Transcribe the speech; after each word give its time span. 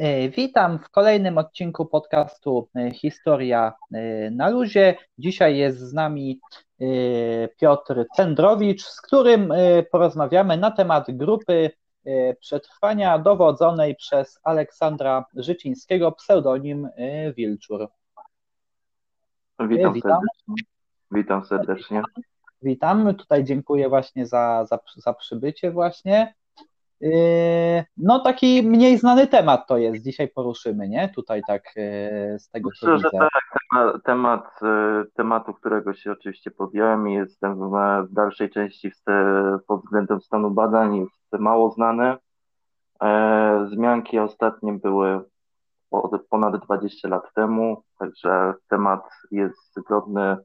E, 0.00 0.28
witam 0.28 0.78
w 0.78 0.90
kolejnym 0.90 1.38
odcinku 1.38 1.86
podcastu 1.86 2.68
e, 2.74 2.90
Historia 2.90 3.72
e, 3.92 4.30
na 4.30 4.48
luzie. 4.48 4.96
Dzisiaj 5.18 5.56
jest 5.56 5.78
z 5.78 5.92
nami 5.92 6.40
Piotr 7.60 8.06
Cendrowicz, 8.16 8.82
z 8.82 9.00
którym 9.00 9.52
porozmawiamy 9.92 10.56
na 10.56 10.70
temat 10.70 11.06
grupy 11.08 11.70
przetrwania 12.40 13.18
dowodzonej 13.18 13.96
przez 13.96 14.40
Aleksandra 14.42 15.24
Życińskiego, 15.36 16.12
pseudonim 16.12 16.88
Wilczur. 17.36 17.88
Witam, 19.68 19.94
witam. 19.94 20.20
serdecznie. 20.20 20.64
Witam 21.10 21.44
serdecznie. 21.44 22.02
Witam, 22.62 23.14
tutaj 23.14 23.44
dziękuję 23.44 23.88
właśnie 23.88 24.26
za, 24.26 24.64
za, 24.68 24.78
za 24.96 25.14
przybycie 25.14 25.70
właśnie. 25.70 26.34
Yy, 27.00 27.84
no 27.96 28.18
taki 28.18 28.62
mniej 28.62 28.98
znany 28.98 29.26
temat 29.26 29.66
to 29.68 29.78
jest, 29.78 30.04
dzisiaj 30.04 30.28
poruszymy, 30.28 30.88
nie? 30.88 31.08
Tutaj 31.08 31.42
tak 31.46 31.62
yy, 31.76 32.38
z 32.38 32.50
tego 32.50 32.70
co 32.80 32.86
Myślę, 32.86 32.96
widzę. 32.96 33.24
Że 33.24 33.28
tak, 33.72 34.02
temat, 34.04 34.44
yy, 34.62 35.06
tematu, 35.14 35.54
którego 35.54 35.94
się 35.94 36.12
oczywiście 36.12 36.50
podjąłem 36.50 37.08
i 37.08 37.14
jestem 37.14 37.70
w 38.08 38.12
dalszej 38.12 38.50
części 38.50 38.92
pod 39.66 39.80
względem 39.80 40.20
stanu 40.20 40.50
badań 40.50 40.96
jest 40.96 41.42
mało 41.42 41.70
znany. 41.70 42.16
Zmianki 43.70 44.18
ostatnie 44.18 44.72
były 44.72 45.20
ponad 46.30 46.64
20 46.64 47.08
lat 47.08 47.34
temu, 47.34 47.82
także 47.98 48.54
temat 48.68 49.10
jest 49.30 49.80
godny 49.88 50.36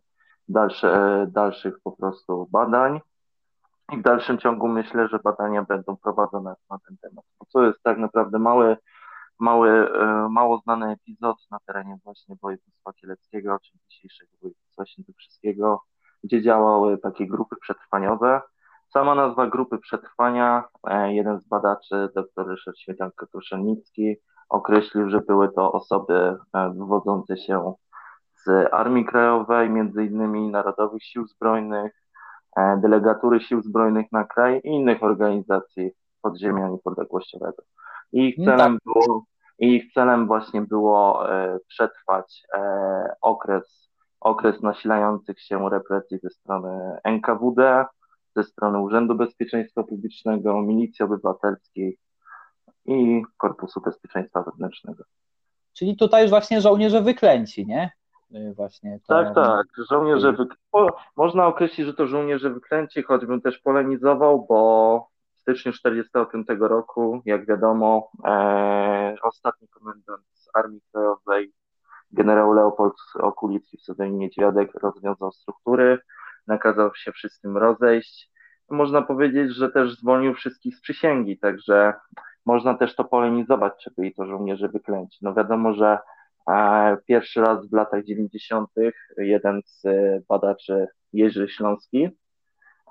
dalsze, 0.48 1.26
dalszych 1.32 1.80
po 1.84 1.92
prostu 1.92 2.48
badań. 2.52 3.00
I 3.94 3.98
w 3.98 4.02
dalszym 4.02 4.38
ciągu 4.38 4.68
myślę, 4.68 5.08
że 5.08 5.20
badania 5.24 5.64
będą 5.64 5.98
prowadzone 5.98 6.56
na 6.70 6.78
ten 6.88 6.98
temat. 6.98 7.26
Co 7.48 7.66
jest 7.66 7.84
tak 7.84 7.98
naprawdę 7.98 8.40
mały, 8.40 8.78
mały, 9.40 9.70
e, 9.70 10.28
mało 10.30 10.58
znany 10.58 10.92
epizod 10.92 11.38
na 11.52 11.58
terenie 11.66 11.98
właśnie 12.04 12.36
województwa 12.42 12.94
kieleckiego, 12.94 13.60
czyli 13.60 13.80
dzisiejszego 13.90 14.32
województwa 14.42 14.86
świętokrzyskiego, 14.86 15.82
gdzie 16.24 16.42
działały 16.42 16.98
takie 16.98 17.28
grupy 17.28 17.56
przetrwaniowe. 17.62 18.42
Sama 18.94 19.16
nazwa 19.16 19.48
grupy 19.48 19.78
przetrwania, 19.78 20.64
e, 20.88 21.14
jeden 21.14 21.40
z 21.40 21.48
badaczy, 21.48 22.10
dr 22.16 22.48
Ryszard 22.48 22.78
Śmietanko-Kruszelnicki, 22.78 24.16
określił, 24.50 25.10
że 25.10 25.22
były 25.22 25.52
to 25.52 25.72
osoby 25.72 26.38
e, 26.54 26.70
wywodzące 26.70 27.38
się 27.38 27.74
z 28.46 28.74
Armii 28.74 29.06
Krajowej, 29.06 29.70
między 29.70 30.06
innymi 30.06 30.52
Narodowych 30.52 31.04
Sił 31.04 31.28
Zbrojnych, 31.28 32.05
delegatury 32.56 33.40
sił 33.40 33.62
zbrojnych 33.62 34.12
na 34.12 34.24
kraj 34.24 34.62
i 34.64 34.68
innych 34.68 35.04
organizacji 35.04 35.92
podziemia 36.22 36.70
niepodległościowego. 36.70 37.64
I 38.12 38.28
ich 38.28 38.38
no 38.38 38.46
celem, 38.46 38.74
tak. 38.74 38.84
było, 38.84 39.26
i 39.60 39.76
ich 39.76 39.94
celem 39.94 40.28
właśnie 40.28 40.62
było 40.62 41.30
e, 41.34 41.60
przetrwać 41.68 42.44
e, 42.54 43.16
okres, 43.22 43.90
okres 44.20 44.62
nasilających 44.62 45.42
się 45.42 45.70
represji 45.70 46.20
ze 46.24 46.30
strony 46.30 46.98
NKWD, 47.04 47.86
ze 48.36 48.44
strony 48.44 48.80
Urzędu 48.80 49.16
Bezpieczeństwa 49.16 49.84
Publicznego, 49.84 50.62
Milicji 50.62 51.06
Obywatelskiej 51.06 51.98
i 52.86 53.24
Korpusu 53.38 53.82
Bezpieczeństwa 53.82 54.42
Wewnętrznego. 54.42 55.04
Czyli 55.74 55.98
tutaj 55.98 56.22
już 56.22 56.30
właśnie 56.30 56.62
żołnierze 56.62 57.02
wyklęci, 57.02 57.66
nie? 57.66 57.92
Y, 58.36 58.54
właśnie. 58.54 59.00
To... 59.08 59.24
Tak, 59.24 59.36
tak, 59.36 59.68
żołnierze 59.90 60.32
wyklęci. 60.32 60.60
Można 61.16 61.48
określić, 61.48 61.88
że 61.88 61.94
to 61.94 62.08
żołnierze 62.08 62.50
wyklęci, 62.50 63.04
choćbym 63.04 63.42
też 63.42 63.60
polemizował, 63.60 64.46
bo 64.50 65.08
w 65.36 65.40
styczniu 65.40 65.72
1945 65.72 66.60
roku, 66.60 67.22
jak 67.26 67.46
wiadomo, 67.46 68.12
e, 68.26 69.16
ostatni 69.24 69.68
komendant 69.68 70.26
Armii 70.54 70.82
Krajowej, 70.92 71.54
generał 72.12 72.54
Leopold 72.54 72.94
Okulicki 73.16 73.78
w 73.78 73.82
pseudonimie 73.82 74.18
Niedźwiadek 74.18 74.72
rozwiązał 74.74 75.32
struktury, 75.32 76.00
nakazał 76.48 76.96
się 76.96 77.12
wszystkim 77.12 77.58
rozejść. 77.58 78.32
Można 78.70 79.02
powiedzieć, 79.02 79.56
że 79.56 79.72
też 79.72 79.98
zwolnił 79.98 80.34
wszystkich 80.34 80.76
z 80.76 80.82
przysięgi, 80.82 81.40
także 81.40 81.94
można 82.46 82.74
też 82.74 82.96
to 82.96 83.04
polemizować, 83.04 83.74
czy 83.84 83.92
byli 83.98 84.14
to 84.14 84.26
żołnierze 84.26 84.70
wyklęci. 84.70 85.18
No 85.22 85.34
wiadomo, 85.34 85.74
że 85.74 85.98
Pierwszy 87.06 87.42
raz 87.42 87.70
w 87.70 87.74
latach 87.74 88.04
90. 88.04 88.70
jeden 89.18 89.62
z 89.66 89.86
e, 89.86 90.22
badaczy, 90.28 90.88
Jerzy 91.14 91.48
Śląski, 91.48 92.10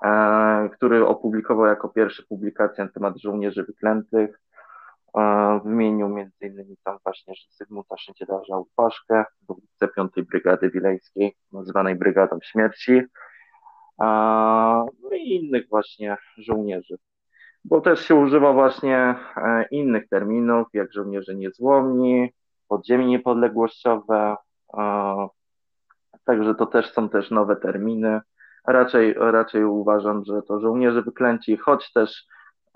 e, 0.03 0.69
który 0.73 1.07
opublikował 1.07 1.65
jako 1.65 1.89
pierwszy 1.89 2.27
publikację 2.27 2.83
na 2.83 2.91
temat 2.91 3.17
żołnierzy 3.17 3.63
wyklętych, 3.63 4.41
e, 5.17 5.59
wymienił 5.63 6.17
innymi 6.41 6.77
tam 6.83 6.97
właśnie 7.03 7.33
Zygmunta 7.49 7.97
Szyndzielarza 7.97 8.57
Łupaszkę, 8.57 9.25
dowódcę 9.41 9.87
5 9.87 10.11
Brygady 10.23 10.69
Wileńskiej, 10.69 11.35
zwanej 11.63 11.95
Brygadą 11.95 12.39
Śmierci, 12.43 13.01
no 13.99 15.11
i 15.11 15.35
innych 15.35 15.69
właśnie 15.69 16.17
żołnierzy. 16.37 16.97
Bo 17.65 17.81
też 17.81 18.07
się 18.07 18.15
używa 18.15 18.53
właśnie 18.53 19.15
innych 19.71 20.07
terminów, 20.09 20.67
jak 20.73 20.93
żołnierze 20.93 21.35
niezłomni, 21.35 22.33
podziemie 22.67 23.05
niepodległościowe, 23.05 24.35
także 26.25 26.55
to 26.55 26.65
też 26.65 26.93
są 26.93 27.09
też 27.09 27.31
nowe 27.31 27.55
terminy. 27.55 28.21
Raczej, 28.67 29.13
raczej 29.13 29.63
uważam, 29.63 30.25
że 30.25 30.41
to 30.41 30.59
żołnierze 30.59 31.01
wyklęci, 31.01 31.57
choć 31.57 31.93
też 31.93 32.25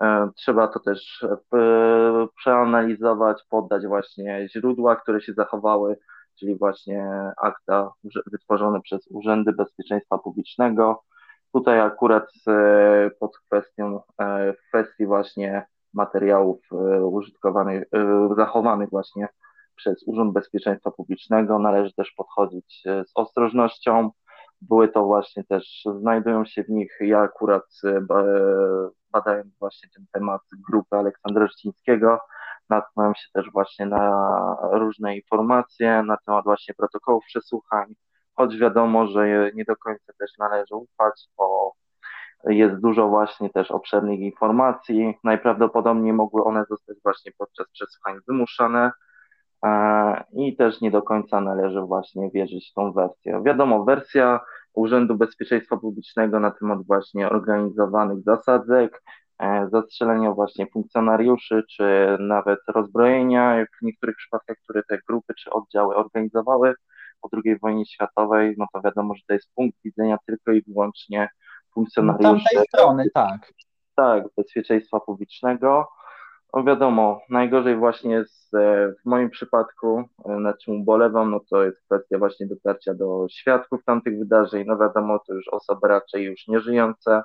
e, 0.02 0.28
trzeba 0.36 0.68
to 0.68 0.80
też 0.80 1.26
e, 1.54 2.26
przeanalizować, 2.36 3.42
poddać 3.50 3.86
właśnie 3.86 4.48
źródła, 4.48 4.96
które 4.96 5.20
się 5.20 5.32
zachowały, 5.32 5.98
czyli 6.38 6.58
właśnie 6.58 7.32
akta 7.42 7.92
wytworzone 8.32 8.80
przez 8.80 9.08
Urzędy 9.10 9.52
Bezpieczeństwa 9.52 10.18
Publicznego. 10.18 11.02
Tutaj 11.52 11.80
akurat 11.80 12.28
e, 12.48 13.10
pod 13.20 13.38
kwestią, 13.38 14.00
w 14.58 14.68
kwestii 14.68 15.06
właśnie 15.06 15.66
materiałów 15.94 16.58
użytkowanych, 17.02 17.84
zachowanych 18.36 18.90
właśnie 18.90 19.28
przez 19.80 20.02
Urząd 20.06 20.32
Bezpieczeństwa 20.32 20.90
Publicznego. 20.90 21.58
Należy 21.58 21.92
też 21.92 22.12
podchodzić 22.16 22.82
e, 22.86 23.04
z 23.04 23.12
ostrożnością. 23.14 24.10
Były 24.60 24.88
to 24.88 25.04
właśnie 25.04 25.44
też, 25.44 25.82
znajdują 26.00 26.44
się 26.44 26.64
w 26.64 26.68
nich, 26.68 26.98
ja 27.00 27.20
akurat 27.20 27.64
e, 27.84 28.00
badając 29.12 29.58
właśnie 29.58 29.88
ten 29.94 30.04
temat 30.12 30.40
grupy 30.68 30.96
Aleksandra 30.96 31.46
Żcińskiego, 31.46 32.18
natknąłem 32.68 33.14
się 33.14 33.26
też 33.32 33.50
właśnie 33.52 33.86
na 33.86 34.56
różne 34.72 35.16
informacje 35.16 36.02
na 36.02 36.16
temat 36.26 36.44
właśnie 36.44 36.74
protokołów 36.74 37.24
przesłuchań, 37.24 37.94
choć 38.34 38.58
wiadomo, 38.58 39.06
że 39.06 39.50
nie 39.54 39.64
do 39.64 39.76
końca 39.76 40.12
też 40.18 40.30
należy 40.38 40.74
ufać, 40.74 41.28
bo 41.36 41.72
jest 42.44 42.74
dużo 42.74 43.08
właśnie 43.08 43.50
też 43.50 43.70
obszernych 43.70 44.20
informacji. 44.20 45.18
Najprawdopodobniej 45.24 46.12
mogły 46.12 46.44
one 46.44 46.64
zostać 46.68 46.96
właśnie 47.02 47.32
podczas 47.38 47.66
przesłuchań 47.72 48.18
wymuszane, 48.28 48.90
i 50.32 50.56
też 50.56 50.80
nie 50.80 50.90
do 50.90 51.02
końca 51.02 51.40
należy 51.40 51.80
właśnie 51.80 52.30
wierzyć 52.30 52.70
w 52.70 52.74
tą 52.74 52.92
wersję. 52.92 53.42
Wiadomo, 53.44 53.84
wersja 53.84 54.40
Urzędu 54.74 55.14
Bezpieczeństwa 55.14 55.76
Publicznego 55.76 56.40
na 56.40 56.50
temat 56.50 56.86
właśnie 56.86 57.28
organizowanych 57.28 58.22
zasadzek, 58.22 59.02
e, 59.38 59.68
zastrzelenia 59.72 60.32
właśnie 60.32 60.66
funkcjonariuszy, 60.66 61.62
czy 61.70 62.16
nawet 62.20 62.58
rozbrojenia 62.68 63.64
w 63.80 63.84
niektórych 63.84 64.16
przypadkach, 64.16 64.56
które 64.64 64.82
te 64.88 64.98
grupy 65.08 65.34
czy 65.34 65.50
oddziały 65.50 65.96
organizowały 65.96 66.74
po 67.20 67.28
II 67.44 67.58
wojnie 67.58 67.86
światowej, 67.86 68.54
no 68.58 68.66
to 68.72 68.80
wiadomo, 68.80 69.14
że 69.14 69.20
to 69.28 69.34
jest 69.34 69.54
punkt 69.54 69.78
widzenia 69.84 70.16
tylko 70.26 70.52
i 70.52 70.62
wyłącznie 70.62 71.28
funkcjonariuszy. 71.74 72.22
No 72.22 72.32
tamtej 72.32 72.68
strony, 72.68 73.04
tak. 73.14 73.52
Tak, 73.96 74.24
bezpieczeństwa 74.36 75.00
publicznego. 75.00 75.88
No 76.54 76.64
wiadomo, 76.64 77.20
najgorzej 77.28 77.76
właśnie 77.76 78.14
jest 78.14 78.50
w 79.02 79.06
moim 79.06 79.30
przypadku, 79.30 80.04
e, 80.24 80.32
na 80.32 80.54
czym 80.54 80.80
ubolewam, 80.80 81.30
no 81.30 81.40
to 81.50 81.64
jest 81.64 81.80
kwestia 81.86 82.18
właśnie 82.18 82.46
dotarcia 82.46 82.94
do 82.94 83.26
świadków 83.30 83.84
tamtych 83.84 84.18
wydarzeń. 84.18 84.64
No 84.66 84.78
wiadomo, 84.78 85.18
to 85.26 85.34
już 85.34 85.48
osoby 85.48 85.88
raczej 85.88 86.24
już 86.24 86.48
nieżyjące, 86.48 87.22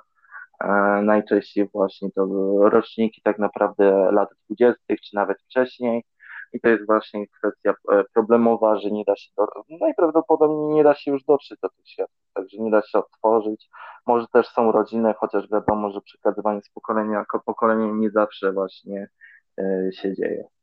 e, 0.60 0.68
najczęściej 1.02 1.68
właśnie 1.74 2.10
to 2.10 2.26
roczniki 2.70 3.22
tak 3.24 3.38
naprawdę 3.38 4.12
lat 4.12 4.28
20. 4.50 4.96
czy 5.02 5.14
nawet 5.16 5.42
wcześniej. 5.42 6.04
I 6.52 6.60
to 6.60 6.68
jest 6.68 6.86
właśnie 6.86 7.26
kwestia 7.28 7.74
problemowa, 8.14 8.78
że 8.78 8.90
nie 8.90 9.04
da 9.04 9.16
się, 9.16 9.30
do, 9.36 9.46
najprawdopodobniej 9.80 10.74
nie 10.76 10.84
da 10.84 10.94
się 10.94 11.10
już 11.10 11.24
dotrzeć 11.24 11.58
do 11.62 11.68
tych 11.68 11.88
świadków, 11.88 12.16
także 12.34 12.56
nie 12.60 12.70
da 12.70 12.82
się 12.82 12.98
odtworzyć. 12.98 13.68
Może 14.06 14.26
też 14.32 14.48
są 14.48 14.72
rodziny, 14.72 15.14
chociaż 15.18 15.50
wiadomo, 15.50 15.90
że 15.90 16.00
przekazywanie 16.00 16.62
z 16.62 16.70
pokolenia 16.70 17.18
jako 17.18 17.40
pokolenie 17.40 17.92
nie 17.92 18.10
zawsze 18.10 18.52
właśnie 18.52 19.08
y, 19.60 19.90
się 19.92 20.14
dzieje. 20.14 20.55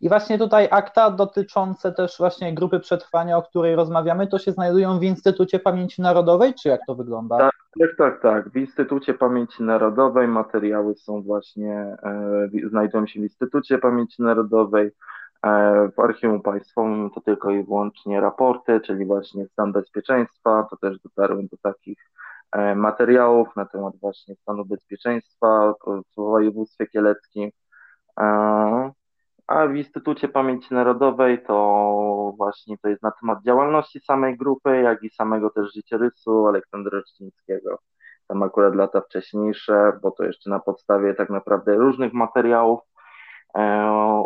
I 0.00 0.08
właśnie 0.08 0.38
tutaj 0.38 0.68
akta 0.70 1.10
dotyczące 1.10 1.92
też 1.92 2.18
właśnie 2.18 2.54
grupy 2.54 2.80
przetrwania, 2.80 3.36
o 3.36 3.42
której 3.42 3.76
rozmawiamy, 3.76 4.26
to 4.26 4.38
się 4.38 4.52
znajdują 4.52 4.98
w 4.98 5.02
Instytucie 5.02 5.58
Pamięci 5.58 6.02
Narodowej, 6.02 6.54
czy 6.54 6.68
jak 6.68 6.80
to 6.86 6.94
wygląda? 6.94 7.38
Tak, 7.38 7.54
tak, 7.78 7.96
tak. 7.98 8.22
tak. 8.22 8.50
W 8.50 8.56
Instytucie 8.56 9.14
Pamięci 9.14 9.62
Narodowej 9.62 10.28
materiały 10.28 10.94
są 10.94 11.22
właśnie, 11.22 11.96
e, 12.02 12.68
znajdują 12.68 13.06
się 13.06 13.20
w 13.20 13.22
Instytucie 13.22 13.78
Pamięci 13.78 14.22
Narodowej, 14.22 14.90
e, 15.42 15.88
w 15.96 16.00
Archiwum 16.00 16.42
Państwowym 16.42 17.10
to 17.10 17.20
tylko 17.20 17.50
i 17.50 17.64
wyłącznie 17.64 18.20
raporty, 18.20 18.80
czyli 18.80 19.06
właśnie 19.06 19.46
stan 19.46 19.72
bezpieczeństwa, 19.72 20.66
to 20.70 20.76
też 20.76 20.98
dotarłem 20.98 21.46
do 21.46 21.56
takich 21.62 21.98
e, 22.52 22.74
materiałów 22.74 23.56
na 23.56 23.64
temat 23.66 23.94
właśnie 24.00 24.36
stanu 24.36 24.64
bezpieczeństwa 24.64 25.74
w 25.86 26.16
województwie 26.16 26.86
kieleckim. 26.86 27.50
A 29.50 29.66
w 29.66 29.76
Instytucie 29.76 30.28
Pamięci 30.28 30.74
Narodowej 30.74 31.42
to 31.42 32.34
właśnie 32.36 32.78
to 32.78 32.88
jest 32.88 33.02
na 33.02 33.10
temat 33.20 33.42
działalności 33.44 34.00
samej 34.00 34.36
grupy, 34.36 34.80
jak 34.80 35.02
i 35.02 35.10
samego 35.10 35.50
też 35.50 35.74
życiorysu 35.74 36.46
Aleksandra 36.46 37.02
Czcińskiego. 37.02 37.78
Tam 38.28 38.42
akurat 38.42 38.74
lata 38.74 39.00
wcześniejsze, 39.00 39.92
bo 40.02 40.10
to 40.10 40.24
jeszcze 40.24 40.50
na 40.50 40.60
podstawie 40.60 41.14
tak 41.14 41.30
naprawdę 41.30 41.76
różnych 41.76 42.12
materiałów 42.12 42.80
e, 43.56 44.24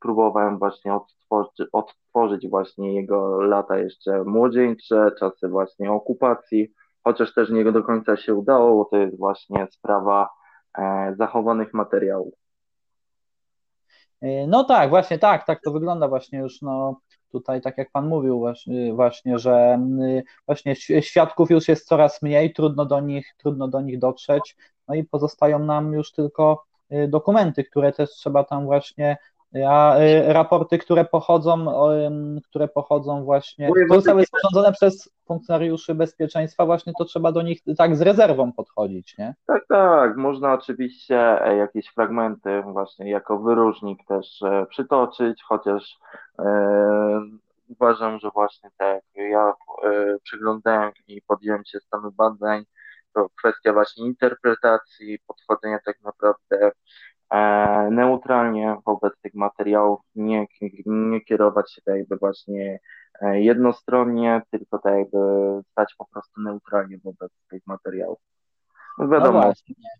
próbowałem 0.00 0.58
właśnie 0.58 0.94
odtworzyć, 0.94 1.68
odtworzyć 1.72 2.48
właśnie 2.48 2.94
jego 2.94 3.42
lata 3.42 3.78
jeszcze 3.78 4.24
młodzieńcze, 4.24 5.10
czasy 5.18 5.48
właśnie 5.48 5.92
okupacji, 5.92 6.72
chociaż 7.04 7.34
też 7.34 7.50
nie 7.50 7.72
do 7.72 7.82
końca 7.82 8.16
się 8.16 8.34
udało, 8.34 8.76
bo 8.76 8.84
to 8.90 8.96
jest 8.96 9.18
właśnie 9.18 9.66
sprawa 9.70 10.28
e, 10.78 11.14
zachowanych 11.18 11.74
materiałów. 11.74 12.45
E, 14.26 14.46
no 14.46 14.64
tak, 14.64 14.90
właśnie 14.90 15.18
tak, 15.18 15.46
tak 15.46 15.60
to 15.64 15.70
wygląda 15.70 16.08
właśnie 16.08 16.38
już 16.38 16.62
no 16.62 17.00
tutaj, 17.32 17.60
tak 17.60 17.78
jak 17.78 17.90
Pan 17.90 18.08
mówił 18.08 18.38
właśnie, 18.38 18.94
właśnie, 18.94 19.38
że 19.38 19.78
właśnie 20.46 20.76
świadków 21.00 21.50
już 21.50 21.68
jest 21.68 21.88
coraz 21.88 22.22
mniej, 22.22 22.52
trudno 22.52 22.86
do 22.86 23.00
nich, 23.00 23.34
trudno 23.38 23.68
do 23.68 23.80
nich 23.80 23.98
dotrzeć, 23.98 24.56
no 24.88 24.94
i 24.94 25.04
pozostają 25.04 25.58
nam 25.58 25.92
już 25.92 26.12
tylko 26.12 26.64
y, 26.92 27.08
dokumenty, 27.08 27.64
które 27.64 27.92
też 27.92 28.10
trzeba 28.10 28.44
tam 28.44 28.64
właśnie 28.64 29.16
a 29.64 30.00
y, 30.00 30.32
raporty, 30.32 30.78
które 30.78 31.04
pochodzą, 31.04 31.66
które 32.50 32.68
pochodzą 32.68 33.24
właśnie, 33.24 33.70
zostały 33.88 34.24
sporządzone 34.24 34.72
przez 34.72 35.16
funkcjonariuszy 35.26 35.94
bezpieczeństwa, 35.94 36.66
właśnie 36.66 36.92
to 36.98 37.04
trzeba 37.04 37.32
do 37.32 37.42
nich 37.42 37.60
tak 37.78 37.96
z 37.96 38.00
rezerwą 38.00 38.52
podchodzić, 38.52 39.18
nie? 39.18 39.34
Tak, 39.46 39.66
tak. 39.68 40.16
Można 40.16 40.52
oczywiście 40.52 41.46
e, 41.46 41.56
jakieś 41.56 41.88
fragmenty 41.88 42.62
właśnie 42.62 43.10
jako 43.10 43.38
wyróżnik 43.38 43.98
też 44.08 44.42
e, 44.42 44.66
przytoczyć, 44.66 45.42
chociaż 45.42 45.98
e, 46.38 47.20
uważam, 47.68 48.18
że 48.18 48.30
właśnie 48.30 48.70
tak 48.76 49.02
ja 49.14 49.52
przyglądałem 50.22 50.92
i 51.08 51.22
podjąłem 51.22 51.64
się 51.64 51.80
stanu 51.80 52.12
badań, 52.12 52.64
to 53.14 53.28
kwestia 53.38 53.72
właśnie 53.72 54.06
interpretacji, 54.06 55.18
podchodzenia 55.26 55.78
tak 55.84 55.96
naprawdę 56.02 56.70
neutralnie 57.90 58.76
wobec 58.86 59.20
tych 59.22 59.34
materiałów, 59.34 60.00
nie, 60.14 60.46
nie 60.86 61.20
kierować 61.20 61.72
się 61.72 61.82
tak 61.82 61.96
jakby 61.96 62.16
właśnie 62.16 62.78
e, 63.20 63.40
jednostronnie, 63.40 64.42
tylko 64.50 64.78
tak 64.78 64.94
jakby 64.98 65.18
stać 65.70 65.94
po 65.98 66.06
prostu 66.12 66.40
neutralnie 66.40 66.98
wobec 67.04 67.32
tych 67.50 67.66
materiałów. 67.66 68.18
No 68.98 69.08
wiadomo, 69.08 69.52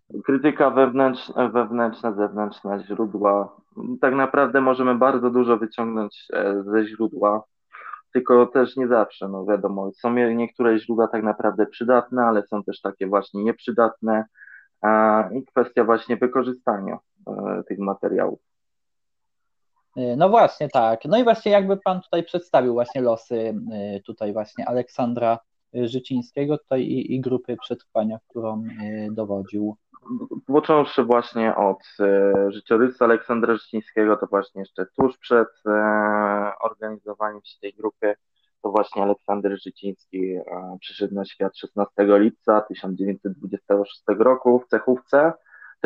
no 0.09 0.21
krytyka 0.21 0.69
wewnętrzna, 0.69 1.49
wewnętrzna, 1.49 2.13
zewnętrzna, 2.13 2.79
źródła. 2.79 3.55
Tak 4.01 4.13
naprawdę 4.13 4.61
możemy 4.61 4.95
bardzo 4.95 5.29
dużo 5.29 5.57
wyciągnąć 5.57 6.27
e, 6.33 6.63
ze 6.63 6.87
źródła, 6.87 7.43
tylko 8.13 8.45
też 8.45 8.77
nie 8.77 8.87
zawsze, 8.87 9.27
no 9.27 9.45
wiadomo, 9.45 9.91
są 9.91 10.13
niektóre 10.13 10.79
źródła 10.79 11.07
tak 11.07 11.23
naprawdę 11.23 11.65
przydatne, 11.65 12.25
ale 12.25 12.43
są 12.43 12.63
też 12.63 12.81
takie 12.81 13.07
właśnie 13.07 13.43
nieprzydatne 13.43 14.25
i 15.31 15.45
kwestia 15.45 15.83
właśnie 15.83 16.17
wykorzystania. 16.17 16.97
E, 17.27 17.63
tych 17.63 17.79
materiałów. 17.79 18.39
E, 19.97 20.15
no 20.15 20.29
właśnie, 20.29 20.69
tak. 20.69 21.05
No 21.05 21.17
i 21.17 21.23
właśnie 21.23 21.51
jakby 21.51 21.77
Pan 21.77 22.01
tutaj 22.01 22.23
przedstawił 22.23 22.73
właśnie 22.73 23.01
losy 23.01 23.53
e, 23.71 23.99
tutaj 23.99 24.33
właśnie 24.33 24.67
Aleksandra 24.67 25.39
Życińskiego 25.73 26.57
tutaj 26.57 26.81
i, 26.81 27.15
i 27.15 27.21
grupy 27.21 27.57
przetrwania, 27.57 28.19
którą 28.29 28.63
dowodził. 29.11 29.77
Począwszy 30.45 31.03
właśnie 31.03 31.55
od 31.55 31.83
życiorysu 32.49 33.03
Aleksandra 33.03 33.55
Życińskiego, 33.55 34.17
to 34.17 34.27
właśnie 34.27 34.61
jeszcze 34.61 34.85
tuż 34.85 35.17
przed 35.17 35.47
organizowaniem 36.61 37.41
się 37.43 37.59
tej 37.59 37.73
grupy, 37.73 38.15
to 38.61 38.71
właśnie 38.71 39.03
Aleksander 39.03 39.61
Życiński 39.61 40.35
przyszedł 40.79 41.15
na 41.15 41.25
świat 41.25 41.57
16 41.57 41.93
lipca 41.97 42.61
1926 42.61 44.03
roku 44.07 44.59
w 44.59 44.67
Cechówce 44.67 45.33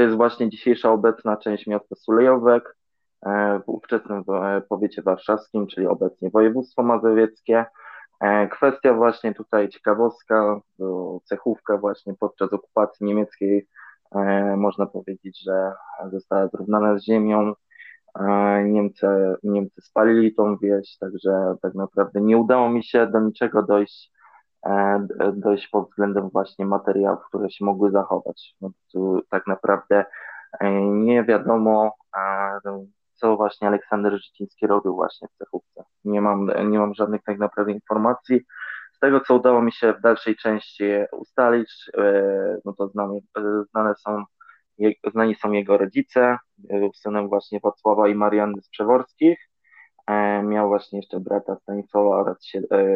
to 0.01 0.05
jest 0.05 0.17
właśnie 0.17 0.49
dzisiejsza 0.49 0.91
obecna 0.91 1.37
część 1.37 1.67
miasta 1.67 1.95
Sulejowek 1.95 2.77
e, 3.25 3.59
w 3.59 3.69
ówczesnym 3.69 4.23
e, 4.29 4.61
powiecie 4.69 5.01
warszawskim, 5.01 5.67
czyli 5.67 5.87
obecnie 5.87 6.29
województwo 6.29 6.83
mazowieckie. 6.83 7.65
E, 8.21 8.47
kwestia 8.47 8.93
właśnie 8.93 9.33
tutaj 9.33 9.69
ciekawostka, 9.69 10.59
cechówka 11.23 11.77
właśnie 11.77 12.13
podczas 12.19 12.53
okupacji 12.53 13.05
niemieckiej 13.05 13.67
można 14.57 14.85
powiedzieć, 14.85 15.43
że 15.43 15.73
została 16.11 16.47
zrównana 16.47 16.99
z 16.99 17.03
ziemią. 17.03 17.53
Niemcy, 18.65 19.07
Niemcy 19.43 19.81
spalili 19.81 20.35
tą 20.35 20.57
wieś, 20.57 20.97
także 20.97 21.55
tak 21.61 21.75
naprawdę 21.75 22.21
nie 22.21 22.37
udało 22.37 22.69
mi 22.69 22.83
się 22.83 23.07
do 23.07 23.19
niczego 23.19 23.63
dojść 23.63 24.11
E, 24.65 25.07
dojść 25.33 25.67
pod 25.67 25.89
względem 25.89 26.29
właśnie 26.29 26.65
materiałów, 26.65 27.19
które 27.27 27.49
się 27.51 27.65
mogły 27.65 27.91
zachować. 27.91 28.55
No, 28.61 28.69
tu 28.91 29.21
tak 29.29 29.47
naprawdę 29.47 30.05
e, 30.59 30.71
nie 30.81 31.23
wiadomo, 31.23 31.95
co 33.13 33.35
właśnie 33.37 33.67
Aleksander 33.67 34.21
Życiński 34.23 34.67
robił 34.67 34.95
właśnie 34.95 35.27
w 35.27 35.37
cechówce. 35.37 35.83
Nie 36.05 36.21
mam, 36.21 36.51
nie 36.69 36.79
mam 36.79 36.93
żadnych 36.93 37.23
tak 37.23 37.39
naprawdę 37.39 37.71
informacji. 37.71 38.41
Z 38.93 38.99
tego, 38.99 39.19
co 39.19 39.35
udało 39.35 39.61
mi 39.61 39.71
się 39.71 39.93
w 39.93 40.01
dalszej 40.01 40.35
części 40.35 40.83
ustalić, 41.11 41.89
e, 41.97 42.57
no 42.65 42.73
to 42.73 42.87
znane, 42.87 43.19
znane 43.71 43.95
są, 43.95 44.23
znani 45.11 45.35
są 45.35 45.51
jego 45.51 45.77
rodzice, 45.77 46.37
synem 46.95 47.29
właśnie 47.29 47.59
Wacława 47.63 48.07
i 48.07 48.15
Marianny 48.15 48.61
z 48.61 48.69
Przeworskich. 48.69 49.39
Miał 50.43 50.67
właśnie 50.67 50.99
jeszcze 50.99 51.19
brata 51.19 51.55
Stanisława 51.55 52.09
oraz 52.09 52.37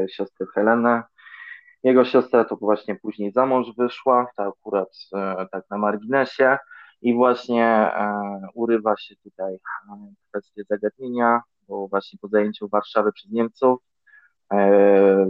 siostrę 0.09 0.45
Helenę. 0.53 1.03
Jego 1.85 2.05
siostra 2.05 2.45
to 2.45 2.55
właśnie 2.55 2.95
później 2.95 3.31
za 3.31 3.45
mąż 3.45 3.67
wyszła, 3.77 4.27
to 4.37 4.43
akurat 4.43 4.89
e, 5.13 5.45
tak 5.51 5.63
na 5.69 5.77
marginesie. 5.77 6.57
I 7.01 7.13
właśnie 7.13 7.65
e, 7.65 8.21
urywa 8.53 8.97
się 8.97 9.15
tutaj 9.15 9.53
e, 9.53 9.59
kwestie 10.29 10.63
zagadnienia, 10.69 11.41
bo 11.67 11.87
właśnie 11.87 12.19
po 12.21 12.27
zajęciu 12.27 12.67
Warszawy 12.67 13.11
przez 13.11 13.31
Niemców 13.31 13.79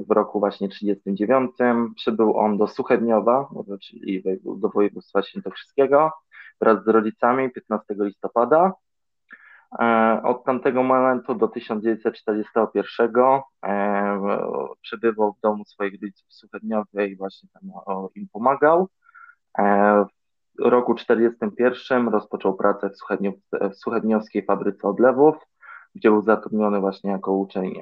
w 0.08 0.12
roku 0.12 0.39
właśnie 0.39 0.70
39 0.70 1.51
przybył 1.96 2.38
on 2.38 2.58
do 2.58 2.68
Suchedniowa, 2.68 3.50
czyli 3.82 4.24
do 4.44 4.70
województwa 4.70 5.24
świętokrzyskiego 5.24 6.12
wraz 6.62 6.84
z 6.84 6.88
rodzicami 6.88 7.51
15 7.51 7.96
listopada 8.00 8.74
od 10.24 10.44
tamtego 10.44 10.84
momentu 10.84 11.36
do 11.36 11.48
1941 11.48 13.12
e, 13.65 14.20
przebywał 14.82 15.34
w 15.34 15.39
domu 15.39 15.65
swoich 15.65 15.94
rodziców 15.94 16.27
w 16.29 16.34
Suchedniowie 16.34 17.08
i 17.08 17.15
właśnie 17.15 17.50
tam 17.53 17.62
im 18.15 18.27
pomagał. 18.34 18.89
E, 19.58 20.05
w 20.60 20.65
roku 20.65 20.96
1941 20.96 22.08
rozpoczął 22.08 22.53
pracę 22.53 22.89
w, 22.89 22.94
w 23.72 23.75
Suchedniowskiej 23.75 24.46
fabryce 24.46 24.88
odlewów, 24.88 25.36
gdzie 25.96 26.10
był 26.10 26.22
zatrudniony 26.22 26.79
właśnie 26.79 27.12
jako 27.12 27.32
uczeń 27.34 27.82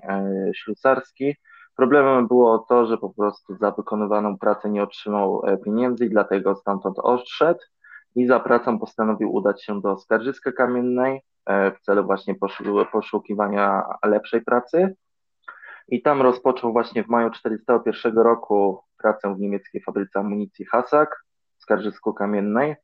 ślusarski. 0.56 1.36
Problemem 1.76 2.28
było 2.28 2.60
to, 2.60 2.86
że 2.86 2.98
po 2.98 3.10
prostu 3.10 3.56
za 3.56 3.72
wykonywaną 3.72 4.38
pracę 4.38 4.70
nie 4.70 4.84
otrzymał 4.84 5.42
pieniędzy 5.66 6.06
i 6.06 6.10
dlatego 6.10 6.56
stamtąd 6.56 7.00
odszedł 7.00 7.60
i 8.16 8.28
za 8.28 8.40
pracą 8.40 8.80
postanowił 8.80 9.34
udać 9.34 9.64
się 9.64 9.82
do 9.82 9.98
Skarżyska 9.98 10.52
Kamiennej, 10.52 11.22
E, 11.22 11.33
w 11.48 11.80
celu 11.82 12.06
właśnie 12.06 12.36
poszukiwania 12.92 13.84
lepszej 14.06 14.42
pracy. 14.42 14.96
I 15.88 16.02
tam 16.02 16.22
rozpoczął 16.22 16.72
właśnie 16.72 17.04
w 17.04 17.08
maju 17.08 17.30
1941 17.30 18.24
roku 18.24 18.84
pracę 18.98 19.36
w 19.36 19.40
niemieckiej 19.40 19.82
fabryce 19.82 20.20
amunicji 20.20 20.66
Hasak 20.66 21.26
w 21.58 21.64
Skarżysku-Kamiennej 21.64 22.76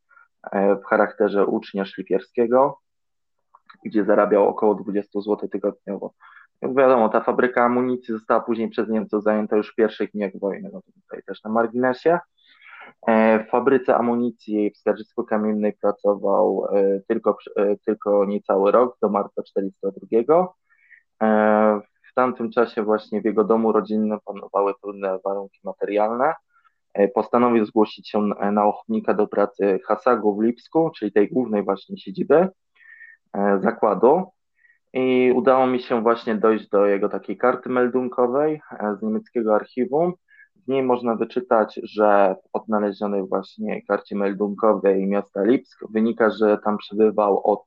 e, 0.52 0.76
w 0.76 0.84
charakterze 0.86 1.46
ucznia 1.46 1.86
szlifierskiego, 1.86 2.80
gdzie 3.86 4.06
zarabiał 4.06 4.48
około 4.48 4.76
20 4.76 5.22
zł 5.22 5.50
tygodniowo. 5.50 6.14
Jak 6.62 6.76
wiadomo, 6.76 7.10
ta 7.10 7.22
fabryka 7.22 7.66
amunicji 7.66 8.14
została 8.14 8.42
później 8.42 8.70
przez 8.70 8.90
Niemców 8.90 9.24
zajęta 9.24 9.56
już 9.56 9.72
w 9.72 9.76
pierwszych 9.76 10.12
dniach 10.12 10.32
wojny, 10.42 10.70
no 10.74 10.82
tutaj 10.82 11.24
też 11.24 11.44
na 11.44 11.50
marginesie. 11.50 12.20
W 13.08 13.50
fabryce 13.52 13.96
amunicji 13.96 14.72
w 14.72 14.78
Skarżysku-Kamiennej 14.78 15.74
pracował 15.82 16.68
tylko, 17.08 17.38
tylko 17.86 18.26
niecały 18.26 18.72
rok, 18.72 18.98
do 19.02 19.10
marca 19.10 19.42
1942. 19.44 20.48
W 22.12 22.14
tamtym 22.16 22.52
czasie 22.52 22.84
właśnie 22.84 23.22
w 23.22 23.26
jego 23.26 23.44
domu 23.44 23.72
rodzinnym 23.72 24.20
panowały 24.26 24.74
trudne 24.82 25.20
warunki 25.26 25.60
materialne. 25.64 26.34
Postanowił 27.14 27.66
zgłosić 27.66 28.10
się 28.10 28.20
na 28.52 28.66
ochotnika 28.66 29.14
do 29.14 29.28
pracy 29.28 29.80
Hasagu 29.88 30.36
w 30.36 30.44
Lipsku, 30.44 30.92
czyli 30.98 31.12
tej 31.12 31.30
głównej 31.30 31.64
właśnie 31.64 31.98
siedziby 31.98 32.48
zakładu 33.64 34.26
i 34.94 35.34
udało 35.36 35.68
mi 35.68 35.80
się 35.80 36.02
właśnie 36.02 36.36
dojść 36.36 36.70
do 36.70 36.86
jego 36.86 37.10
takiej 37.10 37.38
karty 37.38 37.70
meldunkowej 37.70 38.62
e, 38.72 38.96
z 39.00 39.02
niemieckiego 39.02 39.56
archiwum. 39.56 40.14
Niej 40.70 40.84
można 40.84 41.16
wyczytać, 41.16 41.80
że 41.84 42.36
w 42.44 42.50
odnalezionej 42.54 43.28
właśnie 43.28 43.82
karcie 43.86 44.16
meldunkowej 44.16 45.08
miasta 45.08 45.44
Lipsk 45.44 45.80
wynika, 45.92 46.30
że 46.30 46.58
tam 46.58 46.78
przebywał 46.78 47.42
od 47.44 47.64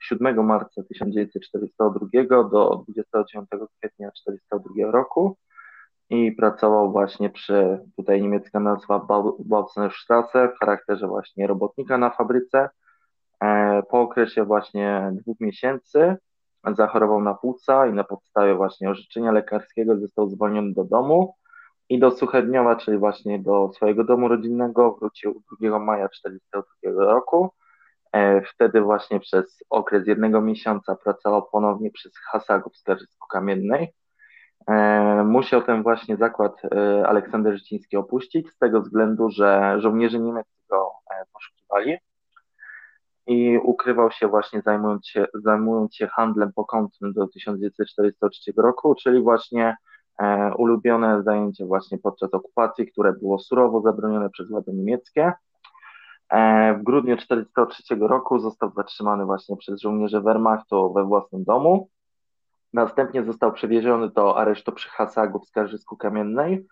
7 0.00 0.46
marca 0.46 0.82
1942 0.82 2.44
do 2.50 2.84
29 2.88 3.48
kwietnia 3.78 4.10
1942 4.10 4.90
roku 4.90 5.36
i 6.10 6.32
pracował 6.32 6.92
właśnie 6.92 7.30
przy, 7.30 7.80
tutaj 7.96 8.22
niemiecka 8.22 8.60
nazwa 8.60 9.06
Bautznerstrasse 9.38 10.48
w 10.48 10.58
charakterze 10.58 11.08
właśnie 11.08 11.46
robotnika 11.46 11.98
na 11.98 12.10
fabryce. 12.10 12.68
E, 13.40 13.82
po 13.82 14.00
okresie 14.00 14.44
właśnie 14.44 15.12
dwóch 15.12 15.40
miesięcy 15.40 16.16
zachorował 16.76 17.20
na 17.20 17.34
płuca 17.34 17.86
i 17.86 17.92
na 17.92 18.04
podstawie 18.04 18.54
właśnie 18.54 18.90
orzeczenia 18.90 19.32
lekarskiego 19.32 19.98
został 19.98 20.30
zwolniony 20.30 20.72
do 20.72 20.84
domu 20.84 21.34
i 21.88 21.98
do 21.98 22.10
Suchedniowa, 22.10 22.76
czyli 22.76 22.98
właśnie 22.98 23.38
do 23.38 23.70
swojego 23.74 24.04
domu 24.04 24.28
rodzinnego 24.28 24.92
wrócił 24.92 25.42
2 25.60 25.78
maja 25.78 26.08
1942 26.08 27.04
roku. 27.04 27.50
E, 28.12 28.42
wtedy 28.42 28.80
właśnie 28.80 29.20
przez 29.20 29.64
okres 29.70 30.06
jednego 30.06 30.40
miesiąca 30.40 30.96
pracował 30.96 31.48
ponownie 31.52 31.90
przez 31.90 32.12
Hasagów 32.18 32.72
w 32.72 32.78
Skarżysku 32.78 33.28
Kamiennej. 33.28 33.92
E, 34.68 35.24
musiał 35.24 35.62
ten 35.62 35.82
właśnie 35.82 36.16
zakład 36.16 36.62
e, 36.64 37.06
Aleksander 37.06 37.54
Życiński 37.54 37.96
opuścić 37.96 38.50
z 38.50 38.58
tego 38.58 38.80
względu, 38.80 39.30
że 39.30 39.76
żołnierze 39.78 40.18
niemieccy 40.18 40.62
go 40.70 40.90
poszukiwali 41.32 41.98
i 43.26 43.58
ukrywał 43.58 44.10
się 44.10 44.28
właśnie 44.28 44.62
zajmując 44.62 45.08
się, 45.08 45.26
zajmując 45.34 45.96
się 45.96 46.06
handlem 46.06 46.52
pokątnym 46.52 47.12
do 47.12 47.26
1943 47.28 48.52
roku, 48.56 48.94
czyli 48.94 49.20
właśnie 49.20 49.76
ulubione 50.56 51.22
zajęcie 51.22 51.66
właśnie 51.66 51.98
podczas 51.98 52.34
okupacji, 52.34 52.86
które 52.86 53.12
było 53.12 53.38
surowo 53.38 53.80
zabronione 53.80 54.30
przez 54.30 54.50
władze 54.50 54.72
niemieckie. 54.72 55.32
E, 56.28 56.74
w 56.74 56.82
grudniu 56.82 57.16
1943 57.16 58.08
roku 58.08 58.38
został 58.38 58.70
zatrzymany 58.70 59.24
właśnie 59.24 59.56
przez 59.56 59.80
żołnierzy 59.80 60.20
Wehrmachtu 60.20 60.92
we 60.92 61.04
własnym 61.04 61.44
domu. 61.44 61.88
Następnie 62.72 63.24
został 63.24 63.52
przewieziony 63.52 64.10
do 64.10 64.38
aresztu 64.38 64.72
przy 64.72 64.88
Hasagu 64.88 65.40
w 65.40 65.48
Skarżysku 65.48 65.96
Kamiennej 65.96 66.66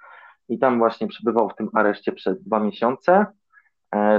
i 0.48 0.58
tam 0.58 0.78
właśnie 0.78 1.06
przebywał 1.06 1.48
w 1.48 1.54
tym 1.54 1.68
areszcie 1.74 2.12
przez 2.12 2.42
dwa 2.42 2.60
miesiące. 2.60 3.26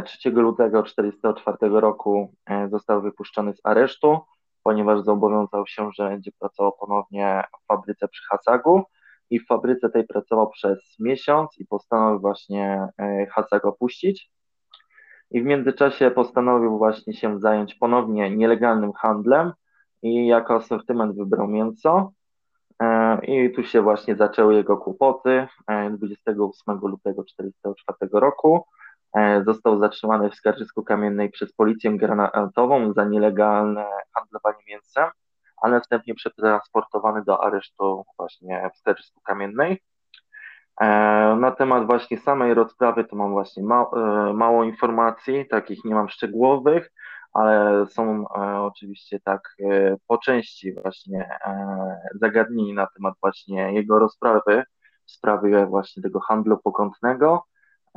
3 0.06 0.30
lutego 0.30 0.84
1944 0.84 1.80
roku 1.80 2.34
e, 2.46 2.70
został 2.70 3.01
wypuszczony 3.01 3.53
z 3.53 3.62
aresztu, 3.63 4.20
ponieważ 4.63 5.01
zobowiązał 5.01 5.68
się, 5.68 5.89
że 5.94 6.10
będzie 6.10 6.32
pracował 6.39 6.72
ponownie 6.80 7.44
w 7.63 7.68
fabryce 7.68 8.08
przy 8.08 8.24
Hasagu 8.30 8.84
i 9.30 9.39
w 9.39 9.48
fabryce 9.48 9.89
tej 9.89 10.08
pracował 10.08 10.50
przez 10.50 10.96
miesiąc 11.00 11.60
i 11.60 11.65
postanowił 11.65 12.20
właśnie 12.20 12.88
e, 12.98 13.25
Hasag 13.25 13.65
opuścić. 13.65 14.32
I 15.32 15.42
w 15.42 15.46
międzyczasie 15.46 16.12
postanowił 16.12 16.77
właśnie 16.77 17.13
się 17.13 17.39
zająć 17.39 17.75
ponownie 17.75 18.30
nielegalnym 18.30 18.94
handlem 18.94 19.51
i 20.01 20.27
jako 20.27 20.56
asortyment 20.56 21.18
wybrał 21.18 21.48
e, 22.82 23.25
I 23.25 23.53
tu 23.53 23.63
się 23.63 23.82
właśnie 23.82 24.15
zaczęły 24.15 24.56
jego 24.56 24.77
kłopoty 24.77 25.48
28 25.92 26.77
lutego 26.77 27.24
1944 27.24 28.10
roku. 28.13 28.65
E, 29.18 29.44
został 29.44 29.80
zatrzymany 29.80 30.30
w 30.30 30.36
Skarżysku 30.36 30.84
Kamiennej 30.84 31.30
przez 31.30 31.53
policję 31.53 31.98
granatową 31.98 32.94
za 32.94 33.06
nielegalne 33.06 33.86
handlowanie 34.15 34.63
mięsem, 34.68 35.10
a 35.63 35.70
następnie 35.70 36.15
przetransportowany 36.15 37.24
do 37.24 37.43
aresztu 37.43 38.05
właśnie 38.17 38.70
w 38.74 38.77
Skarżysku 38.77 39.22
Kamiennej. 39.22 39.84
E, 40.82 40.86
na 41.39 41.51
temat 41.51 41.86
właśnie 41.86 42.17
samej 42.17 42.53
rozprawy 42.53 43.03
to 43.03 43.15
mam 43.15 43.32
właśnie 43.32 43.63
e, 43.63 43.67
mało 44.34 44.63
informacji, 44.63 45.48
takich 45.48 45.86
nie 45.86 45.96
mam 45.96 46.10
szczegółowych, 46.10 46.91
ale 47.34 47.86
są 47.88 48.27
oczywiście 48.65 49.20
tak 49.20 49.55
po 50.08 50.17
części 50.17 50.74
właśnie 50.74 51.29
zagadnieni 52.22 52.74
na 52.74 52.88
temat 52.88 53.13
właśnie 53.22 53.74
jego 53.74 54.00
rozprawy 54.00 54.63
w 55.05 55.12
sprawie 55.12 55.65
właśnie 55.65 56.03
tego 56.03 56.20
handlu 56.20 56.58
pokątnego 56.58 57.43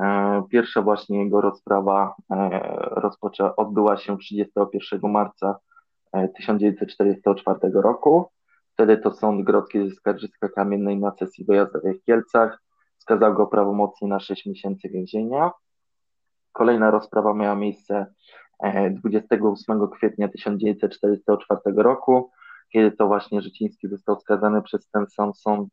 E, 0.01 0.43
pierwsza 0.49 0.81
właśnie 0.81 1.23
jego 1.23 1.41
rozprawa 1.41 2.15
e, 2.31 2.59
rozpoczęła, 2.81 3.55
odbyła 3.55 3.97
się 3.97 4.17
31 4.17 5.11
marca 5.11 5.59
1944 6.35 7.59
e, 7.63 7.81
roku. 7.81 8.29
Wtedy 8.73 8.97
to 8.97 9.11
Sąd 9.11 9.45
Grodzki 9.45 9.89
ze 9.89 9.95
Skarżyska 9.95 10.49
Kamiennej 10.49 10.97
na 10.97 11.11
sesji 11.11 11.45
wyjazdowej 11.45 11.93
w 11.93 12.03
Kielcach 12.03 12.59
skazał 12.97 13.33
go 13.33 13.47
prawomocnie 13.47 14.07
na 14.07 14.19
6 14.19 14.45
miesięcy 14.45 14.89
więzienia. 14.89 15.51
Kolejna 16.51 16.91
rozprawa 16.91 17.33
miała 17.33 17.55
miejsce 17.55 18.05
28 18.91 19.89
kwietnia 19.89 20.27
1944 20.27 21.59
roku, 21.75 22.31
kiedy 22.73 22.91
to 22.91 23.07
właśnie 23.07 23.41
Życiński 23.41 23.87
został 23.87 24.19
skazany 24.19 24.61
przez 24.61 24.89
ten 24.89 25.07
sam 25.07 25.33
sąd, 25.33 25.69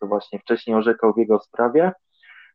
to 0.00 0.06
właśnie 0.06 0.38
wcześniej 0.38 0.76
orzekał 0.76 1.14
w 1.14 1.18
jego 1.18 1.40
sprawie. 1.40 1.92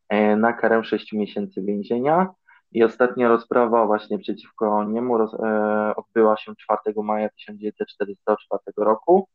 E, 0.08 0.36
na 0.36 0.52
karę 0.52 0.84
6 0.84 1.12
miesięcy 1.12 1.62
więzienia. 1.62 2.28
I 2.72 2.84
ostatnia 2.84 3.28
rozprawa 3.28 3.86
właśnie 3.86 4.18
przeciwko 4.18 4.84
niemu 4.84 5.18
roz, 5.18 5.34
e, 5.34 5.92
odbyła 5.96 6.36
się 6.36 6.52
4 6.56 7.02
maja 7.02 7.28
1944 7.28 8.62
roku. 8.76 9.28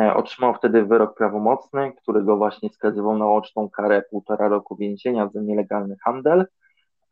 E, 0.00 0.14
otrzymał 0.14 0.54
wtedy 0.54 0.84
wyrok 0.84 1.16
prawomocny, 1.16 1.92
który 2.02 2.22
go 2.22 2.36
właśnie 2.36 2.70
skazywał 2.70 3.18
na 3.18 3.26
łączną 3.26 3.70
karę 3.70 4.02
półtora 4.10 4.48
roku 4.48 4.76
więzienia 4.76 5.28
za 5.28 5.40
nielegalny 5.40 5.96
handel. 6.04 6.46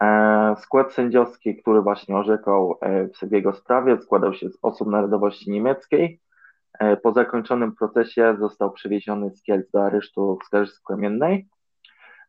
E, 0.03 0.57
skład 0.61 0.93
sędziowski, 0.93 1.57
który 1.57 1.83
właśnie 1.83 2.17
orzekał 2.17 2.79
e, 2.81 3.09
w 3.29 3.33
jego 3.33 3.53
sprawie, 3.53 4.01
składał 4.01 4.35
się 4.35 4.51
z 4.51 4.59
osób 4.63 4.89
narodowości 4.89 5.51
niemieckiej. 5.51 6.21
E, 6.79 6.97
po 6.97 7.13
zakończonym 7.13 7.77
procesie 7.77 8.37
został 8.41 8.73
przewieziony 8.73 9.31
z 9.31 9.43
Kielc 9.43 9.71
do 9.71 9.85
aresztu 9.85 10.39
w 10.43 10.47
Skarżysku 10.47 10.95
Kamiennej 10.95 11.49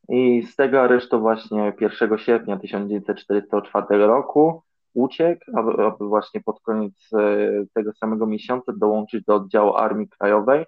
i 0.09 0.43
z 0.43 0.55
tego 0.55 0.81
aresztu 0.81 1.19
właśnie 1.19 1.73
1 1.79 2.17
sierpnia 2.17 2.57
1944 2.57 3.85
roku 4.07 4.63
uciekł, 4.93 5.41
aby, 5.55 5.85
aby 5.85 6.07
właśnie 6.07 6.41
pod 6.41 6.61
koniec 6.61 6.93
e, 7.13 7.19
tego 7.73 7.93
samego 7.93 8.25
miesiąca 8.25 8.73
dołączyć 8.77 9.25
do 9.25 9.35
oddziału 9.35 9.75
Armii 9.75 10.09
Krajowej, 10.09 10.65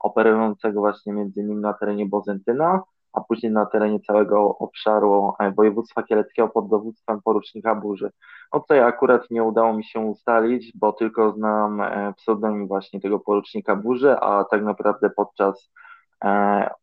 operującego 0.00 0.80
właśnie 0.80 1.12
między 1.12 1.40
innymi 1.40 1.60
na 1.60 1.72
terenie 1.72 2.06
Bozentyna, 2.06 2.82
a 3.12 3.20
później 3.20 3.52
na 3.52 3.66
terenie 3.66 4.00
całego 4.00 4.58
obszaru 4.58 5.32
e, 5.40 5.52
województwa 5.52 6.02
kieleckiego 6.02 6.48
pod 6.48 6.68
dowództwem 6.68 7.22
porucznika 7.22 7.74
Burzy. 7.74 8.10
No 8.54 8.60
tutaj 8.60 8.80
akurat 8.80 9.30
nie 9.30 9.44
udało 9.44 9.72
mi 9.72 9.84
się 9.84 10.00
ustalić, 10.00 10.72
bo 10.74 10.92
tylko 10.92 11.32
znam 11.32 11.80
e, 11.80 12.14
pseudonim 12.16 12.68
właśnie 12.68 13.00
tego 13.00 13.20
porucznika 13.20 13.76
Burzy, 13.76 14.16
a 14.20 14.44
tak 14.44 14.62
naprawdę 14.62 15.10
podczas 15.10 15.70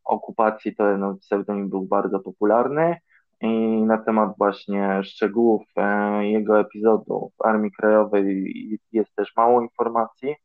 okupacji 0.04 0.76
to 0.76 0.98
no, 0.98 1.16
pseudonim 1.16 1.70
był 1.70 1.82
bardzo 1.82 2.20
popularny 2.20 2.98
i 3.42 3.48
na 3.82 3.98
temat 3.98 4.34
właśnie 4.38 5.04
szczegółów 5.04 5.64
e, 5.78 6.26
jego 6.26 6.60
epizodu 6.60 7.32
w 7.38 7.46
Armii 7.46 7.72
Krajowej 7.72 8.80
jest 8.92 9.16
też 9.16 9.36
mało 9.36 9.62
informacji. 9.62 10.36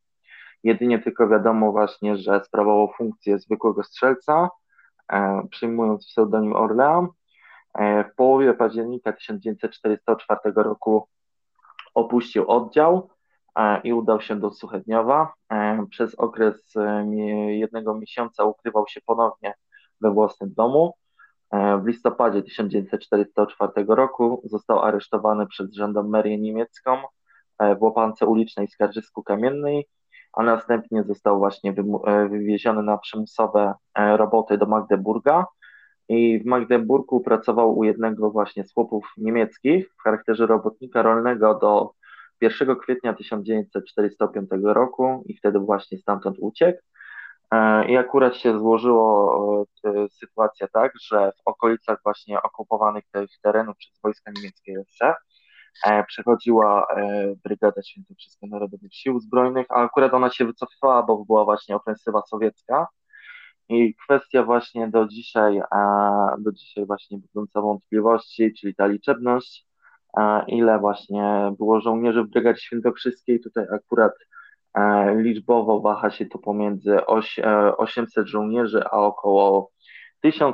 Jedynie 0.63 0.99
tylko 0.99 1.27
wiadomo 1.27 1.71
właśnie, 1.71 2.17
że 2.17 2.41
sprawował 2.45 2.91
funkcję 2.97 3.39
zwykłego 3.39 3.83
strzelca, 3.83 4.49
e, 5.11 5.41
przyjmując 5.51 6.07
pseudonim 6.07 6.55
Orlean. 6.55 7.07
W 7.79 8.15
połowie 8.15 8.53
października 8.53 9.13
1944 9.13 10.39
roku 10.55 11.07
opuścił 11.93 12.51
oddział 12.51 13.09
i 13.83 13.93
udał 13.93 14.21
się 14.21 14.39
do 14.39 14.51
Suchedniowa. 14.51 15.33
E, 15.51 15.85
przez 15.89 16.15
okres 16.15 16.75
e, 16.75 17.05
jednego 17.55 17.93
miesiąca 17.93 18.43
ukrywał 18.43 18.87
się 18.87 19.01
ponownie 19.05 19.53
we 20.01 20.11
własnym 20.11 20.53
domu. 20.53 20.93
E, 21.51 21.77
w 21.77 21.87
listopadzie 21.87 22.43
1944 22.43 23.71
roku 23.87 24.41
został 24.43 24.79
aresztowany 24.79 25.47
przez 25.47 25.73
żandarmerię 25.73 26.37
niemiecką 26.37 26.97
w 27.79 27.83
łopance 27.83 28.25
ulicznej 28.25 28.67
Skarżysku 28.67 29.23
Kamiennej, 29.23 29.87
a 30.33 30.43
następnie 30.43 31.03
został 31.03 31.37
właśnie 31.37 31.73
wywieziony 32.29 32.83
na 32.83 32.97
przymusowe 32.97 33.73
roboty 33.97 34.57
do 34.57 34.65
Magdeburga 34.65 35.45
i 36.09 36.39
w 36.39 36.45
Magdeburgu 36.45 37.19
pracował 37.19 37.77
u 37.77 37.83
jednego 37.83 38.31
właśnie 38.31 38.63
z 38.63 38.73
chłopów 38.73 39.05
niemieckich 39.17 39.93
w 39.99 40.03
charakterze 40.03 40.45
robotnika 40.45 41.01
rolnego 41.01 41.55
do 41.55 41.91
1 42.41 42.75
kwietnia 42.75 43.13
1945 43.13 44.49
roku 44.63 45.23
i 45.25 45.37
wtedy 45.37 45.59
właśnie 45.59 45.97
stamtąd 45.97 46.37
uciekł. 46.39 46.79
E, 47.51 47.87
I 47.91 47.97
akurat 47.97 48.35
się 48.35 48.59
złożyło 48.59 49.65
e, 49.85 50.09
sytuacja 50.09 50.67
tak, 50.67 50.91
że 51.01 51.31
w 51.31 51.41
okolicach 51.45 51.99
właśnie 52.03 52.41
okupowanych 52.41 53.03
tych 53.11 53.29
terenów 53.41 53.77
przez 53.77 53.99
wojska 54.03 54.31
niemieckie 54.35 54.71
jeszcze 54.71 55.13
e, 55.85 56.03
przechodziła 56.03 56.87
Brygada 57.43 57.83
Świętokrzyska 57.83 58.47
Narodowych 58.47 58.93
Sił 58.93 59.19
Zbrojnych, 59.19 59.65
a 59.69 59.75
akurat 59.75 60.13
ona 60.13 60.29
się 60.29 60.45
wycofywała, 60.45 61.03
bo 61.03 61.25
była 61.25 61.45
właśnie 61.45 61.75
ofensywa 61.75 62.21
sowiecka. 62.21 62.87
I 63.69 63.95
kwestia 63.95 64.43
właśnie 64.43 64.87
do 64.87 65.07
dzisiaj, 65.07 65.61
do 66.39 66.51
dzisiaj 66.51 66.85
właśnie 66.85 67.17
budząca 67.17 67.61
wątpliwości, 67.61 68.53
czyli 68.53 68.75
ta 68.75 68.87
liczebność, 68.87 69.68
ile 70.47 70.79
właśnie 70.79 71.51
było 71.57 71.81
żołnierzy 71.81 72.23
w 72.23 72.29
Brygadzie 72.29 72.61
Świętokrzyskiej, 72.61 73.39
tutaj 73.39 73.65
akurat 73.75 74.13
E, 74.73 75.15
liczbowo 75.15 75.79
waha 75.79 76.11
się 76.11 76.25
to 76.25 76.39
pomiędzy 76.39 77.05
800 77.05 78.25
e, 78.25 78.27
żołnierzy, 78.27 78.83
a 78.85 78.91
około 78.91 79.71
1000-1200. 80.25 80.53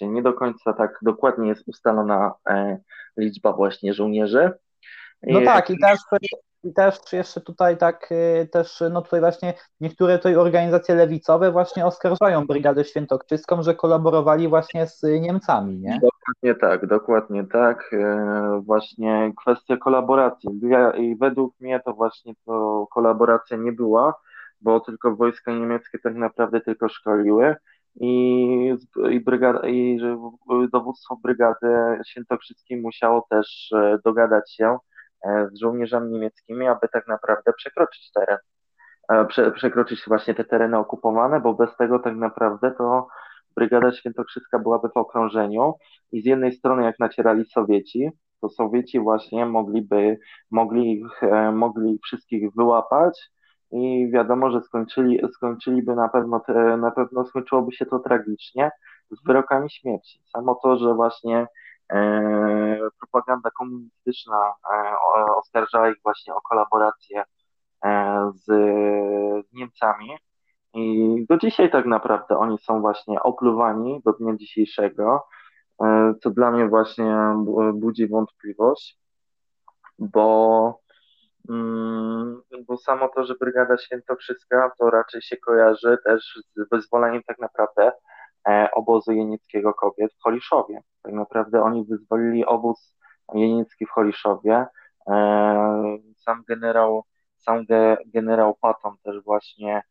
Nie 0.00 0.22
do 0.22 0.32
końca 0.32 0.72
tak 0.72 0.98
dokładnie 1.02 1.48
jest 1.48 1.68
ustalona 1.68 2.32
e, 2.48 2.78
liczba 3.16 3.52
właśnie 3.52 3.94
żołnierzy. 3.94 4.50
No 5.22 5.40
tak, 5.44 5.70
i 5.70 5.78
też 5.78 5.98
i 6.64 6.72
też 6.72 6.94
jeszcze 7.12 7.40
tutaj 7.40 7.76
tak, 7.76 8.08
też 8.52 8.82
no 8.90 9.02
tutaj 9.02 9.20
właśnie 9.20 9.54
niektóre 9.80 10.18
tutaj 10.18 10.36
organizacje 10.36 10.94
lewicowe 10.94 11.52
właśnie 11.52 11.86
oskarżają 11.86 12.46
Brygadę 12.46 12.84
Świętokrzyską, 12.84 13.62
że 13.62 13.74
kolaborowali 13.74 14.48
właśnie 14.48 14.86
z 14.86 15.02
Niemcami, 15.02 15.78
nie? 15.78 16.00
Dokładnie 16.30 16.54
tak, 16.54 16.86
dokładnie 16.86 17.44
tak. 17.44 17.92
Y, 17.92 18.60
właśnie 18.60 19.32
kwestia 19.36 19.76
kolaboracji. 19.76 20.60
I 20.98 21.16
według 21.16 21.60
mnie 21.60 21.80
to 21.84 21.92
właśnie 21.92 22.34
to 22.46 22.86
kolaboracja 22.92 23.56
nie 23.56 23.72
była, 23.72 24.14
bo 24.60 24.80
tylko 24.80 25.16
wojska 25.16 25.52
niemieckie 25.52 25.98
tak 25.98 26.14
naprawdę 26.14 26.60
tylko 26.60 26.88
szkoliły 26.88 27.56
i, 28.00 28.76
i, 29.10 29.20
brygada, 29.20 29.68
i 29.68 30.00
dowództwo 30.72 31.16
Brygady 31.22 31.98
Świętokrzyskiej 32.06 32.80
musiało 32.80 33.26
też 33.30 33.72
e, 33.72 33.98
dogadać 34.04 34.52
się 34.54 34.78
E, 35.24 35.48
z 35.52 35.60
żołnierzami 35.60 36.12
niemieckimi, 36.12 36.66
aby 36.68 36.88
tak 36.88 37.08
naprawdę 37.08 37.52
przekroczyć 37.52 38.12
teren, 38.12 38.38
e, 39.08 39.24
prze, 39.24 39.52
przekroczyć 39.52 40.02
właśnie 40.06 40.34
te 40.34 40.44
tereny 40.44 40.78
okupowane, 40.78 41.40
bo 41.40 41.54
bez 41.54 41.76
tego 41.76 41.98
tak 41.98 42.16
naprawdę 42.16 42.70
to 42.70 43.08
Brygada 43.56 43.92
Świętokrzyska 43.92 44.58
byłaby 44.58 44.88
w 44.88 44.96
okrążeniu 44.96 45.74
i 46.12 46.22
z 46.22 46.24
jednej 46.24 46.52
strony 46.52 46.84
jak 46.84 46.98
nacierali 46.98 47.44
Sowieci, 47.44 48.10
to 48.40 48.48
Sowieci 48.48 49.00
właśnie 49.00 49.46
mogliby, 49.46 50.18
mogli, 50.50 50.92
ich, 50.92 51.22
e, 51.22 51.52
mogli 51.52 51.98
wszystkich 52.04 52.54
wyłapać 52.56 53.30
i 53.72 54.10
wiadomo, 54.12 54.50
że 54.50 54.60
skończyli, 54.60 55.20
skończyliby 55.32 55.94
na 55.94 56.08
pewno, 56.08 56.42
na 56.78 56.90
pewno 56.90 57.24
skończyłoby 57.24 57.72
się 57.72 57.86
to 57.86 57.98
tragicznie 57.98 58.70
z 59.10 59.26
wyrokami 59.26 59.70
śmierci. 59.70 60.22
Samo 60.32 60.58
to, 60.62 60.78
że 60.78 60.94
właśnie 60.94 61.46
E, 61.92 62.90
propaganda 62.98 63.50
komunistyczna 63.50 64.54
e, 64.74 64.96
oskarżała 65.36 65.90
ich 65.90 65.96
właśnie 66.02 66.34
o 66.34 66.40
kolaborację 66.40 67.24
e, 67.84 68.30
z 68.34 68.46
Niemcami. 69.52 70.08
I 70.74 71.26
do 71.28 71.38
dzisiaj 71.38 71.70
tak 71.70 71.86
naprawdę 71.86 72.38
oni 72.38 72.58
są 72.58 72.80
właśnie 72.80 73.22
opluwani 73.22 74.00
do 74.04 74.12
dnia 74.12 74.36
dzisiejszego, 74.36 75.26
co 76.22 76.30
dla 76.30 76.50
mnie 76.50 76.68
właśnie 76.68 77.16
budzi 77.74 78.08
wątpliwość, 78.08 78.98
bo, 79.98 80.80
mm, 81.48 82.42
bo 82.66 82.76
samo 82.76 83.08
to, 83.08 83.24
że 83.24 83.34
Brygada 83.40 83.78
Świętokrzyska 83.78 84.70
to 84.78 84.90
raczej 84.90 85.22
się 85.22 85.36
kojarzy 85.36 85.98
też 86.04 86.38
z 86.56 86.70
wyzwoleniem 86.70 87.22
tak 87.26 87.38
naprawdę 87.38 87.92
obozu 88.72 89.12
jenieckiego 89.12 89.74
kobiet 89.74 90.12
w 90.12 90.22
Holiszowie. 90.22 90.80
Tak 91.02 91.12
naprawdę 91.12 91.62
oni 91.62 91.84
wyzwolili 91.84 92.46
obóz 92.46 92.94
jeniecki 93.34 93.86
w 93.86 93.90
Holiszowie. 93.90 94.66
E, 95.08 95.98
sam 96.16 96.44
generał, 96.48 97.04
sam 97.36 97.64
generał 98.06 98.56
Patton 98.60 98.96
też 99.02 99.24
właśnie 99.24 99.76
e, 99.76 99.82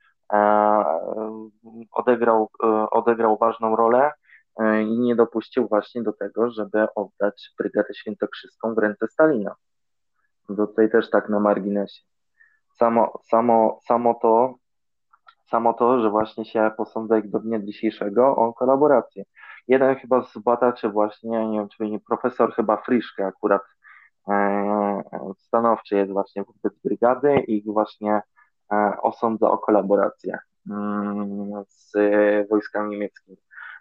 odegrał, 1.92 2.50
e, 2.64 2.90
odegrał 2.90 3.38
ważną 3.38 3.76
rolę 3.76 4.12
i 4.82 5.00
nie 5.00 5.16
dopuścił 5.16 5.68
właśnie 5.68 6.04
do 6.04 6.14
tego, 6.14 6.52
żeby 6.52 6.88
oddać 6.96 7.52
Brygadę 7.58 7.94
Świętokrzyską 7.94 8.76
w 8.76 8.78
ręce 8.78 9.08
Stalina. 9.08 9.56
Tutaj 10.48 10.92
też 10.92 11.10
tak 11.10 11.30
na 11.30 11.40
marginesie. 11.40 12.02
Samo, 12.78 13.20
samo, 13.24 13.80
samo 13.88 14.14
to, 14.14 14.56
samo 15.50 15.74
to, 15.74 16.02
że 16.02 16.10
właśnie 16.10 16.46
się 16.46 16.72
posądza 16.78 17.18
ich 17.18 17.30
do 17.30 17.40
dnia 17.40 17.60
dzisiejszego 17.60 18.36
o 18.36 18.54
kolaborację 18.54 19.24
jeden 19.70 19.96
chyba 19.96 20.24
z 20.24 20.38
badaczy 20.38 20.90
właśnie, 20.90 21.48
nie 21.48 21.60
wiem, 21.60 21.70
czy 21.70 21.84
nie 21.84 22.00
profesor 22.00 22.54
chyba 22.54 22.78
Friszke 22.78 23.26
akurat 23.26 23.62
e, 24.28 25.02
stanowczy 25.38 25.96
jest 25.96 26.12
właśnie 26.12 26.44
wobec 26.44 26.80
brygady 26.84 27.36
i 27.40 27.64
właśnie 27.64 28.14
e, 28.14 28.22
osądza 29.02 29.52
o 29.52 29.58
kolaborację 29.58 30.38
mm, 30.70 31.64
z 31.68 31.94
wojskami 32.50 32.90
niemieckimi. 32.90 33.38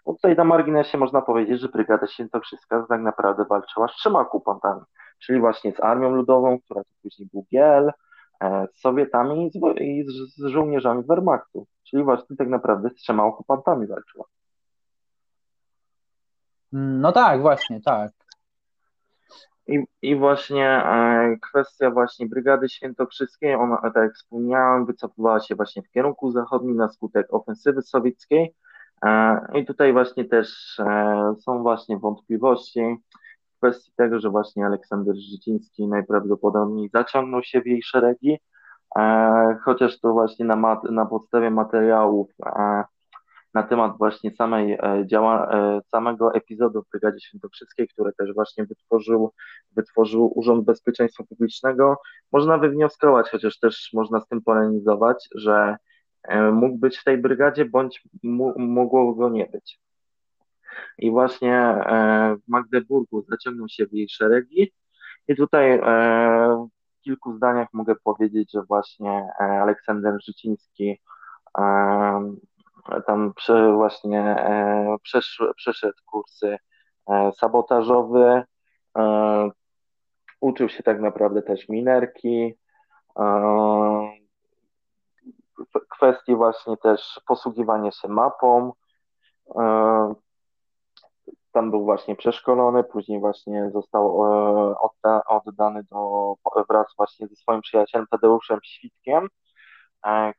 Bo 0.07 0.15
tutaj 0.15 0.37
na 0.37 0.45
marginesie 0.45 0.99
można 0.99 1.23
powiedzieć, 1.23 1.61
że 1.61 1.69
Brygada 1.69 2.07
Świętokrzyska 2.07 2.87
tak 2.89 3.01
naprawdę 3.01 3.45
walczyła 3.45 3.89
z 3.89 3.93
trzema 3.93 4.21
okupantami, 4.21 4.81
czyli 5.19 5.41
właśnie 5.41 5.73
z 5.73 5.81
Armią 5.81 6.11
Ludową, 6.11 6.59
która 6.61 6.81
to 6.85 6.91
później 7.03 7.29
był 7.33 7.47
Giel, 7.51 7.93
e, 8.43 8.67
z 8.75 8.81
Sowietami 8.81 9.51
i 9.81 10.05
z, 10.05 10.37
z 10.37 10.47
żołnierzami 10.47 11.03
Wehrmachtu, 11.05 11.67
czyli 11.91 12.05
właśnie 12.05 12.37
tak 12.37 12.49
naprawdę 12.49 12.91
z 12.91 12.95
trzema 12.95 13.25
okupantami 13.25 13.87
walczyła. 13.87 14.25
No 16.73 17.13
tak, 17.13 17.41
właśnie, 17.41 17.81
tak. 17.81 18.18
I, 19.69 19.85
I 20.03 20.17
właśnie 20.17 20.67
e, 20.67 21.37
kwestia 21.43 21.91
właśnie 21.91 22.27
Brygady 22.27 22.69
Świętokrzyskiej, 22.69 23.55
ona, 23.55 23.77
tak 23.77 23.97
jak 23.97 24.15
wspomniałem, 24.15 24.87
wycofywała 24.87 25.41
się 25.41 25.55
właśnie 25.55 25.83
w 25.83 25.91
kierunku 25.91 26.31
zachodnim 26.31 26.77
na 26.77 26.89
skutek 26.89 27.27
ofensywy 27.35 27.83
sowieckiej. 27.83 28.55
E, 29.05 29.41
I 29.55 29.67
tutaj 29.67 29.93
właśnie 29.93 30.25
też 30.25 30.79
e, 30.81 31.35
są 31.41 31.63
właśnie 31.63 31.99
wątpliwości 31.99 32.81
w 33.55 33.59
kwestii 33.59 33.93
tego, 33.97 34.21
że 34.21 34.31
właśnie 34.31 34.67
Aleksander 34.67 35.17
Życiński 35.17 35.89
najprawdopodobniej 35.89 36.91
zaciągnął 36.95 37.43
się 37.43 37.61
w 37.61 37.67
jej 37.67 37.83
szeregi, 37.83 38.39
chociaż 39.65 40.01
to 40.01 40.13
właśnie 40.13 40.45
na, 40.45 40.57
mat, 40.57 40.85
na 40.85 41.07
podstawie 41.07 41.51
materiałów 41.51 42.31
na 43.59 43.63
temat 43.63 43.99
właśnie 43.99 44.31
samej 44.31 44.73
e, 44.73 45.05
działa, 45.07 45.51
e, 45.51 45.81
samego 45.91 46.35
epizodu 46.35 46.83
w 46.83 46.91
Brygadzie 46.91 47.21
Świętokrzyskiej, 47.21 47.89
który 47.89 48.13
też 48.13 48.35
właśnie 48.35 48.67
wytworzył, 48.67 49.33
wytworzył 49.77 50.33
Urząd 50.35 50.65
Bezpieczeństwa 50.65 51.25
Publicznego, 51.25 51.97
można 52.33 52.59
wywnioskować, 52.59 53.31
chociaż 53.31 53.59
też 53.59 53.91
można 53.93 54.21
z 54.21 54.29
tym 54.29 54.43
polemizować, 54.43 55.29
że 55.35 55.77
e, 56.23 56.51
mógł 56.51 56.79
być 56.79 56.99
w 56.99 57.05
tej 57.05 57.19
brygadzie, 57.19 57.65
bądź 57.65 58.03
mogło 58.57 59.15
go 59.15 59.31
nie 59.31 59.47
być. 59.47 59.81
I 60.99 61.11
właśnie 61.11 61.75
w 62.47 62.49
Magdeburgu 62.49 63.25
zaciągnął 63.29 63.69
się 63.69 63.87
w 63.87 63.93
jej 63.93 64.09
szeregi 64.09 64.73
i 65.29 65.37
tutaj 65.37 65.81
w 65.81 67.01
kilku 67.01 67.37
zdaniach 67.37 67.69
mogę 67.73 67.95
powiedzieć, 68.05 68.53
że 68.53 68.63
właśnie 68.63 69.29
Aleksander 69.39 70.15
Życiński 70.25 71.01
tam 73.07 73.33
właśnie 73.75 74.21
e, 74.21 74.97
przesz, 75.03 75.43
przeszedł 75.57 75.99
kursy 76.07 76.57
e, 77.11 77.33
sabotażowe, 77.33 78.45
e, 78.99 79.51
uczył 80.41 80.69
się 80.69 80.83
tak 80.83 81.01
naprawdę 81.01 81.43
też 81.43 81.69
minerki, 81.69 82.55
kwestii 85.91 86.35
właśnie 86.37 86.77
też 86.77 87.21
posługiwania 87.27 87.91
się 87.91 88.09
mapą. 88.09 88.73
Tam 91.53 91.71
był 91.71 91.85
właśnie 91.85 92.17
przeszkolony, 92.17 92.85
później 92.85 93.21
właśnie 93.21 93.71
został 93.71 94.23
oddany 95.29 95.83
do, 95.91 96.35
wraz 96.69 96.87
właśnie 96.97 97.29
ze 97.29 97.37
swoim 97.37 97.61
przyjacielem 97.61 98.07
Tadeuszem 98.11 98.59
Świtkiem 98.65 99.29
E, 99.29 99.48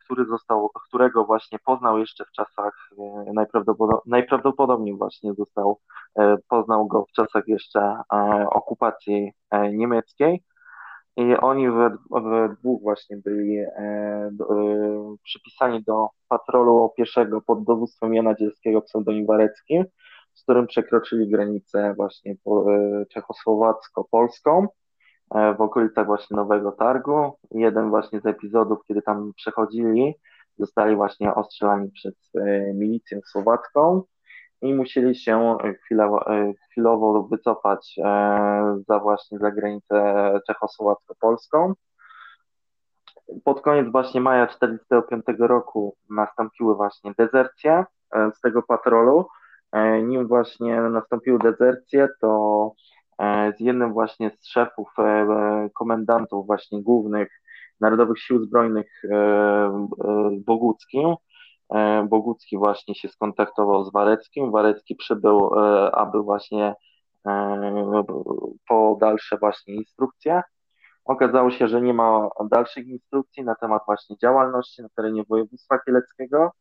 który 0.06 0.26
został, 0.26 0.70
którego 0.88 1.26
właśnie 1.26 1.60
poznał 1.66 2.00
jeszcze 2.00 2.26
w 2.26 2.32
czasach, 2.32 2.90
e, 3.28 3.34
najprawdopodobniej, 3.34 4.04
najprawdopodobniej 4.06 4.98
właśnie 4.98 5.34
został, 5.34 5.80
e, 6.20 6.38
poznał 6.50 6.88
go 6.88 7.06
w 7.06 7.12
czasach 7.12 7.44
jeszcze 7.48 8.02
okupacji 8.52 9.32
niemieckiej. 9.72 10.44
I 11.18 11.38
oni 11.38 11.72
we, 11.72 11.98
we 12.12 12.56
dwóch 12.60 12.82
właśnie 12.82 13.18
byli 13.18 13.58
przypisani 15.24 15.84
do 15.84 16.08
patrolu 16.28 16.94
pieszego 16.98 17.42
pod 17.42 17.64
dowództwem 17.64 18.14
Jana 18.14 18.36
Dzielskiego, 18.36 18.82
pseudonim 18.82 19.26
Wareckim, 19.26 19.86
z 20.34 20.44
którym 20.44 20.68
przekroczyli 20.68 21.30
granicę 21.30 21.94
właśnie 21.98 22.36
czechosłowacko-polską 23.14 24.68
w 25.58 25.62
okolicach 25.62 26.06
właśnie 26.06 26.38
Nowego 26.38 26.72
Targu. 26.72 27.34
Jeden 27.52 27.90
właśnie 27.90 28.20
z 28.22 28.26
epizodów, 28.26 28.80
kiedy 28.88 29.02
tam 29.02 29.32
przechodzili, 29.36 30.14
zostali 30.58 30.96
właśnie 30.96 31.36
ostrzelani 31.36 31.92
przez 31.92 32.14
milicję 32.74 33.20
słowacką 33.26 34.04
i 34.62 34.74
musieli 34.74 35.16
się 35.16 35.58
chwilowo, 35.86 36.26
chwilowo 36.72 37.24
wycofać 37.24 37.96
za 38.88 39.00
właśnie 39.00 39.40
za 39.40 39.52
granicę 39.52 40.32
czechosłowacko-polską 40.48 41.74
pod 43.44 43.62
koniec 43.62 43.92
właśnie 43.92 44.22
maja 44.22 44.48
1945 44.48 45.40
roku 45.40 45.96
nastąpiły 46.10 46.76
właśnie 46.76 47.14
dezercje 47.18 47.86
e, 48.16 48.32
z 48.36 48.42
tego 48.42 48.64
patrolu. 48.64 49.28
E, 49.72 50.02
nim 50.02 50.28
właśnie 50.28 50.82
nastąpiły 50.82 51.40
dezercje, 51.40 52.08
to 52.22 52.72
e, 52.72 52.89
z 53.58 53.60
jednym 53.60 53.94
właśnie 53.94 54.32
z 54.32 54.48
szefów, 54.48 54.94
komendantów 55.76 56.46
właśnie 56.46 56.84
głównych 56.84 57.42
Narodowych 57.80 58.20
Sił 58.20 58.44
Zbrojnych 58.44 59.02
Boguckim, 60.46 61.16
Bogucki 62.10 62.58
właśnie 62.58 62.96
się 62.96 63.10
skontaktował 63.10 63.84
z 63.84 63.92
Wareckim. 63.92 64.52
Warecki 64.52 64.96
przybył, 64.96 65.52
aby 65.94 66.22
właśnie 66.22 66.76
po 68.68 68.98
dalsze 69.02 69.38
właśnie 69.38 69.76
instrukcje. 69.76 70.42
Okazało 71.06 71.52
się, 71.52 71.68
że 71.68 71.82
nie 71.82 71.94
ma 71.94 72.30
dalszych 72.52 72.88
instrukcji 72.88 73.44
na 73.44 73.56
temat 73.56 73.82
właśnie 73.86 74.18
działalności 74.18 74.82
na 74.82 74.90
terenie 74.96 75.24
województwa 75.30 75.80
kieleckiego. 75.80 76.52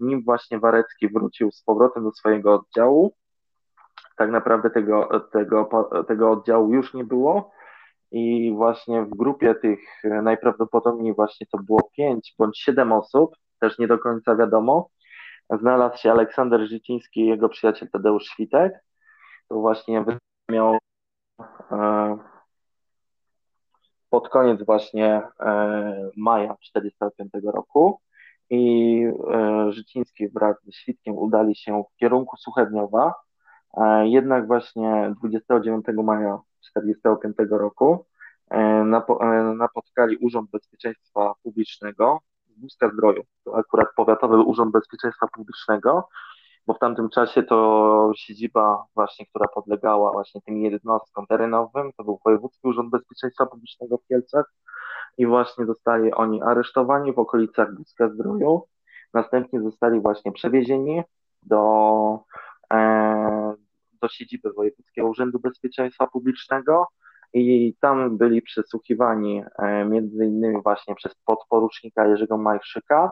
Nim 0.00 0.24
właśnie 0.24 0.58
Warecki 0.58 1.08
wrócił 1.08 1.52
z 1.52 1.62
powrotem 1.62 2.04
do 2.04 2.12
swojego 2.12 2.54
oddziału, 2.54 3.12
tak 4.16 4.30
naprawdę 4.30 4.70
tego, 4.70 5.08
tego, 5.32 5.68
tego 6.08 6.30
oddziału 6.30 6.74
już 6.74 6.94
nie 6.94 7.04
było. 7.04 7.50
I 8.10 8.52
właśnie 8.56 9.02
w 9.02 9.10
grupie 9.10 9.54
tych 9.54 9.80
najprawdopodobniej 10.22 11.14
właśnie 11.14 11.46
to 11.46 11.58
było 11.58 11.90
pięć 11.96 12.34
bądź 12.38 12.58
siedem 12.58 12.92
osób, 12.92 13.36
też 13.60 13.78
nie 13.78 13.86
do 13.88 13.98
końca 13.98 14.36
wiadomo, 14.36 14.88
znalazł 15.50 15.96
się 15.96 16.10
Aleksander 16.10 16.68
Życiński 16.68 17.20
i 17.20 17.26
jego 17.26 17.48
przyjaciel 17.48 17.88
Tadeusz 17.90 18.24
Świtek. 18.24 18.72
To 19.48 19.54
właśnie 19.54 20.04
miał 20.50 20.78
e, 21.70 22.18
pod 24.10 24.28
koniec 24.28 24.62
właśnie 24.62 25.22
e, 25.40 26.10
maja 26.16 26.54
1945 26.54 27.44
roku. 27.54 28.00
I 28.50 29.04
e, 29.32 29.72
Życiński 29.72 30.28
wraz 30.28 30.56
ze 30.64 30.72
Świdkiem 30.72 31.18
udali 31.18 31.56
się 31.56 31.84
w 31.92 31.96
kierunku 31.96 32.36
Suchedniowa, 32.36 33.08
e, 33.08 33.12
jednak 34.04 34.46
właśnie 34.46 35.14
29 35.18 35.86
maja 36.04 36.38
1945 36.60 37.50
roku 37.50 38.06
napotkali 39.56 40.16
Urząd 40.16 40.50
Bezpieczeństwa 40.50 41.34
Publicznego 41.42 42.20
z 42.48 42.60
Buzka 42.60 42.90
Zdroju, 42.90 43.22
to 43.44 43.56
akurat 43.56 43.88
Powiatowy 43.96 44.36
Urząd 44.36 44.72
Bezpieczeństwa 44.72 45.26
Publicznego, 45.34 46.08
bo 46.66 46.74
w 46.74 46.78
tamtym 46.78 47.08
czasie 47.08 47.42
to 47.42 48.12
siedziba 48.16 48.84
właśnie, 48.94 49.26
która 49.26 49.48
podlegała 49.48 50.12
właśnie 50.12 50.40
tym 50.42 50.56
jednostkom 50.56 51.26
terenowym, 51.26 51.92
to 51.96 52.04
był 52.04 52.20
Wojewódzki 52.24 52.68
Urząd 52.68 52.90
Bezpieczeństwa 52.90 53.46
Publicznego 53.46 53.98
w 53.98 54.06
Kielcach 54.06 54.52
i 55.18 55.26
właśnie 55.26 55.66
zostali 55.66 56.12
oni 56.12 56.42
aresztowani 56.42 57.12
w 57.12 57.18
okolicach 57.18 57.74
Buzka 57.74 58.08
Zdroju, 58.08 58.62
następnie 59.14 59.62
zostali 59.62 60.00
właśnie 60.00 60.32
przewiezieni 60.32 61.02
do, 61.42 62.18
e, 62.72 63.54
do 64.04 64.08
siedziby 64.08 64.52
Wojewódzkiego 64.52 65.08
Urzędu 65.08 65.38
Bezpieczeństwa 65.38 66.06
Publicznego 66.06 66.86
i 67.32 67.74
tam 67.80 68.16
byli 68.16 68.42
przesłuchiwani 68.42 69.42
e, 69.58 69.84
między 69.84 70.26
innymi 70.26 70.62
właśnie 70.62 70.94
przez 70.94 71.14
podporucznika 71.14 72.06
Jerzego 72.06 72.38
Majszyka, 72.38 73.10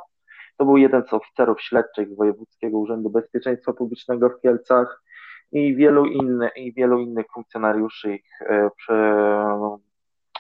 to 0.57 0.65
był 0.65 0.77
jeden 0.77 1.03
z 1.07 1.13
oficerów 1.13 1.61
śledczych 1.61 2.17
Wojewódzkiego 2.17 2.79
Urzędu 2.79 3.11
Bezpieczeństwa 3.11 3.73
Publicznego 3.73 4.31
w 4.31 4.41
Kielcach 4.41 5.03
i 5.53 5.77
wielu, 5.77 6.07
inny, 6.07 6.51
i 6.57 6.73
wielu 6.73 6.99
innych 7.01 7.27
funkcjonariuszy 7.35 8.15
ich 8.15 8.43
e, 8.43 8.71
prze, 8.77 9.15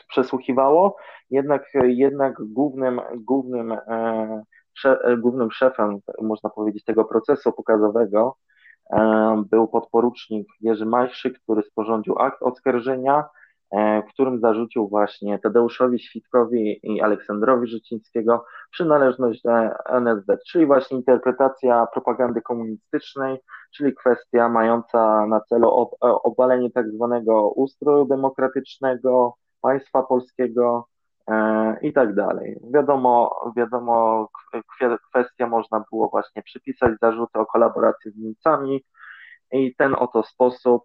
przesłuchiwało. 0.09 0.97
Jednak, 1.31 1.65
jednak 1.85 2.35
głównym, 2.41 3.01
głównym, 3.15 3.73
e, 3.73 4.45
głównym 5.19 5.51
szefem, 5.51 5.99
można 6.23 6.51
powiedzieć, 6.51 6.85
tego 6.85 7.05
procesu 7.05 7.53
pokazowego 7.53 8.37
był 9.51 9.69
podporucznik 9.69 10.49
Jerzy 10.61 10.87
Majszyk, 10.87 11.39
który 11.39 11.63
sporządził 11.63 12.19
akt 12.19 12.43
oskarżenia 12.43 13.25
E, 13.73 14.03
w 14.03 14.13
którym 14.13 14.41
zarzucił 14.41 14.89
właśnie 14.89 15.39
Tadeuszowi 15.39 15.99
Świdkowi 15.99 16.81
i 16.83 17.01
Aleksandrowi 17.01 17.67
Życińskiego 17.69 18.45
przynależność 18.71 19.43
do 19.43 19.51
NSD, 19.89 20.39
czyli 20.49 20.67
właśnie 20.67 20.97
interpretacja 20.97 21.87
propagandy 21.93 22.43
komunistycznej, 22.43 23.39
czyli 23.75 23.95
kwestia 23.95 24.49
mająca 24.49 25.27
na 25.27 25.41
celu 25.41 25.91
obalenie 26.01 26.71
tak 26.71 26.91
zwanego 26.91 27.49
ustroju 27.49 28.05
demokratycznego, 28.05 29.35
państwa 29.61 30.03
polskiego 30.03 30.89
e, 30.89 30.92
i 31.83 31.93
tak 31.93 32.15
dalej. 32.15 32.61
Wiadomo, 32.75 33.41
wiadomo, 33.57 34.29
kwestia 35.11 35.47
można 35.47 35.85
było 35.91 36.09
właśnie 36.09 36.43
przypisać 36.43 36.93
zarzuty 37.01 37.39
o 37.39 37.47
kolaboracji 37.47 38.11
z 38.11 38.17
Niemcami, 38.17 38.85
i 39.53 39.75
ten 39.75 39.95
oto 39.95 40.23
sposób 40.23 40.85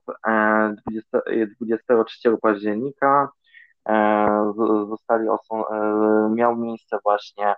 20, 0.87 1.17
e, 1.17 1.47
23 1.61 2.37
października 2.41 3.29
e, 3.89 4.53
zostali 4.89 5.27
e, 5.27 6.29
miał 6.29 6.55
miejsce 6.55 6.97
właśnie 7.03 7.55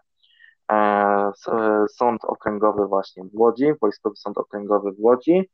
sąd 1.88 2.26
okręgowy 2.26 2.88
właśnie 2.88 3.24
w 3.24 3.40
Łodzi, 3.40 3.74
Wojskowy 3.82 4.16
Sąd 4.16 4.38
Okręgowy 4.38 4.92
w 4.92 5.00
Łodzi, 5.00 5.50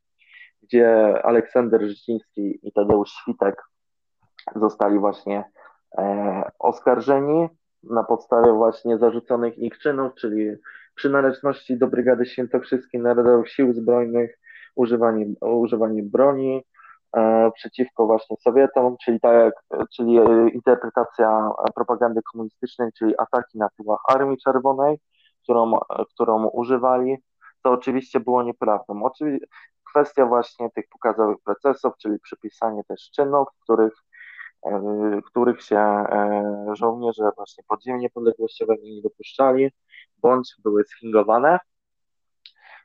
gdzie 0.61 1.21
Aleksander 1.25 1.81
Życiński 1.81 2.59
i 2.67 2.71
Tadeusz 2.71 3.11
Świtek 3.11 3.63
zostali 4.55 4.99
właśnie 4.99 5.51
oskarżeni 6.59 7.49
na 7.83 8.03
podstawie 8.03 8.51
właśnie 8.53 8.97
zarzuconych 8.97 9.57
ich 9.57 9.77
czynów, 9.79 10.13
czyli 10.15 10.55
przynależności 10.95 11.77
do 11.77 11.87
Brygady 11.87 12.25
Świętokrzyskiej 12.25 13.01
Narodowych 13.01 13.49
Sił 13.49 13.73
Zbrojnych, 13.73 14.39
używanie, 14.75 15.25
używanie 15.41 16.03
broni 16.03 16.63
e, 17.17 17.51
przeciwko 17.55 18.05
właśnie 18.05 18.37
Sowietom, 18.37 18.95
czyli, 19.05 19.19
tak 19.19 19.33
jak, 19.33 19.53
czyli 19.95 20.17
e, 20.17 20.49
interpretacja 20.49 21.51
propagandy 21.75 22.21
komunistycznej, 22.31 22.89
czyli 22.97 23.13
ataki 23.17 23.57
na 23.57 23.69
tyłach 23.69 23.99
Armii 24.07 24.37
Czerwonej, 24.37 24.99
którą, 25.43 25.79
którą 26.13 26.47
używali, 26.47 27.17
to 27.63 27.71
oczywiście 27.71 28.19
było 28.19 28.43
nieprawdą. 28.43 29.03
Oczywiście 29.03 29.47
kwestia 29.89 30.25
właśnie 30.25 30.69
tych 30.71 30.85
pokazowych 30.89 31.37
procesów, 31.43 31.93
czyli 31.97 32.19
przypisanie 32.19 32.83
też 32.83 33.11
czynów, 33.11 33.47
których, 33.63 33.93
e, 33.93 34.14
których 35.25 35.61
się 35.61 36.05
żołnierze 36.73 37.31
właśnie 37.35 37.63
podziemie 37.67 37.99
niepodległościowego 37.99 38.81
nie 38.83 39.01
dopuszczali, 39.01 39.71
bądź 40.17 40.55
były 40.63 40.83
sfingowane. 40.83 41.59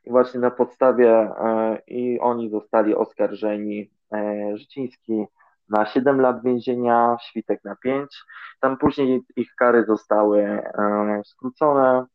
I 0.03 0.09
właśnie 0.09 0.39
na 0.39 0.51
podstawie 0.51 1.09
e, 1.09 1.77
i 1.87 2.19
oni 2.19 2.49
zostali 2.49 2.95
oskarżeni 2.95 3.91
e, 4.13 4.57
Życiński 4.57 5.25
na 5.69 5.85
7 5.85 6.21
lat 6.21 6.43
więzienia, 6.43 7.17
Świtek 7.21 7.63
na 7.63 7.75
5. 7.75 8.23
Tam 8.59 8.77
później 8.77 9.21
ich 9.35 9.55
kary 9.55 9.85
zostały 9.85 10.43
e, 10.43 11.21
skrócone, 11.25 12.05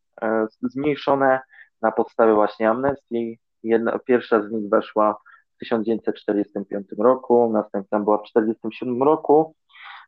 zmniejszone 0.61 1.39
na 1.81 1.91
podstawie 1.91 2.33
właśnie 2.33 2.69
amnestii. 2.69 3.39
Jedna, 3.63 3.99
pierwsza 3.99 4.41
z 4.41 4.51
nich 4.51 4.69
weszła 4.69 5.17
w 5.57 5.59
1945 5.59 6.87
roku, 6.99 7.49
następna 7.53 7.99
była 7.99 8.17
w 8.17 8.23
1947 8.23 9.03
roku 9.03 9.55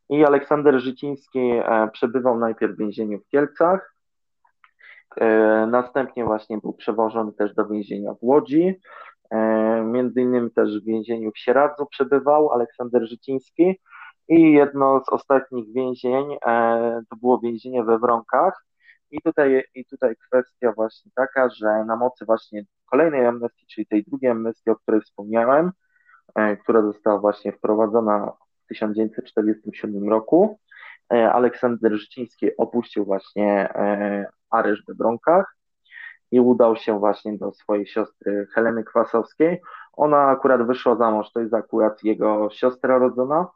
i 0.10 0.26
Aleksander 0.26 0.80
Życiński 0.80 1.52
przebywał 1.94 2.40
najpierw 2.40 2.76
w 2.76 2.78
więzieniu 2.78 3.20
w 3.20 3.28
Kielcach, 3.28 4.00
E, 5.18 5.68
następnie 5.72 6.26
właśnie 6.26 6.58
był 6.58 6.74
przewożony 6.74 7.34
też 7.34 7.54
do 7.54 7.68
więzienia 7.68 8.14
w 8.14 8.24
Łodzi. 8.24 8.76
E, 9.32 9.38
między 9.84 10.22
innymi 10.22 10.52
też 10.52 10.82
w 10.82 10.86
więzieniu 10.86 11.32
w 11.32 11.40
Sieradzu 11.40 11.86
przebywał 11.86 12.52
Aleksander 12.52 13.10
Życiński. 13.10 13.80
I 14.28 14.52
jedno 14.52 15.04
z 15.06 15.10
ostatnich 15.10 15.74
więzień 15.74 16.38
e, 16.46 17.02
to 17.10 17.16
było 17.16 17.40
więzienie 17.40 17.84
we 17.84 18.00
Wronkach. 18.00 18.66
I 19.12 19.22
tutaj, 19.22 19.64
I 19.76 19.86
tutaj 19.86 20.16
kwestia 20.16 20.72
właśnie 20.72 21.12
taka, 21.16 21.50
że 21.50 21.86
na 21.86 21.96
mocy 21.96 22.26
właśnie 22.26 22.64
kolejnej 22.86 23.26
amnestii, 23.26 23.66
czyli 23.68 23.88
tej 23.88 24.04
drugiej 24.04 24.32
amnestii, 24.32 24.70
o 24.70 24.76
której 24.76 25.02
wspomniałem, 25.02 25.72
która 26.64 26.82
została 26.82 27.20
właśnie 27.20 27.52
wprowadzona 27.52 28.32
w 28.66 28.68
1947 28.68 30.10
roku, 30.10 30.60
Aleksander 31.10 31.94
Życiński 31.94 32.58
opuścił 32.58 33.06
właśnie 33.06 33.74
areszt 34.50 34.92
w 34.94 34.98
Bronkach 34.98 35.56
i 36.32 36.40
udał 36.40 36.76
się 36.76 37.00
właśnie 37.00 37.38
do 37.38 37.52
swojej 37.52 37.88
siostry 37.88 38.48
Heleny 38.54 38.84
Kwasowskiej. 38.84 39.62
Ona 39.94 40.28
akurat 40.28 40.68
wyszła 40.68 40.96
za 40.96 41.12
mąż, 41.12 41.32
to 41.32 41.40
jest 41.40 41.54
akurat 41.54 42.04
jego 42.04 42.50
siostra 42.52 42.98
rodzona, 42.98 43.48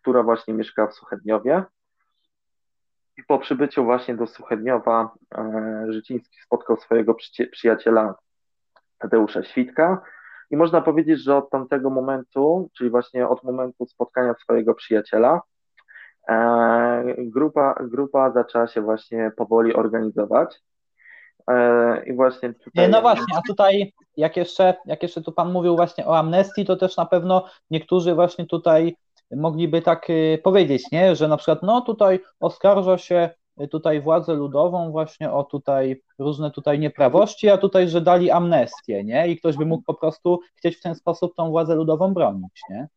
która 0.00 0.22
właśnie 0.22 0.54
mieszka 0.54 0.86
w 0.86 0.94
Suchedniowie. 0.94 1.62
I 3.18 3.22
po 3.24 3.38
przybyciu 3.38 3.84
właśnie 3.84 4.14
do 4.14 4.26
Suchedniowa 4.26 5.10
e, 5.34 5.86
Życiński 5.88 6.36
spotkał 6.44 6.76
swojego 6.76 7.16
przyjaciela 7.52 8.14
Tadeusza 8.98 9.42
Świtka. 9.42 10.02
I 10.50 10.56
można 10.56 10.80
powiedzieć, 10.80 11.20
że 11.20 11.36
od 11.36 11.50
tamtego 11.50 11.90
momentu, 11.90 12.70
czyli 12.76 12.90
właśnie 12.90 13.28
od 13.28 13.42
momentu 13.42 13.86
spotkania 13.86 14.34
swojego 14.34 14.74
przyjaciela, 14.74 15.40
e, 16.28 17.14
grupa, 17.18 17.74
grupa 17.80 18.30
zaczęła 18.30 18.66
się 18.66 18.80
właśnie 18.82 19.32
powoli 19.36 19.74
organizować. 19.74 20.60
E, 21.50 22.04
I 22.06 22.14
właśnie 22.14 22.54
tutaj... 22.54 22.90
No 22.90 23.00
właśnie, 23.00 23.36
a 23.36 23.40
tutaj 23.48 23.92
jak 24.16 24.36
jeszcze, 24.36 24.74
jak 24.86 25.02
jeszcze 25.02 25.22
tu 25.22 25.32
Pan 25.32 25.52
mówił 25.52 25.76
właśnie 25.76 26.06
o 26.06 26.18
amnestii, 26.18 26.64
to 26.64 26.76
też 26.76 26.96
na 26.96 27.06
pewno 27.06 27.48
niektórzy 27.70 28.14
właśnie 28.14 28.46
tutaj 28.46 28.96
mogliby 29.30 29.82
tak 29.82 30.10
y, 30.10 30.38
powiedzieć, 30.44 30.90
nie? 30.92 31.16
że 31.16 31.28
na 31.28 31.36
przykład 31.36 31.62
no 31.62 31.80
tutaj 31.80 32.20
oskarża 32.40 32.98
się 32.98 33.30
tutaj 33.70 34.00
władzę 34.00 34.34
ludową 34.34 34.90
właśnie 34.90 35.32
o 35.32 35.44
tutaj 35.44 36.02
różne 36.18 36.50
tutaj 36.50 36.78
nieprawości, 36.78 37.48
a 37.48 37.58
tutaj, 37.58 37.88
że 37.88 38.00
dali 38.00 38.30
amnestię, 38.30 39.04
nie? 39.04 39.28
I 39.28 39.36
ktoś 39.36 39.56
by 39.56 39.66
mógł 39.66 39.84
po 39.84 39.94
prostu 39.94 40.40
chcieć 40.54 40.76
w 40.76 40.82
ten 40.82 40.94
sposób 40.94 41.34
tą 41.34 41.50
władzę 41.50 41.74
ludową 41.74 42.14
bronić, 42.14 42.62
nie? 42.70 42.88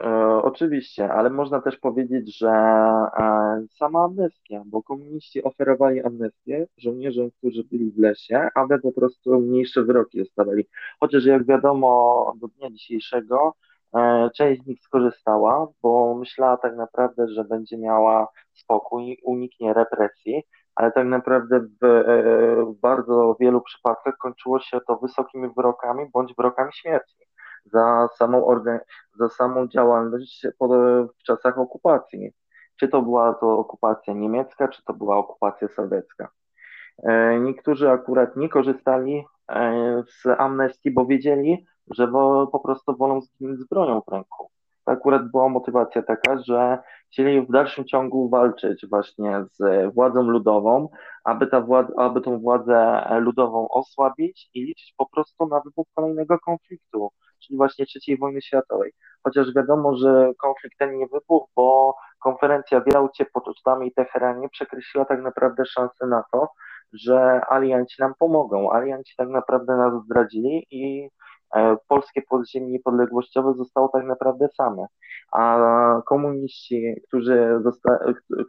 E, 0.00 0.42
oczywiście, 0.42 1.12
ale 1.12 1.30
można 1.30 1.60
też 1.60 1.76
powiedzieć, 1.76 2.38
że 2.38 2.48
e, 2.48 3.66
sama 3.78 4.04
amnestia, 4.04 4.62
bo 4.66 4.82
komuniści 4.82 5.42
oferowali 5.44 6.02
amnestię 6.02 6.66
żołnierzom, 6.76 7.30
którzy 7.38 7.64
byli 7.64 7.90
w 7.90 7.98
lesie, 7.98 8.48
aby 8.54 8.78
po 8.78 8.92
prostu 8.92 9.40
mniejsze 9.40 9.82
wyroki 9.82 10.18
dostawali. 10.18 10.64
Chociaż 11.00 11.24
jak 11.24 11.46
wiadomo, 11.46 12.34
do 12.40 12.48
dnia 12.48 12.70
dzisiejszego 12.70 13.54
część 14.36 14.62
z 14.62 14.66
nich 14.66 14.80
skorzystała, 14.80 15.66
bo 15.82 16.14
myślała 16.14 16.56
tak 16.56 16.76
naprawdę, 16.76 17.28
że 17.28 17.44
będzie 17.44 17.78
miała 17.78 18.28
spokój, 18.52 19.18
uniknie 19.24 19.74
represji, 19.74 20.42
ale 20.74 20.92
tak 20.92 21.06
naprawdę 21.06 21.60
w, 21.60 22.04
w 22.76 22.80
bardzo 22.80 23.36
wielu 23.40 23.60
przypadkach 23.60 24.16
kończyło 24.16 24.60
się 24.60 24.80
to 24.86 24.96
wysokimi 24.96 25.48
wyrokami 25.56 26.10
bądź 26.12 26.34
wyrokami 26.36 26.72
śmierci 26.72 27.16
za 27.64 28.08
samą, 28.16 28.46
organ, 28.46 28.78
za 29.14 29.28
samą 29.28 29.68
działalność 29.68 30.46
w 31.20 31.22
czasach 31.26 31.58
okupacji. 31.58 32.32
Czy 32.76 32.88
to 32.88 33.02
była 33.02 33.34
to 33.34 33.58
okupacja 33.58 34.14
niemiecka, 34.14 34.68
czy 34.68 34.84
to 34.84 34.92
była 34.92 35.16
okupacja 35.16 35.68
sowiecka. 35.68 36.28
E, 37.02 37.40
niektórzy 37.40 37.90
akurat 37.90 38.36
nie 38.36 38.48
korzystali 38.48 39.24
e, 39.50 40.02
z 40.08 40.26
amnestii, 40.26 40.90
bo 40.90 41.06
wiedzieli, 41.06 41.66
że 41.94 42.08
po 42.52 42.60
prostu 42.64 42.96
wolą 42.96 43.20
zginąć 43.20 43.60
z 43.60 43.68
bronią 43.68 44.02
w 44.08 44.12
ręku. 44.12 44.50
To 44.84 44.92
akurat 44.92 45.30
była 45.30 45.48
motywacja 45.48 46.02
taka, 46.02 46.38
że 46.38 46.78
chcieli 47.12 47.46
w 47.46 47.52
dalszym 47.52 47.84
ciągu 47.84 48.28
walczyć 48.28 48.86
właśnie 48.90 49.44
z 49.52 49.94
władzą 49.94 50.22
ludową, 50.22 50.88
aby, 51.24 51.46
ta 51.46 51.60
władza, 51.60 51.92
aby 51.96 52.20
tą 52.20 52.38
władzę 52.38 53.06
ludową 53.20 53.68
osłabić 53.68 54.50
i 54.54 54.64
liczyć 54.64 54.94
po 54.96 55.06
prostu 55.08 55.46
na 55.46 55.60
wybuch 55.60 55.86
kolejnego 55.94 56.38
konfliktu 56.38 57.10
czyli 57.46 57.56
właśnie 57.56 57.84
III 58.06 58.18
wojny 58.18 58.42
światowej. 58.42 58.92
Chociaż 59.24 59.54
wiadomo, 59.54 59.96
że 59.96 60.32
konflikt 60.38 60.78
ten 60.78 60.98
nie 60.98 61.06
wybuchł, 61.06 61.48
bo 61.56 61.96
konferencja 62.18 62.80
w 62.80 62.92
Jałcie 62.94 63.24
pod 63.24 63.48
Ucztami 63.48 63.88
i 63.88 63.92
Teheranie 63.92 64.48
przekreśliła 64.48 65.04
tak 65.04 65.22
naprawdę 65.22 65.66
szansę 65.66 66.06
na 66.06 66.24
to, 66.32 66.48
że 66.92 67.40
alianci 67.48 67.96
nam 67.98 68.12
pomogą. 68.18 68.72
Alianci 68.72 69.14
tak 69.16 69.28
naprawdę 69.28 69.76
nas 69.76 70.04
zdradzili 70.04 70.66
i 70.70 71.08
polskie 71.88 72.22
podziemie 72.22 72.66
niepodległościowe 72.66 73.54
zostało 73.54 73.88
tak 73.88 74.04
naprawdę 74.04 74.48
same. 74.56 74.86
A 75.32 76.02
komuniści, 76.06 76.94
którzy, 77.08 77.58
zosta- 77.62 77.98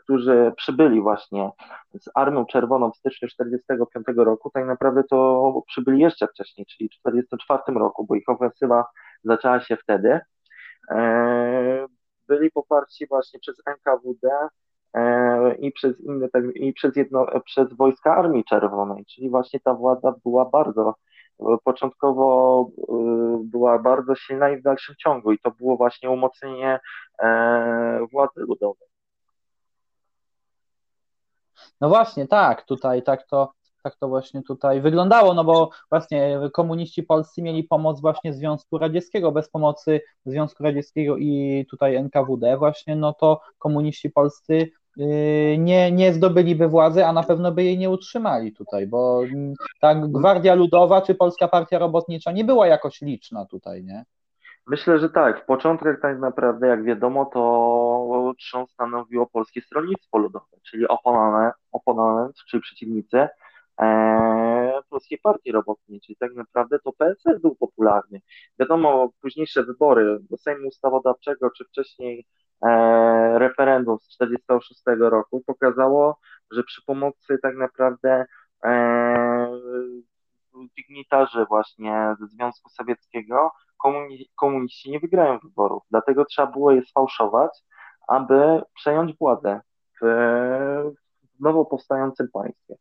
którzy 0.04 0.54
przybyli 0.58 1.02
właśnie 1.02 1.52
z 2.02 2.10
Armią 2.16 2.46
Czerwoną 2.46 2.92
w 2.92 2.98
styczniu 2.98 3.28
1945 3.28 4.18
roku, 4.18 4.50
tak 4.54 4.66
naprawdę 4.66 5.04
to 5.04 5.62
przybyli 5.68 6.00
jeszcze 6.02 6.28
wcześniej, 6.28 6.66
czyli 6.66 6.90
w 6.90 7.02
1944 7.04 7.80
roku, 7.80 8.06
bo 8.06 8.16
ich 8.16 8.30
ofensywa 8.30 8.86
zaczęła 9.24 9.60
się 9.60 9.78
wtedy. 9.78 10.20
E, 10.92 11.86
byli 12.28 12.52
poparci 12.52 13.08
właśnie 13.08 13.40
przez 13.40 13.56
NKWD 13.66 14.30
e, 14.94 15.56
i 15.56 15.72
przez 15.72 16.00
inne, 16.00 16.30
tak, 16.30 16.44
i 16.56 16.74
przez, 16.74 16.96
jedno, 16.96 17.26
przez 17.46 17.74
wojska 17.74 18.16
Armii 18.16 18.44
Czerwonej, 18.44 19.06
czyli 19.06 19.30
właśnie 19.30 19.60
ta 19.60 19.74
władza 19.74 20.14
była 20.24 20.46
bardzo 20.46 20.96
początkowo 21.64 22.62
y, 23.44 23.44
była 23.44 23.80
bardzo 23.80 24.16
silna 24.16 24.50
i 24.50 24.58
w 24.58 24.64
dalszym 24.64 24.96
ciągu 24.96 25.32
i 25.32 25.40
to 25.40 25.52
było 25.52 25.78
właśnie 25.78 26.10
umocnienie 26.10 26.80
e, 27.20 28.00
władzy 28.12 28.40
ludowej. 28.40 28.88
No 31.82 31.90
właśnie, 31.90 32.28
tak, 32.28 32.66
tutaj 32.66 33.04
tak 33.04 33.28
to, 33.28 33.52
tak 33.84 33.96
to 33.96 34.08
właśnie 34.08 34.44
tutaj 34.44 34.82
wyglądało, 34.82 35.34
no 35.34 35.44
bo 35.44 35.70
właśnie 35.90 36.40
komuniści 36.54 37.04
polscy 37.04 37.42
mieli 37.42 37.64
pomoc 37.64 38.02
właśnie 38.02 38.34
Związku 38.34 38.78
Radzieckiego, 38.78 39.32
bez 39.32 39.50
pomocy 39.50 40.02
Związku 40.26 40.64
Radzieckiego 40.64 41.18
i 41.18 41.66
tutaj 41.70 41.96
NKWD 41.96 42.58
właśnie, 42.58 42.96
no 42.96 43.14
to 43.14 43.42
komuniści 43.58 44.10
polscy 44.10 44.72
nie, 45.58 45.92
nie 45.92 46.14
zdobyliby 46.14 46.68
władzy, 46.68 47.06
a 47.06 47.14
na 47.14 47.24
pewno 47.24 47.52
by 47.52 47.64
jej 47.64 47.78
nie 47.78 47.90
utrzymali 47.90 48.54
tutaj, 48.54 48.88
bo 48.88 49.22
ta 49.82 49.96
Gwardia 49.96 50.56
Ludowa 50.56 51.02
czy 51.02 51.16
Polska 51.16 51.48
Partia 51.48 51.80
Robotnicza 51.80 52.32
nie 52.32 52.44
była 52.44 52.68
jakoś 52.68 53.02
liczna 53.02 53.46
tutaj, 53.46 53.84
nie? 53.84 54.06
Myślę, 54.68 55.00
że 55.00 55.10
tak. 55.10 55.44
W 55.44 55.46
początkach 55.46 56.02
tak 56.02 56.20
naprawdę, 56.20 56.68
jak 56.68 56.84
wiadomo, 56.84 57.26
to 57.26 58.34
trzon 58.38 58.68
stanowiło 58.68 59.28
Polskie 59.28 59.62
Stronnictwo 59.62 60.18
Ludowe, 60.18 60.58
czyli 60.64 60.88
oponent, 60.88 61.54
oponent 61.72 62.36
czyli 62.50 62.62
przeciwnicy 62.62 63.28
e, 63.82 64.80
Polskiej 64.90 65.18
Partii 65.18 65.52
Robotniczej. 65.52 66.16
Tak 66.20 66.34
naprawdę 66.36 66.80
to 66.80 66.94
PSL 66.94 67.40
był 67.40 67.56
popularny. 67.56 68.22
Wiadomo, 68.60 69.10
późniejsze 69.22 69.64
wybory 69.64 70.18
do 70.30 70.38
Sejmu 70.38 70.68
Ustawodawczego, 70.68 71.50
czy 71.58 71.66
wcześniej 71.66 72.26
referendum 73.38 74.00
z 74.00 74.08
1946 74.08 74.82
roku 75.00 75.44
pokazało, 75.46 76.20
że 76.52 76.64
przy 76.64 76.82
pomocy 76.86 77.38
tak 77.42 77.56
naprawdę 77.56 78.26
e, 78.64 79.60
dygnitarzy 80.78 81.46
właśnie 81.46 82.16
ze 82.20 82.28
Związku 82.28 82.70
Sowieckiego 82.70 83.52
komuni 83.78 84.30
komuniści 84.36 84.92
nie 84.92 85.00
wygrają 85.00 85.40
wyborów. 85.40 85.84
Dlatego 85.92 86.26
trzeba 86.26 86.52
było 86.52 86.72
je 86.72 86.82
sfałszować, 86.82 87.64
aby 88.08 88.62
przejąć 88.76 89.18
władzę 89.18 89.62
w, 90.02 90.06
w 91.38 91.40
nowo 91.40 91.66
powstającym 91.66 92.28
państwie. 92.34 92.76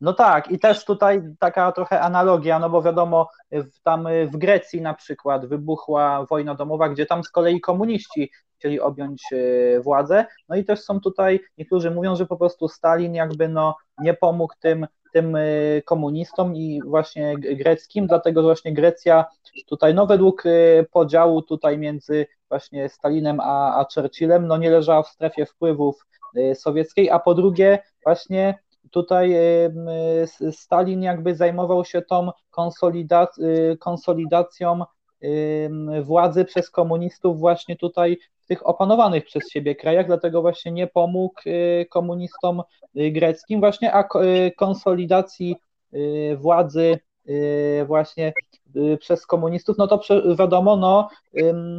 No 0.00 0.12
tak, 0.12 0.50
i 0.50 0.58
też 0.58 0.84
tutaj 0.84 1.22
taka 1.38 1.72
trochę 1.72 2.00
analogia, 2.00 2.58
no 2.58 2.70
bo 2.70 2.82
wiadomo, 2.82 3.28
w, 3.52 3.80
tam 3.82 4.08
w 4.32 4.36
Grecji 4.36 4.80
na 4.80 4.94
przykład 4.94 5.46
wybuchła 5.46 6.26
wojna 6.30 6.54
domowa, 6.54 6.88
gdzie 6.88 7.06
tam 7.06 7.24
z 7.24 7.30
kolei 7.30 7.60
komuniści 7.60 8.30
chcieli 8.58 8.80
objąć 8.80 9.22
e, 9.32 9.80
władzę. 9.80 10.26
No 10.48 10.56
i 10.56 10.64
też 10.64 10.80
są 10.80 11.00
tutaj, 11.00 11.40
niektórzy 11.58 11.90
mówią, 11.90 12.16
że 12.16 12.26
po 12.26 12.36
prostu 12.36 12.68
Stalin 12.68 13.14
jakby 13.14 13.48
no 13.48 13.76
nie 13.98 14.14
pomógł 14.14 14.54
tym, 14.60 14.86
tym 15.12 15.36
e, 15.36 15.42
komunistom 15.84 16.56
i 16.56 16.80
właśnie 16.86 17.38
greckim, 17.38 18.06
dlatego 18.06 18.40
że 18.40 18.46
właśnie 18.46 18.74
Grecja 18.74 19.24
tutaj, 19.66 19.94
no 19.94 20.06
według 20.06 20.44
podziału 20.90 21.42
tutaj 21.42 21.78
między 21.78 22.26
właśnie 22.48 22.88
Stalinem 22.88 23.40
a, 23.40 23.80
a 23.80 23.86
Churchillem, 23.94 24.46
no 24.46 24.56
nie 24.56 24.70
leżała 24.70 25.02
w 25.02 25.08
strefie 25.08 25.46
wpływów 25.46 26.06
sowieckiej, 26.54 27.10
a 27.10 27.18
po 27.18 27.34
drugie 27.34 27.78
właśnie 28.04 28.58
tutaj 28.90 29.36
Stalin 30.50 31.02
jakby 31.02 31.34
zajmował 31.34 31.84
się 31.84 32.02
tą 32.02 32.30
konsolidac 32.50 33.36
konsolidacją 33.80 34.84
władzy 36.02 36.44
przez 36.44 36.70
komunistów 36.70 37.38
właśnie 37.38 37.76
tutaj 37.76 38.18
w 38.40 38.46
tych 38.46 38.66
opanowanych 38.66 39.24
przez 39.24 39.50
siebie 39.50 39.74
krajach, 39.74 40.06
dlatego 40.06 40.42
właśnie 40.42 40.72
nie 40.72 40.86
pomógł 40.86 41.40
y, 41.46 41.86
komunistom 41.90 42.62
y, 42.96 43.10
greckim 43.10 43.60
właśnie, 43.60 43.92
a 43.94 44.00
y, 44.00 44.52
konsolidacji 44.56 45.56
władzy 46.36 46.98
właśnie 47.86 48.32
przez 49.00 49.26
komunistów, 49.26 49.78
no 49.78 49.86
to 49.86 50.00
wiadomo, 50.38 50.76
no 50.76 51.08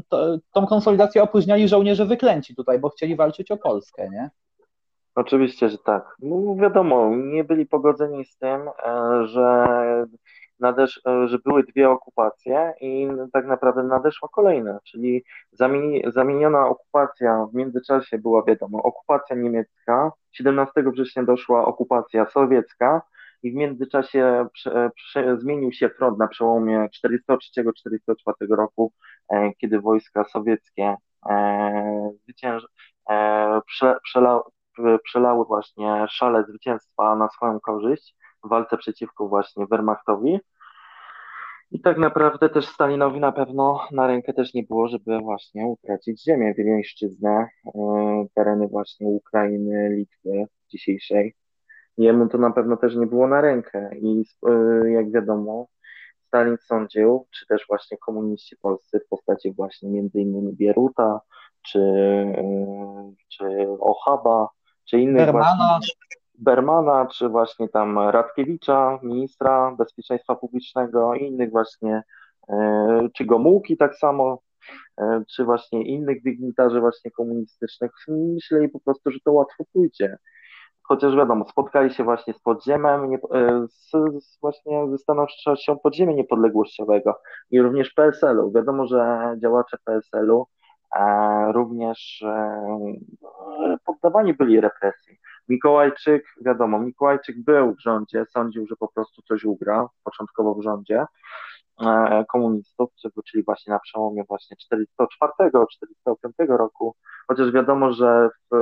to, 0.09 0.37
tą 0.51 0.67
konsolidację 0.67 1.23
opóźniali 1.23 1.67
żołnierze 1.67 2.05
wyklęci 2.05 2.55
tutaj, 2.55 2.79
bo 2.79 2.89
chcieli 2.89 3.15
walczyć 3.15 3.51
o 3.51 3.57
Polskę, 3.57 4.09
nie? 4.09 4.29
Oczywiście, 5.15 5.69
że 5.69 5.77
tak. 5.77 6.15
No 6.19 6.55
wiadomo, 6.55 7.15
nie 7.15 7.43
byli 7.43 7.65
pogodzeni 7.65 8.25
z 8.25 8.37
tym, 8.37 8.61
e, 8.85 9.27
że 9.27 9.65
nadesz, 10.59 11.01
e, 11.07 11.27
że 11.27 11.39
były 11.39 11.63
dwie 11.63 11.89
okupacje 11.89 12.73
i 12.81 13.07
tak 13.33 13.45
naprawdę 13.45 13.83
nadeszła 13.83 14.29
kolejna, 14.31 14.79
czyli 14.83 15.23
zamieni, 15.51 16.03
zamieniona 16.07 16.67
okupacja 16.67 17.47
w 17.51 17.55
międzyczasie 17.55 18.17
była 18.17 18.43
wiadomo, 18.43 18.83
okupacja 18.83 19.35
niemiecka, 19.35 20.11
17 20.31 20.91
września 20.91 21.23
doszła 21.23 21.65
okupacja 21.65 22.25
sowiecka 22.25 23.01
i 23.43 23.51
w 23.51 23.55
międzyczasie 23.55 24.47
prze, 24.53 24.89
prze, 24.95 25.37
zmienił 25.37 25.71
się 25.71 25.89
front 25.89 26.17
na 26.17 26.27
przełomie 26.27 26.87
1943-1944 27.05 28.55
roku, 28.55 28.93
e, 29.29 29.53
kiedy 29.53 29.79
wojska 29.79 30.23
sowieckie 30.23 30.95
e, 31.29 32.11
zwycięż, 32.23 32.67
e, 33.09 33.61
prze, 33.65 33.95
przela, 34.03 34.41
przelały 35.03 35.45
właśnie 35.45 36.05
szale 36.09 36.43
zwycięstwa 36.43 37.15
na 37.15 37.29
swoją 37.29 37.59
korzyść 37.59 38.15
w 38.43 38.49
walce 38.49 38.77
przeciwko 38.77 39.27
właśnie 39.27 39.65
Wehrmachtowi. 39.67 40.39
I 41.71 41.81
tak 41.81 41.97
naprawdę 41.97 42.49
też 42.49 42.67
Stalinowi 42.67 43.19
na 43.19 43.31
pewno 43.31 43.87
na 43.91 44.07
rękę 44.07 44.33
też 44.33 44.53
nie 44.53 44.63
było, 44.63 44.87
żeby 44.87 45.19
właśnie 45.19 45.65
utracić 45.65 46.23
ziemię, 46.23 46.53
Wileńszczyznę, 46.53 47.47
tereny 48.35 48.67
właśnie 48.67 49.07
Ukrainy, 49.07 49.89
Litwy 49.89 50.45
dzisiejszej 50.69 51.35
jemu 51.99 52.27
to 52.29 52.37
na 52.37 52.51
pewno 52.51 52.77
też 52.77 52.95
nie 52.95 53.07
było 53.07 53.27
na 53.27 53.41
rękę 53.41 53.89
i 54.01 54.23
e, 54.47 54.89
jak 54.89 55.11
wiadomo, 55.11 55.67
Stalin 56.27 56.57
sądził, 56.57 57.27
czy 57.31 57.45
też 57.47 57.65
właśnie 57.69 57.97
komuniści 57.97 58.57
polscy 58.61 58.99
w 58.99 59.07
postaci 59.07 59.51
właśnie 59.51 59.89
między 59.89 60.21
innymi 60.21 60.53
Bieruta, 60.53 61.21
czy, 61.61 61.79
e, 61.79 63.13
czy 63.29 63.67
Ochaba, 63.79 64.49
czy 64.89 64.99
innych 64.99 65.25
Bermana. 65.25 65.55
właśnie 65.57 65.93
Bermana, 66.39 67.05
czy 67.05 67.29
właśnie 67.29 67.69
tam 67.69 67.99
Radkiewicza, 67.99 68.99
ministra 69.03 69.75
bezpieczeństwa 69.77 70.35
publicznego 70.35 71.15
i 71.15 71.25
innych 71.25 71.51
właśnie, 71.51 72.03
e, 72.49 73.07
czy 73.13 73.25
Gomułki 73.25 73.77
tak 73.77 73.95
samo, 73.95 74.41
czy 75.35 75.43
właśnie 75.43 75.83
innych 75.83 76.23
dygnitarzy 76.23 76.79
właśnie 76.79 77.11
komunistycznych, 77.11 77.91
myśleli 78.07 78.69
po 78.69 78.79
prostu, 78.79 79.11
że 79.11 79.19
to 79.25 79.33
łatwo 79.33 79.63
pójdzie 79.73 80.17
chociaż 80.89 81.15
wiadomo, 81.15 81.45
spotkali 81.49 81.93
się 81.93 82.03
właśnie 82.03 82.33
z 82.33 82.39
podziemem, 82.39 83.09
nie, 83.09 83.17
e, 83.17 83.65
z, 83.67 83.91
z 84.23 84.39
właśnie 84.41 84.87
ze 84.91 84.97
stanowczością 84.97 85.79
podziemia 85.79 86.13
niepodległościowego 86.13 87.19
i 87.51 87.61
również 87.61 87.93
PSL-u. 87.93 88.51
Wiadomo, 88.51 88.87
że 88.87 89.17
działacze 89.41 89.77
PSL-u 89.85 90.41
e, 90.41 90.45
również 91.53 92.21
e, 92.21 93.77
poddawani 93.85 94.33
byli 94.33 94.61
represji. 94.61 95.19
Mikołajczyk, 95.49 96.23
wiadomo, 96.45 96.79
Mikołajczyk 96.79 97.43
był 97.43 97.75
w 97.75 97.81
rządzie, 97.81 98.25
sądził, 98.25 98.67
że 98.67 98.75
po 98.75 98.87
prostu 98.87 99.21
coś 99.21 99.43
ugra, 99.43 99.87
początkowo 100.03 100.55
w 100.55 100.63
rządzie, 100.63 101.05
E, 101.85 102.25
komunistów, 102.25 102.89
czyli 103.25 103.43
właśnie 103.43 103.73
na 103.73 103.79
przełomie 103.79 104.23
właśnie 104.23 104.57
404-405 104.57 106.47
roku, 106.47 106.95
chociaż 107.27 107.51
wiadomo, 107.51 107.93
że 107.93 108.29
w 108.51 108.55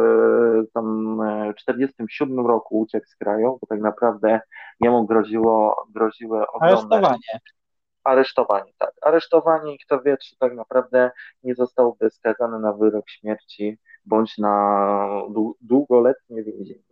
tam 0.74 1.20
47 1.58 2.40
e, 2.40 2.48
roku 2.48 2.80
uciekł 2.80 3.08
z 3.08 3.16
kraju, 3.16 3.58
bo 3.62 3.68
tak 3.68 3.82
naprawdę 3.82 4.40
jemu 4.80 5.06
groziło, 5.06 5.88
groziły 5.96 6.48
ogromne... 6.48 6.78
Aresztowanie. 6.78 7.40
Aresztowanie, 8.08 8.72
tak. 8.78 8.91
Aresztowanie 9.02 9.76
i 9.76 9.80
kto 9.80 10.02
wie, 10.02 10.17
czy 10.17 10.38
tak 10.38 10.56
naprawdę 10.56 11.12
nie 11.43 11.56
zostałby 11.56 12.10
skazany 12.10 12.60
na 12.60 12.74
wyrok 12.74 13.10
śmierci 13.10 13.78
bądź 14.06 14.38
na 14.38 15.08
długoletnie 15.62 16.43
więzienie. 16.43 16.84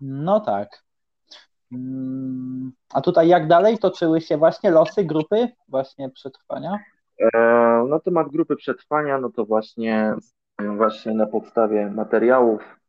No 0.00 0.40
tak. 0.40 0.82
Mm, 1.72 2.72
a 2.94 3.00
tutaj 3.00 3.28
jak 3.28 3.48
dalej 3.48 3.78
toczyły 3.78 4.20
się 4.20 4.36
właśnie 4.36 4.70
losy 4.70 5.04
grupy 5.04 5.48
właśnie 5.68 6.10
przetrwania? 6.10 6.78
Na 7.88 8.00
temat 8.04 8.28
grupy 8.28 8.56
przetrwania, 8.56 9.18
no 9.18 9.30
to 9.30 9.44
właśnie, 9.44 10.14
właśnie 10.76 11.14
na 11.14 11.26
podstawie 11.26 11.90
materiałów 11.90 12.81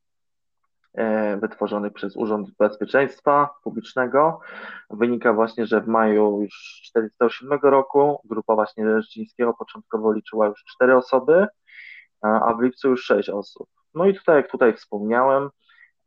e, 0.93 1.37
wytworzonych 1.37 1.93
przez 1.93 2.15
Urząd 2.15 2.49
Bezpieczeństwa 2.59 3.49
Publicznego 3.63 4.39
wynika 4.89 5.33
właśnie, 5.33 5.65
że 5.65 5.81
w 5.81 5.87
maju 5.87 6.41
już 6.41 6.81
1947 6.93 7.71
roku 7.71 8.21
grupa 8.25 8.55
właśnie 8.55 9.01
Rzeczyńskiego 9.01 9.53
początkowo 9.53 10.13
liczyła 10.13 10.47
już 10.47 10.63
cztery 10.63 10.97
osoby, 10.97 11.47
a 12.21 12.53
w 12.53 12.61
lipcu 12.61 12.89
już 12.89 13.03
sześć 13.03 13.29
osób. 13.29 13.67
No 13.93 14.05
i 14.05 14.13
tutaj, 14.13 14.35
jak 14.35 14.51
tutaj 14.51 14.73
wspomniałem, 14.73 15.49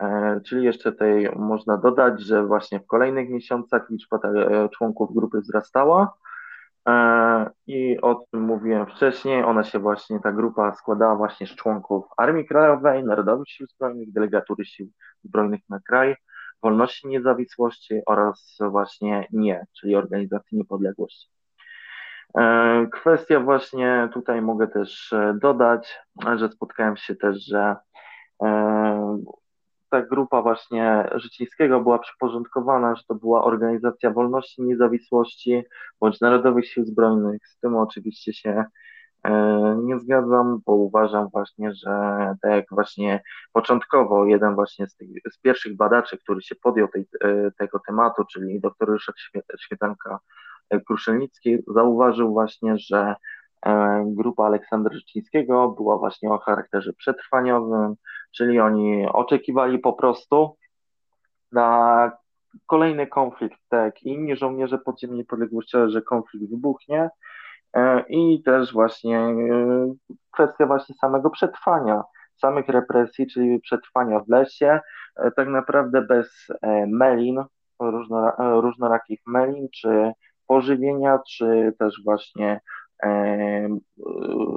E, 0.03 0.41
czyli 0.41 0.65
jeszcze 0.65 0.93
tutaj 0.93 1.31
można 1.37 1.77
dodać, 1.77 2.21
że 2.21 2.47
właśnie 2.47 2.81
w 2.81 2.87
kolejnych 2.87 3.29
miesiącach 3.29 3.91
liczba 3.91 4.19
e, 4.19 4.69
członków 4.69 5.15
grupy 5.15 5.41
wzrastała 5.41 6.15
i 7.67 8.01
o 8.01 8.15
tym 8.15 8.41
mówiłem 8.41 8.87
wcześniej. 8.87 9.45
Ona 9.45 9.65
się 9.65 9.79
właśnie, 9.79 10.21
ta 10.21 10.33
grupa 10.33 10.75
składała 10.75 11.17
właśnie 11.17 11.47
z 11.47 11.55
członków 11.55 12.05
Armii 12.17 12.47
Krajowej, 12.47 13.05
Narodowych 13.05 13.49
Sił 13.49 13.67
Zbrojnych, 13.67 14.13
Delegatury 14.13 14.65
Sił 14.65 14.89
Zbrojnych 15.25 15.61
na 15.69 15.81
kraj, 15.81 16.17
Wolności 16.63 17.09
Niezawisłości 17.09 18.01
oraz 18.07 18.59
właśnie 18.61 19.27
NIE, 19.33 19.67
czyli 19.81 19.97
Organizacji 19.97 20.59
Niepodległości. 20.59 21.29
Kwestia 22.93 23.41
właśnie 23.41 24.09
tutaj 24.13 24.43
mogę 24.43 24.69
też 24.69 25.15
dodać, 25.35 25.99
że 26.37 26.49
spotkałem 26.49 26.97
się 26.97 27.17
też, 27.17 27.47
że 27.47 27.77
ta 29.91 30.03
grupa 30.03 30.43
właśnie 30.43 31.09
Życińskiego 31.15 31.81
była 31.81 31.99
przyporządkowana, 31.99 32.97
że 32.97 33.03
to 33.09 33.15
była 33.15 33.45
Organizacja 33.45 34.11
Wolności 34.11 34.63
Niezawisłości 34.63 35.63
bądź 36.01 36.21
Narodowych 36.21 36.69
Sił 36.69 36.85
Zbrojnych. 36.85 37.49
Z 37.49 37.59
tym 37.59 37.77
oczywiście 37.77 38.33
się 38.33 38.65
e, 39.25 39.79
nie 39.83 39.99
zgadzam, 39.99 40.61
bo 40.67 40.73
uważam 40.75 41.29
właśnie, 41.29 41.75
że 41.75 41.91
tak 42.43 42.51
jak 42.51 42.67
właśnie 42.71 43.23
początkowo 43.53 44.27
jeden 44.27 44.55
właśnie 44.55 44.87
z, 44.87 44.97
tych, 44.97 45.09
z 45.33 45.39
pierwszych 45.39 45.77
badaczy, 45.77 46.19
który 46.19 46.43
się 46.43 46.55
podjął 46.55 46.89
tej, 46.89 47.09
e, 47.25 47.51
tego 47.59 47.81
tematu, 47.87 48.25
czyli 48.25 48.61
dr 48.61 48.89
Ryszard 48.89 49.19
Świetanka 49.61 50.19
e, 50.71 50.81
Kruszelnicki, 50.81 51.59
zauważył 51.75 52.33
właśnie, 52.33 52.79
że 52.79 53.15
grupa 54.07 54.45
Aleksandra 54.45 54.95
Życińskiego 54.95 55.69
była 55.69 55.99
właśnie 55.99 56.31
o 56.31 56.39
charakterze 56.39 56.93
przetrwaniowym, 56.93 57.95
czyli 58.37 58.61
oni 58.61 59.07
oczekiwali 59.07 59.79
po 59.79 59.93
prostu 59.93 60.57
na 61.53 62.13
kolejny 62.67 63.07
konflikt, 63.07 63.59
tak 63.69 64.03
inni 64.03 64.37
żołnierze 64.37 64.79
podziemni 64.79 65.17
niepodległościowe, 65.17 65.91
że 65.91 66.03
konflikt 66.03 66.51
wybuchnie. 66.51 67.11
E, 67.77 68.05
i 68.09 68.43
też 68.43 68.73
właśnie 68.73 69.19
e, 69.19 69.35
kwestia 70.31 70.67
właśnie 70.67 70.95
samego 70.95 71.31
przetrwania, 71.31 72.03
samych 72.37 72.69
represji, 72.69 73.27
czyli 73.27 73.61
przetrwania 73.61 74.21
w 74.21 74.29
lesie, 74.29 74.81
e, 75.17 75.31
tak 75.31 75.49
naprawdę 75.49 76.03
bez 76.03 76.47
melin, 76.87 77.45
różnorakich 78.39 79.21
melin, 79.27 79.69
czy 79.75 80.13
pożywienia, 80.47 81.19
czy 81.29 81.75
też 81.79 82.03
właśnie 82.05 82.61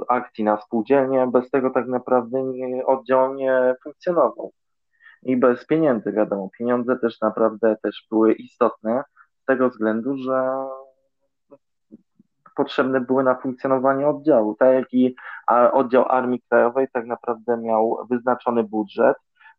akcji 0.08 0.44
na 0.44 0.60
spółdzielnie, 0.60 1.26
bez 1.26 1.50
tego 1.50 1.70
tak 1.70 1.86
naprawdę 1.86 2.38
oddział 2.86 3.34
nie 3.34 3.74
funkcjonował. 3.82 4.52
I 5.22 5.36
bez 5.36 5.66
pieniędzy, 5.66 6.12
wiadomo, 6.12 6.50
pieniądze 6.58 6.98
też 6.98 7.20
naprawdę 7.20 7.76
też 7.82 8.06
były 8.10 8.32
istotne 8.32 9.04
z 9.42 9.44
tego 9.44 9.70
względu, 9.70 10.16
że 10.16 10.66
potrzebne 12.56 13.00
były 13.00 13.22
na 13.22 13.34
funkcjonowanie 13.34 14.08
oddziału. 14.08 14.54
Tak 14.54 14.74
jak 14.74 14.94
i 14.94 15.14
oddział 15.72 16.04
Armii 16.08 16.42
Krajowej 16.48 16.86
tak 16.92 17.06
naprawdę 17.06 17.56
miał 17.56 18.06
wyznaczony 18.10 18.64
budżet. 18.64 19.16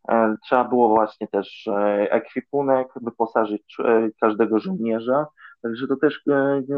E, 0.10 0.36
trzeba 0.44 0.64
było 0.64 0.90
właśnie 0.90 1.28
też 1.28 1.68
e, 1.68 2.12
ekwipunek, 2.12 2.88
wyposażyć 2.96 3.78
e, 3.80 4.10
każdego 4.22 4.60
żołnierza, 4.60 5.26
także 5.62 5.88
to 5.88 5.96
też 5.96 6.24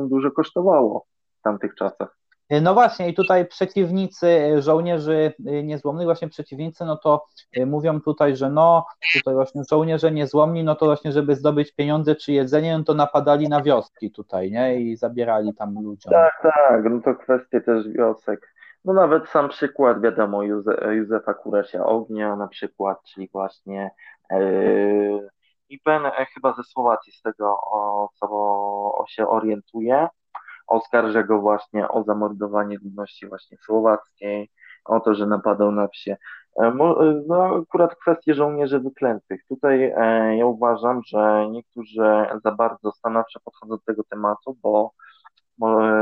dużo 0.09 0.31
kosztowało 0.31 1.05
tamtych 1.43 1.75
czasach. 1.75 2.17
No 2.61 2.73
właśnie, 2.73 3.09
i 3.09 3.13
tutaj 3.13 3.45
przeciwnicy 3.45 4.61
żołnierzy 4.61 5.33
niezłomnych, 5.39 6.05
właśnie 6.05 6.29
przeciwnicy, 6.29 6.85
no 6.85 6.97
to 6.97 7.25
mówią 7.65 8.01
tutaj, 8.01 8.35
że 8.35 8.49
no, 8.49 8.85
tutaj 9.13 9.33
właśnie 9.33 9.61
żołnierze 9.71 10.11
niezłomni, 10.11 10.63
no 10.63 10.75
to 10.75 10.85
właśnie, 10.85 11.11
żeby 11.11 11.35
zdobyć 11.35 11.71
pieniądze 11.75 12.15
czy 12.15 12.33
jedzenie, 12.33 12.77
no 12.77 12.83
to 12.83 12.93
napadali 12.93 13.49
na 13.49 13.61
wioski 13.61 14.11
tutaj, 14.11 14.51
nie, 14.51 14.81
i 14.81 14.95
zabierali 14.97 15.53
tam 15.53 15.73
ludziom. 15.83 16.13
Tak, 16.13 16.39
tak, 16.41 16.83
no 16.89 17.01
to 17.01 17.15
kwestie 17.15 17.61
też 17.61 17.89
wiosek. 17.89 18.53
No 18.85 18.93
nawet 18.93 19.29
sam 19.29 19.49
przykład, 19.49 20.01
wiadomo, 20.01 20.43
Józe, 20.43 20.77
Józefa 20.91 21.33
Kuresia 21.33 21.85
Ognia 21.85 22.35
na 22.35 22.47
przykład, 22.47 23.03
czyli 23.03 23.29
właśnie 23.33 23.91
yy, 24.31 25.29
e, 25.87 26.25
chyba 26.33 26.53
ze 26.53 26.63
Słowacji, 26.63 27.13
z 27.13 27.21
tego 27.21 27.57
o, 27.61 28.09
co 28.13 29.05
się 29.07 29.27
orientuje, 29.27 30.07
oskarża 30.67 31.23
go 31.23 31.39
właśnie 31.39 31.87
o 31.87 32.03
zamordowanie 32.03 32.77
ludności 32.83 33.27
właśnie 33.27 33.57
słowackiej, 33.57 34.49
o 34.85 34.99
to, 34.99 35.15
że 35.15 35.27
napadał 35.27 35.71
na 35.71 35.87
wsie. 35.87 36.17
E, 36.61 36.65
e, 36.65 36.73
no, 37.27 37.45
akurat 37.63 37.95
kwestie 37.95 38.33
żołnierzy 38.33 38.79
wyklętych. 38.79 39.41
Tutaj 39.49 39.83
e, 39.83 40.37
ja 40.37 40.45
uważam, 40.45 41.01
że 41.05 41.47
niektórzy 41.51 42.01
za 42.43 42.51
bardzo 42.51 42.91
stanowczo 42.91 43.39
podchodzą 43.39 43.75
do 43.75 43.81
tego 43.85 44.03
tematu, 44.03 44.57
bo, 44.61 44.91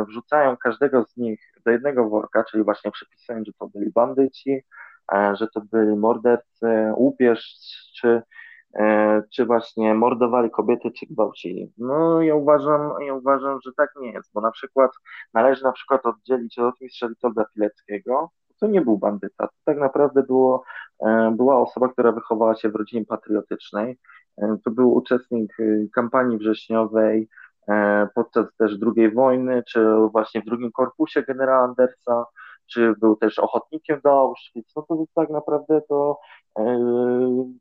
wrzucają 0.07 0.57
każdego 0.57 1.05
z 1.05 1.17
nich 1.17 1.39
do 1.65 1.71
jednego 1.71 2.09
worka, 2.09 2.43
czyli 2.43 2.63
właśnie 2.63 2.91
przypisują, 2.91 3.43
że 3.45 3.51
to 3.59 3.67
byli 3.67 3.91
bandyci, 3.91 4.61
że 5.33 5.47
to 5.53 5.61
byli 5.61 5.97
mordercy, 5.97 6.91
łupieżczy, 6.95 7.91
czy 7.95 8.21
właśnie 9.45 9.93
mordowali 9.93 10.49
kobiety, 10.51 10.91
czy 10.91 11.05
gwałcili. 11.05 11.73
No 11.77 12.21
ja 12.21 12.35
uważam, 12.35 12.91
ja 13.05 13.13
uważam, 13.13 13.59
że 13.65 13.71
tak 13.77 13.89
nie 14.01 14.11
jest, 14.11 14.31
bo 14.33 14.41
na 14.41 14.51
przykład 14.51 14.91
należy 15.33 15.63
na 15.63 15.71
przykład 15.71 16.05
oddzielić 16.05 16.57
rotmistrza 16.57 17.09
Witolda 17.09 17.45
Pileckiego, 17.53 18.29
to 18.59 18.67
nie 18.67 18.81
był 18.81 18.97
bandyta, 18.97 19.47
to 19.47 19.53
tak 19.65 19.77
naprawdę 19.77 20.23
było, 20.23 20.63
była 21.31 21.61
osoba, 21.61 21.89
która 21.89 22.11
wychowała 22.11 22.55
się 22.55 22.69
w 22.69 22.75
rodzinie 22.75 23.05
patriotycznej, 23.05 23.97
to 24.63 24.71
był 24.71 24.93
uczestnik 24.93 25.59
y, 25.59 25.89
kampanii 25.93 26.37
wrześniowej, 26.37 27.29
e, 27.67 28.07
podczas 28.15 28.45
też 28.57 28.71
II 28.97 29.11
wojny, 29.11 29.63
czy 29.67 29.95
właśnie 30.11 30.41
w 30.41 30.45
drugim 30.45 30.71
korpusie 30.71 31.23
generała 31.23 31.63
Andersa, 31.63 32.25
czy 32.73 32.93
był 32.99 33.15
też 33.15 33.39
ochotnikiem 33.39 33.99
do 34.03 34.11
Auschwitz, 34.11 34.75
no 34.75 34.81
to 34.81 35.03
tak 35.15 35.29
naprawdę 35.29 35.81
to 35.89 36.19
e, 36.59 36.63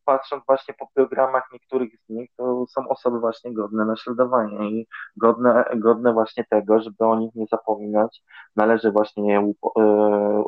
patrząc 0.05 0.45
właśnie 0.47 0.75
po 0.75 0.87
programach 0.95 1.49
niektórych 1.53 1.91
z 2.07 2.09
nich, 2.09 2.31
to 2.37 2.67
są 2.67 2.89
osoby 2.89 3.21
właśnie 3.21 3.55
godne 3.55 3.85
naśladowania 3.85 4.65
i 4.65 4.87
godne, 5.17 5.65
godne 5.77 6.13
właśnie 6.13 6.45
tego, 6.51 6.81
żeby 6.81 7.05
o 7.05 7.19
nich 7.19 7.35
nie 7.35 7.47
zapominać, 7.51 8.23
należy 8.57 8.93
właśnie 8.93 9.33
je 9.33 9.53
e, 9.79 10.43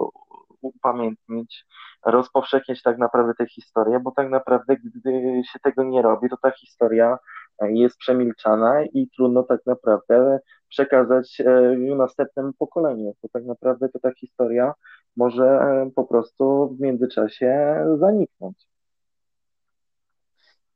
upamiętnić, 0.63 1.67
rozpowszechniać 2.07 2.83
tak 2.83 2.99
naprawdę 2.99 3.35
tę 3.35 3.47
historię, 3.47 4.01
bo 4.01 4.11
tak 4.11 4.31
naprawdę 4.31 4.77
gdy 4.77 5.43
się 5.53 5.59
tego 5.63 5.85
nie 5.85 6.03
robi, 6.03 6.29
to 6.31 6.37
ta 6.43 6.51
historia 6.51 7.19
jest 7.67 7.99
przemilczana 7.99 8.85
i 8.85 9.09
trudno 9.17 9.43
tak 9.43 9.61
naprawdę 9.67 10.41
przekazać 10.69 11.41
e, 11.41 11.77
następnemu 11.97 12.53
pokoleniu, 12.59 13.15
bo 13.23 13.29
tak 13.29 13.45
naprawdę 13.45 13.89
to 13.89 13.99
ta 13.99 14.15
historia 14.15 14.75
może 15.17 15.45
e, 15.45 15.91
po 15.95 16.05
prostu 16.05 16.69
w 16.69 16.81
międzyczasie 16.81 17.77
zaniknąć. 17.99 18.57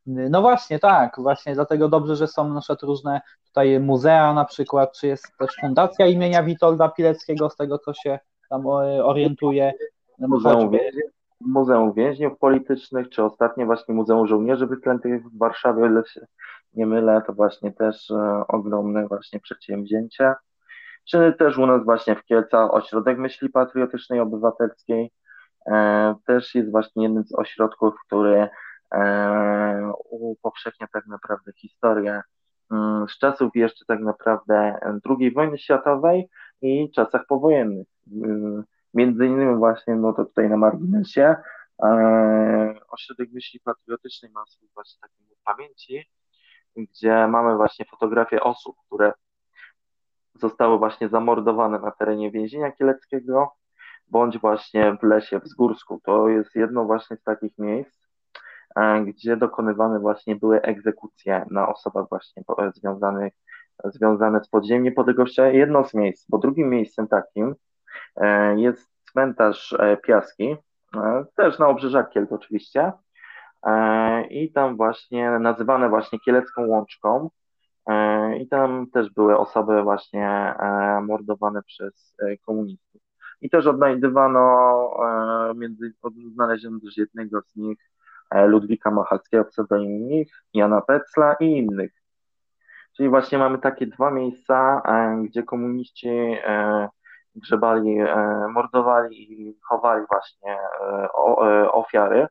No 0.07 0.43
właśnie, 0.43 0.79
tak, 0.79 1.17
właśnie 1.19 1.55
dlatego 1.55 1.89
dobrze, 1.89 2.17
że 2.17 2.27
są 2.27 2.55
na 2.55 2.61
przykład 2.61 2.83
różne 2.83 3.21
tutaj 3.47 3.81
muzea 3.81 4.35
na 4.35 4.45
przykład, 4.45 4.93
czy 4.93 5.07
jest 5.07 5.27
też 5.39 5.51
fundacja 5.61 6.07
imienia 6.07 6.43
Witolda 6.43 6.89
Pileckiego, 6.89 7.51
z 7.51 7.57
tego 7.57 7.79
co 7.79 7.95
się 7.95 8.19
tam 8.51 8.67
orientuje. 9.03 9.73
Muzeum, 10.19 10.71
Więźniów, 10.71 11.11
Muzeum 11.41 11.93
Więźniów 11.93 12.39
Politycznych, 12.39 13.09
czy 13.09 13.25
ostatnie 13.25 13.67
właśnie 13.67 13.95
Muzeum 13.95 14.27
Żołnierzy 14.27 14.67
Wyklętych 14.67 15.23
w 15.29 15.39
Warszawie, 15.39 16.03
nie 16.77 16.87
mylę, 16.87 17.23
to 17.27 17.33
właśnie 17.33 17.73
też 17.73 18.11
e, 18.11 18.45
ogromne 18.49 19.09
właśnie 19.09 19.41
przedsięwzięcie. 19.41 20.35
Czy 21.05 21.35
też 21.39 21.59
u 21.59 21.67
nas 21.67 21.85
właśnie 21.85 22.17
w 22.17 22.25
Kielcach 22.25 22.75
Ośrodek 22.75 23.19
Myśli 23.19 23.51
Patriotycznej 23.51 24.21
Obywatelskiej, 24.21 25.13
e, 25.67 26.15
też 26.27 26.55
jest 26.55 26.71
właśnie 26.71 27.03
jednym 27.03 27.25
z 27.25 27.35
ośrodków, 27.35 27.95
który 28.07 28.49
e, 28.95 29.93
upowszechnia 30.11 30.87
tak 30.93 31.07
naprawdę 31.07 31.53
historię 31.53 32.23
mm, 32.71 33.09
z 33.09 33.19
czasów 33.19 33.51
jeszcze 33.55 33.85
tak 33.85 34.01
naprawdę 34.01 34.79
II 35.21 35.33
wojny 35.33 35.59
światowej 35.59 36.29
i 36.63 36.91
czasach 36.91 37.27
powojennych. 37.27 37.87
Mm, 38.13 38.65
między 38.95 39.27
innymi 39.27 39.57
właśnie, 39.57 39.97
no 39.97 40.13
to 40.13 40.25
tutaj 40.25 40.49
na 40.49 40.57
marginesie, 40.57 41.37
Ośrodek 42.89 43.33
Myśli 43.33 43.61
Patriotycznej 43.61 44.33
ma 44.33 44.47
swój 44.47 44.69
właśnie 44.75 45.01
taki 45.01 45.15
pamięci, 45.45 46.11
gdzie 46.77 47.27
mamy 47.29 47.57
właśnie 47.57 47.85
fotografie 47.85 48.43
osób, 48.43 48.77
które 48.87 49.13
zostały 50.35 50.79
właśnie 50.79 51.09
zamordowane 51.09 51.79
na 51.79 51.91
terenie 51.91 52.31
więzienia 52.31 52.73
kieleckiego, 52.73 53.53
bądź 54.09 54.39
właśnie 54.39 54.97
w 55.01 55.03
lesie 55.03 55.41
w 55.41 55.49
Zgórsku. 55.49 56.01
To 56.05 56.29
jest 56.29 56.55
jedno 56.55 56.85
właśnie 56.85 57.17
z 57.17 57.23
takich 57.23 57.59
miejsc, 57.59 58.09
e, 58.77 59.01
gdzie 59.01 59.37
dokonywane 59.37 60.01
właśnie 60.01 60.37
były 60.37 60.63
egzekucje 60.63 61.47
na 61.51 61.69
osobach 61.69 62.09
właśnie 62.09 62.43
związanych 62.75 63.33
związane 63.85 64.45
z 64.45 64.49
podziemiem 64.49 64.85
niepodległością. 64.85 65.45
Jedno 65.45 65.85
z 65.85 65.95
miejsc, 65.95 66.27
bo 66.29 66.39
drugim 66.39 66.69
miejscem 66.71 67.09
takim 67.09 67.55
e, 68.17 68.61
jest 68.61 68.91
cmentarz 69.13 69.73
e, 69.73 69.97
Piaski, 69.97 70.57
też 71.37 71.59
na 71.59 71.69
obrzeżach 71.69 72.11
Kielc 72.11 72.33
oczywiście, 72.33 72.93
i 74.31 74.53
tam 74.53 74.77
właśnie 74.77 75.31
nazywane 75.31 75.89
właśnie 75.89 76.21
Kielecką 76.21 76.67
Łączką 76.67 77.31
i 78.41 78.49
tam 78.49 78.87
też 78.91 79.11
były 79.11 79.39
osoby 79.39 79.83
właśnie 79.83 80.55
mordowane 81.03 81.63
przez 81.63 82.17
komunistów. 82.47 83.03
I 83.41 83.51
też 83.51 83.67
odnajdywano, 83.67 84.91
między, 85.57 85.93
znaleziono 86.33 86.81
też 86.81 86.97
jednego 86.97 87.43
z 87.43 87.57
nich, 87.57 87.79
Ludwika 88.47 88.91
Machalskiego, 88.91 89.45
pseudonim 89.45 90.25
Jana 90.55 90.81
Pecla 90.81 91.37
i 91.41 91.45
innych. 91.45 91.93
Czyli 92.97 93.09
właśnie 93.09 93.39
mamy 93.39 93.59
takie 93.59 93.87
dwa 93.87 94.11
miejsca, 94.11 94.83
e, 94.85 95.23
gdzie 95.25 95.43
komuniści 95.43 96.09
e, 96.09 96.89
grzebali, 97.35 97.99
e, 97.99 98.47
mordowali 98.49 99.33
i 99.33 99.59
chowali 99.63 100.07
właśnie 100.11 100.59
ofiary. 101.73 102.27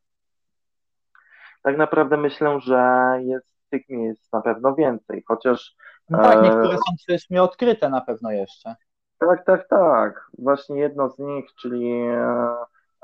Tak 1.66 1.78
naprawdę 1.78 2.18
myślę, 2.18 2.59
że 2.59 3.11
jest 3.22 3.55
tych 3.70 3.89
miejsc 3.89 4.32
na 4.34 4.41
pewno 4.41 4.76
więcej, 4.76 5.24
chociaż. 5.28 5.76
No 6.09 6.24
tak, 6.24 6.43
niektóre 6.43 6.78
są 6.78 6.95
przecież 6.97 7.30
nieodkryte 7.30 7.89
na 7.89 8.01
pewno 8.01 8.32
jeszcze. 8.32 8.76
Tak, 9.20 9.45
tak, 9.45 9.68
tak. 9.68 10.28
Właśnie 10.39 10.80
jedno 10.80 11.09
z 11.09 11.20
nich, 11.20 11.45
czyli 11.61 12.05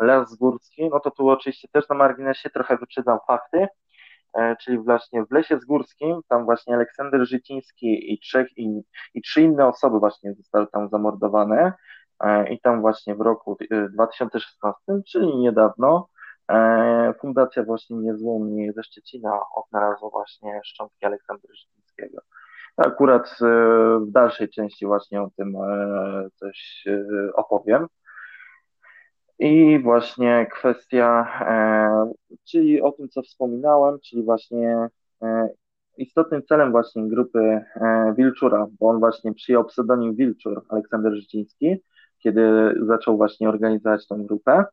Las 0.02 0.36
Górski, 0.36 0.90
no 0.90 1.00
to 1.00 1.12
tu 1.12 1.30
oczywiście 1.30 1.68
też 1.72 1.90
na 1.90 1.96
marginesie 1.96 2.50
trochę 2.50 2.78
wyprzedzam 2.78 3.20
fakty, 3.28 3.68
E, 4.34 4.56
czyli 4.56 4.78
właśnie 4.78 5.26
w 5.26 5.32
Lesie 5.32 5.60
Zgórskim, 5.60 6.22
tam 6.28 6.46
właśnie 6.46 6.76
Aleksander 6.76 7.28
Życiński 7.28 8.14
i, 8.14 8.20
trzech 8.20 8.58
in, 8.58 8.82
i 9.14 9.22
trzy 9.22 9.42
inne 9.42 9.68
osoby 9.68 10.00
właśnie 10.00 10.34
zostały 10.34 10.68
tam 10.68 10.90
zamordowane 10.90 11.74
e, 12.20 12.54
i 12.54 12.60
tam 12.60 12.82
właśnie 12.82 13.16
w 13.16 13.22
roku 13.22 13.58
2016, 13.94 14.82
e, 14.90 15.02
czyli 15.08 15.38
niedawno, 15.38 16.08
Fundacja 17.20 17.64
właśnie 17.64 17.98
Niezłomni 17.98 18.72
ze 18.74 18.84
Szczecina 18.84 19.40
odnalazła 19.56 20.10
właśnie 20.10 20.62
szczątki 20.64 21.06
Aleksandra 21.06 21.54
Życińskiego. 21.54 22.22
Akurat 22.78 23.38
w 24.08 24.12
dalszej 24.12 24.50
części 24.50 24.86
właśnie 24.86 25.22
o 25.22 25.30
tym 25.38 25.58
coś 26.36 26.86
opowiem. 27.34 27.88
I 29.42 29.80
właśnie 29.80 30.48
kwestia, 30.52 31.28
e, 31.42 32.12
czyli 32.44 32.82
o 32.82 32.92
tym, 32.92 33.10
co 33.10 33.22
wspominałem, 33.22 34.00
czyli 34.00 34.24
właśnie 34.24 34.88
e, 35.22 35.50
istotnym 35.98 36.44
celem 36.44 36.72
właśnie 36.72 37.08
grupy 37.08 37.40
e, 37.40 38.14
Wilczura, 38.18 38.68
bo 38.80 38.88
on 38.88 39.00
właśnie 39.00 39.34
przyjął 39.34 39.66
pseudonim 39.66 40.16
Wilczur, 40.16 40.66
Aleksander 40.70 41.14
Życiński, 41.14 41.78
kiedy 42.20 42.74
zaczął 42.82 43.18
właśnie 43.18 43.50
organizować 43.50 44.08
tą 44.08 44.26
grupę, 44.26 44.66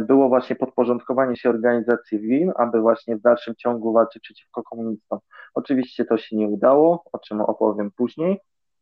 było 0.00 0.28
właśnie 0.28 0.56
podporządkowanie 0.56 1.36
się 1.36 1.50
organizacji 1.50 2.18
WIN, 2.18 2.52
aby 2.56 2.80
właśnie 2.80 3.16
w 3.16 3.20
dalszym 3.20 3.54
ciągu 3.54 3.92
walczyć 3.92 4.22
przeciwko 4.22 4.62
komunistom. 4.62 5.18
Oczywiście 5.54 6.04
to 6.04 6.18
się 6.18 6.36
nie 6.36 6.48
udało, 6.48 7.04
o 7.12 7.18
czym 7.18 7.40
opowiem 7.40 7.90
później 7.96 8.40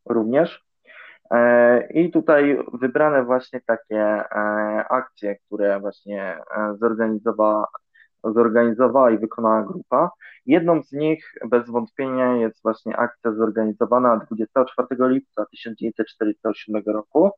również. 0.09 0.65
E, 1.31 1.87
I 1.93 2.11
tutaj 2.11 2.59
wybrane 2.73 3.25
właśnie 3.25 3.61
takie 3.67 4.01
e, 4.01 4.25
akcje, 4.89 5.37
które 5.37 5.81
właśnie 5.81 6.23
e, 6.57 6.77
zorganizowała, 6.81 7.67
zorganizowała 8.25 9.11
i 9.11 9.19
wykonała 9.19 9.63
grupa. 9.63 10.11
Jedną 10.47 10.83
z 10.83 10.93
nich 10.93 11.35
bez 11.51 11.71
wątpienia 11.71 12.37
jest 12.37 12.63
właśnie 12.63 12.97
akcja 12.97 13.33
zorganizowana 13.33 14.17
24 14.17 14.87
lipca 15.09 15.47
1948 15.47 16.83
roku. 16.87 17.31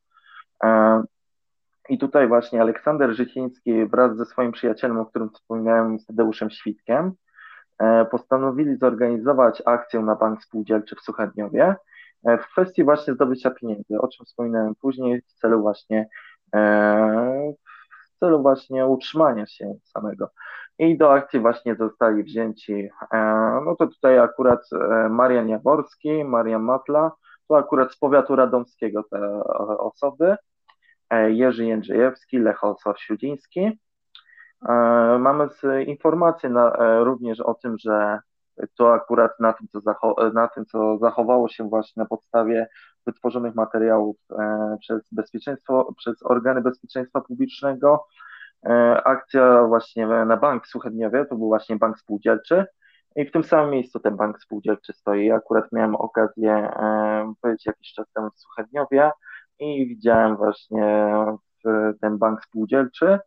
I 1.89 1.97
tutaj 1.97 2.27
właśnie 2.27 2.61
Aleksander 2.61 3.15
Życiński 3.15 3.85
wraz 3.85 4.17
ze 4.17 4.25
swoim 4.25 4.51
przyjacielem, 4.51 4.99
o 4.99 5.05
którym 5.05 5.29
wspomniałem, 5.29 5.99
z 5.99 6.05
Tadeuszem 6.05 6.49
Świtkiem, 6.49 7.11
postanowili 8.11 8.77
zorganizować 8.77 9.63
akcję 9.65 9.99
na 9.99 10.15
Bank 10.15 10.43
Spółdzielczy 10.43 10.95
w 10.95 11.01
Suchedniowie, 11.01 11.75
E, 12.25 12.37
w 12.37 12.47
kwestii 12.47 12.83
właśnie 12.83 13.13
zdobycia 13.13 13.51
pieniędzy, 13.51 13.99
o 13.99 14.07
czym 14.07 14.25
wspominałem 14.25 14.75
później, 14.75 15.21
w 15.21 15.33
celu 15.33 15.61
właśnie 15.61 16.09
e, 16.55 17.53
w 18.15 18.19
celu 18.19 18.41
właśnie 18.41 18.85
utrzymania 18.85 19.45
się 19.45 19.75
samego. 19.83 20.29
I 20.79 20.97
do 20.97 21.13
akcji 21.13 21.39
właśnie 21.39 21.75
zostali 21.75 22.23
wzięci, 22.23 22.89
e, 23.13 23.17
no 23.65 23.75
to 23.75 23.87
tutaj 23.87 24.19
akurat 24.19 24.59
Marian 25.09 25.49
Jaworski, 25.49 26.23
Marian 26.23 26.61
Matla, 26.61 27.11
to 27.47 27.57
akurat 27.57 27.91
z 27.91 27.97
powiatu 27.97 28.35
radomskiego 28.35 29.03
te 29.11 29.43
osoby, 29.77 30.35
Jerzy 31.27 31.65
Jędrzejewski, 31.65 32.39
Lech 32.39 32.63
Osor-Siudziński. 32.63 33.79
Mamy 35.19 35.49
informacje 35.85 36.49
na, 36.49 36.73
również 37.03 37.39
o 37.39 37.53
tym, 37.53 37.77
że 37.77 38.19
to 38.77 38.93
akurat 38.93 39.39
na 39.39 39.53
tym, 39.53 39.67
co, 39.67 39.79
na 40.33 40.47
tym, 40.47 40.65
co 40.65 40.97
zachowało 40.97 41.49
się 41.49 41.69
właśnie 41.69 42.01
na 42.03 42.07
podstawie 42.07 42.67
wytworzonych 43.05 43.55
materiałów 43.55 44.17
e, 44.31 44.77
przez 44.79 45.01
bezpieczeństwo, 45.11 45.93
przez 45.97 46.23
organy 46.23 46.61
bezpieczeństwa 46.61 47.21
publicznego, 47.21 48.05
Akcja 49.03 49.63
właśnie 49.67 50.07
na 50.07 50.37
bank 50.37 50.63
w 50.63 50.67
Suchedniowie, 50.67 51.25
to 51.25 51.35
był 51.35 51.47
właśnie 51.47 51.75
bank 51.75 51.99
spółdzielczy 51.99 52.65
i 53.15 53.25
w 53.25 53.31
tym 53.31 53.43
samym 53.43 53.71
miejscu 53.71 53.99
ten 53.99 54.15
bank 54.15 54.41
spółdzielczy 54.41 54.93
stoi. 54.93 55.31
Akurat 55.31 55.71
miałem 55.71 55.95
okazję 55.95 56.69
być 57.43 57.65
jakiś 57.65 57.93
czas 57.93 58.11
temu 58.13 58.29
w 58.31 58.39
Suchedniowie 58.39 59.11
i 59.59 59.87
widziałem 59.87 60.37
właśnie 60.37 61.15
ten 62.01 62.17
bank 62.17 62.43
spółdzielczy 62.43 63.19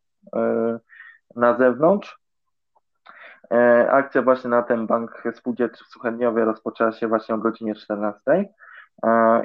na 1.37 1.59
zewnątrz. 1.59 2.20
Akcja 3.91 4.22
właśnie 4.22 4.51
na 4.51 4.62
ten 4.62 4.87
bank 4.87 5.22
spółdzielczy 5.35 5.85
w 5.85 5.89
Suchedniowie 5.89 6.45
rozpoczęła 6.45 6.93
się 6.93 7.09
właśnie 7.09 7.35
o 7.35 7.39
godzinie 7.39 7.74
14 7.74 8.20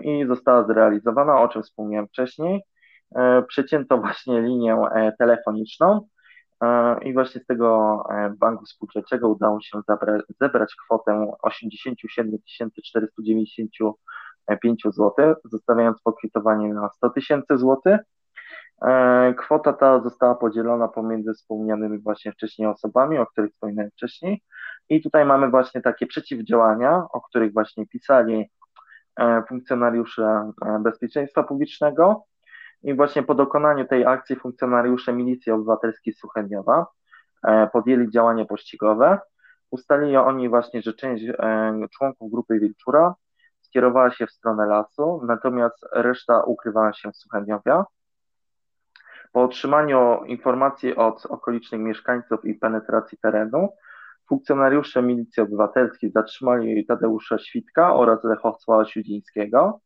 i 0.02 0.26
została 0.28 0.64
zrealizowana, 0.68 1.42
o 1.42 1.48
czym 1.48 1.64
wspomniałem 1.64 2.08
wcześniej. 2.08 2.64
Przecięto 3.48 3.98
właśnie 3.98 4.42
linię 4.42 4.78
telefoniczną 5.20 6.08
i 7.02 7.14
właśnie 7.14 7.42
z 7.42 7.46
tego 7.46 8.04
banku 8.38 8.66
spółdzielczego 8.66 9.30
udało 9.30 9.62
się 9.62 9.80
zebrać 10.42 10.76
kwotę 10.86 11.32
87 11.42 12.38
495 14.46 14.96
zł, 14.96 15.36
zostawiając 15.44 16.02
pokwitowanie 16.02 16.74
na 16.74 16.90
100 16.90 17.10
tysięcy 17.10 17.58
złotych. 17.58 18.00
Kwota 19.38 19.74
ta 19.74 20.00
została 20.00 20.36
podzielona 20.36 20.88
pomiędzy 20.88 21.34
wspomnianymi 21.34 22.00
właśnie 22.00 22.32
wcześniej 22.32 22.68
osobami, 22.68 23.18
o 23.18 23.26
których 23.26 23.52
wspominałem 23.52 23.92
wcześniej. 23.92 24.44
I 24.90 25.02
tutaj 25.02 25.26
mamy 25.26 25.50
właśnie 25.50 25.82
takie 25.82 26.08
przeciwdziałania, 26.08 27.08
o 27.14 27.22
których 27.22 27.54
właśnie 27.54 27.88
pisali 27.88 28.50
funkcjonariusze 29.48 30.52
bezpieczeństwa 30.80 31.44
publicznego. 31.44 32.26
I 32.84 32.94
właśnie 32.94 33.24
po 33.24 33.36
dokonaniu 33.36 33.86
tej 33.86 34.06
akcji 34.06 34.36
funkcjonariusze 34.36 35.14
Milicji 35.14 35.52
Obywatelskiej 35.52 36.14
Suchedniowa 36.14 36.88
podjęli 37.74 38.12
działania 38.12 38.46
pościgowe. 38.46 39.20
Ustalili 39.72 40.18
oni 40.18 40.50
właśnie, 40.50 40.82
że 40.82 40.94
część 40.94 41.26
członków 41.98 42.32
grupy 42.32 42.60
Wilczura 42.60 43.16
skierowała 43.76 44.12
się 44.12 44.28
w 44.28 44.32
stronę 44.32 44.66
lasu, 44.66 45.22
natomiast 45.28 45.86
reszta 45.92 46.44
ukrywała 46.44 46.94
się 46.94 47.12
w 47.12 47.18
Suchedniowie. 47.18 47.84
Po 49.32 49.44
otrzymaniu 49.44 50.24
informacji 50.26 50.96
od 50.96 51.26
okolicznych 51.26 51.82
mieszkańców 51.82 52.46
i 52.46 52.54
penetracji 52.54 53.18
terenu, 53.18 53.70
funkcjonariusze 54.30 55.02
Milicji 55.02 55.44
Obywatelskiej 55.44 56.12
zatrzymali 56.12 56.86
Tadeusza 56.86 57.38
Świtka 57.38 57.96
oraz 57.96 58.24
Lechosława 58.24 58.86
Siudzińskiego. 58.86 59.80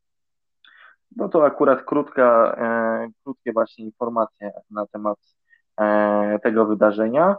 No 1.16 1.28
to 1.28 1.44
akurat 1.44 1.82
krótka, 1.82 2.56
e, 2.58 3.08
krótkie 3.24 3.52
właśnie 3.52 3.84
informacje 3.84 4.50
na 4.70 4.86
temat 4.86 5.18
e, 5.80 6.38
tego 6.42 6.66
wydarzenia. 6.66 7.36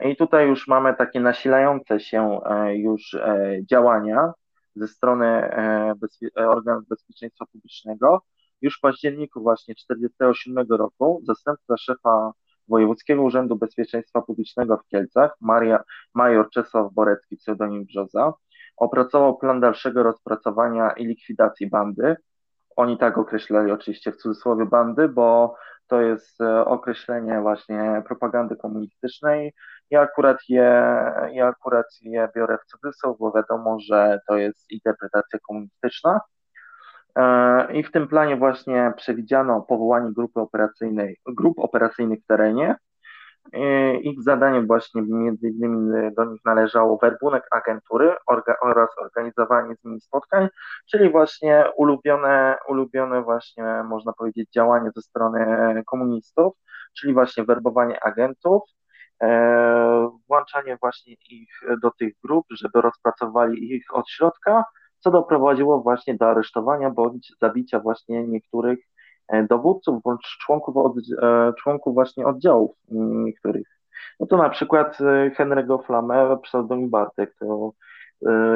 I 0.00 0.16
tutaj 0.16 0.48
już 0.48 0.68
mamy 0.68 0.94
takie 0.94 1.20
nasilające 1.20 2.00
się 2.00 2.40
e, 2.44 2.76
już 2.76 3.14
e, 3.14 3.56
działania 3.70 4.32
ze 4.74 4.88
strony 4.88 5.26
e, 5.26 5.94
bezpie 5.96 6.28
organów 6.34 6.88
bezpieczeństwa 6.88 7.46
publicznego. 7.52 8.22
Już 8.60 8.78
w 8.78 8.80
październiku 8.80 9.42
właśnie 9.42 9.74
1947 9.74 10.78
roku 10.78 11.20
zastępca 11.24 11.76
szefa 11.76 12.32
Wojewódzkiego 12.68 13.22
Urzędu 13.22 13.56
Bezpieczeństwa 13.56 14.22
Publicznego 14.22 14.78
w 14.78 14.86
Kielcach, 14.86 15.36
Maria, 15.40 15.84
major 16.14 16.50
Czesław 16.50 16.92
Borecki, 16.92 17.36
pseudonim 17.36 17.84
Brzoza, 17.84 18.32
opracował 18.76 19.38
plan 19.38 19.60
dalszego 19.60 20.02
rozpracowania 20.02 20.90
i 20.90 21.06
likwidacji 21.06 21.70
bandy. 21.70 22.16
Oni 22.76 22.98
tak 22.98 23.18
określali 23.18 23.72
oczywiście 23.72 24.12
w 24.12 24.16
cudzysłowie 24.16 24.66
bandy, 24.66 25.08
bo 25.08 25.54
to 25.88 26.00
jest 26.00 26.40
e, 26.40 26.64
określenie 26.64 27.40
właśnie 27.40 28.02
propagandy 28.06 28.56
komunistycznej. 28.56 29.52
Ja 29.90 30.00
akurat 30.00 30.38
je, 30.48 30.84
ja 31.32 31.46
akurat 31.46 31.86
je 32.02 32.28
biorę 32.36 32.58
w 32.58 32.66
cudzysłów, 32.66 33.18
bo 33.18 33.32
wiadomo, 33.32 33.80
że 33.80 34.20
to 34.28 34.36
jest 34.36 34.70
interpretacja 34.70 35.38
komunistyczna. 35.48 36.20
E, 37.16 37.72
I 37.72 37.82
w 37.84 37.90
tym 37.92 38.08
planie 38.08 38.36
właśnie 38.36 38.92
przewidziano 38.96 39.60
powołanie 39.60 40.12
grupy 40.12 40.40
operacyjnej, 40.40 41.18
grup 41.26 41.58
operacyjnych 41.58 42.20
w 42.22 42.26
terenie. 42.26 42.76
E, 43.52 43.94
ich 43.96 44.22
zadaniem 44.22 44.66
właśnie 44.66 45.02
między 45.02 45.48
innymi 45.48 46.12
do 46.16 46.24
nich 46.24 46.40
należało 46.44 46.98
werbunek 47.02 47.46
agentury 47.50 48.16
oraz 48.62 48.88
organizowanie 48.98 49.76
z 49.76 49.84
nimi 49.84 50.00
spotkań, 50.00 50.48
czyli 50.90 51.10
właśnie 51.10 51.64
ulubione, 51.76 52.56
ulubione 52.68 53.22
właśnie 53.22 53.64
można 53.84 54.12
powiedzieć 54.12 54.50
działanie 54.50 54.90
ze 54.96 55.02
strony 55.02 55.82
komunistów, 55.86 56.54
czyli 56.98 57.14
właśnie 57.14 57.44
werbowanie 57.44 58.04
agentów, 58.04 58.62
e, 59.22 60.10
włączanie 60.28 60.76
właśnie 60.80 61.14
ich 61.30 61.60
do 61.82 61.90
tych 61.90 62.14
grup, 62.24 62.46
żeby 62.50 62.80
rozpracowali 62.80 63.74
ich 63.74 63.84
od 63.94 64.10
środka, 64.10 64.64
co 64.98 65.10
doprowadziło 65.10 65.82
właśnie 65.82 66.14
do 66.14 66.26
aresztowania 66.26 66.90
bądź 66.90 67.32
zabicia 67.40 67.80
właśnie 67.80 68.26
niektórych 68.26 68.78
e, 68.78 68.91
dowódców 69.48 70.02
bądź 70.02 70.36
członków, 70.40 70.76
od, 70.76 70.92
e, 71.22 71.52
członków 71.58 71.94
właśnie 71.94 72.26
oddziałów 72.26 72.76
niektórych. 72.90 73.66
No 74.20 74.26
to 74.26 74.36
na 74.36 74.50
przykład 74.50 74.98
e, 75.00 75.30
Henry'ego 75.30 75.84
Flamę, 75.86 76.38
pseudonim 76.42 76.90
Bartek, 76.90 77.34
to 77.38 77.72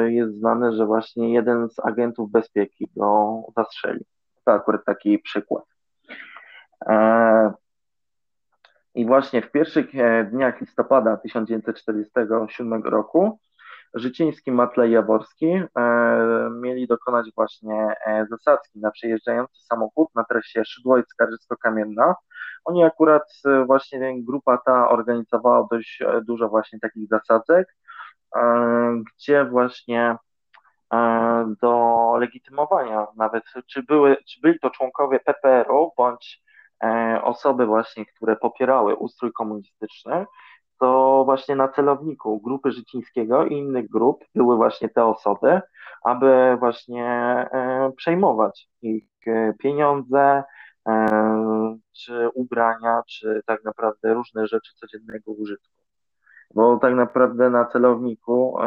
jest 0.07 0.35
znane, 0.35 0.73
że 0.73 0.85
właśnie 0.85 1.33
jeden 1.33 1.69
z 1.69 1.79
agentów 1.79 2.31
bezpieki 2.31 2.87
go 2.95 3.41
zastrzelił. 3.57 4.03
To 4.45 4.51
akurat 4.51 4.85
taki 4.85 5.19
przykład. 5.19 5.63
I 8.95 9.05
właśnie 9.05 9.41
w 9.41 9.51
pierwszych 9.51 9.91
dniach 10.31 10.61
listopada 10.61 11.17
1947 11.17 12.83
roku 12.83 13.39
Życiński, 13.93 14.51
Matlej 14.51 14.91
Jaworski 14.91 15.45
e, 15.45 15.65
mieli 16.61 16.87
dokonać 16.87 17.25
właśnie 17.35 17.95
e, 18.05 18.25
zasadzki 18.29 18.79
na 18.79 18.91
przejeżdżający 18.91 19.63
samochód 19.63 20.09
na 20.15 20.23
trasie 20.23 20.61
Szydłowiec-Skarżysko-Kamienna. 20.65 22.13
Oni 22.65 22.83
akurat 22.83 23.23
e, 23.45 23.65
właśnie 23.65 24.23
grupa 24.23 24.57
ta 24.57 24.89
organizowała 24.89 25.67
dość 25.71 26.03
dużo 26.27 26.49
właśnie 26.49 26.79
takich 26.79 27.07
zasadzek, 27.07 27.75
gdzie 29.15 29.45
właśnie 29.45 30.17
do 31.61 32.13
legitymowania 32.19 33.07
nawet, 33.15 33.43
czy, 33.67 33.83
były, 33.83 34.17
czy 34.27 34.41
byli 34.41 34.59
to 34.59 34.69
członkowie 34.69 35.19
PPR-u, 35.19 35.91
bądź 35.97 36.43
osoby 37.23 37.65
właśnie, 37.65 38.05
które 38.05 38.35
popierały 38.35 38.95
ustrój 38.95 39.33
komunistyczny, 39.33 40.25
to 40.79 41.21
właśnie 41.25 41.55
na 41.55 41.67
celowniku 41.67 42.41
grupy 42.41 42.71
Życińskiego 42.71 43.45
i 43.45 43.53
innych 43.53 43.89
grup 43.89 44.25
były 44.35 44.55
właśnie 44.55 44.89
te 44.89 45.05
osoby, 45.05 45.61
aby 46.03 46.57
właśnie 46.59 47.05
e, 47.51 47.91
przejmować 47.97 48.69
ich 48.81 49.27
e, 49.27 49.53
pieniądze, 49.53 50.43
e, 50.87 51.77
czy 51.91 52.29
ubrania, 52.33 53.03
czy 53.07 53.41
tak 53.45 53.63
naprawdę 53.63 54.13
różne 54.13 54.47
rzeczy 54.47 54.71
codziennego 54.75 55.31
użytku. 55.31 55.77
Bo 56.53 56.77
tak 56.77 56.93
naprawdę 56.93 57.49
na 57.49 57.65
celowniku, 57.65 58.57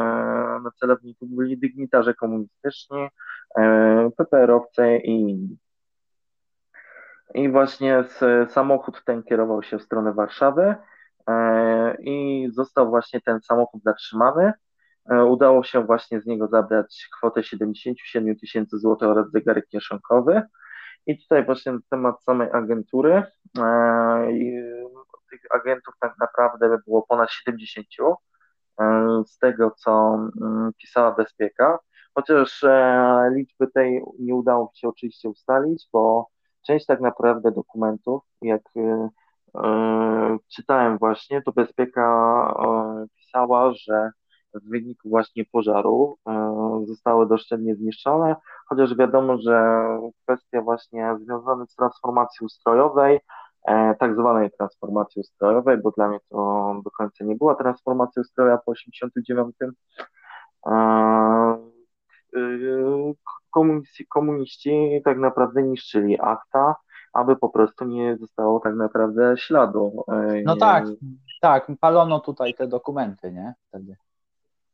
na 0.63 0.71
celowniku 0.81 1.27
byli 1.27 1.59
dygnitarze 1.59 2.15
komunistyczni, 2.15 3.09
PPR-owcy 4.17 4.99
i 4.99 5.11
inni. 5.11 5.59
I 7.35 7.49
właśnie 7.49 8.05
samochód 8.49 9.03
ten 9.05 9.23
kierował 9.23 9.63
się 9.63 9.79
w 9.79 9.83
stronę 9.83 10.13
Warszawy, 10.13 10.75
i 12.01 12.49
został 12.53 12.91
właśnie 12.91 13.21
ten 13.21 13.41
samochód 13.41 13.83
zatrzymany. 13.83 14.53
E, 15.11 15.25
udało 15.25 15.65
się 15.65 15.85
właśnie 15.87 16.21
z 16.21 16.27
niego 16.27 16.49
zabrać 16.49 17.09
kwotę 17.17 17.43
77 17.43 18.37
tysięcy 18.37 18.79
złotych 18.79 19.09
oraz 19.09 19.31
zegarek 19.31 19.67
kieszonkowy. 19.69 20.43
I 21.07 21.23
tutaj 21.23 21.45
właśnie 21.45 21.73
temat 21.91 22.23
samej 22.23 22.49
agentury. 22.53 23.23
E, 23.59 24.29
tych 25.31 25.41
agentów 25.51 25.95
tak 26.01 26.15
naprawdę 26.21 26.79
było 26.87 27.07
ponad 27.09 27.31
70 27.31 27.87
z 29.27 29.39
tego, 29.39 29.71
co 29.71 30.15
mm, 30.43 30.71
pisała 30.79 31.13
Bezpieka. 31.13 31.79
Chociaż 32.15 32.65
liczby 33.31 33.67
tej 33.67 34.03
nie 34.19 34.35
udało 34.35 34.71
się 34.75 34.89
oczywiście 34.89 35.29
ustalić, 35.29 35.89
bo 35.93 36.29
część 36.67 36.87
tak 36.87 37.01
naprawdę 37.01 37.53
dokumentów, 37.53 38.23
jak 38.43 38.63
E, 38.77 39.09
czytałem 40.49 40.99
właśnie, 40.99 41.43
to 41.43 41.53
Bezpieka 41.53 42.05
e, 42.67 43.07
pisała, 43.17 43.73
że 43.73 44.11
w 44.55 44.71
wyniku 44.71 45.09
właśnie 45.09 45.45
pożaru 45.45 46.19
e, 46.29 46.85
zostały 46.87 47.29
doszczętnie 47.29 47.75
zniszczone, 47.75 48.37
chociaż 48.69 48.97
wiadomo, 48.97 49.39
że 49.39 49.85
kwestia 50.23 50.63
właśnie 50.63 51.17
związana 51.21 51.67
z 51.67 51.75
transformacją 51.75 52.45
ustrojowej, 52.47 53.21
tak 53.99 54.15
zwanej 54.15 54.51
transformacji 54.59 55.21
ustrojowej, 55.21 55.79
bo 55.79 55.91
dla 55.91 56.09
mnie 56.09 56.19
to 56.29 56.75
do 56.85 56.91
końca 56.91 57.25
nie 57.25 57.37
była 57.37 57.55
transformacja 57.55 58.23
ustrojowa 58.23 58.59
po 58.59 58.73
89. 58.73 59.57
Komuniści, 63.51 64.07
komuniści 64.07 65.01
tak 65.05 65.19
naprawdę 65.19 65.63
niszczyli 65.63 66.21
akta, 66.21 66.75
aby 67.13 67.37
po 67.37 67.49
prostu 67.49 67.85
nie 67.85 68.17
zostało 68.17 68.61
tak 68.61 68.75
naprawdę 68.75 69.37
śladu. 69.37 70.05
No 70.45 70.57
tak, 70.57 70.85
tak, 71.41 71.67
palono 71.81 72.21
tutaj 72.21 72.55
te 72.55 72.67
dokumenty, 72.67 73.33
nie? 73.33 73.55
Wtedy. 73.69 73.97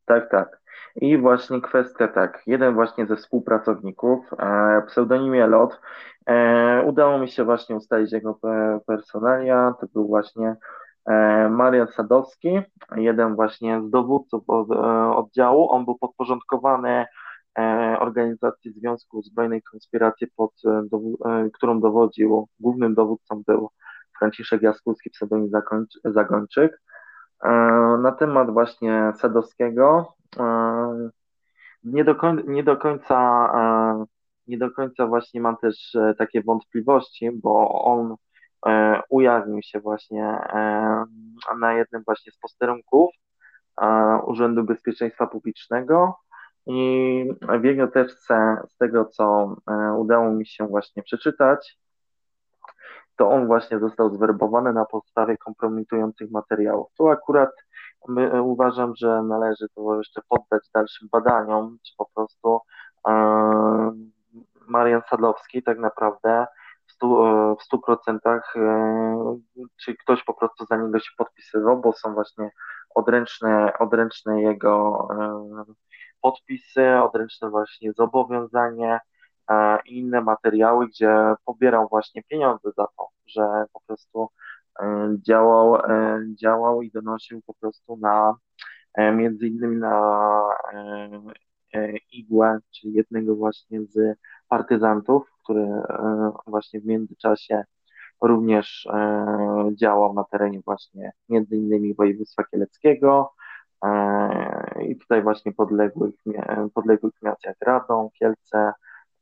Tak, 0.06 0.30
tak. 0.30 0.60
I 0.96 1.18
właśnie 1.18 1.60
kwestia 1.60 2.08
tak, 2.08 2.42
jeden 2.46 2.74
właśnie 2.74 3.06
ze 3.06 3.16
współpracowników, 3.16 4.32
e, 4.38 4.82
pseudonimie 4.86 5.46
Lot, 5.46 5.80
e, 6.26 6.82
udało 6.86 7.18
mi 7.18 7.28
się 7.28 7.44
właśnie 7.44 7.76
ustalić 7.76 8.12
jego 8.12 8.38
personalia, 8.86 9.74
to 9.80 9.86
był 9.94 10.06
właśnie 10.06 10.56
e, 11.06 11.48
Marian 11.48 11.88
Sadowski, 11.88 12.60
jeden 12.96 13.34
właśnie 13.34 13.82
z 13.82 13.90
dowódców 13.90 14.50
od, 14.50 14.70
oddziału, 15.16 15.70
on 15.70 15.84
był 15.84 15.98
podporządkowany 15.98 17.06
organizacji 17.98 18.72
Związku 18.72 19.22
Zbrojnej 19.22 19.62
Konspiracji, 19.62 20.26
pod, 20.36 20.52
którą 21.54 21.80
dowodził, 21.80 22.48
głównym 22.60 22.94
dowódcą 22.94 23.42
był 23.46 23.70
Franciszek 24.18 24.62
Jaskólski, 24.62 25.10
pseudonim 25.10 25.50
Zagończyk. 26.04 26.82
Na 28.02 28.12
temat 28.18 28.50
właśnie 28.50 29.12
Sadowskiego 29.18 30.14
nie 31.86 32.04
do, 32.04 32.14
końca, 32.14 32.42
nie 32.46 32.62
do 32.62 32.76
końca 32.76 33.16
e, 33.54 34.04
nie 34.46 34.58
do 34.58 34.70
końca 34.70 35.06
właśnie 35.06 35.40
mam 35.40 35.56
też 35.56 35.94
e, 35.94 36.14
takie 36.18 36.42
wątpliwości, 36.42 37.30
bo 37.32 37.82
on 37.82 38.16
e, 38.66 39.00
ujawnił 39.10 39.62
się 39.62 39.80
właśnie 39.80 40.38
na 41.60 41.72
jednym 41.72 42.02
właśnie 42.06 42.32
z 42.32 42.38
posterunków 42.38 43.10
Urzędu 44.26 44.64
Bezpieczeństwa 44.64 45.26
Publicznego 45.26 46.18
i 46.66 47.28
w 47.60 47.64
jego 47.64 47.88
teczce 47.88 48.56
z 48.68 48.76
tego, 48.76 49.04
co 49.04 49.56
udało 49.96 50.30
mi 50.30 50.46
się 50.46 50.66
właśnie 50.66 51.02
przeczytać, 51.02 51.78
to 53.16 53.30
on 53.30 53.46
właśnie 53.46 53.78
został 53.78 54.10
zwerbowany 54.10 54.72
na 54.72 54.84
podstawie 54.84 55.36
kompromitujących 55.36 56.30
materiałów. 56.30 56.88
Tu 56.98 57.08
akurat 57.08 57.50
my, 58.08 58.32
e, 58.32 58.42
uważam, 58.42 58.92
że 58.96 59.22
należy 59.22 59.66
to 59.74 59.98
jeszcze 59.98 60.20
poddać 60.28 60.70
dalszym 60.74 61.08
badaniom, 61.12 61.78
czy 61.86 61.92
po 61.96 62.08
prostu 62.14 62.60
e, 63.08 63.12
Marian 64.68 65.02
Sadlowski 65.10 65.62
tak 65.62 65.78
naprawdę 65.78 66.46
w 66.86 66.92
stu, 66.92 67.26
e, 67.26 67.56
w 67.60 67.62
stu 67.62 67.78
procentach, 67.78 68.56
e, 68.56 69.38
czy 69.76 69.96
ktoś 69.96 70.24
po 70.24 70.34
prostu 70.34 70.66
za 70.66 70.76
niego 70.76 70.98
się 70.98 71.10
podpisywał, 71.18 71.80
bo 71.80 71.92
są 71.92 72.14
właśnie 72.14 72.50
odręczne, 72.94 73.72
odręczne 73.78 74.42
jego 74.42 75.08
e, 75.10 75.64
podpisy, 76.20 76.96
odręczne 77.02 77.50
właśnie 77.50 77.92
zobowiązanie 77.92 79.00
i 79.86 79.98
inne 79.98 80.20
materiały, 80.20 80.88
gdzie 80.88 81.34
pobierał 81.44 81.88
właśnie 81.88 82.22
pieniądze 82.22 82.70
za 82.76 82.86
to, 82.96 83.08
że 83.26 83.64
po 83.72 83.80
prostu 83.80 84.30
E, 84.80 85.16
działał, 85.22 85.76
e, 85.76 86.20
działał 86.34 86.82
i 86.82 86.90
donosił 86.90 87.42
po 87.42 87.54
prostu 87.54 87.96
na 87.96 88.34
e, 88.94 89.12
między 89.12 89.46
innymi 89.48 89.76
na 89.76 90.42
igłę, 92.12 92.58
czyli 92.70 92.94
jednego 92.94 93.36
właśnie 93.36 93.80
z 93.86 94.18
partyzantów, 94.48 95.30
który 95.42 95.66
właśnie 96.46 96.80
w 96.80 96.86
międzyczasie 96.86 97.64
również 98.22 98.88
działał 99.74 100.14
na 100.14 100.24
terenie 100.24 100.60
właśnie 100.64 101.12
między 101.28 101.56
innymi 101.56 101.94
województwa 101.94 102.44
kieleckiego 102.44 103.32
i 104.88 104.96
tutaj 104.96 105.22
właśnie 105.22 105.52
podległych, 105.52 106.14
podległych 106.74 107.14
miast 107.22 107.44
jak 107.44 107.56
Radom, 107.60 108.08
Kielce, 108.18 108.72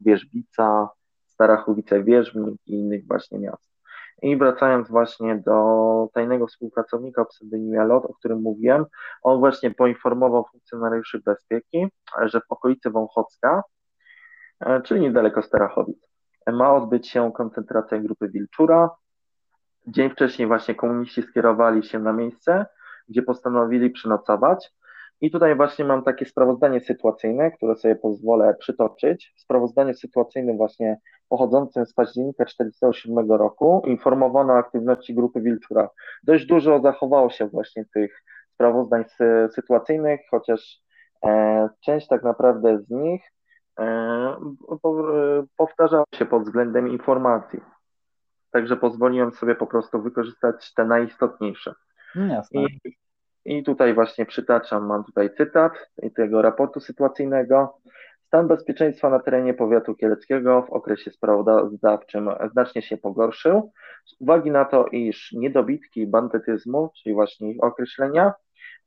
Wierzbica, 0.00 0.88
Starachowice, 1.26 2.02
Wierzbnik 2.02 2.60
i 2.66 2.72
innych 2.72 3.06
właśnie 3.06 3.38
miast. 3.38 3.74
I 4.22 4.36
wracając 4.36 4.88
właśnie 4.88 5.36
do 5.36 6.08
tajnego 6.12 6.46
współpracownika 6.46 7.22
o 7.22 7.26
pseudonimie 7.26 7.84
Lot, 7.84 8.04
o 8.04 8.14
którym 8.14 8.40
mówiłem, 8.40 8.84
on 9.22 9.38
właśnie 9.38 9.70
poinformował 9.70 10.44
funkcjonariuszy 10.52 11.22
bezpieki, 11.24 11.86
że 12.22 12.40
w 12.40 12.44
okolicy 12.48 12.90
Wąchocka, 12.90 13.62
e, 14.60 14.82
czyli 14.82 15.00
niedaleko 15.00 15.42
Starachowic, 15.42 16.08
ma 16.52 16.74
odbyć 16.74 17.08
się 17.08 17.32
koncentracja 17.32 17.98
grupy 17.98 18.28
Wilczura. 18.28 18.90
Dzień 19.86 20.10
wcześniej 20.10 20.48
właśnie 20.48 20.74
komuniści 20.74 21.22
skierowali 21.22 21.82
się 21.82 21.98
na 21.98 22.12
miejsce, 22.12 22.66
gdzie 23.08 23.22
postanowili 23.22 23.90
przenocować. 23.90 24.72
I 25.20 25.30
tutaj 25.30 25.56
właśnie 25.56 25.84
mam 25.84 26.02
takie 26.02 26.26
sprawozdanie 26.26 26.80
sytuacyjne, 26.80 27.50
które 27.50 27.76
sobie 27.76 27.96
pozwolę 27.96 28.54
przytoczyć. 28.54 29.34
Sprawozdanie 29.36 29.94
sytuacyjne 29.94 30.56
właśnie 30.56 30.98
pochodzącym 31.28 31.86
z 31.86 31.94
października 31.94 32.44
1947 32.44 33.38
roku 33.38 33.82
informowano 33.86 34.52
o 34.52 34.56
aktywności 34.56 35.14
grupy 35.14 35.40
Wilczura. 35.40 35.88
Dość 36.22 36.46
dużo 36.46 36.80
zachowało 36.80 37.30
się 37.30 37.46
właśnie 37.46 37.84
tych 37.94 38.22
sprawozdań 38.54 39.04
sytuacyjnych, 39.54 40.20
chociaż 40.30 40.80
e, 41.24 41.68
część 41.84 42.08
tak 42.08 42.22
naprawdę 42.22 42.78
z 42.78 42.90
nich 42.90 43.32
e, 43.78 44.36
powtarzała 45.56 46.04
się 46.14 46.26
pod 46.26 46.42
względem 46.42 46.88
informacji. 46.88 47.60
Także 48.50 48.76
pozwoliłem 48.76 49.32
sobie 49.32 49.54
po 49.54 49.66
prostu 49.66 50.02
wykorzystać 50.02 50.74
te 50.74 50.84
najistotniejsze. 50.84 51.74
Jasne. 52.14 52.60
I 52.84 52.96
i 53.44 53.62
tutaj 53.62 53.94
właśnie 53.94 54.26
przytaczam, 54.26 54.86
mam 54.86 55.04
tutaj 55.04 55.30
cytat 55.36 55.72
tego 56.16 56.42
raportu 56.42 56.80
sytuacyjnego. 56.80 57.78
Stan 58.26 58.48
bezpieczeństwa 58.48 59.10
na 59.10 59.18
terenie 59.18 59.54
powiatu 59.54 59.94
kieleckiego 59.94 60.62
w 60.62 60.70
okresie 60.70 61.10
sprawozdawczym 61.10 62.30
znacznie 62.52 62.82
się 62.82 62.96
pogorszył. 62.96 63.72
Z 64.04 64.20
uwagi 64.20 64.50
na 64.50 64.64
to, 64.64 64.86
iż 64.86 65.32
niedobitki 65.32 66.06
bandytyzmu, 66.06 66.90
czyli 66.96 67.14
właśnie 67.14 67.50
ich 67.50 67.62
określenia, 67.62 68.32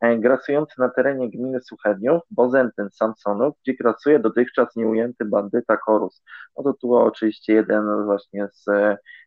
grasujący 0.02 0.82
na 0.82 0.90
terenie 0.90 1.30
gminy 1.30 1.62
Suchedniów, 1.62 2.22
Bozentyn 2.32 2.90
Samsonów, 2.92 3.56
gdzie 3.64 3.74
grasuje 3.74 4.20
dotychczas 4.20 4.76
nieujęty 4.76 5.26
bandyta 5.26 5.78
Korus. 5.78 6.24
No 6.58 6.64
to 6.64 6.74
tu 6.74 6.96
oczywiście 6.96 7.54
jeden 7.54 8.06
właśnie 8.06 8.48
z, 8.54 8.66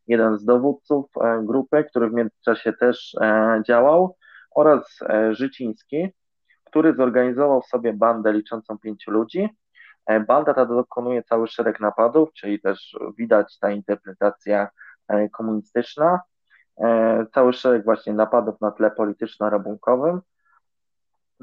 jeden 0.06 0.38
z 0.38 0.44
dowódców 0.44 1.06
e, 1.20 1.40
grupy, 1.44 1.84
który 1.84 2.10
w 2.10 2.12
międzyczasie 2.12 2.72
też 2.72 3.14
e, 3.20 3.62
działał, 3.66 4.16
oraz 4.50 4.98
e, 5.02 5.34
Życiński, 5.34 6.08
który 6.64 6.94
zorganizował 6.94 7.62
sobie 7.62 7.92
bandę 7.92 8.32
liczącą 8.32 8.78
pięciu 8.78 9.10
ludzi. 9.10 9.48
E, 10.06 10.20
banda 10.20 10.54
ta 10.54 10.66
dokonuje 10.66 11.22
cały 11.22 11.48
szereg 11.48 11.80
napadów, 11.80 12.32
czyli 12.32 12.60
też 12.60 12.96
widać 13.18 13.58
ta 13.58 13.70
interpretacja 13.70 14.68
e, 15.08 15.28
komunistyczna, 15.28 16.20
cały 17.34 17.52
szereg 17.52 17.84
właśnie 17.84 18.12
napadów 18.12 18.60
na 18.60 18.70
tle 18.70 18.90
polityczno-rabunkowym, 18.90 20.20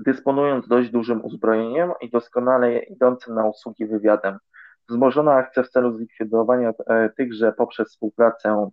dysponując 0.05 0.67
dość 0.67 0.89
dużym 0.89 1.25
uzbrojeniem 1.25 1.91
i 2.01 2.09
doskonale 2.09 2.79
idącym 2.79 3.35
na 3.35 3.45
usługi 3.45 3.85
wywiadem. 3.85 4.37
Wzmożona 4.89 5.33
akcja 5.33 5.63
w 5.63 5.69
celu 5.69 5.97
zlikwidowania 5.97 6.73
tychże 7.17 7.53
poprzez 7.53 7.89
współpracę 7.89 8.69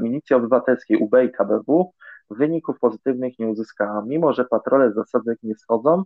milicji 0.00 0.36
obywatelskiej 0.36 0.96
UB 0.96 1.12
i 1.24 1.32
KBW 1.32 1.92
wyników 2.30 2.78
pozytywnych 2.78 3.38
nie 3.38 3.46
uzyskała, 3.48 4.02
mimo 4.06 4.32
że 4.32 4.44
patrole 4.44 4.92
zasadzek 4.92 5.38
nie 5.42 5.54
schodzą. 5.54 6.02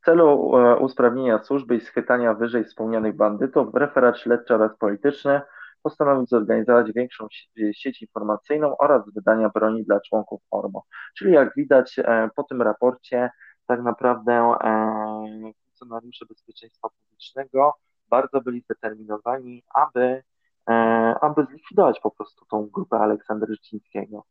W 0.00 0.04
celu 0.04 0.56
e, 0.56 0.76
usprawnienia 0.76 1.42
służby 1.42 1.76
i 1.76 1.80
schwytania 1.80 2.34
wyżej 2.34 2.64
wspomnianych 2.64 3.16
bandytów, 3.16 3.74
referat 3.74 4.18
śledczy 4.18 4.54
oraz 4.54 4.76
polityczny 4.78 5.40
postanowił 5.82 6.26
zorganizować 6.26 6.92
większą 6.92 7.26
sieć 7.72 8.02
informacyjną 8.02 8.76
oraz 8.76 9.14
wydania 9.14 9.48
broni 9.48 9.84
dla 9.84 10.00
członków 10.00 10.42
ORMO. 10.50 10.82
Czyli 11.18 11.32
jak 11.32 11.54
widać 11.56 11.98
e, 11.98 12.30
po 12.36 12.42
tym 12.42 12.62
raporcie, 12.62 13.30
tak 13.70 13.82
naprawdę 13.82 14.32
e, 14.32 15.52
funkcjonariusze 15.64 16.26
bezpieczeństwa 16.26 16.88
publicznego 16.88 17.74
bardzo 18.08 18.40
byli 18.40 18.60
zdeterminowani, 18.60 19.62
aby, 19.74 20.22
aby 21.20 21.46
zlikwidować 21.50 22.00
po 22.00 22.10
prostu 22.10 22.44
tą 22.44 22.66
grupę 22.66 22.96
Aleksandra 22.96 23.48
Życińskiego. 23.52 24.24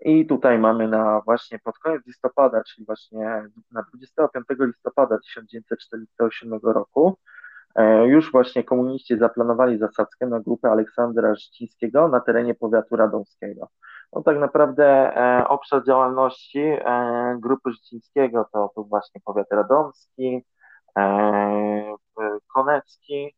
I 0.00 0.26
tutaj 0.26 0.58
mamy 0.58 0.88
na 0.88 1.20
właśnie 1.20 1.58
pod 1.58 1.78
koniec 1.78 2.06
listopada, 2.06 2.62
czyli 2.64 2.86
właśnie 2.86 3.44
na 3.70 3.82
25 3.82 4.46
listopada 4.60 5.18
1948 5.18 6.60
roku, 6.62 7.16
e, 7.74 8.06
już 8.06 8.32
właśnie 8.32 8.64
komuniści 8.64 9.18
zaplanowali 9.18 9.78
zasadzkę 9.78 10.26
na 10.26 10.40
grupę 10.40 10.70
Aleksandra 10.70 11.34
Życińskiego 11.34 12.08
na 12.08 12.20
terenie 12.20 12.54
powiatu 12.54 12.96
radomskiego. 12.96 13.68
No 14.12 14.22
tak 14.22 14.38
naprawdę 14.38 14.84
e, 15.16 15.48
obszar 15.48 15.84
działalności 15.84 16.58
e, 16.58 17.36
grupy 17.40 17.72
Życińskiego 17.72 18.48
to 18.52 18.70
był 18.74 18.84
właśnie 18.84 19.20
powiat 19.24 19.46
radomski, 19.50 20.44
e, 20.98 21.96
konecki, 22.54 23.34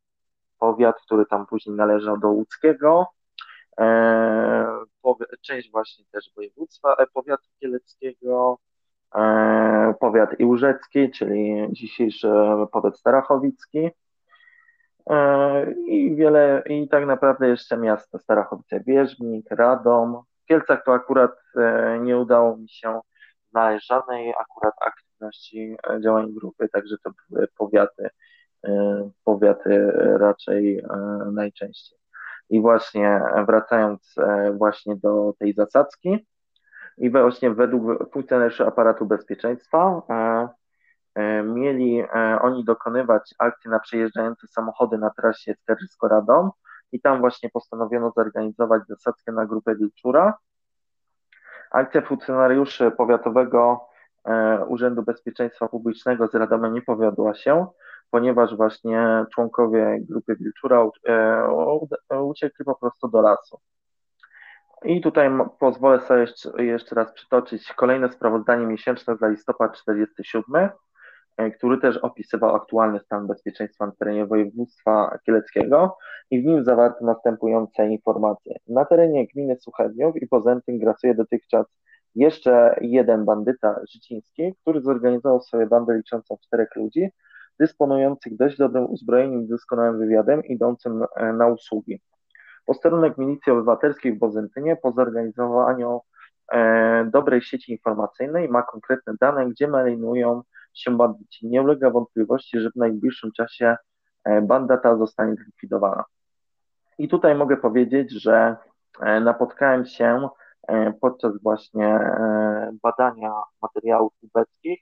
powiat, 0.58 0.96
który 1.00 1.26
tam 1.26 1.46
później 1.46 1.76
należał 1.76 2.18
do 2.18 2.28
łódzkiego, 2.28 3.06
część 5.40 5.70
właśnie 5.70 6.04
też 6.12 6.30
województwa 6.36 6.96
powiatu 7.14 7.48
kieleckiego, 7.60 8.58
powiat 10.00 10.40
iłżecki, 10.40 11.10
czyli 11.10 11.68
dzisiejszy 11.70 12.28
powiat 12.72 12.98
starachowicki. 12.98 13.90
i 15.86 16.14
wiele, 16.16 16.62
i 16.66 16.88
tak 16.88 17.06
naprawdę 17.06 17.48
jeszcze 17.48 17.76
miasta 17.76 18.18
Starachowice, 18.18 18.80
Wierzbnik, 18.80 19.46
Radom. 19.50 20.22
W 20.42 20.46
Kielcach 20.46 20.84
to 20.84 20.94
akurat 20.94 21.30
nie 22.00 22.18
udało 22.18 22.56
mi 22.56 22.68
się 22.68 23.00
znaleźć 23.50 23.86
żadnej 23.86 24.34
akurat 24.40 24.74
aktywności 24.80 25.76
działań 26.04 26.32
grupy, 26.32 26.68
także 26.68 26.96
to 27.04 27.10
były 27.30 27.48
powiaty, 27.58 28.08
powiaty 29.24 29.92
raczej 30.18 30.84
najczęściej. 31.32 31.98
I 32.50 32.60
właśnie 32.60 33.20
wracając 33.46 34.14
właśnie 34.58 34.96
do 34.96 35.32
tej 35.38 35.54
zasadzki, 35.54 36.26
i 36.98 37.10
właśnie 37.10 37.50
według 37.50 38.12
funkcjonariuszy 38.12 38.66
aparatu 38.66 39.06
bezpieczeństwa 39.06 40.02
e, 40.10 40.48
e, 41.14 41.42
mieli 41.42 42.00
e, 42.00 42.38
oni 42.42 42.64
dokonywać 42.64 43.34
akcji 43.38 43.70
na 43.70 43.80
przejeżdżające 43.80 44.46
samochody 44.46 44.98
na 44.98 45.10
trasie 45.10 45.54
Skarżysko-Radom 45.54 46.50
i 46.92 47.00
tam 47.00 47.20
właśnie 47.20 47.50
postanowiono 47.50 48.12
zorganizować 48.16 48.82
zasadzkę 48.88 49.32
na 49.32 49.46
grupę 49.46 49.76
Wilczura. 49.76 50.34
Akcja 51.70 52.02
funkcjonariuszy 52.02 52.90
Powiatowego 52.90 53.88
Urzędu 54.68 55.02
Bezpieczeństwa 55.02 55.68
Publicznego 55.68 56.28
z 56.28 56.34
Radoma 56.34 56.68
nie 56.68 56.82
powiodła 56.82 57.34
się, 57.34 57.66
ponieważ 58.10 58.56
właśnie 58.56 59.24
członkowie 59.34 59.98
grupy 60.00 60.36
Wilczura 60.36 60.86
uciekli 62.22 62.64
po 62.64 62.74
prostu 62.74 63.08
do 63.08 63.20
lasu. 63.20 63.60
I 64.84 65.00
tutaj 65.00 65.30
pozwolę 65.58 66.00
sobie 66.00 66.20
jeszcze, 66.20 66.64
jeszcze 66.64 66.94
raz 66.94 67.12
przytoczyć 67.12 67.72
kolejne 67.72 68.12
sprawozdanie 68.12 68.66
miesięczne 68.66 69.16
za 69.16 69.28
listopad 69.28 69.76
47, 69.76 70.56
e, 70.56 70.70
który 71.56 71.78
też 71.78 71.96
opisywał 71.96 72.54
aktualny 72.54 73.00
stan 73.00 73.26
bezpieczeństwa 73.26 73.86
na 73.86 73.92
terenie 73.92 74.26
województwa 74.26 75.18
kieleckiego 75.26 75.96
i 76.30 76.42
w 76.42 76.44
nim 76.44 76.64
zawarto 76.64 77.04
następujące 77.04 77.88
informacje. 77.88 78.56
Na 78.68 78.84
terenie 78.84 79.26
gminy 79.26 79.56
Suchedniów 79.56 80.16
i 80.16 80.26
Pozentyn 80.26 80.78
grasuje 80.78 81.14
dotychczas 81.14 81.66
jeszcze 82.14 82.78
jeden 82.80 83.24
bandyta 83.24 83.80
życiński, 83.92 84.54
który 84.60 84.80
zorganizował 84.80 85.40
sobie 85.40 85.66
bandę 85.66 85.96
liczącą 85.96 86.36
czterech 86.40 86.76
ludzi, 86.76 87.10
dysponujących 87.60 88.36
dość 88.36 88.58
dobrym 88.58 88.90
uzbrojeniem 88.90 89.44
i 89.44 89.48
doskonałym 89.48 89.98
wywiadem, 89.98 90.44
idącym 90.44 91.04
e, 91.16 91.32
na 91.32 91.46
usługi. 91.46 92.00
Posterunek 92.66 93.18
Milicji 93.18 93.52
Obywatelskiej 93.52 94.12
w 94.12 94.18
Bozentynie 94.18 94.76
po 94.76 94.92
zorganizowaniu 94.92 96.00
e, 96.52 97.10
dobrej 97.12 97.42
sieci 97.42 97.72
informacyjnej 97.72 98.48
ma 98.48 98.62
konkretne 98.62 99.14
dane, 99.20 99.46
gdzie 99.46 99.68
marinują 99.68 100.42
się 100.74 100.96
bandyci. 100.96 101.46
Nie 101.48 101.62
ulega 101.62 101.90
wątpliwości, 101.90 102.60
że 102.60 102.70
w 102.70 102.76
najbliższym 102.76 103.32
czasie 103.32 103.76
e, 104.24 104.42
banda 104.42 104.76
ta 104.76 104.96
zostanie 104.96 105.34
zlikwidowana. 105.34 106.04
I 106.98 107.08
tutaj 107.08 107.34
mogę 107.34 107.56
powiedzieć, 107.56 108.22
że 108.22 108.56
e, 109.00 109.20
napotkałem 109.20 109.86
się 109.86 110.28
e, 110.68 110.92
podczas 111.00 111.42
właśnie 111.42 112.00
badania 112.82 113.32
materiałów 113.62 114.12
ubeckich 114.22 114.80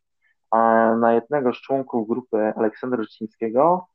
na 1.01 1.13
jednego 1.13 1.53
z 1.53 1.57
członków 1.57 2.09
grupy 2.09 2.53
Aleksandra 2.57 3.03
Rzecińskiego, 3.03 3.87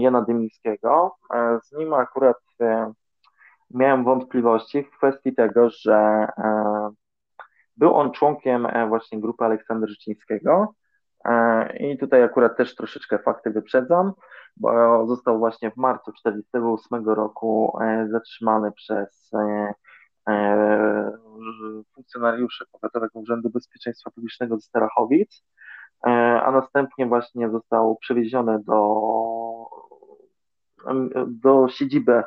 Jana 0.00 0.22
Dymińskiego. 0.22 1.16
Z 1.62 1.72
nim 1.72 1.94
akurat 1.94 2.36
miałem 3.70 4.04
wątpliwości 4.04 4.82
w 4.82 4.90
kwestii 4.90 5.34
tego, 5.34 5.70
że 5.70 6.26
był 7.76 7.94
on 7.94 8.12
członkiem 8.12 8.68
właśnie 8.88 9.20
grupy 9.20 9.44
Aleksandra 9.44 9.88
Życińskiego 9.88 10.62
e, 10.62 10.83
i 11.80 11.98
tutaj 11.98 12.22
akurat 12.22 12.56
też 12.56 12.74
troszeczkę 12.74 13.18
fakty 13.18 13.50
wyprzedzam, 13.50 14.12
bo 14.56 15.06
został 15.06 15.38
właśnie 15.38 15.70
w 15.70 15.76
marcu 15.76 16.12
1948 16.12 17.08
roku 17.14 17.78
zatrzymany 18.10 18.72
przez 18.72 19.30
funkcjonariuszy 21.94 22.64
Powiatowego 22.72 23.20
Urzędu 23.20 23.50
Bezpieczeństwa 23.50 24.10
Publicznego 24.10 24.56
ze 24.56 24.62
Starachowic, 24.62 25.44
a 26.42 26.50
następnie 26.52 27.06
właśnie 27.06 27.50
został 27.50 27.96
przewieziony 27.96 28.58
do, 28.64 29.04
do 31.26 31.68
siedziby 31.68 32.22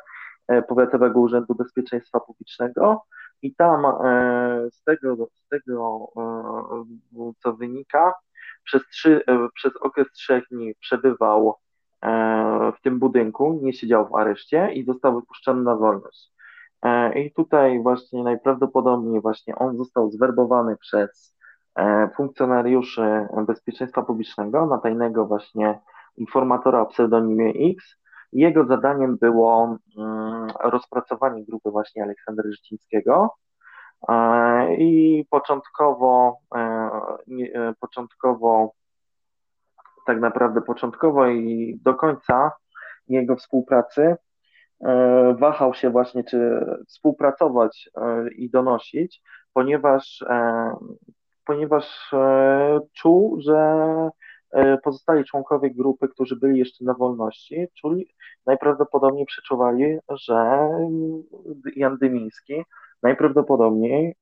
E, 0.48 0.62
Powiatowego 0.62 1.20
Urzędu 1.20 1.56
Bezpieczeństwa 1.56 2.20
Publicznego 2.20 3.04
i 3.42 3.56
tam 3.56 3.86
e, 3.86 4.68
z 4.72 4.84
tego, 4.84 5.28
z 5.34 5.48
tego 5.48 6.08
e, 6.18 7.34
co 7.40 7.54
wynika, 7.54 8.14
przez, 8.68 8.82
trzy, 8.88 9.22
przez 9.54 9.78
okres 9.82 10.08
trzech 10.12 10.44
dni 10.52 10.74
przebywał 10.80 11.56
w 12.78 12.82
tym 12.84 13.00
budynku, 13.00 13.60
nie 13.64 13.74
siedział 13.74 14.08
w 14.10 14.16
areszcie 14.16 14.74
i 14.74 14.86
został 14.86 15.16
wypuszczony 15.16 15.64
na 15.64 15.76
wolność. 15.76 16.32
I 17.16 17.32
tutaj 17.34 17.82
właśnie 17.84 18.24
najprawdopodobniej 18.24 19.22
właśnie 19.22 19.56
on 19.56 19.78
został 19.78 20.12
zwerbowany 20.12 20.78
przez 20.78 21.38
funkcjonariuszy 22.16 23.28
bezpieczeństwa 23.48 24.02
publicznego 24.02 24.66
na 24.66 24.78
tajnego 24.78 25.26
właśnie 25.26 25.80
informatora 26.18 26.82
o 26.82 26.86
pseudonimie 26.86 27.72
X, 27.72 27.98
jego 28.34 28.66
zadaniem 28.66 29.18
było 29.18 29.78
mm, 29.98 30.48
rozpracowanie 30.64 31.46
grupy 31.46 31.72
właśnie 31.72 32.04
Aleksandra 32.04 32.52
Życińskiego 32.52 33.24
e, 33.26 33.47
i 34.78 35.26
początkowo, 35.30 36.38
e, 36.56 36.60
e, 37.54 37.74
początkowo, 37.80 38.74
tak 40.06 40.20
naprawdę 40.20 40.62
początkowo 40.62 41.28
i 41.28 41.80
do 41.84 41.94
końca 41.94 42.52
jego 43.08 43.36
współpracy 43.36 44.16
wahał 45.40 45.74
się 45.74 45.90
właśnie, 45.90 46.24
czy 46.24 46.66
współpracować 46.88 47.90
i 48.36 48.50
donosić, 48.50 49.22
ponieważ, 49.54 50.26
ponieważ 51.46 52.12
czuł, 52.94 53.42
że 53.42 53.86
E, 54.52 54.78
pozostali 54.78 55.26
członkowie 55.26 55.72
grupy, 55.72 56.08
którzy 56.08 56.36
byli 56.36 56.60
jeszcze 56.60 56.86
na 56.86 56.94
wolności, 56.94 57.68
czuli, 57.82 58.14
najprawdopodobniej 58.46 59.26
przeczuwali, 59.26 59.98
że 60.10 60.70
Jan 61.76 61.98
Dymiński 61.98 62.64
najprawdopodobniej 63.04 64.16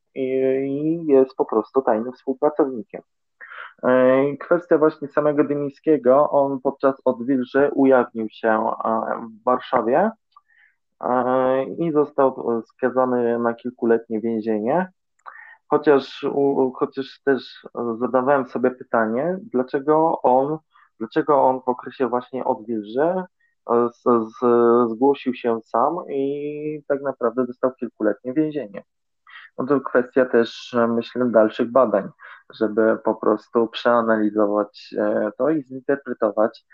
jest 1.08 1.36
po 1.36 1.46
prostu 1.46 1.82
tajnym 1.82 2.14
współpracownikiem. 2.14 3.02
E, 3.84 4.38
kwestia 4.38 4.78
właśnie 4.78 5.08
samego 5.08 5.44
Dymińskiego, 5.44 6.30
on 6.30 6.62
podczas 6.62 6.96
odwilży 7.06 7.72
ujawnił 7.74 8.28
się 8.30 8.66
w 9.42 9.44
Warszawie 9.44 10.12
e, 11.02 11.64
i 11.64 11.92
został 11.92 12.62
skazany 12.66 13.40
na 13.40 13.54
kilkuletnie 13.54 14.22
więzienie 14.22 14.88
chociaż, 15.68 16.26
chociaż 16.76 17.22
też 17.26 17.68
zadawałem 18.00 18.46
sobie 18.46 18.72
pytanie, 18.72 19.38
dlaczego 19.42 20.22
on, 20.22 20.58
dlaczego 21.00 21.44
on 21.44 21.62
w 21.62 21.70
okresie 21.70 22.08
właśnie 22.08 22.46
odwilży 22.46 23.02
e, 23.02 23.26
z, 23.68 24.04
z, 24.04 24.40
zgłosił 24.92 25.34
się 25.34 25.60
sam 25.66 25.96
i 26.10 26.84
tak 26.88 27.02
naprawdę 27.02 27.46
dostał 27.46 27.72
kilkuletnie 27.80 28.34
więzienie. 28.34 28.84
No 29.58 29.66
to 29.66 29.82
kwestia 29.82 30.26
też, 30.26 30.76
myślę, 30.88 31.26
dalszych 31.26 31.72
badań, 31.72 32.10
żeby 32.54 32.98
po 33.04 33.16
prostu 33.16 33.68
przeanalizować 33.68 34.96
e, 34.98 35.32
to 35.38 35.50
i 35.50 35.64
zinterpretować, 35.64 36.66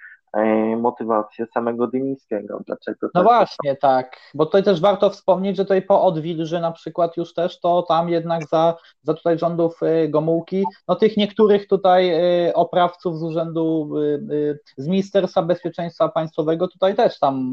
motywację 0.78 1.46
samego 1.46 1.88
Dymińskiego. 1.88 2.62
Dlaczego 2.66 3.10
no 3.14 3.24
właśnie, 3.24 3.76
tak, 3.76 4.18
bo 4.34 4.46
tutaj 4.46 4.64
też 4.64 4.82
warto 4.82 5.10
wspomnieć, 5.10 5.58
że 5.58 5.64
tutaj 5.64 5.82
po 5.82 6.04
Odwilży 6.04 6.60
na 6.60 6.72
przykład 6.72 7.18
już 7.18 7.34
też, 7.34 7.60
to 7.60 7.84
tam 7.84 8.10
jednak 8.10 8.44
za, 8.48 8.76
za 9.02 9.14
tutaj 9.14 9.40
rządów 9.40 9.84
e, 9.84 10.08
Gomułki, 10.08 10.64
no 10.88 10.96
tych 10.96 11.18
niektórych 11.18 11.68
tutaj 11.68 12.10
e, 12.10 12.54
oprawców 12.54 13.18
z 13.18 13.24
urzędu, 13.24 13.92
z 14.78 14.88
Ministerstwa 14.88 15.42
Bezpieczeństwa 15.42 16.10
Państwowego 16.10 16.68
tutaj 16.68 16.96
też 16.96 17.20
tam 17.20 17.52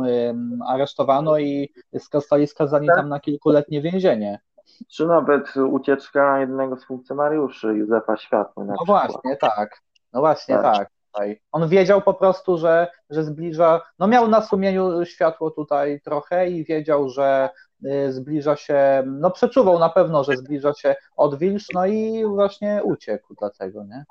aresztowano 0.69 1.39
i 1.39 1.73
zostali 2.13 2.47
skazani 2.47 2.87
tak. 2.87 2.97
tam 2.97 3.09
na 3.09 3.21
kilkuletnie 3.21 3.83
więzienie. 3.83 4.41
Czy 4.89 5.07
nawet 5.07 5.57
ucieczka 5.57 6.41
jednego 6.41 6.77
z 6.77 6.85
funkcjonariuszy 6.85 7.67
Józefa 7.67 8.17
Światły. 8.17 8.65
no 8.65 8.75
przykład. 8.75 9.13
właśnie, 9.13 9.37
tak. 9.37 9.81
No 10.13 10.21
właśnie, 10.21 10.55
tak. 10.55 10.77
tak 10.77 10.98
tutaj. 11.19 11.41
On 11.53 11.69
wiedział 11.69 12.03
po 12.03 12.15
prostu, 12.15 12.59
że, 12.59 12.89
że 13.11 13.25
zbliża, 13.25 13.81
no 13.99 14.07
miał 14.07 14.29
na 14.29 14.43
sumieniu 14.43 15.05
światło 15.05 15.51
tutaj 15.51 16.01
trochę 16.01 16.51
i 16.51 16.65
wiedział, 16.65 17.09
że 17.09 17.51
y, 17.85 18.13
zbliża 18.13 18.57
się, 18.57 19.03
no 19.07 19.31
przeczuwał 19.31 19.79
na 19.79 19.89
pewno, 19.89 20.25
że 20.25 20.37
zbliża 20.37 20.73
się 20.75 20.97
odwilż, 21.17 21.67
no 21.75 21.87
i 21.87 22.25
właśnie 22.27 22.81
uciekł 22.85 23.35
dlatego, 23.39 23.85
nie? 23.85 24.05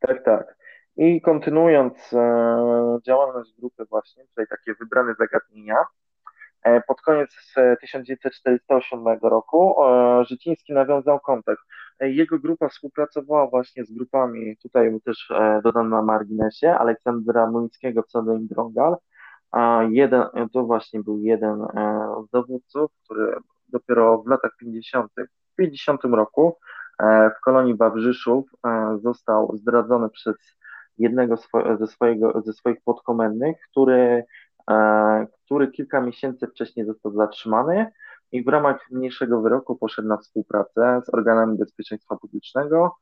Tak, 0.00 0.24
tak. 0.24 0.58
I 0.96 1.20
kontynuując 1.20 2.12
e, 2.12 2.98
działalność 3.06 3.54
grupy 3.58 3.84
właśnie, 3.84 4.24
tutaj 4.24 4.46
takie 4.46 4.74
wybrane 4.74 5.14
zagadnienia, 5.18 5.76
E, 6.62 6.80
pod 6.80 7.00
koniec 7.00 7.30
1948 7.80 9.08
e, 9.08 9.18
roku 9.22 9.84
e, 9.84 10.24
Życiński 10.24 10.72
nawiązał 10.72 11.20
kontakt. 11.20 11.62
Jego 12.00 12.38
grupa 12.38 12.68
współpracowała 12.68 13.46
właśnie 13.46 13.84
z 13.84 13.92
grupami, 13.92 14.56
tutaj 14.62 15.00
też 15.04 15.32
dodam 15.64 15.90
na 15.90 16.02
marginesie, 16.02 16.74
Aleksandra 16.74 17.50
Muńskiego, 17.50 18.02
pseudonim 18.02 18.46
Drągal 18.46 18.96
a 19.50 19.82
jeden, 19.90 20.22
to 20.52 20.64
właśnie 20.64 21.00
był 21.00 21.18
jeden 21.18 21.66
z 22.26 22.30
dowódców, 22.30 22.90
który 23.04 23.36
dopiero 23.68 24.22
w 24.22 24.26
latach 24.26 24.50
50., 24.60 25.12
w 25.52 25.56
50 25.56 26.04
roku 26.04 26.56
w 27.38 27.40
kolonii 27.44 27.76
Wawrzyszów 27.76 28.50
został 29.02 29.56
zdradzony 29.56 30.10
przez 30.10 30.36
jednego 30.98 31.36
ze, 31.78 31.86
swojego, 31.86 32.42
ze 32.44 32.52
swoich 32.52 32.78
podkomendnych, 32.84 33.56
który, 33.70 34.24
który 35.44 35.68
kilka 35.68 36.00
miesięcy 36.00 36.46
wcześniej 36.46 36.86
został 36.86 37.12
zatrzymany 37.12 37.86
i 38.32 38.44
w 38.44 38.48
ramach 38.48 38.90
mniejszego 38.90 39.40
wyroku 39.40 39.76
poszedł 39.76 40.08
na 40.08 40.16
współpracę 40.16 41.00
z 41.04 41.14
organami 41.14 41.58
bezpieczeństwa 41.58 42.16
publicznego, 42.16 42.96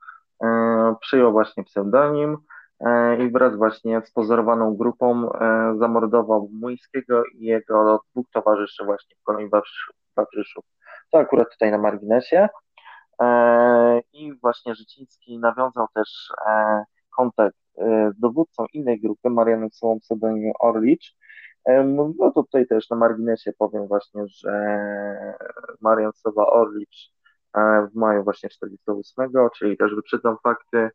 e, 0.45 0.95
przyjął 1.01 1.33
właśnie 1.33 1.65
pseudonim 1.65 2.37
e, 2.81 3.17
i 3.25 3.31
wraz 3.31 3.57
właśnie 3.57 4.03
z 4.05 4.11
pozorowaną 4.11 4.77
grupą 4.77 5.33
e, 5.33 5.75
zamordował 5.79 6.49
Młyńskiego 6.53 7.25
i 7.25 7.45
jego 7.45 8.01
dwóch 8.11 8.27
towarzyszy 8.33 8.85
właśnie 8.85 9.17
w 9.21 9.23
kolonii 9.23 9.51
Wawrzyszów. 10.17 10.65
To 11.11 11.19
akurat 11.19 11.51
tutaj 11.51 11.71
na 11.71 11.79
marginesie. 11.79 12.49
I 14.13 14.33
właśnie 14.43 14.75
Życiński 14.75 15.39
nawiązał 15.39 15.87
też 15.95 16.33
kontakt 17.17 17.57
z 18.11 18.21
dowódcą 18.21 18.67
innej 18.73 19.01
grupy, 19.01 19.31
Marianem 19.31 19.71
Słową 19.71 20.01
pseudonimem 20.01 20.53
Orlicz, 20.61 21.17
no 21.85 22.33
tutaj 22.35 22.67
też 22.67 22.91
na 22.91 22.97
marginesie 22.97 23.53
powiem 23.59 23.87
właśnie, 23.87 24.23
że 24.27 24.51
Marian 25.81 26.13
Sowa 26.13 26.47
Orlicz 26.47 27.13
e, 27.55 27.87
w 27.93 27.95
maju 27.95 28.25
właśnie 28.25 28.49
48, 28.49 29.33
czyli 29.57 29.77
też 29.77 29.95
wyprzedzam 29.95 30.37
fakty 30.43 30.91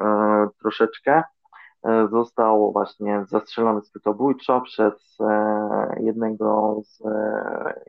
e, 0.00 0.48
troszeczkę, 0.60 1.22
e, 1.84 2.08
został 2.10 2.72
właśnie 2.72 3.24
zastrzelony 3.28 3.80
zbytobójczo 3.80 4.60
przez 4.60 5.18
jednego 5.96 6.80
z 6.84 7.02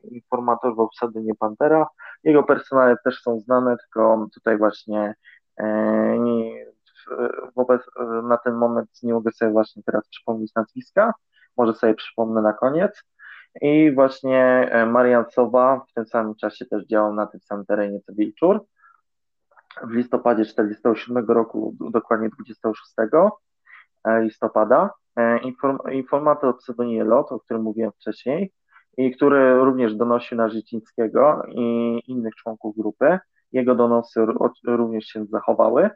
informatorów 0.03 0.89
w 0.89 0.91
pseudonimie 0.91 1.35
Pantera. 1.35 1.87
Jego 2.23 2.43
personale 2.43 2.95
też 3.03 3.21
są 3.21 3.39
znane, 3.39 3.77
tylko 3.77 4.27
tutaj 4.33 4.57
właśnie 4.57 5.15
nie, 6.19 6.65
wobec, 7.55 7.81
na 8.23 8.37
ten 8.37 8.53
moment 8.53 8.89
nie 9.03 9.13
mogę 9.13 9.31
sobie 9.31 9.51
właśnie 9.51 9.83
teraz 9.83 10.07
przypomnieć 10.07 10.55
nazwiska, 10.55 11.13
może 11.57 11.73
sobie 11.73 11.93
przypomnę 11.93 12.41
na 12.41 12.53
koniec. 12.53 13.03
I 13.61 13.91
właśnie 13.91 14.69
e, 14.71 14.85
Marian 14.85 15.25
Sowa 15.31 15.85
w 15.89 15.93
tym 15.93 16.05
samym 16.05 16.35
czasie 16.35 16.65
też 16.65 16.85
działał 16.85 17.13
na 17.13 17.27
tym 17.27 17.39
samym 17.39 17.65
terenie 17.65 17.99
co 18.01 18.13
Wilczur. 18.13 18.65
W 19.83 19.91
listopadzie 19.91 20.43
1947 20.43 21.25
roku, 21.35 21.75
dokładnie 21.91 22.29
26 22.29 22.93
e, 24.03 24.21
listopada, 24.21 24.89
e, 25.15 25.39
inform, 25.39 25.77
informator 25.91 26.49
o 26.49 26.53
pseudonimie 26.53 27.03
Lot, 27.03 27.31
o 27.31 27.39
którym 27.39 27.63
mówiłem 27.63 27.91
wcześniej, 27.91 28.53
i 28.97 29.11
który 29.11 29.55
również 29.55 29.95
donosił 29.95 30.37
na 30.37 30.49
Życińskiego 30.49 31.43
i 31.47 31.99
innych 32.07 32.35
członków 32.35 32.75
grupy. 32.77 33.19
Jego 33.51 33.75
donosy 33.75 34.25
również 34.65 35.05
się 35.05 35.25
zachowały. 35.25 35.89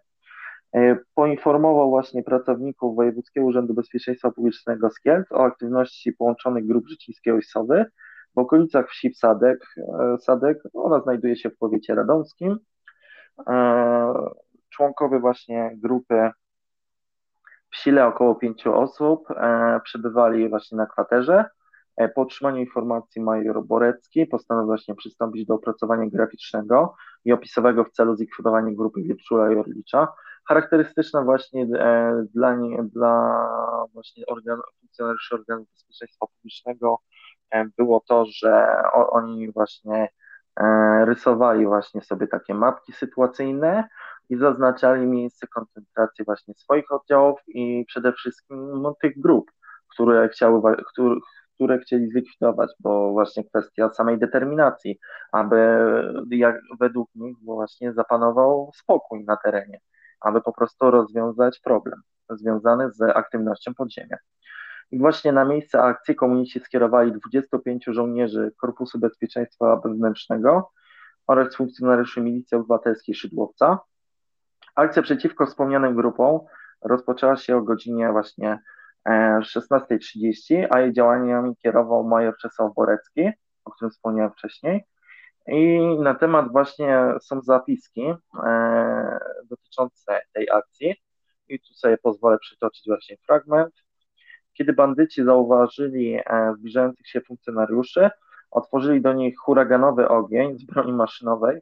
E, 0.75 0.97
poinformował 1.15 1.89
właśnie 1.89 2.23
pracowników 2.23 2.95
Wojewódzkiego 2.95 3.45
Urzędu 3.45 3.73
Bezpieczeństwa 3.73 4.31
Publicznego 4.31 4.89
z 4.89 4.99
Kielc 4.99 5.31
o 5.31 5.43
aktywności 5.43 6.13
połączonych 6.13 6.67
grup 6.67 6.87
życińskiego 6.87 7.37
i 7.37 7.43
Sowy 7.43 7.85
w 8.35 8.39
okolicach 8.39 8.89
wsi 8.89 9.13
Sadek. 9.13 9.75
E, 9.77 10.17
Sadek 10.17 10.57
ona 10.73 10.99
znajduje 10.99 11.35
się 11.35 11.49
w 11.49 11.57
powiecie 11.57 11.95
radomskim. 11.95 12.57
E, 13.47 14.13
członkowie 14.69 15.19
właśnie 15.19 15.71
grupy 15.77 16.31
w 17.71 17.77
sile 17.77 18.07
około 18.07 18.35
pięciu 18.35 18.73
osób 18.73 19.27
przebywali 19.83 20.49
właśnie 20.49 20.77
na 20.77 20.85
kwaterze. 20.85 21.45
Po 22.15 22.21
otrzymaniu 22.21 22.57
informacji 22.57 23.21
major 23.21 23.65
Borecki 23.65 24.25
postanowił 24.25 24.67
właśnie 24.67 24.95
przystąpić 24.95 25.45
do 25.45 25.53
opracowania 25.53 26.09
graficznego 26.09 26.95
i 27.25 27.33
opisowego 27.33 27.83
w 27.83 27.91
celu 27.91 28.15
zlikwidowania 28.15 28.71
grupy 28.75 29.01
Wietrzula 29.03 29.51
i 29.51 29.55
Orlicza 29.55 30.07
charakterystyczna 30.47 31.21
właśnie 31.21 31.63
e, 31.63 32.25
dla, 32.33 32.55
nie, 32.55 32.83
dla 32.83 33.47
właśnie 33.93 34.25
organ, 34.25 34.59
funkcjonariuszy 34.79 35.35
organów 35.35 35.67
bezpieczeństwa 35.71 36.25
publicznego 36.27 36.99
e, 37.51 37.65
było 37.77 38.03
to, 38.07 38.25
że 38.25 38.81
oni 38.93 39.51
właśnie 39.51 40.09
e, 40.59 41.05
rysowali 41.05 41.65
właśnie 41.65 42.01
sobie 42.01 42.27
takie 42.27 42.53
mapki 42.53 42.93
sytuacyjne 42.93 43.87
i 44.29 44.37
zaznaczali 44.37 45.07
miejsce 45.07 45.47
koncentracji 45.47 46.25
właśnie 46.25 46.53
swoich 46.53 46.91
oddziałów 46.91 47.39
i 47.47 47.85
przede 47.87 48.13
wszystkim 48.13 48.81
no, 48.81 48.95
tych 49.01 49.21
grup, 49.21 49.51
które 49.87 50.29
chciały, 50.29 50.75
które, 50.91 51.15
które 51.55 51.79
chcieli 51.79 52.09
zlikwidować, 52.09 52.69
bo 52.79 53.11
właśnie 53.11 53.43
kwestia 53.43 53.93
samej 53.93 54.19
determinacji, 54.19 54.99
aby 55.31 55.57
jak 56.29 56.61
według 56.79 57.09
nich 57.15 57.37
właśnie 57.43 57.93
zapanował 57.93 58.71
spokój 58.75 59.25
na 59.25 59.37
terenie 59.37 59.79
aby 60.21 60.41
po 60.41 60.53
prostu 60.53 60.91
rozwiązać 60.91 61.59
problem 61.59 62.01
związany 62.29 62.91
z 62.91 63.01
aktywnością 63.01 63.73
podziemia. 63.73 64.17
I 64.91 64.99
właśnie 64.99 65.31
na 65.31 65.45
miejsce 65.45 65.81
akcji 65.81 66.15
komuniści 66.15 66.59
skierowali 66.59 67.11
25 67.11 67.85
żołnierzy 67.87 68.51
Korpusu 68.57 68.99
Bezpieczeństwa 68.99 69.81
Wewnętrznego 69.83 70.71
oraz 71.27 71.55
funkcjonariuszy 71.55 72.21
Milicji 72.21 72.57
Obywatelskiej 72.57 73.15
Szydłowca. 73.15 73.79
Akcja 74.75 75.01
przeciwko 75.01 75.45
wspomnianym 75.45 75.95
grupom 75.95 76.39
rozpoczęła 76.81 77.35
się 77.35 77.57
o 77.57 77.61
godzinie 77.61 78.11
właśnie 78.11 78.59
16.30, 79.07 80.55
e, 80.55 80.73
a 80.73 80.79
jej 80.79 80.93
działaniami 80.93 81.55
kierował 81.55 82.03
major 82.03 82.37
Czesław 82.37 82.73
Borecki, 82.75 83.29
o 83.65 83.71
którym 83.71 83.91
wspomniałem 83.91 84.31
wcześniej. 84.31 84.85
I 85.47 85.79
na 85.99 86.15
temat 86.15 86.51
właśnie 86.51 86.99
są 87.21 87.41
zapiski 87.41 88.13
e, 88.43 89.19
dotyczące 89.49 90.21
tej 90.33 90.49
akcji. 90.49 90.95
I 91.47 91.59
tu 91.59 91.73
sobie 91.73 91.97
pozwolę 91.97 92.37
przytoczyć 92.37 92.83
właśnie 92.87 93.17
fragment. 93.17 93.73
Kiedy 94.53 94.73
bandyci 94.73 95.23
zauważyli 95.23 96.15
e, 96.15 96.53
zbliżających 96.57 97.07
się 97.07 97.21
funkcjonariuszy, 97.21 98.09
otworzyli 98.51 99.01
do 99.01 99.13
nich 99.13 99.37
huraganowy 99.37 100.07
ogień 100.07 100.57
z 100.57 100.65
broni 100.65 100.93
maszynowej, 100.93 101.61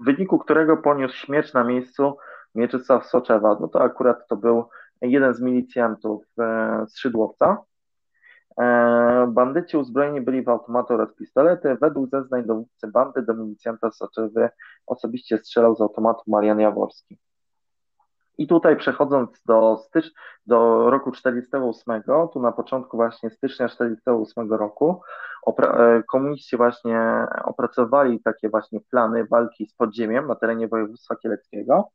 w 0.00 0.04
wyniku 0.04 0.38
którego 0.38 0.76
poniósł 0.76 1.16
śmierć 1.16 1.52
na 1.52 1.64
miejscu 1.64 2.16
Mieczysław 2.54 3.06
Soczewa. 3.06 3.56
No 3.60 3.68
to 3.68 3.82
akurat 3.82 4.28
to 4.28 4.36
był 4.36 4.68
jeden 5.02 5.34
z 5.34 5.40
milicjantów 5.40 6.24
e, 6.38 6.84
z 6.88 6.98
Szydłowca. 6.98 7.56
E, 8.60 9.26
bandyci 9.28 9.76
uzbrojeni 9.76 10.20
byli 10.20 10.42
w 10.42 10.48
automaty 10.48 10.94
oraz 10.94 11.14
pistolety. 11.14 11.76
Według 11.80 12.10
zeznań 12.10 12.44
dowódcy 12.44 12.88
bandy 12.88 13.22
do 13.22 13.34
milicjanta 13.34 13.90
Soczewy 13.90 14.48
osobiście 14.86 15.38
strzelał 15.38 15.76
z 15.76 15.80
automatu 15.80 16.22
Marian 16.26 16.60
Jaworski. 16.60 17.18
I 18.38 18.46
tutaj 18.46 18.76
przechodząc 18.76 19.42
do, 19.46 19.76
stycz, 19.76 20.12
do 20.46 20.90
roku 20.90 21.12
48, 21.12 22.02
tu 22.32 22.40
na 22.40 22.52
początku 22.52 22.96
właśnie 22.96 23.30
stycznia 23.30 23.68
48 23.68 24.52
roku, 24.52 25.00
e, 25.58 26.02
komuniści 26.02 26.56
właśnie 26.56 27.26
opracowali 27.44 28.20
takie 28.22 28.48
właśnie 28.48 28.80
plany 28.90 29.26
walki 29.30 29.66
z 29.66 29.74
podziemiem 29.74 30.26
na 30.26 30.34
terenie 30.34 30.68
województwa 30.68 31.16
kieleckiego. 31.16 31.88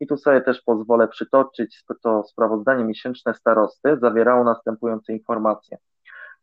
I 0.00 0.06
tu 0.06 0.16
sobie 0.16 0.40
też 0.40 0.62
pozwolę 0.62 1.08
przytoczyć 1.08 1.84
to 2.02 2.24
sprawozdanie 2.24 2.84
miesięczne 2.84 3.34
starosty, 3.34 3.98
zawierało 4.00 4.44
następujące 4.44 5.12
informacje. 5.12 5.78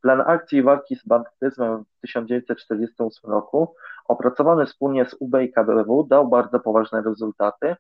Plan 0.02 0.24
akcji 0.28 0.64
walki 0.64 0.96
z 0.96 1.08
bandytyzmem 1.08 1.84
w 1.98 2.02
1948 2.02 3.32
roku, 3.32 3.76
opracowany 4.08 4.66
wspólnie 4.66 5.06
z 5.06 5.16
UB 5.20 5.36
i 5.42 5.52
KBW, 5.52 6.08
dał 6.10 6.28
bardzo 6.28 6.60
poważne 6.60 7.02
rezultaty, 7.02 7.76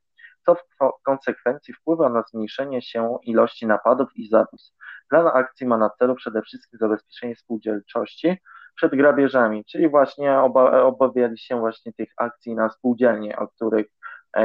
co 0.45 0.55
w 0.55 0.63
konsekwencji 1.03 1.74
wpływa 1.74 2.09
na 2.09 2.24
zmniejszenie 2.24 2.82
się 2.82 3.17
ilości 3.24 3.67
napadów 3.67 4.09
i 4.15 4.30
zabójstw. 4.30 4.76
Plan 5.09 5.28
akcji 5.34 5.67
ma 5.67 5.78
na 5.78 5.89
celu 5.89 6.15
przede 6.15 6.41
wszystkim 6.41 6.80
zabezpieczenie 6.80 7.36
spółdzielczości 7.36 8.38
przed 8.76 8.95
grabieżami, 8.95 9.65
czyli 9.65 9.89
właśnie 9.89 10.39
oba, 10.39 10.82
obawiali 10.84 11.38
się 11.38 11.59
właśnie 11.59 11.93
tych 11.93 12.09
akcji 12.17 12.55
na 12.55 12.69
spółdzielnie, 12.69 13.38
o 13.38 13.47
których 13.47 13.86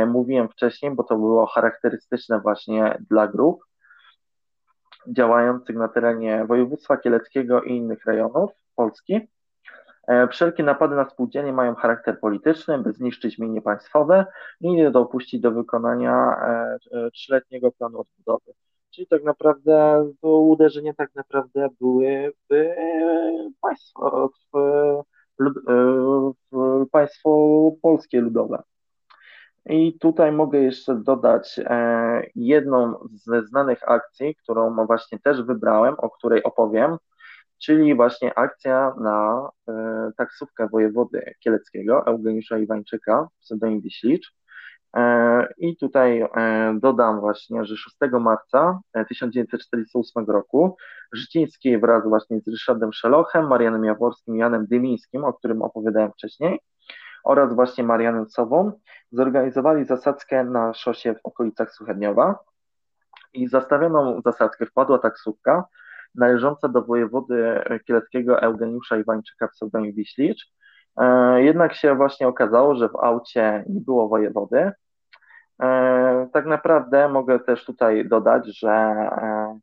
mówiłem 0.06 0.48
wcześniej, 0.48 0.94
bo 0.94 1.04
to 1.04 1.16
było 1.16 1.46
charakterystyczne 1.46 2.40
właśnie 2.40 2.98
dla 3.10 3.28
grup 3.28 3.64
działających 5.08 5.76
na 5.76 5.88
terenie 5.88 6.44
województwa 6.44 6.96
kieleckiego 6.96 7.62
i 7.62 7.76
innych 7.76 8.04
rejonów 8.04 8.50
Polski. 8.74 9.28
E, 10.08 10.28
wszelkie 10.28 10.62
napady 10.62 10.96
na 10.96 11.10
spółdzielnie 11.10 11.52
mają 11.52 11.74
charakter 11.74 12.20
polityczny, 12.20 12.78
by 12.78 12.92
zniszczyć 12.92 13.38
mienie 13.38 13.62
państwowe 13.62 14.26
i 14.60 14.72
nie 14.72 14.90
dopuścić 14.90 15.40
do 15.40 15.50
wykonania 15.50 16.36
e, 16.42 16.78
e, 16.98 17.10
trzyletniego 17.10 17.72
planu 17.72 18.00
odbudowy. 18.00 18.52
Czyli 18.90 19.06
tak 19.06 19.24
naprawdę 19.24 20.06
to 20.20 20.28
uderzenia 20.28 20.94
tak 20.94 21.14
naprawdę 21.14 21.68
były 21.80 22.32
w 22.50 22.54
państwo, 23.60 24.30
w, 24.52 24.58
w 26.52 26.86
państwo 26.90 27.30
polskie 27.82 28.20
ludowe. 28.20 28.62
I 29.68 29.98
tutaj 29.98 30.32
mogę 30.32 30.58
jeszcze 30.58 30.94
dodać 30.94 31.60
jedną 32.34 32.94
ze 33.12 33.42
znanych 33.42 33.88
akcji, 33.88 34.34
którą 34.34 34.86
właśnie 34.86 35.18
też 35.18 35.42
wybrałem, 35.42 35.94
o 35.98 36.10
której 36.10 36.42
opowiem. 36.42 36.98
czyli 37.58 37.94
właśnie 37.94 38.38
akcja 38.38 38.94
na 39.00 39.48
taksówkę 40.16 40.68
wojewody 40.68 41.34
kieleckiego 41.40 42.06
Eugeniusza 42.06 42.58
Iwańczyka, 42.58 43.28
pseudonim 43.40 43.80
Wiślicz. 43.80 44.34
I 45.58 45.76
tutaj 45.76 46.24
dodam 46.74 47.20
właśnie, 47.20 47.64
że 47.64 47.76
6 47.76 47.96
marca 48.20 48.80
1948 49.08 50.26
roku 50.26 50.76
Życiński 51.12 51.78
wraz 51.78 52.08
właśnie 52.08 52.40
z 52.40 52.48
Ryszardem 52.48 52.92
Szelochem, 52.92 53.48
Marianem 53.48 53.84
Jaworskim 53.84 54.36
Janem 54.36 54.66
Dymińskim, 54.66 55.24
o 55.24 55.32
którym 55.32 55.62
opowiadałem 55.62 56.12
wcześniej, 56.12 56.60
oraz 57.24 57.54
właśnie 57.54 57.84
Marianem 57.84 58.28
Sobą 58.28 58.72
zorganizowali 59.12 59.84
zasadzkę 59.84 60.44
na 60.44 60.74
szosie 60.74 61.14
w 61.14 61.20
okolicach 61.24 61.72
Suchedniowa 61.72 62.38
i 63.32 63.48
zastawioną 63.48 64.20
zasadzkę 64.24 64.66
wpadła 64.66 64.98
taksówka 64.98 65.64
należąca 66.14 66.68
do 66.68 66.82
wojewody 66.82 67.62
kieleckiego 67.86 68.42
Eugeniusza 68.42 68.96
Iwańczyka 68.96 69.48
pseudonim 69.48 69.92
Wiślicz. 69.92 70.52
E, 70.96 71.42
jednak 71.42 71.74
się 71.74 71.94
właśnie 71.94 72.28
okazało, 72.28 72.74
że 72.74 72.88
w 72.88 72.96
aucie 72.96 73.64
nie 73.68 73.80
było 73.80 74.08
wojewody. 74.08 74.72
E, 75.62 76.28
tak 76.32 76.46
naprawdę 76.46 77.08
mogę 77.08 77.40
też 77.40 77.64
tutaj 77.64 78.08
dodać, 78.08 78.58
że 78.58 78.70
e, 78.70 79.58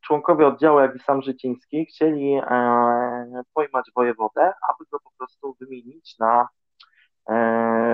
członkowie 0.00 0.46
oddziału, 0.46 0.80
jak 0.80 0.96
i 0.96 0.98
sam 0.98 1.22
Życiński 1.22 1.86
chcieli 1.86 2.40
pojmać 3.54 3.90
wojewodę, 3.96 4.42
aby 4.42 4.84
go 4.92 5.00
po 5.00 5.10
prostu 5.18 5.56
wymienić 5.60 6.18
na 6.18 6.48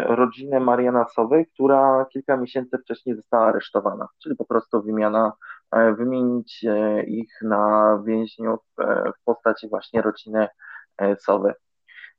rodzinę 0.05 0.61
Mariana 0.61 1.05
Sowy, 1.09 1.47
która 1.55 2.07
kilka 2.13 2.37
miesięcy 2.37 2.79
wcześniej 2.79 3.17
została 3.17 3.47
aresztowana, 3.47 4.09
czyli 4.23 4.37
po 4.37 4.45
prostu 4.45 4.83
wymiana, 4.83 5.33
wymienić 5.73 6.65
ich 7.07 7.33
na 7.43 7.99
więźniów 8.07 8.61
w 9.21 9.25
postaci 9.25 9.69
właśnie 9.69 10.03
rodziny 10.03 10.49
Sowy. 11.19 11.55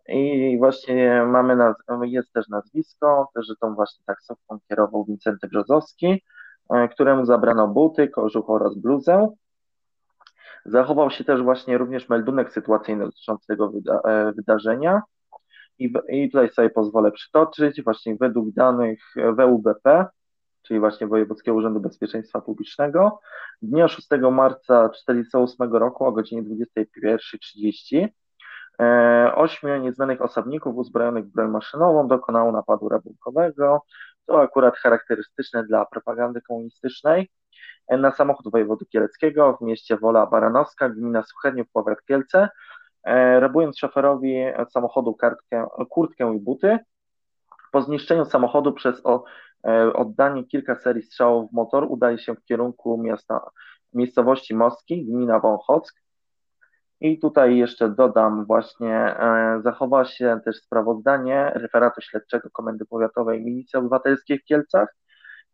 I 0.08 0.58
właśnie 0.60 1.26
mamy, 1.26 1.58
jest 2.04 2.34
też 2.34 2.48
nazwisko, 2.48 3.32
że 3.36 3.54
tą 3.62 3.76
właśnie 3.76 4.04
taksówką 4.06 4.60
kierował 4.70 5.06
Wincenty 5.06 5.48
Brzozowski, 5.48 6.08
e, 6.08 6.18
któremu 6.92 7.26
zabrano 7.26 7.68
buty, 7.68 8.08
kożuch 8.08 8.50
oraz 8.50 8.76
bluzę. 8.76 9.28
Zachował 10.66 11.12
się 11.12 11.24
też 11.24 11.42
właśnie 11.42 11.78
również 11.78 12.10
meldunek 12.10 12.52
sytuacyjny 12.52 13.06
dotyczący 13.06 13.48
tego 13.48 13.70
wyda 13.70 14.02
e, 14.06 14.32
wydarzenia. 14.32 15.02
I, 15.80 15.94
I 16.10 16.32
tutaj 16.32 16.50
sobie 16.50 16.70
pozwolę 16.70 17.12
przytoczyć, 17.12 17.84
właśnie 17.84 18.16
według 18.16 18.52
danych 18.52 19.00
WUBP, 19.38 20.06
czyli 20.62 20.80
właśnie 20.80 21.08
Wojewódzkiego 21.08 21.58
Urzędu 21.58 21.80
Bezpieczeństwa 21.80 22.42
Publicznego, 22.42 23.20
dnia 23.62 23.88
6 23.88 24.08
marca 24.32 24.90
1948 24.90 25.74
roku 25.74 26.06
o 26.06 26.12
godzinie 26.12 26.44
21.30 26.44 28.08
E, 28.80 29.36
ośmiu 29.36 29.78
nieznanych 29.78 30.22
osobników 30.22 30.76
uzbrojonych 30.76 31.26
w 31.26 31.32
broń 31.32 31.52
maszynową 31.52 32.08
dokonało 32.08 32.52
napadu 32.52 32.90
rabunkowego. 32.90 33.82
To 34.26 34.42
akurat 34.42 34.78
charakterystyczne 34.78 35.64
dla 35.64 35.86
propagandy 35.86 36.42
komunistycznej 36.42 37.30
e, 37.88 37.98
na 37.98 38.12
samochód 38.12 38.52
wojewody 38.52 38.86
kieleckiego 38.86 39.58
w 39.58 39.66
mieście 39.66 39.98
Wola 39.98 40.26
Baranowska, 40.26 40.90
gmina 40.90 41.24
Suchedniów, 41.24 41.68
powiat 41.74 42.06
Kielce, 42.06 42.50
e, 43.04 43.40
rabując 43.40 43.78
szoferowi 43.80 44.36
samochodu 44.70 45.14
kartkę, 45.14 45.68
kurtkę 45.90 46.36
i 46.36 46.40
buty. 46.40 46.80
Po 47.72 47.82
zniszczeniu 47.82 48.26
samochodu 48.26 48.74
przez 48.74 49.06
o, 49.06 49.24
oddanie 49.94 50.44
kilka 50.44 50.76
serii 50.76 51.04
strzałów 51.04 51.52
w 51.52 51.54
motor 51.54 51.86
udali 51.90 52.20
się 52.20 52.36
w 52.36 52.44
kierunku 52.44 52.98
miasta, 53.04 53.50
miejscowości 53.94 54.56
Moski, 54.56 55.06
gmina 55.06 55.40
Wąchock, 55.40 55.94
i 57.02 57.20
tutaj 57.20 57.58
jeszcze 57.58 57.90
dodam 57.90 58.46
właśnie, 58.46 58.96
e, 58.96 59.62
zachowa 59.64 60.06
się 60.06 60.40
też 60.46 60.58
sprawozdanie 60.58 61.52
referatu 61.56 62.02
śledczego 62.02 62.50
Komendy 62.54 62.86
Powiatowej 62.86 63.46
Milicji 63.46 63.80
Obywatelskiej 63.80 64.40
w 64.40 64.44
Kielcach 64.44 64.96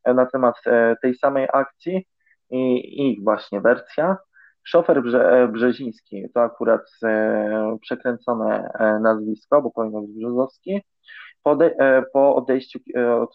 e, 0.04 0.14
na 0.14 0.26
temat 0.26 0.56
e, 0.66 0.96
tej 1.02 1.16
samej 1.16 1.48
akcji 1.54 2.08
i 2.50 3.12
ich 3.12 3.24
właśnie 3.24 3.62
wersja. 3.62 4.18
Szofer 4.64 5.04
Brze 5.04 5.50
Brzeziński, 5.52 6.26
to 6.34 6.42
akurat 6.42 6.82
przekręcone 7.82 8.70
nazwisko, 9.02 9.62
bo 9.62 9.72
powinno 9.72 10.02
być 10.02 10.12
Brzozowski, 10.12 10.82
po, 12.14 12.36
odejściu 12.36 12.80
od 13.22 13.34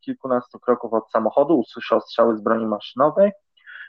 kilkunastu 0.00 0.58
kroków 0.58 0.92
od 0.92 1.10
samochodu 1.10 1.58
usłyszał 1.58 2.00
strzały 2.00 2.36
z 2.36 2.40
broni 2.40 2.66
maszynowej, 2.66 3.32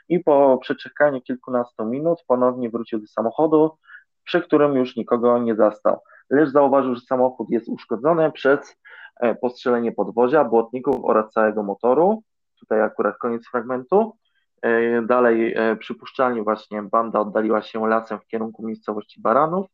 i 0.08 0.20
po 0.20 0.58
przeczekaniu 0.58 1.20
kilkunastu 1.20 1.84
minut 1.84 2.24
ponownie 2.26 2.70
wrócił 2.70 3.00
do 3.00 3.06
samochodu, 3.06 3.78
przy 4.24 4.40
którym 4.40 4.76
już 4.76 4.96
nikogo 4.96 5.38
nie 5.38 5.54
zastał. 5.54 6.00
Lecz 6.30 6.48
zauważył, 6.48 6.94
że 6.94 7.00
samochód 7.00 7.50
jest 7.50 7.68
uszkodzony 7.68 8.32
przez 8.32 8.76
e, 9.20 9.34
postrzelenie 9.34 9.92
podwozia, 9.92 10.44
błotników 10.44 11.04
oraz 11.04 11.32
całego 11.32 11.62
motoru. 11.62 12.22
Tutaj 12.60 12.82
akurat 12.82 13.18
koniec 13.18 13.48
fragmentu. 13.48 14.16
E, 14.62 15.02
dalej 15.02 15.54
e, 15.56 15.76
przypuszczalnie 15.76 16.42
właśnie 16.42 16.82
banda 16.82 17.20
oddaliła 17.20 17.62
się 17.62 17.88
lasem 17.88 18.18
w 18.20 18.26
kierunku 18.26 18.66
miejscowości 18.66 19.20
Baranów. 19.20 19.66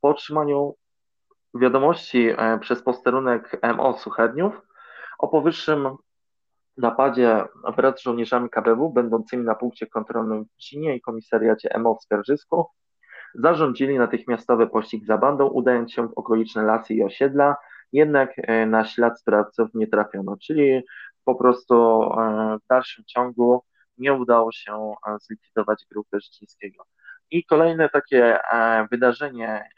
Po 0.00 0.08
otrzymaniu 0.08 0.74
wiadomości 1.54 2.28
przez 2.60 2.82
posterunek 2.82 3.60
MO 3.76 3.98
Suchedniów 3.98 4.62
o 5.18 5.28
powyższym 5.28 5.96
napadzie 6.76 7.44
wraz 7.76 7.98
z 7.98 8.02
żołnierzami 8.02 8.50
KBW 8.50 8.92
będącymi 8.92 9.44
na 9.44 9.54
punkcie 9.54 9.86
kontrolnym 9.86 10.44
w 10.44 10.56
Cinie 10.56 10.96
i 10.96 11.00
komisariacie 11.00 11.78
MO 11.78 11.94
w 11.94 12.02
Skarżysku 12.02 12.66
zarządzili 13.34 13.98
natychmiastowy 13.98 14.66
pościg 14.66 15.04
za 15.04 15.18
bandą, 15.18 15.46
udając 15.46 15.92
się 15.92 16.08
w 16.08 16.12
okoliczne 16.16 16.62
lasy 16.62 16.94
i 16.94 17.02
osiedla, 17.02 17.56
jednak 17.92 18.32
e, 18.36 18.66
na 18.66 18.84
ślad 18.84 19.20
sprawców 19.20 19.68
nie 19.74 19.86
trafiono, 19.86 20.36
czyli 20.36 20.82
po 21.24 21.34
prostu 21.34 21.74
e, 22.02 22.58
w 22.64 22.66
dalszym 22.68 23.04
ciągu 23.04 23.62
nie 23.98 24.12
udało 24.12 24.52
się 24.52 24.72
e, 24.74 25.16
zlikwidować 25.20 25.86
grupy 25.90 26.20
Życińskiego. 26.20 26.84
I 27.30 27.44
kolejne 27.44 27.88
takie 27.88 28.38
wydarzenie 28.90 29.68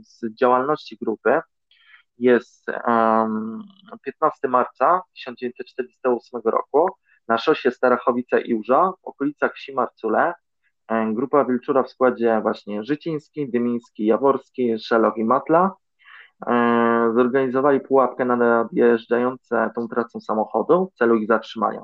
z 0.00 0.34
działalności 0.34 0.96
grupy 1.00 1.40
jest 2.18 2.68
um, 2.68 3.62
15 4.02 4.48
marca 4.48 5.02
1948 5.14 6.40
roku 6.44 6.90
na 7.28 7.38
szosie 7.38 7.70
Starachowice 7.70 8.40
i 8.40 8.54
Uża 8.54 8.92
w 9.02 9.04
okolicach 9.04 9.54
wsi 9.54 9.74
Marcule 9.74 10.34
grupa 11.12 11.44
Wilczura 11.44 11.82
w 11.82 11.90
składzie 11.90 12.40
właśnie 12.42 12.84
Życiński, 12.84 13.50
Dymiński, 13.50 14.06
Jaworski, 14.06 14.78
Szelok 14.78 15.16
i 15.16 15.24
Matla 15.24 15.74
zorganizowali 17.14 17.80
pułapkę 17.80 18.24
na 18.24 18.36
nadjeżdżające 18.36 19.70
tą 19.74 19.88
trasą 19.88 20.20
samochodu 20.20 20.90
w 20.94 20.98
celu 20.98 21.14
ich 21.14 21.28
zatrzymania. 21.28 21.82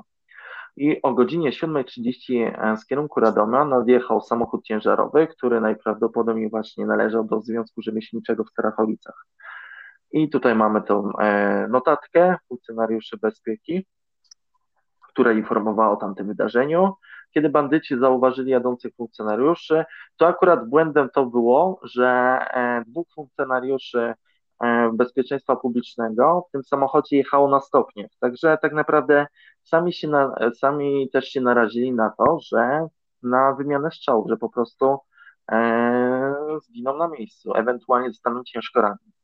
I 0.77 1.01
o 1.01 1.13
godzinie 1.13 1.49
7.30 1.49 2.77
z 2.77 2.85
kierunku 2.85 3.19
Radoma 3.19 3.65
nadjechał 3.65 4.21
samochód 4.21 4.63
ciężarowy, 4.63 5.27
który 5.27 5.61
najprawdopodobniej 5.61 6.49
właśnie 6.49 6.85
należał 6.85 7.23
do 7.23 7.41
Związku 7.41 7.81
Rzemieślniczego 7.81 8.43
w 8.43 8.49
Starachowicach. 8.49 9.25
I 10.13 10.29
tutaj 10.29 10.55
mamy 10.55 10.81
tą 10.81 11.11
e, 11.19 11.67
notatkę 11.67 12.35
funkcjonariuszy 12.47 13.17
bezpieki, 13.17 13.85
która 15.09 15.31
informowała 15.31 15.91
o 15.91 15.95
tamtym 15.95 16.27
wydarzeniu. 16.27 16.93
Kiedy 17.33 17.49
bandyci 17.49 17.99
zauważyli 17.99 18.51
jadących 18.51 18.95
funkcjonariuszy, 18.95 19.85
to 20.17 20.27
akurat 20.27 20.69
błędem 20.69 21.09
to 21.09 21.25
było, 21.25 21.79
że 21.83 22.07
e, 22.53 22.83
dwóch 22.87 23.07
funkcjonariuszy 23.15 24.13
e, 24.63 24.91
bezpieczeństwa 24.93 25.55
publicznego 25.55 26.45
w 26.49 26.51
tym 26.51 26.63
samochodzie 26.63 27.17
jechało 27.17 27.49
na 27.49 27.59
stopnie. 27.59 28.09
Także 28.19 28.57
tak 28.61 28.73
naprawdę 28.73 29.27
sami, 29.63 29.93
się 29.93 30.07
na, 30.07 30.35
sami 30.59 31.09
też 31.09 31.25
się 31.25 31.41
narazili 31.41 31.93
na 31.93 32.09
to, 32.17 32.39
że 32.39 32.87
na 33.23 33.53
wymianę 33.53 33.91
strzałów, 33.91 34.29
że 34.29 34.37
po 34.37 34.49
prostu 34.49 34.97
e, 35.51 36.35
zginą 36.63 36.97
na 36.97 37.07
miejscu, 37.07 37.53
ewentualnie 37.55 38.09
zostaną 38.09 38.43
ciężko 38.43 38.81
ranni. 38.81 39.22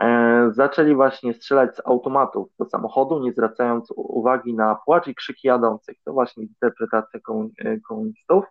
E, 0.00 0.48
zaczęli 0.52 0.94
właśnie 0.94 1.34
strzelać 1.34 1.76
z 1.76 1.86
automatów 1.86 2.48
do 2.58 2.64
samochodu, 2.64 3.20
nie 3.20 3.32
zwracając 3.32 3.92
uwagi 3.96 4.54
na 4.54 4.74
płacz 4.74 5.06
i 5.06 5.14
krzyki 5.14 5.48
jadących. 5.48 5.96
To 6.04 6.12
właśnie 6.12 6.44
interpretacja 6.44 7.20
e, 7.58 7.80
komunistów. 7.80 8.44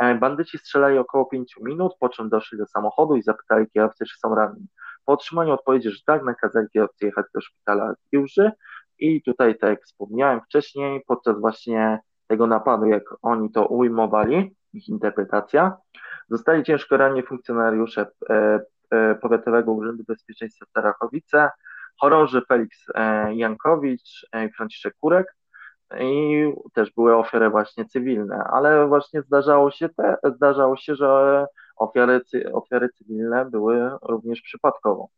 E, 0.00 0.14
bandyci 0.14 0.58
strzelali 0.58 0.98
około 0.98 1.24
5 1.24 1.56
minut, 1.62 1.92
po 2.00 2.08
czym 2.08 2.28
doszli 2.28 2.58
do 2.58 2.66
samochodu 2.66 3.16
i 3.16 3.22
zapytali 3.22 3.66
kierowcę, 3.70 4.04
czy 4.04 4.18
są 4.18 4.34
ranni. 4.34 4.66
Po 5.04 5.12
otrzymaniu 5.12 5.52
odpowiedzi, 5.52 5.90
że 5.90 5.98
tak, 6.06 6.24
nakazali 6.24 6.66
kierowcy 6.72 7.06
jechać 7.06 7.26
do 7.34 7.40
szpitala 7.40 7.94
Jurzy 8.12 8.52
i 8.98 9.22
tutaj, 9.22 9.58
tak 9.58 9.70
jak 9.70 9.82
wspomniałem 9.82 10.40
wcześniej, 10.40 11.02
podczas 11.06 11.40
właśnie 11.40 11.98
tego 12.26 12.46
napadu, 12.46 12.86
jak 12.86 13.02
oni 13.22 13.52
to 13.52 13.66
ujmowali, 13.66 14.56
ich 14.72 14.88
interpretacja, 14.88 15.76
zostali 16.30 16.62
ciężko 16.62 16.96
ranni 16.96 17.22
funkcjonariusze 17.22 18.06
Powiatowego 19.20 19.72
Urzędu 19.72 20.04
Bezpieczeństwa 20.08 20.66
Starachowice, 20.66 21.50
chorąży 22.00 22.42
Felix 22.48 22.86
e, 22.94 23.34
Jankowicz 23.34 24.26
e, 24.32 24.44
i 24.44 24.52
Franciszek 24.52 24.94
Kurek. 25.00 25.36
i 26.00 26.52
też 26.74 26.90
były 26.92 27.16
ofiary 27.16 27.50
właśnie 27.50 27.84
cywilne, 27.84 28.44
ale 28.52 28.86
właśnie 28.86 29.22
zdarzało 29.22 29.70
się, 29.70 29.88
te, 29.88 30.16
zdarzało 30.24 30.76
się 30.76 30.94
że 30.94 31.46
ofiary, 31.76 32.20
ofiary 32.52 32.88
cywilne 32.88 33.44
były 33.44 33.90
również 34.02 34.40
przypadkowo, 34.40 35.08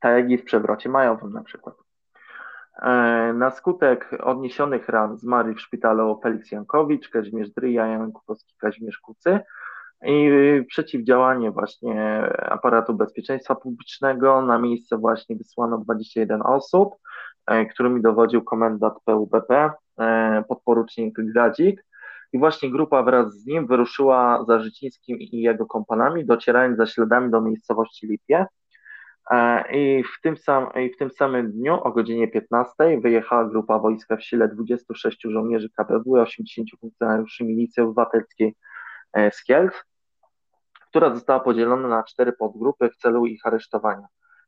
tak 0.00 0.16
jak 0.16 0.30
i 0.30 0.38
w 0.38 0.44
przewrocie 0.44 0.88
majowym 0.88 1.32
na 1.32 1.42
przykład. 1.42 1.74
E, 2.82 3.32
na 3.32 3.50
skutek 3.50 4.10
odniesionych 4.20 4.88
ran 4.88 5.18
zmarli 5.18 5.54
w 5.54 5.60
szpitalu 5.60 6.20
Felix 6.22 6.50
Jankowicz, 6.50 7.08
Kazimierz 7.08 7.50
Dryja, 7.50 7.86
Jan 7.86 8.12
Kupowski, 8.12 8.54
Kazimierz 8.58 8.98
Kucy 8.98 9.40
i 10.04 10.30
przeciwdziałanie 10.66 11.50
właśnie 11.50 12.22
aparatu 12.42 12.94
bezpieczeństwa 12.94 13.54
publicznego. 13.54 14.42
Na 14.42 14.58
miejsce 14.58 14.98
właśnie 14.98 15.36
wysłano 15.36 15.78
21 15.78 16.42
osób, 16.42 16.94
e, 17.46 17.66
którymi 17.66 18.02
dowodził 18.02 18.44
komendant 18.44 18.94
PUBP, 19.04 19.70
e, 20.00 20.44
podporucznik 20.48 21.14
Gradzik. 21.18 21.84
I 22.32 22.38
właśnie 22.38 22.70
grupa 22.70 23.02
wraz 23.02 23.34
z 23.34 23.46
nim 23.46 23.66
wyruszyła 23.66 24.44
za 24.48 24.60
Życińskim 24.60 25.18
i 25.18 25.40
jego 25.40 25.66
kompanami, 25.66 26.26
docierając 26.26 26.76
za 26.76 26.86
śladami 26.86 27.30
do 27.30 27.40
miejscowości 27.40 28.06
Lipie. 28.06 28.46
E, 29.30 29.64
I 29.72 30.04
w, 30.04 30.20
tym 30.22 30.36
sam, 30.36 30.66
I 30.84 30.90
w 30.90 30.96
tym 30.96 31.10
samym 31.10 31.52
dniu 31.52 31.74
o 31.82 31.92
godzinie 31.92 32.28
15 32.28 33.00
wyjechała 33.00 33.44
grupa 33.44 33.78
wojska 33.78 34.16
w 34.16 34.22
sile 34.22 34.48
26 34.48 35.22
żołnierzy 35.22 35.70
KPW 35.76 36.16
i 36.16 36.20
80 36.20 36.68
funkcjonariuszy 36.80 37.44
milicji 37.44 37.82
obywatelskiej 37.82 38.54
z 39.30 39.44
Kielc, 39.44 39.72
która 40.94 41.14
została 41.14 41.40
podzielona 41.40 41.88
na 41.88 42.02
cztery 42.02 42.32
podgrupy 42.32 42.90
w 42.90 42.96
celu 42.96 43.26
ich 43.26 43.46
aresztowania. 43.46 44.06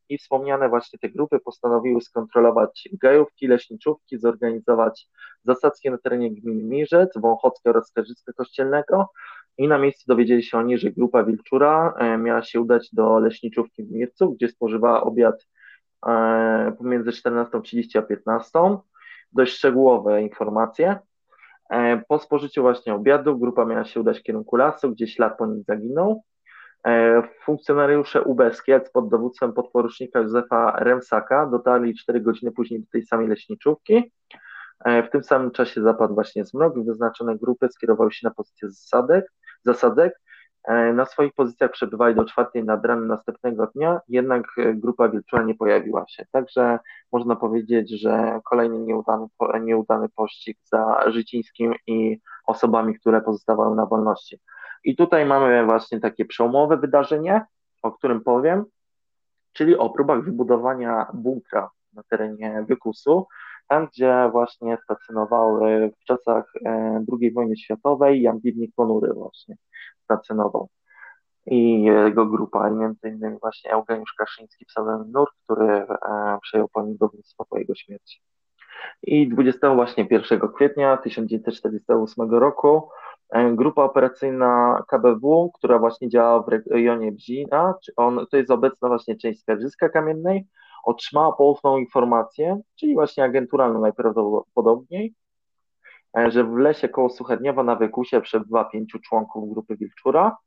I 0.09 0.17
wspomniane 0.17 0.69
właśnie 0.69 0.99
te 0.99 1.09
grupy 1.09 1.39
postanowiły 1.39 2.01
skontrolować 2.01 2.89
gajówki, 3.01 3.47
leśniczówki, 3.47 4.17
zorganizować 4.17 5.09
zasadzki 5.43 5.91
na 5.91 5.97
terenie 5.97 6.31
gminy 6.31 6.63
Mirzec, 6.63 7.09
Wąchockie 7.15 7.69
oraz 7.69 7.87
Skarżyska 7.87 8.33
Kościelnego 8.33 9.09
i 9.57 9.67
na 9.67 9.77
miejscu 9.77 10.03
dowiedzieli 10.07 10.43
się 10.43 10.57
oni, 10.57 10.77
że 10.77 10.91
grupa 10.91 11.23
Wilczura 11.23 11.93
e, 11.97 12.17
miała 12.17 12.43
się 12.43 12.61
udać 12.61 12.89
do 12.93 13.19
leśniczówki 13.19 13.83
w 13.83 13.91
Mircu, 13.91 14.31
gdzie 14.31 14.47
spożywała 14.47 15.03
obiad 15.03 15.47
e, 16.07 16.73
pomiędzy 16.77 17.11
14.30 17.11 17.99
a 17.99 18.01
15. 18.01 18.59
Dość 19.31 19.53
szczegółowe 19.53 20.21
informacje. 20.21 20.99
E, 21.69 22.01
po 22.07 22.19
spożyciu 22.19 22.61
właśnie 22.61 22.93
obiadu 22.93 23.37
grupa 23.37 23.65
miała 23.65 23.85
się 23.85 23.99
udać 23.99 24.19
w 24.19 24.23
kierunku 24.23 24.55
lasu, 24.55 24.91
gdzie 24.91 25.07
ślad 25.07 25.37
po 25.37 25.45
nim 25.47 25.63
zaginął. 25.67 26.23
Funkcjonariusze 27.43 28.21
UB 28.21 28.41
Skiec 28.53 28.91
pod 28.91 29.09
dowództwem 29.09 29.53
podporucznika 29.53 30.19
Józefa 30.19 30.79
Remsaka 30.79 31.45
dotarli 31.45 31.95
4 31.95 32.21
godziny 32.21 32.51
później 32.51 32.79
do 32.79 32.85
tej 32.91 33.03
samej 33.03 33.27
leśniczówki. 33.27 34.11
W 34.85 35.09
tym 35.11 35.23
samym 35.23 35.51
czasie 35.51 35.81
zapadł 35.81 36.13
właśnie 36.13 36.45
zmrok 36.45 36.77
i 36.77 36.83
wyznaczone 36.83 37.37
grupy 37.37 37.67
skierowały 37.69 38.11
się 38.11 38.27
na 38.27 38.33
pozycję 38.33 38.69
zasadek 38.69 39.25
zasadzek. 39.67 40.21
E, 40.63 40.93
na 40.93 41.05
swoich 41.05 41.33
pozycjach 41.33 41.71
przebywali 41.71 42.15
do 42.15 42.25
czwartej 42.25 42.63
nad 42.63 42.85
ranem 42.85 43.07
następnego 43.07 43.67
dnia, 43.67 43.99
jednak 44.07 44.45
e, 44.57 44.73
grupa 44.73 45.09
wilczura 45.09 45.43
nie 45.43 45.55
pojawiła 45.55 46.05
się. 46.07 46.25
Także 46.31 46.79
można 47.11 47.35
powiedzieć, 47.35 48.01
że 48.01 48.39
kolejny 48.45 48.79
nieudany, 48.79 49.27
nieudany 49.61 50.09
pościg 50.15 50.57
za 50.63 51.11
Życińskim 51.11 51.73
i 51.87 52.19
osobami, 52.47 52.99
które 52.99 53.21
pozostawały 53.21 53.75
na 53.75 53.85
wolności. 53.85 54.39
I 54.83 54.95
tutaj 54.95 55.25
mamy 55.25 55.65
właśnie 55.65 55.99
takie 55.99 56.25
przełomowe 56.25 56.77
wydarzenie, 56.77 57.45
o 57.81 57.91
którym 57.91 58.23
powiem, 58.23 58.65
czyli 59.53 59.77
o 59.77 59.89
próbach 59.89 60.23
wybudowania 60.23 61.07
bunkra 61.13 61.69
na 61.93 62.03
terenie 62.03 62.65
Wykusu, 62.67 63.27
tam 63.67 63.87
gdzie 63.87 64.29
właśnie 64.31 64.77
stacjonowały 64.83 65.91
w 66.01 66.03
czasach 66.03 66.53
e, 66.65 67.03
II 67.21 67.31
wojny 67.31 67.57
światowej 67.57 68.21
Jan 68.21 68.39
Widnik 68.39 68.75
Ponury 68.75 69.13
właśnie 69.13 69.55
stacjonował 70.03 70.69
i 71.47 71.83
jego 71.83 72.25
grupa, 72.25 72.69
między 72.69 73.09
innymi 73.09 73.37
właśnie 73.41 73.71
Eugeniusz 73.71 74.13
Kaszyński 74.13 74.65
samym 74.69 75.11
Nur, 75.11 75.27
który 75.43 75.67
e, 75.67 75.87
przejął 76.41 76.69
dowództwo 76.75 77.45
po 77.49 77.57
jego 77.57 77.75
śmierci. 77.75 78.21
I 79.03 79.27
21 79.27 79.75
właśnie 79.75 80.07
1 80.11 80.39
kwietnia 80.55 80.97
1948 80.97 82.31
roku 82.31 82.89
grupa 83.33 83.83
operacyjna 83.83 84.83
KBW, 84.87 85.51
która 85.53 85.79
właśnie 85.79 86.09
działa 86.09 86.43
w 86.43 86.47
rejonie 86.71 87.11
Bzina, 87.11 87.73
on, 87.95 88.25
to 88.31 88.37
jest 88.37 88.51
obecna 88.51 88.87
właśnie 88.87 89.17
część 89.17 89.41
Skarżyska 89.41 89.89
Kamiennej, 89.89 90.47
otrzymała 90.83 91.31
poufną 91.33 91.77
informację, 91.77 92.61
czyli 92.75 92.93
właśnie 92.93 93.23
agenturalną 93.23 93.81
najprawdopodobniej, 93.81 95.13
e, 96.17 96.31
że 96.31 96.43
w 96.43 96.57
lesie 96.57 96.89
koło 96.89 97.09
Suchedniowa 97.09 97.63
na 97.63 97.75
Wykusie 97.75 98.21
przebywa 98.21 98.65
pięciu 98.65 98.99
członków 98.99 99.53
grupy 99.53 99.77
Wilczura. 99.77 100.37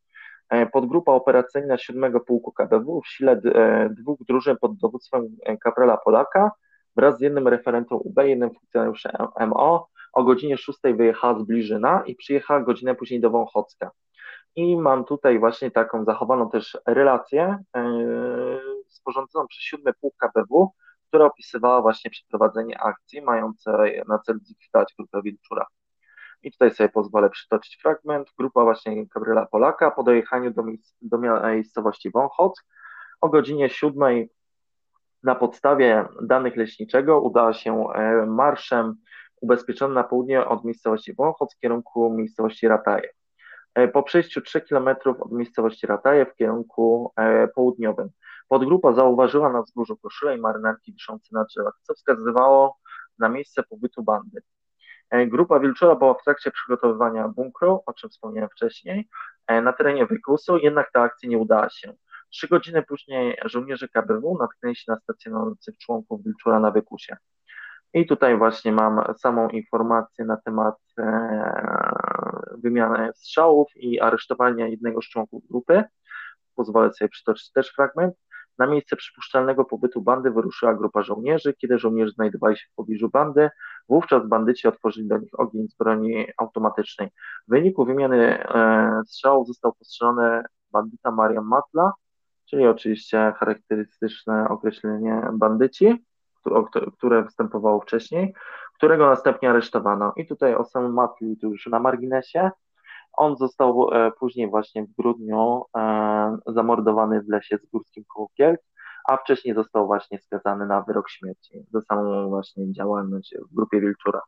E, 0.48 0.66
podgrupa 0.66 1.12
operacyjna 1.12 1.78
7 1.78 2.20
Pułku 2.20 2.52
KBW 2.52 3.00
w 3.00 3.08
sile 3.08 3.32
e, 3.32 3.90
dwóch 3.90 4.18
drużyn 4.28 4.56
pod 4.60 4.76
dowództwem 4.76 5.36
kaprala 5.60 5.96
Polaka 5.96 6.50
wraz 6.96 7.18
z 7.18 7.20
jednym 7.20 7.48
referentem 7.48 7.98
UB, 7.98 8.16
jednym 8.24 8.50
funkcjonariuszem 8.50 9.12
MO 9.48 9.88
o 10.12 10.24
godzinie 10.24 10.56
6 10.58 10.78
wyjechała 10.96 11.38
z 11.38 11.42
Bliżyna 11.42 12.02
i 12.06 12.14
przyjechała 12.14 12.60
godzinę 12.60 12.94
później 12.94 13.20
do 13.20 13.30
Wąchocka. 13.30 13.90
I 14.56 14.76
mam 14.76 15.04
tutaj 15.04 15.38
właśnie 15.38 15.70
taką 15.70 16.04
zachowaną 16.04 16.50
też 16.50 16.78
relację 16.86 17.58
sporządzoną 18.88 19.46
przez 19.46 19.62
siódmy 19.62 19.92
pułk 20.00 20.14
KBW, 20.16 20.70
która 21.08 21.24
opisywała 21.24 21.82
właśnie 21.82 22.10
przeprowadzenie 22.10 22.80
akcji 22.80 23.22
mającej 23.22 24.02
na 24.08 24.18
celu 24.18 24.38
zlikwidować 24.42 24.94
grupę 24.98 25.22
Wilczura. 25.22 25.66
I 26.42 26.52
tutaj 26.52 26.70
sobie 26.70 26.88
pozwolę 26.88 27.30
przytoczyć 27.30 27.78
fragment. 27.82 28.28
Grupa 28.38 28.62
właśnie 28.62 29.06
Gabriela 29.06 29.46
Polaka 29.46 29.90
po 29.90 30.02
dojechaniu 30.02 30.50
do, 30.50 30.64
do 31.02 31.18
miejscowości 31.18 32.10
Wąchock 32.10 32.64
o 33.20 33.28
godzinie 33.28 33.70
siódmej 33.70 34.30
na 35.22 35.34
podstawie 35.34 36.08
danych 36.22 36.56
leśniczego 36.56 37.20
udała 37.20 37.52
się 37.52 37.90
e, 37.90 38.26
marszem 38.26 38.94
ubezpieczony 39.40 39.94
na 39.94 40.04
południe 40.04 40.46
od 40.46 40.64
miejscowości 40.64 41.14
Wąchock 41.14 41.54
w 41.56 41.60
kierunku 41.60 42.10
miejscowości 42.10 42.68
Rataje. 42.68 43.08
E, 43.74 43.88
po 43.88 44.02
przejściu 44.02 44.40
3 44.40 44.60
km 44.60 44.88
od 45.20 45.32
miejscowości 45.32 45.86
Rataje 45.86 46.26
w 46.26 46.34
kierunku 46.34 47.12
e, 47.16 47.48
południowym. 47.48 48.10
Podgrupa 48.48 48.92
zauważyła 48.92 49.52
na 49.52 49.62
wzgórzu 49.62 49.96
koszule 49.96 50.36
i 50.36 50.40
marynarki 50.40 50.92
wiszące 50.92 51.28
na 51.32 51.44
drzewach, 51.44 51.74
co 51.82 51.94
wskazywało 51.94 52.78
na 53.18 53.28
miejsce 53.28 53.62
pobytu 53.62 54.02
bandy. 54.02 54.42
E, 55.10 55.26
grupa 55.26 55.60
Wilczura 55.60 55.94
była 55.94 56.14
w 56.14 56.22
trakcie 56.24 56.50
przygotowywania 56.50 57.28
bunkru, 57.28 57.82
o 57.86 57.92
czym 57.92 58.10
wspomniałem 58.10 58.50
wcześniej, 58.50 59.08
na 59.62 59.72
terenie 59.72 60.06
Wykusu, 60.06 60.58
jednak 60.58 60.92
ta 60.92 61.02
akcja 61.02 61.28
nie 61.28 61.38
udała 61.38 61.70
się. 61.70 61.94
Trzy 62.30 62.48
godziny 62.48 62.82
później 62.82 63.38
żołnierze 63.44 63.88
KBW 63.88 64.36
natknęli 64.40 64.76
się 64.76 64.84
na 64.88 65.00
stacjonujących 65.00 65.78
członków 65.78 66.24
Wilczura 66.24 66.60
na 66.60 66.70
Wykusie. 66.70 67.16
I 67.94 68.06
tutaj 68.06 68.38
właśnie 68.38 68.72
mam 68.72 69.02
samą 69.18 69.48
informację 69.48 70.24
na 70.24 70.36
temat 70.36 70.76
e, 70.98 71.92
wymiany 72.62 73.10
strzałów 73.14 73.68
i 73.76 74.00
aresztowania 74.00 74.66
jednego 74.68 75.02
z 75.02 75.04
członków 75.04 75.48
grupy. 75.48 75.84
Pozwolę 76.54 76.92
sobie 76.92 77.08
przytoczyć 77.08 77.52
też 77.52 77.72
fragment. 77.74 78.14
Na 78.58 78.66
miejsce 78.66 78.96
przypuszczalnego 78.96 79.64
pobytu 79.64 80.02
bandy 80.02 80.30
wyruszyła 80.30 80.74
grupa 80.74 81.02
żołnierzy. 81.02 81.54
Kiedy 81.54 81.78
żołnierze 81.78 82.12
znajdowali 82.12 82.56
się 82.56 82.66
w 82.72 82.74
pobliżu 82.74 83.08
bandy, 83.08 83.50
wówczas 83.88 84.28
bandyci 84.28 84.68
otworzyli 84.68 85.08
do 85.08 85.18
nich 85.18 85.40
ogień 85.40 85.68
z 85.68 85.76
broni 85.76 86.26
automatycznej. 86.38 87.08
W 87.48 87.50
wyniku 87.50 87.84
wymiany 87.84 88.44
e, 88.44 89.02
strzałów 89.06 89.46
został 89.46 89.72
postrzelony 89.72 90.42
bandyta 90.72 91.10
Marian 91.10 91.44
Matla, 91.44 91.92
czyli 92.44 92.66
oczywiście 92.66 93.32
charakterystyczne 93.36 94.48
określenie 94.48 95.22
bandyci 95.32 96.04
które 96.98 97.22
występowało 97.22 97.80
wcześniej, 97.80 98.34
którego 98.74 99.06
następnie 99.06 99.50
aresztowano. 99.50 100.12
I 100.16 100.26
tutaj 100.26 100.54
o 100.54 100.64
samym 100.64 100.98
tu 101.40 101.50
już 101.50 101.66
na 101.66 101.80
marginesie. 101.80 102.50
On 103.12 103.36
został 103.36 103.90
e, 103.92 104.12
później 104.12 104.50
właśnie 104.50 104.84
w 104.84 104.92
grudniu 104.98 105.62
e, 105.76 106.38
zamordowany 106.46 107.22
w 107.22 107.28
lesie 107.28 107.58
z 107.58 107.66
Górskim 107.66 108.04
koło 108.14 108.28
a 109.08 109.16
wcześniej 109.16 109.54
został 109.54 109.86
właśnie 109.86 110.18
skazany 110.18 110.66
na 110.66 110.82
wyrok 110.82 111.10
śmierci 111.10 111.66
za 111.72 111.80
samą 111.80 112.28
właśnie 112.28 112.72
działalność 112.72 113.34
w 113.50 113.54
grupie 113.54 113.80
Wilczura. 113.80 114.20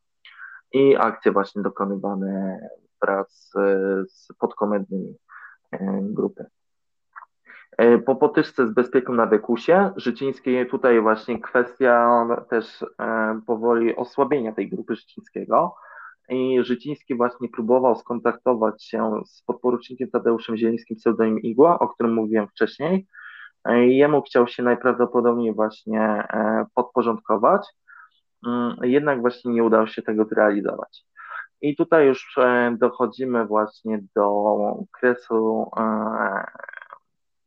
I 0.73 0.97
akcje 0.97 1.33
właśnie 1.33 1.63
dokonywane 1.63 2.61
wraz 3.03 3.53
z 4.09 4.29
podkomendnymi 4.39 5.17
e, 5.73 5.99
grupy. 6.03 6.47
E, 7.79 7.99
po 7.99 8.17
potyczce 8.17 8.67
z 8.67 8.71
bezpieką 8.71 9.13
na 9.13 9.27
Bekusie, 9.27 9.91
Życińskiej 9.97 10.69
tutaj 10.69 11.01
właśnie 11.01 11.41
kwestia 11.41 12.27
też 12.51 12.83
e, 12.83 13.41
powoli 13.47 13.97
osłabienia 13.97 14.53
tej 14.53 14.69
grupy 14.69 14.97
Życińskiego 14.97 15.75
i 16.29 16.59
Życiński 16.65 17.15
właśnie 17.15 17.49
próbował 17.49 17.97
skontaktować 17.97 18.85
się 18.85 19.21
z 19.27 19.43
podporucznikiem 19.43 20.11
Tadeuszem 20.11 20.57
Zielińskim 20.57 20.97
pseudonim 20.97 21.41
Igła, 21.41 21.79
o 21.79 21.89
którym 21.89 22.15
mówiłem 22.15 22.49
wcześniej. 22.49 23.07
E, 23.65 23.87
jemu 23.87 24.23
chciał 24.23 24.49
się 24.49 24.63
najprawdopodobniej 24.63 25.55
właśnie 25.55 26.29
podporządkować 26.75 27.67
mm, 28.47 28.77
jednak 28.83 29.21
właśnie 29.21 29.53
nie 29.53 29.65
udało 29.65 29.87
się 29.87 30.03
tego 30.03 30.25
zrealizować. 30.25 31.05
I 31.61 31.77
tutaj 31.77 32.07
już 32.07 32.37
dochodzimy 32.79 33.47
właśnie 33.47 34.01
do 34.17 34.57
kresu, 35.01 35.71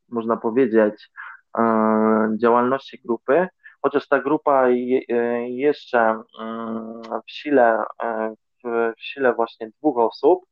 można 0.10 0.38
powiedzieć, 0.38 1.10
e, 1.57 2.30
działalności 2.38 3.02
grupy, 3.06 3.48
chociaż 3.82 4.07
ta 4.07 4.19
grupa 4.19 4.68
jeszcze 5.48 6.23
mm, 6.40 7.02
w 7.27 7.32
sile, 7.32 7.84
w 8.64 8.94
sile 8.98 9.34
właśnie 9.34 9.69
dwóch 9.69 9.98
osób 9.98 10.45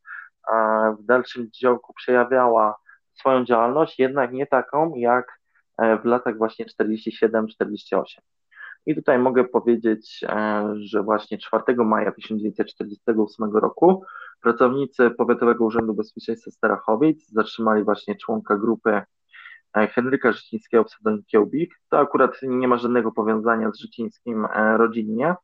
w 1.00 1.04
dalszym 1.04 1.50
działku 1.62 1.94
przejawiała 1.94 2.76
swoją 3.14 3.46
działalność, 3.46 4.00
jednak 4.00 4.32
nie 4.32 4.48
taką 4.48 4.96
jak 4.96 5.40
w 6.02 6.06
latach 6.06 6.38
właśnie 6.38 6.66
47-48. 6.66 8.04
I 8.86 8.96
tutaj 8.96 9.20
mogę 9.20 9.44
powiedzieć, 9.44 10.26
e, 10.30 10.64
że 10.76 11.04
właśnie 11.04 11.38
4 11.38 11.64
maja 11.78 12.12
1948 12.12 13.58
roku 13.58 14.04
pracownicy 14.42 15.10
Powiatowego 15.10 15.66
Urzędu 15.66 15.94
Bezpieczeństwa 15.94 16.52
Starachowic 16.52 17.30
zatrzymali 17.30 17.84
właśnie 17.84 18.16
członka 18.16 18.58
grupy 18.58 18.90
e, 18.90 19.06
Henryka 19.74 20.32
Życińskiego, 20.32 20.84
pseudonim 20.84 21.24
Kiełbik. 21.28 21.76
To 21.90 22.00
akurat 22.00 22.38
nie 22.42 22.68
ma 22.68 22.78
żadnego 22.78 23.12
powiązania 23.12 23.72
z 23.72 23.80
Życińskim 23.80 24.46
e, 24.46 24.78
rodzinnie, 24.78 25.36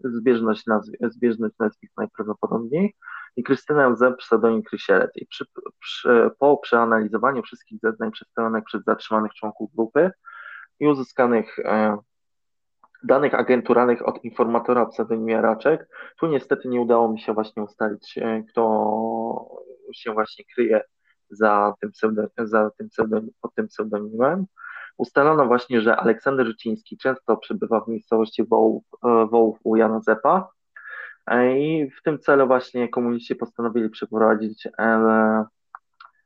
zbieżność, 0.00 0.66
nazw 0.66 0.92
zbieżność 1.02 1.54
nazwisk 1.58 1.92
najprawdopodobniej 1.96 2.94
i 3.36 3.42
Krystynę 3.42 3.96
Z, 3.96 4.18
pseudonim 4.18 4.62
Krysielec. 4.62 5.10
I 5.14 5.26
przy, 5.26 5.44
przy, 5.80 6.30
po 6.38 6.56
przeanalizowaniu 6.56 7.42
wszystkich 7.42 7.78
zeznań 7.82 8.10
przedstawionych 8.10 8.64
przez 8.64 8.84
zatrzymanych 8.84 9.34
członków 9.34 9.74
grupy 9.74 10.10
i 10.80 10.86
uzyskanych 10.86 11.56
danych 13.02 13.34
agenturalnych 13.34 14.08
od 14.08 14.24
informatora 14.24 14.86
pseudonimie 14.86 15.42
Raczek. 15.42 15.88
Tu 16.20 16.26
niestety 16.26 16.68
nie 16.68 16.80
udało 16.80 17.12
mi 17.12 17.20
się 17.20 17.34
właśnie 17.34 17.62
ustalić, 17.62 18.18
e, 18.18 18.42
kto 18.50 18.62
się 19.94 20.12
właśnie 20.12 20.44
kryje 20.54 20.80
za 21.30 21.74
tym, 21.80 21.90
za 22.38 22.70
tym 22.70 22.88
pod 23.40 23.54
tym 23.54 23.68
pseudonimem. 23.68 24.46
Ustalono 24.96 25.46
właśnie, 25.46 25.80
że 25.80 25.96
Aleksander 25.96 26.46
Życiński 26.46 26.98
często 26.98 27.36
przebywa 27.36 27.80
w 27.80 27.88
miejscowości 27.88 28.44
Wołów, 28.44 28.84
e, 29.04 29.26
Wołów 29.26 29.58
u 29.64 29.76
Jana 29.76 30.00
Zepa 30.00 30.50
e, 31.26 31.58
i 31.58 31.90
w 31.90 32.02
tym 32.02 32.18
celu 32.18 32.46
właśnie 32.46 32.88
komuniści 32.88 33.34
postanowili 33.34 33.90
przeprowadzić 33.90 34.68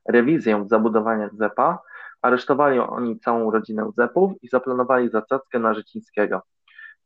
rewizję 0.09 0.65
zabudowania 0.67 1.29
Zepa. 1.33 1.79
Aresztowali 2.21 2.79
oni 2.79 3.19
całą 3.19 3.51
rodzinę 3.51 3.91
Zepów 3.97 4.31
i 4.41 4.47
zaplanowali 4.47 5.09
zasadzkę 5.09 5.59
na 5.59 5.73
Życińskiego. 5.73 6.41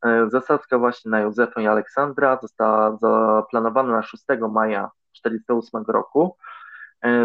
E, 0.05 0.29
zasadzka 0.29 0.79
właśnie 0.79 1.11
na 1.11 1.19
Józefa 1.19 1.61
i 1.61 1.67
Aleksandra 1.67 2.39
została 2.41 2.97
zaplanowana 2.97 3.93
na 3.93 4.03
6 4.03 4.23
maja 4.51 4.89
1948 5.13 5.83
roku 5.87 6.35
e, 6.35 6.56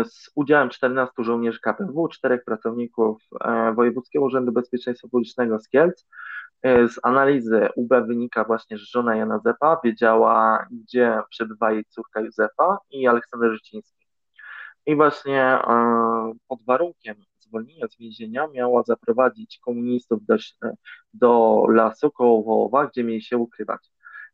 z 0.04 0.30
udziałem 0.34 0.70
14 0.70 1.14
żołnierzy 1.24 1.60
KPW, 1.60 2.08
czterech 2.08 2.44
pracowników 2.44 3.22
e, 3.44 3.72
Wojewódzkiego 3.74 4.24
Urzędu 4.24 4.52
Bezpieczeństwa 4.52 5.08
Publicznego 5.08 5.58
z 5.58 5.68
Kielc. 5.68 6.06
Z 6.64 7.00
analizy 7.02 7.68
UB 7.76 7.90
wynika 8.06 8.44
właśnie, 8.44 8.78
że 8.78 8.86
żona 8.86 9.16
Jana 9.16 9.38
Zepa 9.38 9.80
wiedziała, 9.84 10.66
gdzie 10.70 11.18
przebywa 11.30 11.72
jej 11.72 11.84
córka 11.84 12.20
Józefa 12.20 12.78
i 12.90 13.06
Aleksander 13.06 13.52
Życiński. 13.52 14.06
I 14.86 14.96
właśnie 14.96 15.58
pod 16.48 16.64
warunkiem 16.64 17.16
zwolnienia 17.38 17.88
z 17.88 17.98
więzienia 17.98 18.48
miała 18.48 18.82
zaprowadzić 18.82 19.58
komunistów 19.58 20.26
do, 20.26 20.36
do 21.14 21.62
lasu 21.68 22.10
koło 22.10 22.42
Wołowa, 22.42 22.86
gdzie 22.86 23.04
mieli 23.04 23.22
się 23.22 23.36
ukrywać. 23.36 23.90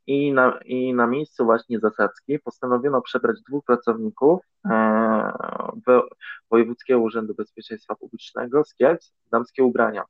I 0.09 0.33
na, 0.33 0.59
I 0.65 0.95
na 0.95 1.07
miejscu 1.07 1.45
właśnie 1.45 1.79
zasadzki 1.79 2.39
postanowiono 2.39 3.03
przebrać 3.03 3.37
dwóch 3.49 3.65
pracowników 3.65 4.41
e, 4.65 5.33
Wojewódzkiego 6.51 7.01
Urzędu 7.01 7.35
Bezpieczeństwa 7.35 7.95
Publicznego 7.95 8.65
z 8.65 8.75
Kielc 8.75 9.13
w 9.27 9.31
damskie 9.31 9.65
ubrania. 9.65 10.05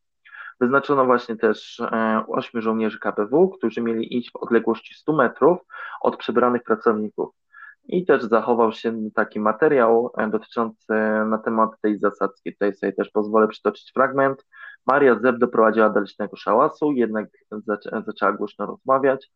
Wyznaczono 0.60 1.04
właśnie 1.04 1.36
też 1.36 1.80
e, 1.80 2.24
ośmiu 2.28 2.62
żołnierzy 2.62 2.98
KPW, 2.98 3.48
którzy 3.48 3.80
mieli 3.80 4.16
iść 4.18 4.32
w 4.32 4.36
odległości 4.36 4.94
100 4.94 5.12
metrów 5.12 5.58
od 6.00 6.16
przebranych 6.16 6.62
pracowników. 6.62 7.34
I 7.84 8.06
też 8.06 8.22
zachował 8.22 8.72
się 8.72 9.10
taki 9.14 9.40
materiał 9.40 10.12
e, 10.18 10.30
dotyczący 10.30 10.92
na 11.26 11.38
temat 11.38 11.70
tej 11.80 11.98
zasadzki. 11.98 12.52
Tutaj 12.52 12.74
sobie 12.74 12.92
też 12.92 13.10
pozwolę 13.10 13.48
przytoczyć 13.48 13.92
fragment. 13.94 14.44
Maria 14.86 15.18
Zeb 15.18 15.38
doprowadziła 15.38 15.90
do 15.90 16.00
licznego 16.00 16.36
szałasu, 16.36 16.92
jednak 16.92 17.28
zaczę, 17.50 18.02
zaczęła 18.06 18.32
głośno 18.32 18.66
rozmawiać. 18.66 19.30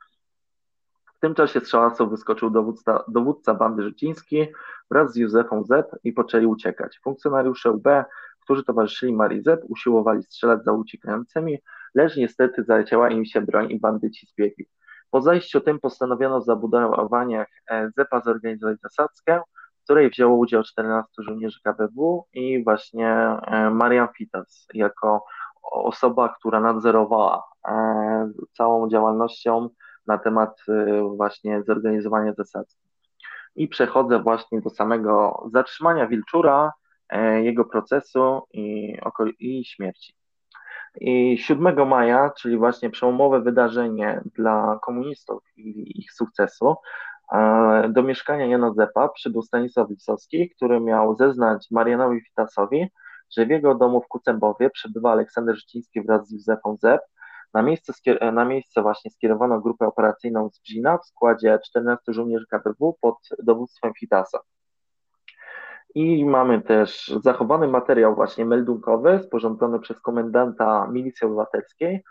Tym 1.22 1.34
czasie 1.34 1.60
z 1.60 1.68
szałasu 1.68 2.08
wyskoczył 2.10 2.50
dowódca, 2.50 3.04
dowódca 3.08 3.54
bandy 3.54 3.82
Życiński 3.82 4.46
wraz 4.90 5.12
z 5.12 5.16
Józefą 5.16 5.64
Zeb 5.64 5.86
i 6.04 6.12
poczęli 6.12 6.46
uciekać. 6.46 7.00
Funkcjonariusze 7.04 7.70
UB, 7.70 7.88
którzy 8.40 8.64
towarzyszyli 8.64 9.12
Marii 9.12 9.42
Zeb, 9.42 9.60
usiłowali 9.68 10.22
strzelać 10.22 10.64
za 10.64 10.72
uciekającymi, 10.72 11.58
lecz 11.94 12.16
niestety 12.16 12.64
zaleciała 12.64 13.10
im 13.10 13.24
się 13.24 13.40
broń 13.40 13.70
i 13.70 13.80
bandyci 13.80 14.26
zbiegli. 14.26 14.66
Po 15.10 15.20
zajściu 15.20 15.60
tym 15.60 15.80
postanowiono 15.80 16.40
w 16.40 16.44
zabudowaniach 16.44 17.48
e, 17.70 17.90
ZEPA 17.96 18.20
zorganizować 18.20 18.80
zasadzkę, 18.80 19.40
w 19.80 19.84
której 19.84 20.10
wzięło 20.10 20.36
udział 20.36 20.62
14 20.62 21.22
żołnierzy 21.22 21.60
KBW 21.64 22.26
i 22.32 22.64
właśnie 22.64 23.08
e, 23.08 23.70
Marian 23.70 24.08
Fitas 24.16 24.66
jako 24.74 25.24
osoba, 25.62 26.34
która 26.38 26.60
nadzorowała 26.60 27.42
e, 27.68 28.32
całą 28.52 28.88
działalnością 28.88 29.68
na 30.06 30.18
temat 30.18 30.64
właśnie 31.16 31.62
zorganizowania 31.62 32.32
zasadzki. 32.32 32.82
I 33.56 33.68
przechodzę 33.68 34.22
właśnie 34.22 34.60
do 34.60 34.70
samego 34.70 35.44
zatrzymania 35.52 36.06
Wilczura, 36.06 36.72
jego 37.42 37.64
procesu 37.64 38.42
i, 38.52 38.96
i 39.38 39.64
śmierci. 39.64 40.14
I 41.00 41.38
7 41.38 41.88
maja, 41.88 42.30
czyli 42.30 42.56
właśnie 42.56 42.90
przełomowe 42.90 43.40
wydarzenie 43.40 44.20
dla 44.34 44.78
komunistów 44.82 45.42
i 45.56 46.00
ich 46.00 46.12
sukcesu, 46.12 46.76
e, 47.32 47.88
do 47.88 48.02
mieszkania 48.02 48.46
Jana 48.46 48.72
Zepa 48.74 49.08
przybył 49.08 49.42
Stanisław 49.42 49.88
Wisowski, 49.88 50.50
który 50.50 50.80
miał 50.80 51.16
zeznać 51.16 51.66
Marianowi 51.70 52.20
Witasowi, 52.22 52.86
że 53.36 53.46
w 53.46 53.50
jego 53.50 53.74
domu 53.74 54.00
w 54.00 54.08
Kucębowie 54.08 54.70
przebywa 54.70 55.12
Aleksander 55.12 55.56
Życiński 55.56 56.02
wraz 56.02 56.28
z 56.28 56.32
Józefą 56.32 56.76
Zep. 56.80 57.00
Na 57.54 57.62
miejsce, 57.62 57.92
na 58.32 58.44
miejsce 58.44 58.82
właśnie 58.82 59.10
skierowano 59.10 59.60
grupę 59.60 59.86
operacyjną 59.86 60.50
z 60.50 60.60
Bzina 60.60 60.98
w 60.98 61.06
składzie 61.06 61.58
14 61.64 62.12
żołnierzy 62.12 62.46
KPW 62.50 62.98
pod 63.00 63.16
dowództwem 63.42 63.92
Fitasa. 64.00 64.38
I 65.94 66.24
mamy 66.24 66.62
też 66.62 67.12
zachowany 67.22 67.68
materiał 67.68 68.14
właśnie 68.14 68.44
meldunkowy 68.44 69.20
sporządzony 69.26 69.80
przez 69.80 70.00
komendanta 70.00 70.86
Milicji 70.86 71.26
Obywatelskiej 71.26 72.04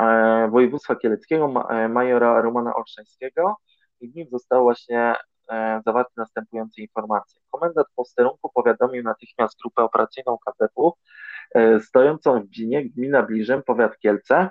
e, 0.00 0.48
województwa 0.48 0.96
kieleckiego 0.96 1.68
e, 1.70 1.88
majora 1.88 2.42
Romana 2.42 2.74
Olszańskiego 2.74 3.56
i 4.00 4.08
w 4.08 4.16
nim 4.16 4.26
zostały 4.30 4.62
właśnie 4.62 5.14
e, 5.50 5.80
zawarte 5.86 6.12
następujące 6.16 6.82
informacje. 6.82 7.40
Komendant 7.50 7.88
posterunku 7.96 8.50
powiadomił 8.54 9.02
natychmiast 9.02 9.58
grupę 9.62 9.82
operacyjną 9.82 10.38
KPP 10.46 10.90
e, 11.54 11.80
stojącą 11.80 12.40
w 12.40 12.46
Bzinie, 12.46 12.88
gmina 12.88 13.22
Bliżem, 13.22 13.62
powiat 13.62 13.98
Kielce 13.98 14.36
e, 14.36 14.50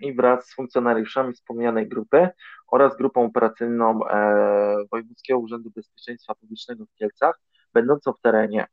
i 0.00 0.14
wraz 0.14 0.46
z 0.46 0.54
funkcjonariuszami 0.54 1.32
wspomnianej 1.32 1.88
grupy 1.88 2.28
oraz 2.66 2.96
grupą 2.96 3.24
operacyjną 3.24 4.08
e, 4.08 4.76
Wojewódzkiego 4.90 5.38
Urzędu 5.38 5.70
Bezpieczeństwa 5.70 6.34
Publicznego 6.34 6.84
w 6.86 6.94
Kielcach 6.94 7.40
będącą 7.74 8.12
w 8.12 8.20
terenie. 8.20 8.66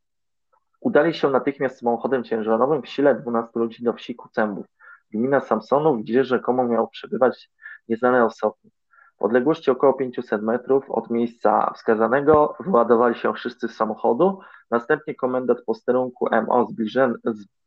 Udali 0.82 1.14
się 1.14 1.30
natychmiast 1.30 1.80
samochodem 1.80 2.24
ciężarowym 2.24 2.82
w 2.82 2.88
sile 2.88 3.16
12 3.16 3.52
ludzi 3.56 3.84
do 3.84 3.94
wsi 3.94 4.16
Kucębów, 4.16 4.66
gmina 5.12 5.40
Samsonów, 5.40 6.02
gdzie 6.02 6.24
rzekomo 6.24 6.64
miał 6.64 6.88
przebywać 6.88 7.50
nieznany 7.88 8.26
osobnik. 8.26 8.74
W 9.20 9.24
odległości 9.24 9.72
około 9.72 9.94
500 9.94 10.42
metrów 10.42 10.92
od 10.92 11.10
miejsca 11.10 11.72
wskazanego 11.76 12.56
wyładowali 12.60 13.16
się 13.16 13.34
wszyscy 13.34 13.68
z 13.68 13.76
samochodu, 13.76 14.40
następnie 14.72 15.16
komendant 15.16 15.62
posterunku 15.66 16.28
MO 16.48 16.68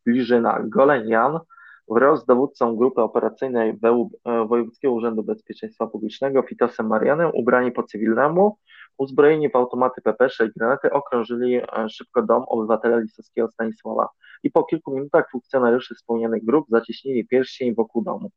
Zbliżyna 0.04 0.58
Goleń 0.64 1.08
Jan 1.08 1.40
wraz 1.88 2.22
z 2.22 2.26
dowódcą 2.26 2.76
grupy 2.76 3.02
operacyjnej 3.02 3.78
e, 4.24 4.46
Wojewódzkiego 4.46 4.94
Urzędu 4.94 5.22
Bezpieczeństwa 5.22 5.86
Publicznego 5.86 6.42
Fitosem 6.42 6.86
Marianem 6.86 7.30
ubrani 7.34 7.72
po 7.72 7.82
cywilnemu 7.82 8.59
Uzbrojeni 8.98 9.50
w 9.50 9.56
automaty 9.56 10.00
PP6 10.00 10.46
i 10.46 10.52
granaty 10.56 10.90
okrążyli 10.90 11.56
e, 11.56 11.88
szybko 11.88 12.22
dom 12.22 12.44
obywatela 12.48 12.98
Lisowskiego 12.98 13.48
Stanisława 13.48 14.09
i 14.42 14.50
po 14.50 14.64
kilku 14.64 14.94
minutach 14.94 15.30
funkcjonariusze 15.30 15.94
wspomnianych 15.94 16.44
grup 16.44 16.66
zacieśnili 16.68 17.26
pierścień 17.26 17.74
wokół 17.74 18.04
domu. 18.04 18.30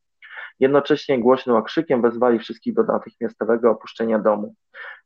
Jednocześnie 0.59 1.19
głośnym 1.19 1.55
okrzykiem 1.55 2.01
wezwali 2.01 2.39
wszystkich 2.39 2.73
do 2.73 2.83
natychmiastowego 2.83 3.71
opuszczenia 3.71 4.19
domu. 4.19 4.55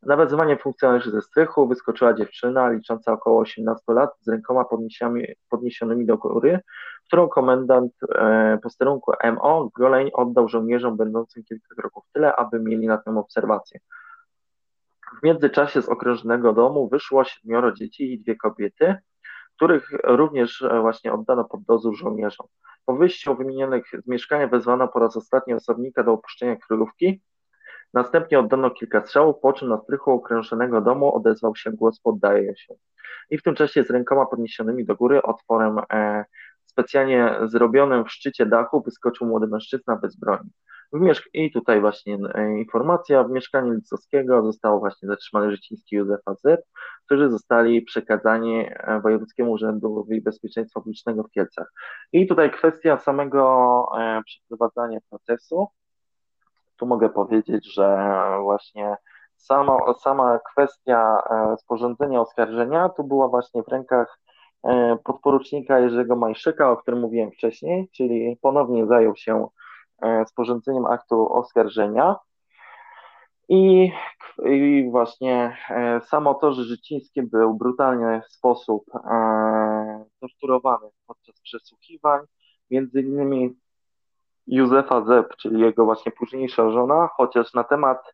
Na 0.04 0.16
wezwanie 0.16 0.58
funkcjonariuszy 0.58 1.12
ze 1.12 1.22
strychu 1.22 1.68
wyskoczyła 1.68 2.14
dziewczyna 2.14 2.70
licząca 2.70 3.14
około 3.14 3.40
18 3.40 3.94
lat 3.94 4.10
z 4.20 4.28
rękoma 4.28 4.66
podniesionymi 5.50 6.06
do 6.06 6.18
góry, 6.18 6.60
którą 7.10 7.28
komendant 7.28 7.94
posterunku 8.64 9.12
MO 9.34 9.70
Goleń 9.78 10.10
oddał 10.14 10.50
żołnierzom 10.50 10.98
będącym 10.98 11.44
kilka 11.44 11.76
kroków 11.76 12.04
tyle, 12.14 12.36
aby 12.36 12.60
mieli 12.60 12.88
nad 12.88 13.06
tym 13.06 13.18
obserwację. 13.18 13.80
W 15.20 15.24
międzyczasie 15.24 15.82
z 15.82 15.90
okrężnego 15.90 16.54
domu 16.54 16.90
wyszło 16.90 17.24
siedmioro 17.24 17.72
dzieci 17.72 18.14
i 18.14 18.20
dwie 18.20 18.36
kobiety, 18.36 18.96
których 19.56 19.90
również 20.04 20.64
właśnie 20.82 21.14
oddano 21.14 21.44
pod 21.44 21.64
dozór 21.64 21.96
żołnierzom. 21.96 22.48
Po 22.86 22.96
wyjściu 22.96 23.36
wymienionych 23.36 23.92
z 24.04 24.08
mieszkania 24.08 24.48
wezwano 24.48 24.88
po 24.88 25.00
raz 25.00 25.18
ostatni 25.18 25.54
osobnika 25.54 26.04
do 26.04 26.14
opuszczenia 26.14 26.56
królówki. 26.56 27.22
Następnie 27.94 28.40
oddano 28.40 28.72
kilka 28.72 29.02
strzałów, 29.02 29.36
po 29.42 29.54
czym 29.54 29.70
na 29.70 29.78
strychu 29.78 30.12
okrężonego 30.12 30.82
domu 30.82 31.16
odezwał 31.16 31.56
się 31.56 31.72
głos 31.72 32.00
poddaje 32.00 32.58
się. 32.58 32.74
I 33.30 33.38
w 33.38 33.44
tym 33.44 33.56
czasie 33.56 33.84
z 33.84 33.90
rękoma 33.90 34.26
podniesionymi 34.26 34.86
do 34.86 34.96
góry 34.96 35.22
otworem 35.22 35.80
e, 35.94 36.26
specjalnie 36.70 37.36
zrobionym 37.44 38.06
w 38.06 38.12
szczycie 38.12 38.46
dachu 38.46 38.82
wyskoczył 38.82 39.28
młody 39.28 39.48
mężczyzna 39.48 39.96
bez 39.96 40.16
broni. 40.16 40.50
I 41.34 41.52
tutaj 41.52 41.82
właśnie 41.82 42.18
e, 42.34 42.58
informacja, 42.60 43.24
w 43.24 43.32
mieszkaniu 43.32 43.74
Licowskiego 43.74 44.44
zostało 44.44 44.80
właśnie 44.80 45.08
zatrzymany 45.08 45.52
Życiński 45.52 45.96
Józefa 45.96 46.36
Z, 46.36 46.68
którzy 47.06 47.30
zostali 47.30 47.82
przekazani 47.82 48.66
e, 48.70 49.00
Wojewódzkiemu 49.04 49.52
Urzędowi 49.52 50.22
Bezpieczeństwa 50.22 50.80
Publicznego 50.80 51.24
w 51.24 51.32
Kielcach. 51.32 51.74
I 52.14 52.28
tutaj 52.28 52.52
kwestia 52.52 52.98
samego 52.98 53.86
e, 54.00 54.22
przeprowadzania 54.26 55.00
procesu. 55.10 55.68
Tu 56.78 56.86
mogę 56.86 57.10
powiedzieć, 57.10 57.74
że 57.74 57.98
właśnie 58.42 58.96
sama, 59.36 59.78
sama 59.94 60.40
kwestia 60.52 61.18
sporządzenia 61.58 62.22
oskarżenia 62.22 62.90
tu 62.90 63.04
była 63.04 63.28
właśnie 63.28 63.64
w 63.64 63.68
rękach 63.68 64.20
podporucznika 65.04 65.80
Jerzego 65.80 66.16
Majszyka, 66.16 66.72
o 66.72 66.78
którym 66.78 67.00
mówiłem 67.00 67.32
wcześniej, 67.32 67.90
czyli 67.92 68.38
ponownie 68.42 68.86
zajął 68.86 69.16
się 69.16 69.48
E, 70.02 70.26
sporządzeniem 70.26 70.86
aktu 70.86 71.34
oskarżenia. 71.34 72.16
I, 73.50 73.92
I, 74.46 74.88
właśnie 74.92 75.58
e, 75.70 76.02
samo 76.02 76.34
to, 76.34 76.54
że 76.54 76.64
Życiński 76.64 77.22
był 77.22 77.54
brutalnie 77.54 78.22
w 78.28 78.32
sposób 78.32 78.84
e, 78.96 80.06
torturowany 80.20 80.88
podczas 81.08 81.42
przesłuchiwań, 81.42 82.26
między 82.72 83.02
innymi 83.02 83.56
Józefa 84.48 85.02
Zeb, 85.06 85.36
czyli 85.36 85.62
jego 85.62 85.86
właśnie 85.86 86.12
późniejsza 86.12 86.72
żona, 86.72 87.10
chociaż 87.14 87.54
na 87.54 87.64
temat 87.64 87.98
e, 88.08 88.14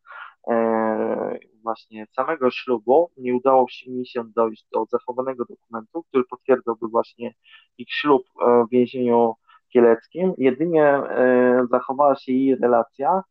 właśnie 1.64 2.06
samego 2.16 2.52
ślubu 2.52 3.12
nie 3.18 3.36
udało 3.36 3.68
się 3.70 3.92
mi 3.92 4.08
się 4.08 4.24
dojść 4.36 4.68
do 4.74 4.86
zachowanego 4.86 5.46
dokumentu, 5.46 6.04
który 6.04 6.24
potwierdzałby 6.30 6.88
właśnie 6.88 7.34
ich 7.78 7.92
ślub 7.92 8.24
w 8.68 8.70
więzieniu 8.72 9.36
Kieleckim. 9.76 10.34
Jedynie 10.38 10.86
e, 10.86 11.68
zachowała 11.72 12.16
się 12.16 12.32
jej 12.34 12.56
relacja, 12.56 13.24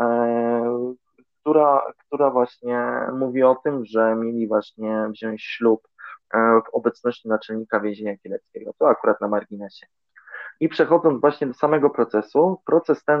e, 0.00 0.94
która, 1.40 1.82
która 1.98 2.30
właśnie 2.30 2.78
mówi 3.12 3.42
o 3.42 3.54
tym, 3.54 3.84
że 3.84 4.14
mieli 4.14 4.48
właśnie 4.48 5.06
wziąć 5.10 5.42
ślub 5.42 5.88
e, 6.34 6.38
w 6.38 6.74
obecności 6.74 7.28
naczelnika 7.28 7.80
więzienia 7.80 8.16
kieleckiego. 8.16 8.72
To 8.78 8.88
akurat 8.88 9.20
na 9.20 9.28
marginesie. 9.28 9.86
I 10.60 10.68
przechodząc 10.68 11.20
właśnie 11.20 11.46
do 11.46 11.54
samego 11.54 11.90
procesu, 11.90 12.60
proces 12.66 13.04
ten 13.04 13.20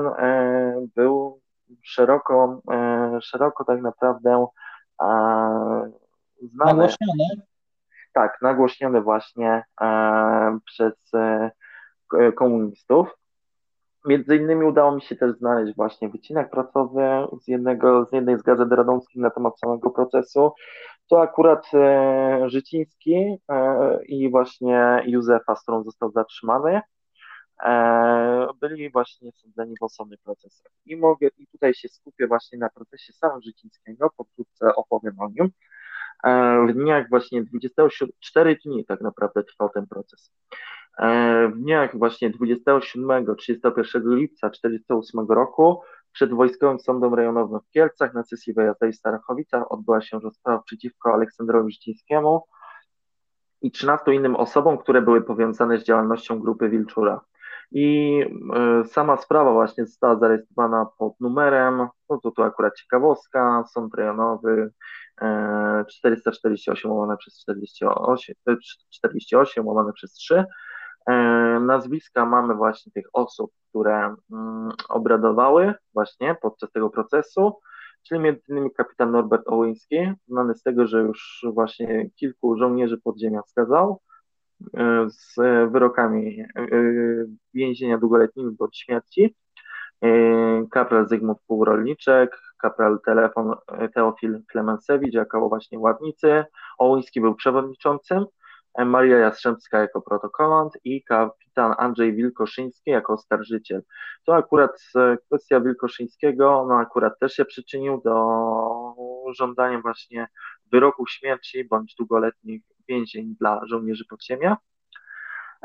był 0.96 1.40
szeroko, 1.82 2.62
szeroko 3.20 3.64
tak 3.64 3.82
naprawdę 3.82 4.46
znany. 6.42 6.72
Nagłośniony? 6.72 7.24
Tak, 8.12 8.38
nagłośniony 8.42 9.00
właśnie 9.00 9.64
przez 10.64 10.94
E, 12.18 12.32
komunistów. 12.32 13.08
Między 14.04 14.36
innymi 14.36 14.64
udało 14.64 14.92
mi 14.92 15.02
się 15.02 15.16
też 15.16 15.36
znaleźć 15.36 15.76
właśnie 15.76 16.08
wycinek 16.08 16.50
pracowy 16.50 17.02
z, 17.42 17.48
jednego, 17.48 18.06
z 18.06 18.12
jednej 18.12 18.38
z 18.38 18.42
gazet 18.42 18.72
radomskich 18.72 19.22
na 19.22 19.30
temat 19.30 19.58
samego 19.58 19.90
procesu. 19.90 20.52
To 21.08 21.20
akurat 21.20 21.66
e, 21.74 22.42
Życiński 22.46 23.14
e, 23.48 24.04
i 24.04 24.30
właśnie 24.30 25.02
Józefa, 25.06 25.56
z 25.56 25.62
którą 25.62 25.84
został 25.84 26.10
zatrzymany, 26.10 26.70
e, 26.76 26.82
byli 28.60 28.90
właśnie 28.90 29.32
sądzeni 29.32 29.74
w 29.80 29.82
osobnych 29.82 30.20
procesach. 30.20 30.72
I 30.86 30.96
mogę, 30.96 31.28
i 31.38 31.46
tutaj 31.46 31.74
się 31.74 31.88
skupię 31.88 32.26
właśnie 32.26 32.58
na 32.58 32.68
procesie 32.68 33.12
samym 33.12 33.42
Życińskiego, 33.42 34.10
pokrótce 34.16 34.74
opowiem 34.74 35.20
o 35.20 35.28
nim. 35.28 35.50
E, 36.24 36.66
w 36.68 36.72
dniach 36.72 37.08
właśnie 37.08 37.42
24 37.44 38.58
dni 38.64 38.84
tak 38.84 39.00
naprawdę 39.00 39.44
trwał 39.44 39.68
ten 39.68 39.86
proces. 39.86 40.32
E, 40.98 41.48
w 41.48 41.58
dniach 41.58 41.98
właśnie 41.98 42.30
27-31 42.30 44.14
lipca 44.14 44.50
1948 44.50 45.26
roku 45.28 45.80
przed 46.12 46.32
Wojskowym 46.32 46.78
Sądem 46.78 47.14
Rejonowym 47.14 47.60
w 47.60 47.70
Kielcach 47.70 48.14
na 48.14 48.22
sesji 48.24 48.54
wyjazdowej 48.54 48.92
w 48.92 48.96
Starachowicach 48.96 49.72
odbyła 49.72 50.00
się 50.00 50.20
rozprawa 50.20 50.62
przeciwko 50.62 51.14
Aleksandrowi 51.14 51.72
Życińskiemu 51.72 52.44
i 53.62 53.70
13 53.70 54.14
innym 54.14 54.36
osobom, 54.36 54.78
które 54.78 55.02
były 55.02 55.22
powiązane 55.22 55.78
z 55.78 55.84
działalnością 55.84 56.38
grupy 56.38 56.68
Wilczura. 56.68 57.20
I 57.74 58.20
y, 58.82 58.88
sama 58.88 59.16
sprawa 59.16 59.52
właśnie 59.52 59.86
została 59.86 60.16
zarejestrowana 60.18 60.86
pod 60.98 61.20
numerem, 61.20 61.88
no 62.10 62.18
to 62.18 62.30
tu 62.30 62.42
akurat 62.42 62.76
ciekawostka, 62.76 63.64
sąd 63.72 63.94
rejonowy 63.94 64.70
448 65.88 66.90
e, 66.90 66.94
łamane 66.94 67.16
przez 67.16 67.38
48, 67.40 68.34
48 68.90 69.66
łamane 69.66 69.92
przez 69.92 70.12
3 70.12 70.44
E, 71.06 71.12
nazwiska 71.60 72.26
mamy 72.26 72.54
właśnie 72.54 72.92
tych 72.92 73.06
osób, 73.12 73.52
które 73.68 74.14
mm, 74.32 74.68
obradowały 74.88 75.74
właśnie 75.94 76.36
podczas 76.42 76.72
tego 76.72 76.90
procesu, 76.90 77.58
czyli 78.02 78.20
innymi 78.48 78.70
kapitan 78.72 79.10
Norbert 79.10 79.48
Ołyński, 79.48 80.12
znany 80.28 80.54
z 80.54 80.62
tego, 80.62 80.86
że 80.86 81.00
już 81.00 81.46
właśnie 81.54 82.10
kilku 82.10 82.56
żołnierzy 82.56 82.98
podziemia 82.98 83.40
skazał 83.46 84.00
e, 84.00 84.11
z 85.08 85.34
wyrokami 85.72 86.40
e, 86.40 86.66
więzienia 87.54 87.98
długoletnimi 87.98 88.56
bądź 88.58 88.78
śmierci. 88.78 89.36
Kapral 90.70 91.08
Zygmunt 91.08 91.38
Półrolniczek, 91.46 92.38
kapral 92.62 92.98
Telefon 93.06 93.54
Teofil 93.94 94.42
Klemensewicz 94.48 95.14
jako 95.14 95.48
właśnie 95.48 95.78
ładnicy. 95.78 96.44
Ołyński 96.78 97.20
był 97.20 97.34
przewodniczącym. 97.34 98.26
Maria 98.78 99.18
Jastrzębska 99.18 99.80
jako 99.80 100.00
protokolant 100.00 100.72
i 100.84 101.04
kapitan 101.04 101.74
Andrzej 101.78 102.14
Wilkoszyński 102.14 102.90
jako 102.90 103.12
oskarżyciel. 103.12 103.82
To 104.24 104.34
akurat 104.36 104.82
e, 104.96 105.16
kwestia 105.26 105.60
Wilkoszyńskiego, 105.60 106.66
no 106.68 106.78
akurat 106.78 107.18
też 107.18 107.32
się 107.32 107.44
przyczynił 107.44 108.00
do 108.04 108.14
żądania 109.38 109.80
właśnie 109.80 110.28
wyroków 110.72 111.10
śmierci 111.10 111.64
bądź 111.64 111.94
długoletnich 111.94 112.62
więzień 112.88 113.36
dla 113.40 113.60
żołnierzy 113.66 114.04
podziemia. 114.04 114.56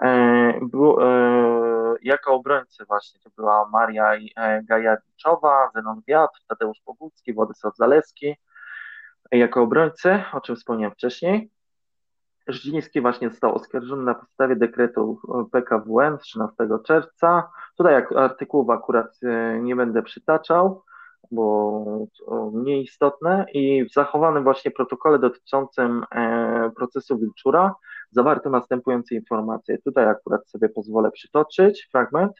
E, 0.02 0.60
był, 0.61 1.02
e, 1.02 1.95
jako 2.02 2.34
obrońcy 2.34 2.85
właśnie 2.85 3.19
to 3.19 3.30
była 3.35 3.69
Maria 3.69 4.11
Gajadiczowa, 4.64 5.72
Zenon 5.76 6.02
Wiatr, 6.07 6.39
Tadeusz 6.48 6.81
Pogucki, 6.85 7.34
Władysław 7.34 7.76
Zaleski. 7.76 8.35
Jako 9.31 9.61
obrońcy, 9.61 10.23
o 10.34 10.41
czym 10.41 10.56
wspomniałem 10.56 10.91
wcześniej, 10.91 11.52
Żydziński 12.48 13.02
właśnie 13.02 13.30
został 13.30 13.56
oskarżony 13.56 14.03
na 14.03 14.15
podstawie 14.15 14.56
dekretu 14.56 15.22
PKWN 15.52 16.18
z 16.18 16.22
13 16.22 16.56
czerwca. 16.84 17.49
Tutaj 17.77 18.03
artykułów 18.15 18.69
akurat 18.69 19.19
e, 19.23 19.60
nie 19.60 19.76
będę 19.76 20.03
przytaczał, 20.03 20.84
bo 21.31 21.84
mniej 22.53 22.84
istotne. 22.84 23.45
I 23.53 23.85
w 23.85 23.94
zachowanym 23.94 24.44
właśnie 24.44 24.72
protokole 24.72 25.19
dotyczącym 25.19 26.06
e, 26.11 26.72
procesu 26.76 27.18
Wilczura 27.18 27.73
zawarto 28.11 28.49
następujące 28.49 29.15
informacje. 29.15 29.77
Tutaj 29.77 30.06
akurat 30.06 30.49
sobie 30.49 30.69
pozwolę 30.69 31.11
przytoczyć 31.11 31.88
fragment. 31.91 32.34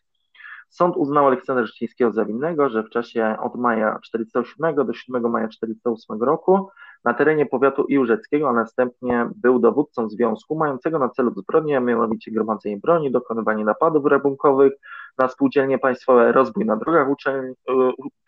Sąd 0.70 0.98
uznał 0.98 1.28
Aleksandra 1.28 1.66
Życińskiego 1.66 2.12
za 2.12 2.26
winnego, 2.26 2.70
że 2.70 2.84
w 2.84 2.90
czasie 2.90 3.36
od 3.42 3.56
maja 3.56 4.00
1947 4.04 4.88
do 4.88 4.94
7 4.94 5.32
maja 5.32 5.48
1948 5.48 6.24
roku 6.24 6.70
na 7.04 7.14
terenie 7.14 7.46
powiatu 7.46 7.84
iłżeckiego, 7.84 8.50
a 8.50 8.54
następnie 8.54 9.30
był 9.36 9.60
dowódcą 9.60 10.10
związku 10.10 10.56
mającego 10.56 11.00
na 11.00 11.10
celu 11.10 11.34
zbrodnię, 11.36 11.80
mianowicie 11.80 12.32
gromadzenie 12.32 12.78
broni, 12.78 13.12
dokonywanie 13.12 13.66
napadów 13.66 14.06
rabunkowych 14.06 14.74
na 15.18 15.28
spółdzielnie 15.28 15.80
państwowe, 15.80 16.32
rozbój 16.32 16.66
na 16.66 16.76
drogach 16.76 17.10
uczelni, 17.10 17.52
y, 17.52 17.56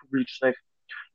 publicznych 0.02 0.64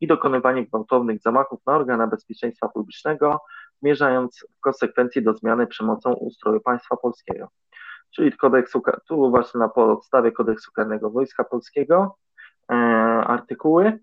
i 0.01 0.07
dokonywanie 0.07 0.67
gwałtownych 0.67 1.21
zamachów 1.21 1.61
na 1.67 1.75
organa 1.77 2.07
bezpieczeństwa 2.07 2.69
publicznego, 2.69 3.41
zmierzając 3.83 4.47
w 4.57 4.61
konsekwencji 4.61 5.23
do 5.23 5.35
zmiany 5.35 5.67
przemocą 5.67 6.13
ustroju 6.13 6.61
państwa 6.61 6.97
polskiego. 6.97 7.49
Czyli 8.11 8.33
kodeksu, 8.33 8.83
tu 9.09 9.31
właśnie 9.31 9.61
na 9.61 9.69
podstawie 9.69 10.33
kodeksu 10.33 10.73
karnego 10.73 11.11
Wojska 11.11 11.45
Polskiego, 11.45 12.17
e, 12.71 12.75
artykuły 13.27 13.99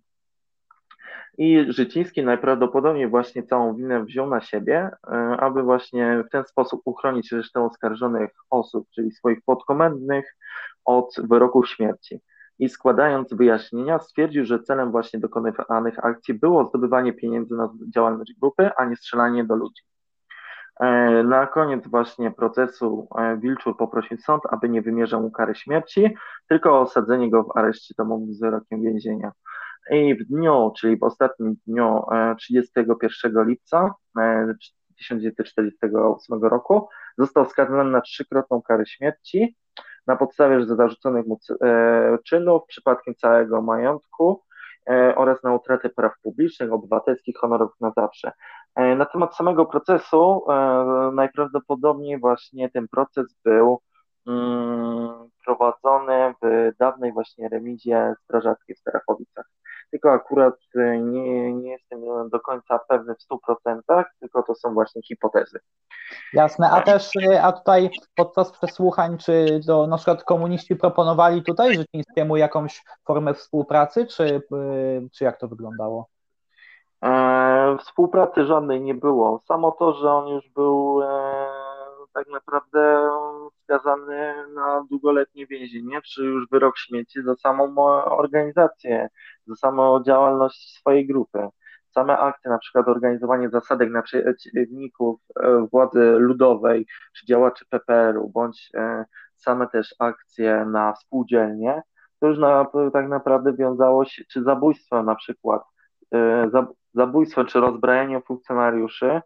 I 1.37 1.65
Życiński 1.69 2.23
najprawdopodobniej 2.23 3.07
właśnie 3.07 3.43
całą 3.43 3.75
winę 3.75 4.03
wziął 4.03 4.29
na 4.29 4.41
siebie, 4.41 4.89
e, 5.07 5.13
aby 5.39 5.63
właśnie 5.63 6.23
w 6.27 6.31
ten 6.31 6.43
sposób 6.43 6.81
uchronić 6.85 7.31
resztę 7.31 7.61
oskarżonych 7.61 8.31
osób, 8.49 8.87
czyli 8.95 9.11
swoich 9.11 9.39
podkomendnych, 9.45 10.35
od 10.85 11.15
wyroków 11.29 11.69
śmierci. 11.69 12.21
I 12.59 12.69
składając 12.69 13.33
wyjaśnienia, 13.33 13.99
stwierdził, 13.99 14.45
że 14.45 14.59
celem 14.59 14.91
właśnie 14.91 15.19
dokonywanych 15.19 16.05
akcji 16.05 16.33
było 16.33 16.65
zdobywanie 16.65 17.13
pieniędzy 17.13 17.55
na 17.55 17.73
działalność 17.95 18.33
grupy, 18.41 18.69
a 18.77 18.85
nie 18.85 18.95
strzelanie 18.95 19.43
do 19.43 19.55
ludzi. 19.55 19.83
E, 20.79 21.23
na 21.23 21.47
koniec 21.47 21.87
właśnie 21.87 22.31
procesu 22.31 23.07
e, 23.17 23.37
Wilczur 23.37 23.77
poprosił 23.77 24.17
sąd, 24.17 24.43
aby 24.49 24.69
nie 24.69 24.81
wymierzał 24.81 25.21
mu 25.21 25.31
kary 25.31 25.55
śmierci, 25.55 26.15
tylko 26.49 26.81
osadzenie 26.81 27.29
go 27.29 27.43
w 27.43 27.57
areszcie 27.57 27.93
domowym 27.97 28.33
z 28.33 28.39
wyrokiem 28.39 28.81
więzienia. 28.81 29.31
I 29.89 30.15
w 30.15 30.27
dniu, 30.27 30.73
czyli 30.79 30.97
w 30.97 31.03
ostatnim 31.03 31.55
dniu 31.67 32.03
31 32.37 33.37
e, 33.37 33.45
lipca 33.45 33.93
1948 34.97 36.43
roku 36.43 36.87
został 37.17 37.45
skazany 37.45 37.91
na 37.91 38.01
trzykrotną 38.01 38.61
karę 38.61 38.85
śmierci 38.85 39.55
na 40.07 40.15
podstawie 40.15 40.65
zarzuconych 40.65 41.25
mu 41.25 41.39
czynów, 42.25 42.61
przypadkiem 42.67 43.15
całego 43.15 43.61
majątku 43.61 44.43
oraz 45.15 45.43
na 45.43 45.53
utratę 45.53 45.89
praw 45.89 46.13
publicznych, 46.23 46.73
obywatelskich, 46.73 47.37
honorów 47.37 47.71
na 47.81 47.91
zawsze. 47.95 48.31
E, 48.75 48.95
na 48.95 49.05
temat 49.05 49.35
samego 49.35 49.65
procesu, 49.65 50.43
e, 50.49 51.11
najprawdopodobniej 51.13 52.19
właśnie 52.19 52.69
ten 52.69 52.87
proces 52.87 53.35
był 53.43 53.81
mm, 54.27 55.29
prowadzony 55.45 56.33
w 56.41 56.71
dawnej 56.79 57.13
właśnie 57.13 57.49
remizie 57.49 58.13
strażackiej 58.23 58.75
w 58.75 58.79
Starachowicach. 58.79 59.45
Tylko 59.91 60.11
akurat 60.11 60.55
e, 60.75 60.99
nie, 60.99 61.53
nie 61.53 61.71
jestem 61.71 61.99
do 62.29 62.39
końca 62.39 62.79
pewny 62.87 63.15
w 63.15 63.51
100%, 63.67 64.03
tylko 64.19 64.43
to 64.43 64.55
są 64.55 64.73
właśnie 64.73 65.01
hipotezy. 65.01 65.59
Jasne, 66.33 66.69
a 66.71 66.81
też, 66.81 67.11
a 67.41 67.51
tutaj 67.51 67.89
podczas 68.15 68.51
przesłuchań, 68.51 69.17
czy 69.17 69.59
to 69.67 69.87
na 69.87 69.97
przykład 69.97 70.23
komuniści 70.23 70.75
proponowali 70.75 71.43
tutaj 71.43 71.75
Życińskiemu 71.75 72.37
jakąś 72.37 72.83
formę 73.07 73.33
współpracy, 73.33 74.05
czy, 74.05 74.41
czy 75.13 75.23
jak 75.23 75.39
to 75.39 75.47
wyglądało? 75.47 76.07
E, 77.03 77.77
współpracy 77.79 78.45
żadnej 78.45 78.81
nie 78.81 78.95
było. 78.95 79.41
Samo 79.47 79.71
to, 79.71 79.93
że 79.93 80.11
on 80.11 80.27
już 80.27 80.49
był 80.49 81.01
e, 81.03 81.60
tak 82.13 82.27
naprawdę 82.29 83.09
skazany 83.63 84.47
na 84.53 84.85
długoletnie 84.89 85.47
więzienie, 85.47 86.01
czy 86.01 86.23
już 86.23 86.49
wyrok 86.49 86.77
śmierci 86.77 87.23
za 87.23 87.35
samą 87.35 87.75
organizację, 88.05 89.09
za 89.47 89.55
samą 89.55 90.03
działalność 90.03 90.77
swojej 90.79 91.07
grupy. 91.07 91.47
Same 91.91 92.17
akty, 92.17 92.49
na 92.49 92.57
przykład 92.57 92.87
organizowanie 92.87 93.49
zasadek 93.49 93.89
na 93.91 94.01
przeciwników 94.01 95.19
e, 95.39 95.67
władzy 95.71 95.99
ludowej, 96.17 96.87
czy 97.13 97.25
działaczy 97.25 97.65
PPR-u, 97.69 98.29
bądź 98.29 98.69
e, 98.75 99.05
same 99.35 99.67
też 99.67 99.95
akcje 99.99 100.65
na 100.65 100.95
spółdzielnie, 100.95 101.81
to 102.19 102.27
już 102.27 102.37
na, 102.39 102.65
tak 102.93 103.07
naprawdę 103.09 103.53
wiązało 103.53 104.05
się, 104.05 104.23
czy 104.25 104.43
zabójstwo 104.43 105.03
na 105.03 105.15
przykład, 105.15 105.61
e, 106.13 106.49
zabójstwo 106.93 107.45
czy 107.45 107.59
rozbrajanie 107.59 108.21
funkcjonariuszy, 108.21 109.21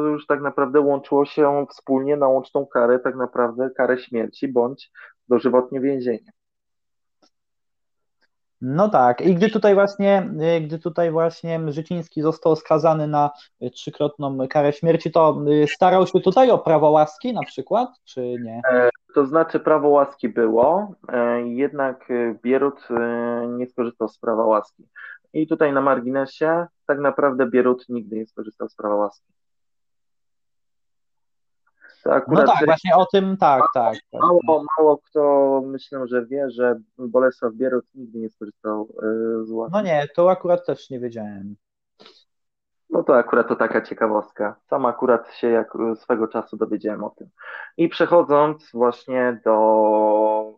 już 0.00 0.26
tak 0.26 0.40
naprawdę 0.40 0.80
łączyło 0.80 1.24
się 1.24 1.66
wspólnie 1.70 2.16
na 2.16 2.28
łączną 2.28 2.66
karę, 2.66 2.98
tak 2.98 3.16
naprawdę 3.16 3.70
karę 3.70 3.98
śmierci 3.98 4.48
bądź 4.48 4.92
dożywotnie 5.28 5.80
więzienie. 5.80 6.32
No 8.60 8.88
tak, 8.88 9.20
i 9.20 9.34
gdy 9.34 9.50
tutaj 9.50 9.74
właśnie, 9.74 10.30
e, 10.40 10.60
gdy 10.60 10.78
tutaj 10.78 11.10
właśnie 11.10 11.60
Życiński 11.72 12.22
został 12.22 12.56
skazany 12.56 13.06
na 13.06 13.30
trzykrotną 13.74 14.48
karę 14.48 14.72
śmierci, 14.72 15.10
to 15.10 15.42
e, 15.62 15.66
starał 15.66 16.06
się 16.06 16.20
tutaj 16.20 16.50
o 16.50 16.58
prawo 16.58 16.90
łaski 16.90 17.34
na 17.34 17.42
przykład, 17.42 17.88
czy 18.04 18.20
nie? 18.20 18.60
To 19.14 19.26
znaczy 19.26 19.60
prawo 19.60 19.88
łaski 19.88 20.28
było, 20.28 20.94
jednak 21.44 22.08
Bierut 22.42 22.88
nie 23.48 23.66
skorzystał 23.66 24.08
z 24.08 24.18
prawa 24.18 24.44
łaski. 24.44 24.88
I 25.32 25.46
tutaj 25.46 25.72
na 25.72 25.80
marginesie, 25.80 26.66
tak 26.86 26.98
naprawdę 26.98 27.50
Bierut 27.50 27.88
nigdy 27.88 28.16
nie 28.16 28.26
skorzystał 28.26 28.68
z 28.68 28.76
prawa 28.76 28.94
łaski. 28.94 29.32
No 32.06 32.44
tak, 32.44 32.64
właśnie 32.66 32.96
o 32.96 33.06
tym, 33.06 33.36
tak, 33.36 33.62
tak. 33.74 33.94
Mało, 34.12 34.64
mało 34.78 34.98
kto 34.98 35.62
myślę, 35.66 36.06
że 36.06 36.26
wie, 36.26 36.50
że 36.50 36.80
Bolesław 36.98 37.54
Bierut 37.54 37.84
nigdy 37.94 38.18
nie 38.18 38.30
skorzystał 38.30 38.88
y, 39.42 39.44
z 39.44 39.50
łaski. 39.50 39.76
No 39.76 39.82
nie, 39.82 40.06
to 40.14 40.30
akurat 40.30 40.66
też 40.66 40.90
nie 40.90 41.00
wiedziałem. 41.00 41.56
No 42.90 43.02
to 43.02 43.16
akurat 43.16 43.48
to 43.48 43.56
taka 43.56 43.80
ciekawostka. 43.80 44.56
Sam 44.60 44.86
akurat 44.86 45.34
się 45.34 45.48
jak 45.48 45.72
swego 45.96 46.28
czasu 46.28 46.56
dowiedziałem 46.56 47.04
o 47.04 47.10
tym. 47.10 47.28
I 47.76 47.88
przechodząc 47.88 48.70
właśnie 48.74 49.40
do 49.44 49.54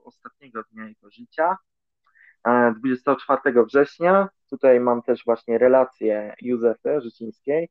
ostatniego 0.05 0.63
dnia 0.73 0.89
jego 0.89 1.11
życia, 1.11 1.57
24 2.77 3.61
e, 3.61 3.65
września. 3.65 4.29
Tutaj 4.51 4.81
mam 4.81 5.03
też 5.03 5.25
właśnie 5.25 5.59
relację 5.59 6.35
Józefy 6.41 7.01
Życińskiej. 7.01 7.69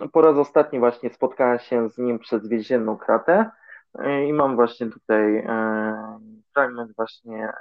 E, 0.00 0.08
po 0.08 0.22
raz 0.22 0.36
ostatni 0.36 0.78
właśnie 0.78 1.10
spotkałem 1.10 1.58
się 1.58 1.90
z 1.90 1.98
nim 1.98 2.18
przez 2.18 2.48
więzienną 2.48 2.96
kratę 2.96 3.50
e, 3.98 4.24
i 4.26 4.32
mam 4.32 4.56
właśnie 4.56 4.90
tutaj 4.90 5.46
fragment 6.54 6.96
właśnie 6.96 7.52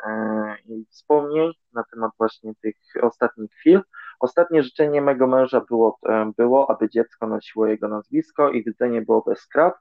jej 0.65 0.85
wspomnień 0.89 1.51
na 1.73 1.83
temat 1.83 2.11
właśnie 2.17 2.53
tych 2.61 2.75
ostatnich 3.01 3.51
chwil. 3.51 3.81
Ostatnie 4.19 4.63
życzenie 4.63 5.01
mego 5.01 5.27
męża 5.27 5.61
było, 5.69 5.99
było, 6.37 6.69
aby 6.71 6.89
dziecko 6.89 7.27
nosiło 7.27 7.67
jego 7.67 7.87
nazwisko 7.87 8.49
i 8.49 8.63
widzenie 8.63 9.01
było 9.01 9.21
bez 9.21 9.47
krat. 9.47 9.73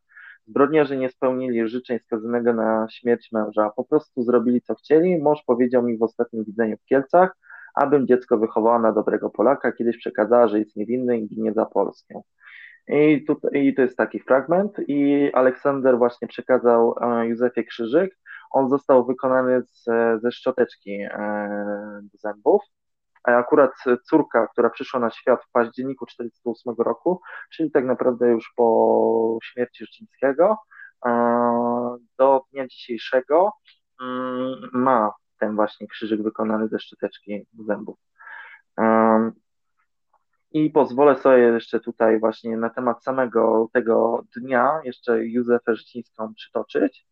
Zbrodniarze 0.47 0.97
nie 0.97 1.11
spełnili 1.11 1.69
życzeń 1.69 1.99
skazanego 1.99 2.53
na 2.53 2.87
śmierć 2.91 3.33
męża. 3.33 3.71
Po 3.77 3.85
prostu 3.85 4.23
zrobili 4.23 4.63
co 4.63 4.75
chcieli. 4.75 5.23
Mąż 5.23 5.43
powiedział 5.47 5.83
mi 5.83 5.99
w 5.99 6.03
ostatnim 6.03 6.45
widzeniu 6.45 6.77
w 6.77 6.85
Kielcach, 6.85 7.37
abym 7.74 8.07
dziecko 8.07 8.39
wychowała 8.39 8.78
na 8.78 8.93
dobrego 8.93 9.31
Polaka. 9.31 9.73
Kiedyś 9.73 9.99
przekazała, 9.99 10.49
że 10.49 10.59
jest 10.59 10.77
niewinny 10.77 11.19
i 11.19 11.28
ginie 11.28 11.53
za 11.53 11.66
Polskę. 11.66 12.20
I, 12.89 13.24
tutaj, 13.24 13.66
I 13.66 13.74
to 13.74 13.82
jest 13.82 13.97
taki 13.97 14.20
fragment. 14.20 14.73
I 14.89 15.31
Aleksander 15.32 15.99
właśnie 15.99 16.28
przekazał 16.28 16.94
e, 17.01 17.27
Józefie 17.27 17.65
krzyżyk. 17.65 18.19
On 18.51 18.69
został 18.69 19.07
wykonany 19.07 19.62
z, 19.62 19.85
ze 20.23 20.32
szczoteczki 20.32 21.01
e, 21.01 22.01
zębów 22.12 22.62
a 23.24 23.36
akurat 23.39 23.70
córka, 24.05 24.47
która 24.47 24.70
przyszła 24.70 25.01
na 25.01 25.11
świat 25.11 25.44
w 25.44 25.51
październiku 25.53 26.07
1948 26.07 26.86
roku, 26.86 27.20
czyli 27.51 27.70
tak 27.70 27.85
naprawdę 27.85 28.28
już 28.28 28.53
po 28.57 29.39
śmierci 29.43 29.85
Życińskiego, 29.85 30.59
do 32.19 32.44
dnia 32.53 32.66
dzisiejszego 32.66 33.53
mm, 34.03 34.70
ma 34.73 35.12
ten 35.43 35.56
właśnie 35.56 35.86
krzyżyk 35.86 36.23
wykonany 36.23 36.69
ze 36.69 36.78
szczoteczki 36.78 37.47
zębów. 37.66 37.98
I 40.52 40.70
pozwolę 40.70 41.16
sobie 41.16 41.39
jeszcze 41.39 41.81
tutaj 41.81 42.20
właśnie 42.20 42.56
na 42.56 42.70
temat 42.70 43.05
samego 43.05 43.69
tego 43.73 44.24
dnia 44.36 44.81
jeszcze 44.85 45.24
Józefę 45.24 45.77
Życińską 45.77 46.35
przytoczyć. 46.35 47.06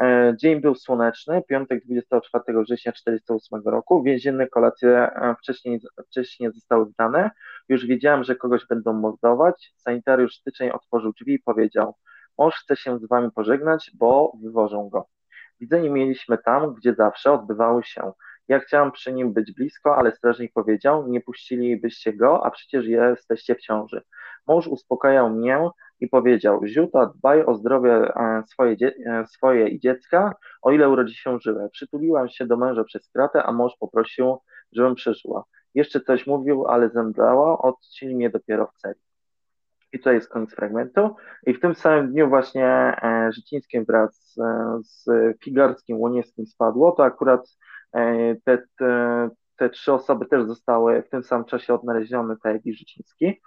E, 0.00 0.34
dzień 0.40 0.60
był 0.60 0.74
słoneczny, 0.74 1.42
piątek 1.48 1.84
24 1.84 2.44
września 2.62 2.92
1948 2.92 3.72
roku. 3.72 4.02
Więzienne 4.02 4.46
kolacje 4.46 4.90
e, 4.90 5.34
wcześniej, 5.38 5.80
wcześniej 6.06 6.52
zostały 6.52 6.86
wdane. 6.86 7.30
Już 7.68 7.86
wiedziałem, 7.86 8.24
że 8.24 8.36
kogoś 8.36 8.66
będą 8.66 8.92
mordować. 8.92 9.72
Sanitariusz 9.76 10.34
styczeń 10.34 10.70
otworzył 10.70 11.12
drzwi 11.12 11.34
i 11.34 11.42
powiedział: 11.42 11.94
Mąż 12.38 12.54
chce 12.54 12.76
się 12.76 12.98
z 12.98 13.08
wami 13.08 13.30
pożegnać, 13.30 13.90
bo 13.94 14.32
wywożą 14.42 14.88
go. 14.88 15.17
Widzenie 15.60 15.90
mieliśmy 15.90 16.38
tam, 16.38 16.74
gdzie 16.74 16.94
zawsze 16.94 17.32
odbywały 17.32 17.84
się. 17.84 18.12
Ja 18.48 18.58
chciałam 18.58 18.92
przy 18.92 19.12
nim 19.12 19.32
być 19.32 19.52
blisko, 19.52 19.96
ale 19.96 20.12
strażnik 20.12 20.52
powiedział: 20.52 21.08
Nie 21.08 21.20
puścilibyście 21.20 22.12
go, 22.12 22.46
a 22.46 22.50
przecież 22.50 22.86
jesteście 22.86 23.54
w 23.54 23.60
ciąży. 23.60 24.02
Mąż 24.46 24.66
uspokajał 24.66 25.30
mnie, 25.30 25.70
i 26.00 26.08
powiedział: 26.08 26.66
Ziuta, 26.66 27.06
dbaj 27.06 27.44
o 27.44 27.54
zdrowie 27.54 27.92
e, 27.92 28.42
swoje, 28.46 28.76
e, 29.06 29.26
swoje 29.26 29.68
i 29.68 29.80
dziecka, 29.80 30.34
o 30.62 30.70
ile 30.72 30.88
urodzi 30.88 31.14
się 31.14 31.38
żywe. 31.40 31.68
Przytuliłam 31.72 32.28
się 32.28 32.46
do 32.46 32.56
męża 32.56 32.84
przez 32.84 33.10
kratę, 33.10 33.42
a 33.42 33.52
mąż 33.52 33.72
poprosił, 33.80 34.38
żebym 34.72 34.94
przyszła. 34.94 35.44
Jeszcze 35.74 36.00
coś 36.00 36.26
mówił, 36.26 36.66
ale 36.66 36.90
zemdlała, 36.90 37.58
odcięli 37.58 38.16
mnie 38.16 38.30
dopiero 38.30 38.66
w 38.66 38.74
celi. 38.74 39.07
I 39.92 40.00
to 40.00 40.12
jest 40.12 40.28
koniec 40.28 40.54
fragmentu. 40.54 41.16
I 41.46 41.54
w 41.54 41.60
tym 41.60 41.74
samym 41.74 42.12
dniu 42.12 42.28
właśnie 42.28 42.66
e, 42.66 43.30
Życińskim 43.32 43.84
wraz 43.84 44.34
z, 44.80 45.04
Figarskim, 45.44 46.00
Łoniewskim 46.00 46.46
spadło, 46.46 46.92
to 46.92 47.04
akurat 47.04 47.56
e, 47.92 48.34
te, 48.44 48.58
te, 48.78 49.28
te, 49.56 49.70
trzy 49.70 49.92
osoby 49.92 50.26
też 50.26 50.44
zostały 50.44 51.02
w 51.02 51.08
tym 51.08 51.22
samym 51.22 51.44
czasie 51.44 51.74
odnalezione, 51.74 52.36
tak 52.42 52.54
jak 52.54 52.66
i 52.66 52.74
Życiński. 52.74 53.40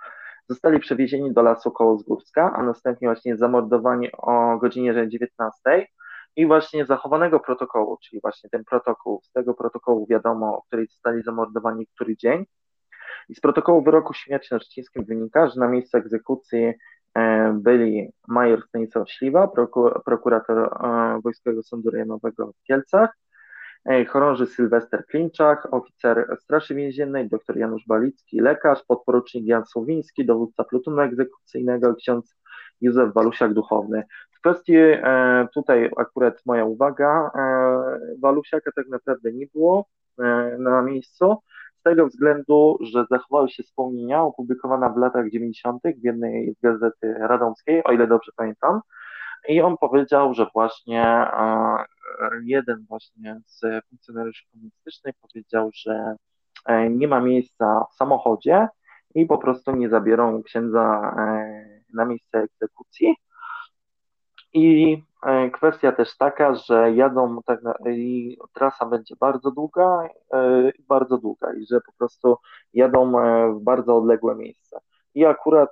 Zostali 0.50 0.80
przewiezieni 0.80 1.34
do 1.34 1.42
lasu 1.42 1.72
Kołozgórska, 1.72 2.54
a 2.56 2.64
następnie 2.64 3.08
właśnie 3.08 3.38
zamordowani 3.38 4.12
o 4.12 4.58
godzinie 4.58 5.08
19 5.08 5.88
i 6.36 6.48
właśnie 6.48 6.86
zachowanego 6.86 7.40
protokołu, 7.40 7.98
czyli 8.04 8.22
właśnie 8.22 8.50
ten 8.50 8.64
protokół, 8.64 9.22
z 9.24 9.32
tego 9.32 9.54
protokołu 9.54 10.08
wiadomo, 10.10 10.58
o 10.58 10.62
której 10.62 10.88
zostali 10.88 11.24
zamordowani 11.24 11.88
który 11.88 12.18
dzień. 12.18 12.46
I 13.30 13.36
z 13.36 13.40
protokołu 13.40 13.84
wyroku 13.84 14.14
śmierci 14.14 14.54
na 14.54 14.60
Szczecińskim 14.60 15.06
wynika, 15.06 15.48
że 15.48 15.60
na 15.60 15.68
miejscu 15.68 15.98
egzekucji 15.98 16.74
e, 17.16 17.54
byli 17.54 18.10
major 18.28 18.64
Stanisław 18.68 19.12
Śliwa, 19.12 19.48
prokurator 20.06 20.58
e, 20.60 21.22
Wojskowego 21.24 21.64
Sądu 21.64 21.90
Rejonowego 21.90 22.52
w 22.52 22.64
Kielcach, 22.64 23.18
e, 23.86 24.06
chorąży 24.06 24.46
Sylwester 24.46 25.06
Klimczak, 25.06 25.74
oficer 25.74 26.38
Straży 26.40 26.76
Więziennej, 26.76 27.30
dr 27.30 27.58
Janusz 27.58 27.86
Balicki, 27.88 28.42
lekarz, 28.42 28.84
podporucznik 28.88 29.46
Jan 29.46 29.66
Słowiński, 29.66 30.26
dowódca 30.26 30.64
plutonu 30.64 31.02
egzekucyjnego, 31.02 31.96
ksiądz 31.96 32.36
Józef 32.82 33.14
Walusiak 33.14 33.54
duchowny. 33.54 34.04
W 34.32 34.42
kwestii 34.42 34.78
tutaj 35.54 35.90
akurat 35.98 36.42
moja 36.46 36.66
uwaga, 36.66 37.32
Walusiaka 38.22 38.72
tak 38.76 38.88
naprawdę 38.88 39.34
nie 39.34 39.46
było 39.54 39.86
na 40.60 40.82
miejscu, 40.82 41.38
z 41.82 41.84
tego 41.84 42.08
względu, 42.08 42.78
że 42.82 43.06
zachowały 43.10 43.50
się 43.50 43.64
wspomnienia 43.64 44.24
opublikowane 44.24 44.94
w 44.94 44.98
latach 44.98 45.30
90. 45.30 45.84
w 45.84 46.06
jednej 46.06 46.54
z 46.54 46.62
gazety 46.62 47.14
radomskiej, 47.20 47.84
o 47.84 47.92
ile 47.92 48.08
dobrze 48.08 48.32
pamiętam, 48.36 48.82
i 49.50 49.62
on 49.62 49.78
powiedział, 49.78 50.34
że 50.34 50.48
właśnie 50.54 51.26
jeden 52.44 52.86
właśnie 52.90 53.42
z 53.46 53.86
funkcjonariuszy 53.90 54.44
komunistycznych 54.52 55.16
powiedział, 55.22 55.70
że 55.74 56.16
nie 56.90 57.08
ma 57.08 57.20
miejsca 57.20 57.86
w 57.92 57.96
samochodzie 57.96 58.68
i 59.16 59.26
po 59.26 59.38
prostu 59.38 59.76
nie 59.76 59.90
zabiorą 59.90 60.44
księdza 60.44 61.16
na 61.94 62.06
miejsce 62.06 62.40
egzekucji. 62.40 63.16
I 64.54 64.94
e, 64.94 65.11
kwestia 65.54 65.92
też 65.92 66.18
taka, 66.18 66.56
że 66.56 66.92
jadą, 66.96 67.42
tak 67.46 67.64
na, 67.64 67.74
i 67.92 68.38
trasa 68.54 68.86
będzie 68.86 69.16
bardzo 69.20 69.52
długa, 69.52 70.10
e, 70.34 70.72
bardzo 70.88 71.18
długa 71.18 71.54
i 71.54 71.66
że 71.66 71.82
po 71.82 71.92
prostu 71.98 72.38
jadą 72.74 73.20
e, 73.20 73.54
w 73.54 73.64
bardzo 73.64 73.98
odległe 73.98 74.36
miejsca. 74.36 74.80
I 75.16 75.26
akurat 75.26 75.70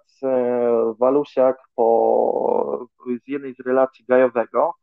Walusiak 0.99 1.57
po, 1.75 2.87
z 3.25 3.27
jednej 3.27 3.55
z 3.55 3.59
relacji 3.59 4.05
Gajowego, 4.05 4.73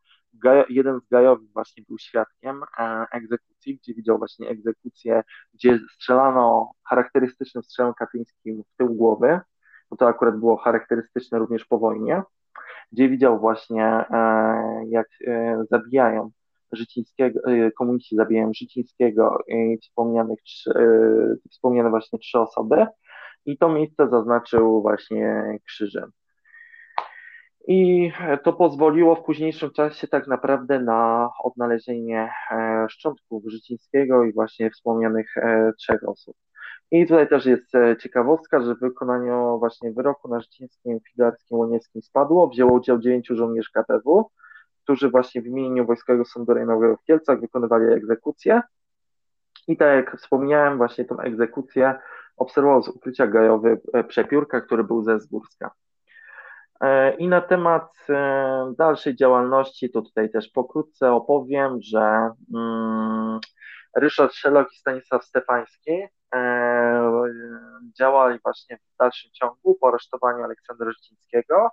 jeden 0.69 1.01
z 1.01 1.09
Gajowych 1.09 1.53
właśnie 1.53 1.85
był 1.89 1.99
świadkiem 1.99 2.65
egzekucji, 3.13 3.77
gdzie 3.77 3.95
widział 3.95 4.19
właśnie 4.19 4.49
egzekucję, 4.49 5.23
gdzie 5.55 5.79
strzelano 5.95 6.73
charakterystycznym 6.89 7.63
strzałem 7.63 7.95
katyńskim 7.95 8.63
w 8.63 8.77
tył 8.77 8.95
głowy, 8.95 9.41
bo 9.91 9.97
to 9.97 10.09
akurat 10.09 10.39
było 10.39 10.57
charakterystyczne 10.57 11.39
również 11.39 11.65
po 11.65 11.79
wojnie, 11.79 12.23
gdzie 12.93 13.09
widział 13.09 13.41
właśnie, 13.41 13.85
e, 13.85 14.07
jak 14.89 15.09
e, 15.27 15.65
zabijają 15.71 16.31
Życińskiego, 16.73 17.41
e, 17.45 17.71
komuniści 17.71 18.17
zabijają 18.17 18.53
Życińskiego 18.55 19.39
i 19.49 19.79
wspomnianych, 19.83 20.39
wspomniane 21.51 21.91
właśnie 21.91 22.19
trzy 22.19 22.39
osoby 22.39 22.87
i 23.47 23.59
to 23.59 23.69
miejsce 23.69 24.09
zaznaczył 24.09 24.83
właśnie 24.83 25.59
krzyżem. 25.67 26.11
I 27.69 28.13
to 28.43 28.53
pozwoliło 28.53 29.17
w 29.17 29.25
późniejszym 29.25 29.71
czasie 29.71 30.09
tak 30.09 30.27
naprawdę 30.27 30.81
na 30.81 31.31
odnalezienie 31.45 32.33
szczątków 32.89 33.45
Życińskiego 33.47 34.25
i 34.25 34.33
właśnie 34.33 34.71
wspomnianych 34.71 35.35
trzech 35.79 36.09
osób. 36.09 36.37
I 36.91 37.07
tutaj 37.07 37.29
też 37.29 37.47
jest 37.47 37.75
e, 37.75 37.97
ciekawostka, 37.97 38.61
że 38.61 38.75
w 38.75 38.81
wykonaniu 38.81 39.59
właśnie 39.59 39.93
wyroku 39.93 40.29
na 40.29 40.41
Życińskim, 40.41 41.01
Filarskim, 41.01 41.59
Łonieckim 41.59 42.03
spadło, 42.03 42.49
wzięło 42.49 42.73
udział 42.73 42.99
dziewięciu 42.99 43.37
żołnierzy 43.37 43.71
KTW, 43.73 44.31
którzy 44.83 45.11
właśnie 45.11 45.43
w 45.43 45.47
imieniu 45.47 45.87
Wojskowego 45.87 46.25
Sądu 46.25 46.55
Rejonowego 46.55 46.97
w 46.97 47.05
Kielcach 47.05 47.41
wykonywali 47.41 47.93
egzekucję. 47.93 48.63
I 49.69 49.77
tak 49.77 49.97
jak 49.97 50.19
wspomniałem, 50.19 50.77
właśnie 50.77 51.05
tą 51.05 51.21
egzekucję 51.21 51.95
obserwował 52.37 52.83
z 52.83 52.89
ukrycia 52.89 53.27
gajowy 53.27 53.81
e, 53.93 54.05
przepiórka, 54.05 54.61
który 54.61 54.85
był 54.85 55.03
ze 55.03 55.21
Zgórska. 55.21 55.71
E, 56.81 57.17
I 57.17 57.29
na 57.29 57.41
temat 57.41 58.07
dalszej 58.79 59.17
działalności, 59.17 59.91
to 59.91 60.03
tutaj 60.03 60.31
też 60.31 60.49
pokrótce 60.49 61.13
opowiem, 61.13 61.79
że 61.83 62.31
mm, 62.55 63.41
Ryszard 63.97 64.35
Szelok 64.35 64.73
i 64.73 64.77
Stanisław 64.77 65.25
Stefański 65.25 66.09
E, 66.35 67.23
działali 67.99 68.39
właśnie 68.45 68.77
w 68.77 68.97
dalszym 68.99 69.31
ciągu 69.33 69.75
po 69.81 69.89
aresztowaniu 69.89 70.45
Aleksandra 70.45 70.91
Życińskiego 70.91 71.71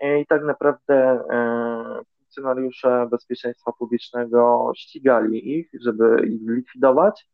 e, 0.00 0.20
i 0.20 0.26
tak 0.26 0.42
naprawdę 0.44 0.94
e, 0.94 2.00
funkcjonariusze 2.18 3.06
bezpieczeństwa 3.10 3.72
publicznego 3.72 4.72
ścigali 4.76 5.58
ich, 5.58 5.70
żeby 5.80 6.26
ich 6.26 6.40
likwidować. 6.48 7.28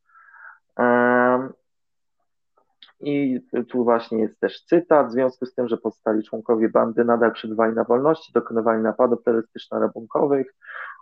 I 3.01 3.41
tu 3.69 3.85
właśnie 3.85 4.19
jest 4.19 4.41
też 4.41 4.65
cytat. 4.65 5.09
W 5.09 5.13
związku 5.13 5.47
z 5.47 5.55
tym, 5.55 5.69
że 5.69 5.77
pozostali 5.77 6.25
członkowie 6.25 6.69
bandy 6.69 7.05
nadal 7.05 7.33
przebywali 7.33 7.75
na 7.75 7.85
wolności, 7.85 8.33
dokonywali 8.33 8.83
napadów 8.83 9.23
terrorystyczno-rabunkowych, 9.25 10.45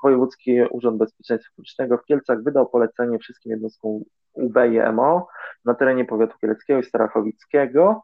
Wojewódzki 0.03 0.63
Urząd 0.71 0.99
Bezpieczeństwa 0.99 1.51
Publicznego 1.57 1.99
w 1.99 2.05
Kielcach 2.05 2.43
wydał 2.43 2.71
polecenie 2.71 3.19
wszystkim 3.19 3.53
jednostkom 3.53 4.03
UB 4.33 4.57
i 4.73 4.93
MO 4.93 5.29
na 5.65 5.75
terenie 5.75 6.05
powiatu 6.05 6.39
kieleckiego 6.39 6.81
i 6.81 6.85
starachowickiego, 6.85 8.03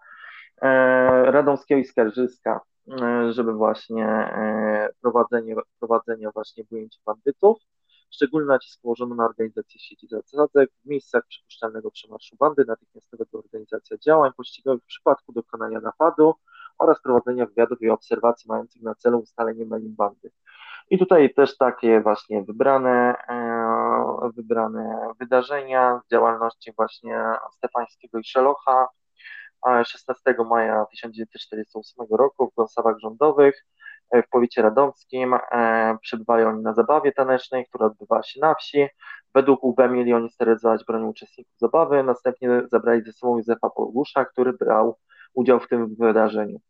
e, 0.63 0.67
radomskiego 1.31 1.81
i 1.81 1.85
skarżyska, 1.85 2.61
e, 3.03 3.33
żeby 3.33 3.53
właśnie 3.53 4.07
e, 4.07 4.89
prowadzenie, 5.01 5.57
prowadzenie 5.79 6.29
właśnie 6.35 6.65
ujęcia 6.71 6.99
bandytów. 7.07 7.59
Szczególny 8.15 8.47
nacisk 8.47 8.83
położono 8.83 9.15
na 9.15 9.25
organizację 9.25 9.81
sieci 9.81 10.07
zasadzek 10.09 10.71
w 10.85 10.89
miejscach 10.89 11.27
przypuszczalnego 11.29 11.91
przemarszu 11.91 12.37
bandy, 12.37 12.65
natychmiastowego 12.65 13.39
organizacja 13.39 13.99
działań 13.99 14.31
pościgowych 14.37 14.83
w 14.83 14.87
przypadku 14.87 15.33
dokonania 15.33 15.81
napadu 15.81 16.35
oraz 16.79 17.03
prowadzenia 17.03 17.47
wywiadów 17.47 17.83
i 17.83 17.91
obserwacji 17.91 18.49
mających 18.49 18.83
na 18.83 18.95
celu 18.95 19.19
ustalenie 19.19 19.67
melin 19.67 19.95
bandy. 19.95 20.31
I 20.91 20.99
tutaj 20.99 21.35
też 21.35 21.57
takie 21.57 22.01
właśnie 22.01 22.43
wybrane, 22.43 23.15
e, 23.29 24.31
wybrane 24.37 25.13
wydarzenia 25.21 26.01
z 26.07 26.11
działalności 26.11 26.73
właśnie 26.77 27.25
Stefańskiego 27.57 28.19
i 28.19 28.25
Szelocha 28.25 28.89
16 29.85 30.35
maja 30.51 30.87
1948 30.91 32.07
roku 32.11 32.51
w 32.51 32.55
Gąsawach 32.57 32.99
Rządowych 32.99 33.67
w 34.13 34.29
powiecie 34.31 34.63
radomskim. 34.63 35.35
E, 35.35 35.97
przebywali 36.03 36.45
oni 36.45 36.63
na 36.63 36.75
zabawie 36.75 37.13
tanecznej, 37.13 37.67
która 37.67 37.87
odbywała 37.87 38.23
się 38.23 38.41
na 38.41 38.55
wsi. 38.55 38.87
Według 39.35 39.65
UB 39.65 39.79
mieli 39.91 40.13
oni 40.13 40.31
sterylizować 40.31 40.85
bronią 40.85 41.09
uczestników 41.09 41.55
zabawy, 41.57 42.03
następnie 42.03 42.63
zabrali 42.73 43.03
ze 43.03 43.13
sobą 43.13 43.37
Józefa 43.37 43.71
Pogusza, 43.71 44.25
który 44.25 44.53
brał 44.53 44.99
udział 45.35 45.61
w 45.61 45.69
tym 45.69 45.95
wydarzeniu. 45.99 46.61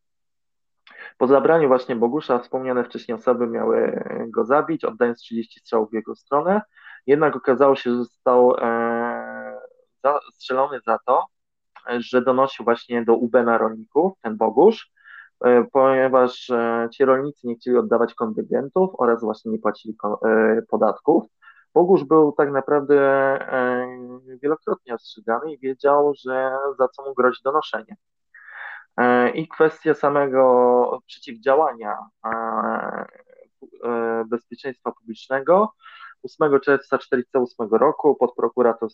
Po 1.18 1.26
zabraniu 1.26 1.68
właśnie 1.68 1.96
Bogusza 1.96 2.38
wspomniane 2.38 2.84
wcześniej 2.84 3.14
osoby 3.14 3.46
miały 3.46 4.04
go 4.28 4.44
zabić, 4.44 4.84
oddając 4.84 5.18
30 5.18 5.60
strzałów 5.60 5.90
w 5.90 5.94
jego 5.94 6.16
stronę. 6.16 6.62
Jednak 7.06 7.36
okazało 7.36 7.76
się, 7.76 7.90
że 7.90 7.96
został 7.96 8.56
e, 8.58 9.60
strzelony 10.32 10.80
za 10.86 10.98
to, 11.06 11.24
że 11.88 12.22
donosił 12.22 12.64
właśnie 12.64 13.04
do 13.04 13.14
UB 13.14 13.32
na 13.32 13.58
rolników, 13.58 14.12
ten 14.22 14.36
Bogusz, 14.36 14.90
e, 14.90 14.93
ponieważ 15.72 16.50
e, 16.50 16.88
ci 16.92 17.04
rolnicy 17.04 17.46
nie 17.46 17.56
chcieli 17.56 17.76
oddawać 17.76 18.14
kontyngentów 18.14 18.90
oraz 18.98 19.20
właśnie 19.20 19.52
nie 19.52 19.58
płacili 19.58 19.96
e, 20.26 20.62
podatków. 20.68 21.24
Bogusz 21.74 22.04
był 22.04 22.32
tak 22.32 22.52
naprawdę 22.52 22.96
e, 23.52 23.86
wielokrotnie 24.42 24.94
ostrzegany 24.94 25.52
i 25.52 25.58
wiedział, 25.58 26.12
że 26.14 26.56
za 26.78 26.88
co 26.88 27.04
mu 27.04 27.14
grozi 27.14 27.40
donoszenie. 27.44 27.96
E, 28.96 29.30
I 29.30 29.48
kwestia 29.48 29.94
samego 29.94 31.02
przeciwdziałania 31.06 31.98
e, 32.26 32.28
e, 33.84 34.24
bezpieczeństwa 34.26 34.92
publicznego. 34.92 35.72
8 36.24 36.60
czerwca 36.60 36.98
1948 36.98 37.78
roku 37.78 38.16
podprokurator 38.16 38.88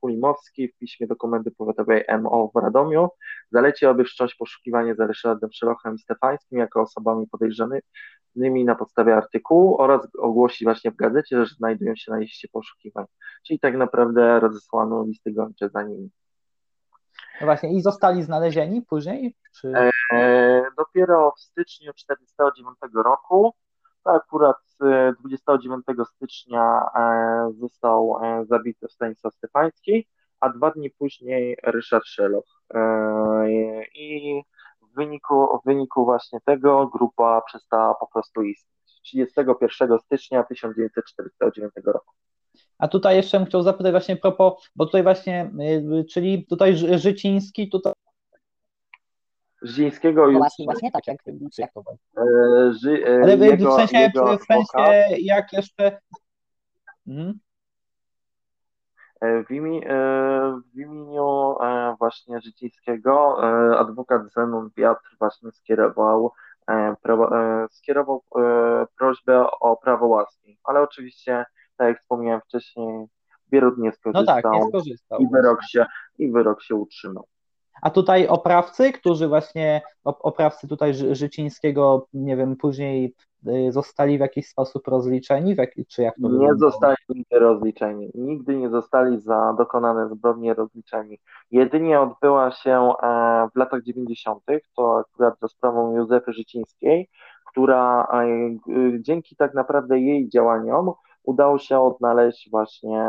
Kulimowski 0.00 0.68
w 0.68 0.76
piśmie 0.76 1.06
do 1.06 1.16
Komendy 1.16 1.50
Powiatowej 1.50 2.04
MO 2.22 2.50
w 2.54 2.58
Radomiu 2.58 3.08
zalecił, 3.50 3.88
aby 3.88 4.04
wszcząć 4.04 4.34
poszukiwanie 4.34 4.94
za 4.94 5.06
Ryszardem 5.06 5.50
Szelochem 5.52 5.94
i 5.94 5.98
Stefańskim 5.98 6.58
jako 6.58 6.80
osobami 6.80 7.26
podejrzanymi 7.26 8.64
na 8.64 8.74
podstawie 8.74 9.16
artykułu 9.16 9.80
oraz 9.80 10.08
ogłosić 10.18 10.64
właśnie 10.64 10.90
w 10.90 10.96
gazecie, 10.96 11.44
że 11.44 11.54
znajdują 11.54 11.96
się 11.96 12.12
na 12.12 12.18
liście 12.18 12.48
poszukiwań. 12.48 13.04
Czyli 13.46 13.60
tak 13.60 13.76
naprawdę 13.76 14.40
rozesłano 14.40 15.04
listy 15.04 15.32
gończe 15.32 15.68
za 15.68 15.82
nimi. 15.82 16.10
No 17.40 17.46
właśnie, 17.46 17.72
i 17.72 17.80
zostali 17.80 18.22
znalezieni 18.22 18.82
później? 18.82 19.36
Czy... 19.60 19.72
E, 20.12 20.62
dopiero 20.76 21.32
w 21.36 21.40
styczniu 21.40 21.92
1949 21.92 23.04
roku, 23.04 23.54
to 24.04 24.10
akurat 24.10 24.56
29 25.20 25.84
e, 25.88 26.04
stycznia 26.04 26.80
e, 26.96 27.52
został 27.60 28.18
e, 28.24 28.44
zabity 28.44 28.88
Stanisław 28.88 29.34
Stefański, 29.34 30.08
a 30.40 30.48
dwa 30.48 30.70
dni 30.70 30.90
później 30.90 31.56
Ryszard 31.62 32.06
Szeloch. 32.06 32.62
E, 32.74 32.80
I 33.94 34.42
w 34.82 34.94
wyniku, 34.94 35.58
w 35.62 35.66
wyniku 35.66 36.04
właśnie 36.04 36.38
tego 36.44 36.86
grupa 36.86 37.42
przestała 37.46 37.94
po 37.94 38.06
prostu 38.06 38.42
istnieć. 38.42 38.72
31 39.02 39.98
stycznia 39.98 40.42
1949 40.42 41.72
roku. 41.84 42.14
A 42.78 42.88
tutaj 42.88 43.16
jeszcze 43.16 43.38
bym 43.38 43.46
chciał 43.46 43.62
zapytać 43.62 43.92
właśnie 43.92 44.16
propos, 44.16 44.70
bo 44.76 44.86
tutaj 44.86 45.02
właśnie, 45.02 45.50
czyli 46.10 46.46
tutaj 46.46 46.76
Życiński, 46.98 47.68
tutaj 47.70 47.92
Żyńskiego 49.62 50.26
już. 50.28 50.38
Właśnie, 50.38 50.64
właśnie 50.64 50.92
tak, 50.92 51.06
jak, 51.06 51.18
jak 51.58 51.72
to 51.72 51.80
e, 52.16 52.72
Ży, 52.72 53.04
e, 53.06 53.22
Ale 53.22 53.36
jego, 53.36 53.70
w 53.70 53.74
sensie, 53.74 53.98
jego 53.98 54.38
w 54.38 54.44
sensie 54.44 55.16
jak 55.18 55.52
jeszcze. 55.52 56.00
Mhm. 57.06 57.38
W, 59.48 59.50
imię, 59.50 59.80
w 60.74 60.78
imieniu 60.78 61.54
właśnie 61.98 62.40
Życińskiego 62.40 63.38
adwokat 63.78 64.22
Zenon 64.32 64.70
Wiatr 64.76 65.16
właśnie 65.18 65.52
skierował, 65.52 66.32
skierował 67.70 68.22
prośbę 68.98 69.46
o 69.60 69.76
prawo 69.76 70.06
łaski, 70.06 70.58
ale 70.64 70.80
oczywiście, 70.80 71.44
tak 71.76 71.88
jak 71.88 72.00
wspomniałem 72.00 72.40
wcześniej, 72.40 73.06
Bierut 73.50 73.78
nie 73.78 73.92
skorzystał, 73.92 74.36
no 74.36 74.42
tak, 74.42 74.52
nie 74.52 74.68
skorzystał. 74.68 75.20
I, 75.20 75.28
wyrok 75.28 75.62
się, 75.62 75.86
i 76.18 76.32
wyrok 76.32 76.62
się 76.62 76.74
utrzymał. 76.74 77.26
A 77.82 77.90
tutaj 77.90 78.26
oprawcy, 78.26 78.92
którzy 78.92 79.28
właśnie, 79.28 79.82
oprawcy 80.04 80.68
tutaj 80.68 80.94
Życińskiego, 80.94 82.06
nie 82.12 82.36
wiem, 82.36 82.56
później 82.56 83.14
y, 83.46 83.72
zostali 83.72 84.18
w 84.18 84.20
jakiś 84.20 84.48
sposób 84.48 84.88
rozliczeni, 84.88 85.54
jak, 85.58 85.70
czy 85.88 86.02
jak 86.02 86.14
to 86.22 86.28
Nie 86.28 86.54
zostali 86.54 86.96
nigdy 87.08 87.38
rozliczeni. 87.38 88.10
Nigdy 88.14 88.56
nie 88.56 88.70
zostali 88.70 89.20
za 89.20 89.54
dokonane 89.58 90.08
zbrodnie 90.08 90.54
rozliczeni. 90.54 91.18
Jedynie 91.50 92.00
odbyła 92.00 92.50
się 92.50 92.92
e, 93.02 93.48
w 93.54 93.56
latach 93.56 93.82
90., 93.82 94.42
to 94.76 94.98
akurat 94.98 95.34
za 95.40 95.48
sprawą 95.48 95.96
Józefy 95.96 96.32
Życińskiej, 96.32 97.08
która 97.50 98.08
e, 98.12 98.26
dzięki 99.00 99.36
tak 99.36 99.54
naprawdę 99.54 100.00
jej 100.00 100.28
działaniom 100.28 100.92
udało 101.24 101.58
się 101.58 101.80
odnaleźć 101.80 102.50
właśnie 102.50 103.04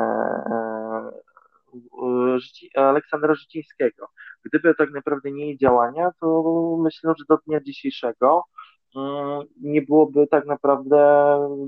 e, 2.76 2.80
Aleksandra 2.82 3.36
Życińskiego. 3.36 4.08
Gdyby 4.46 4.76
tak 4.76 4.92
naprawdę 4.92 5.32
nie 5.32 5.46
jej 5.46 5.58
działania, 5.58 6.12
to 6.22 6.44
myślę, 6.84 7.14
że 7.18 7.24
do 7.30 7.38
dnia 7.48 7.62
dzisiejszego 7.62 8.44
mm, 8.96 9.42
nie 9.62 9.82
byłoby 9.82 10.28
tak 10.28 10.46
naprawdę 10.46 10.98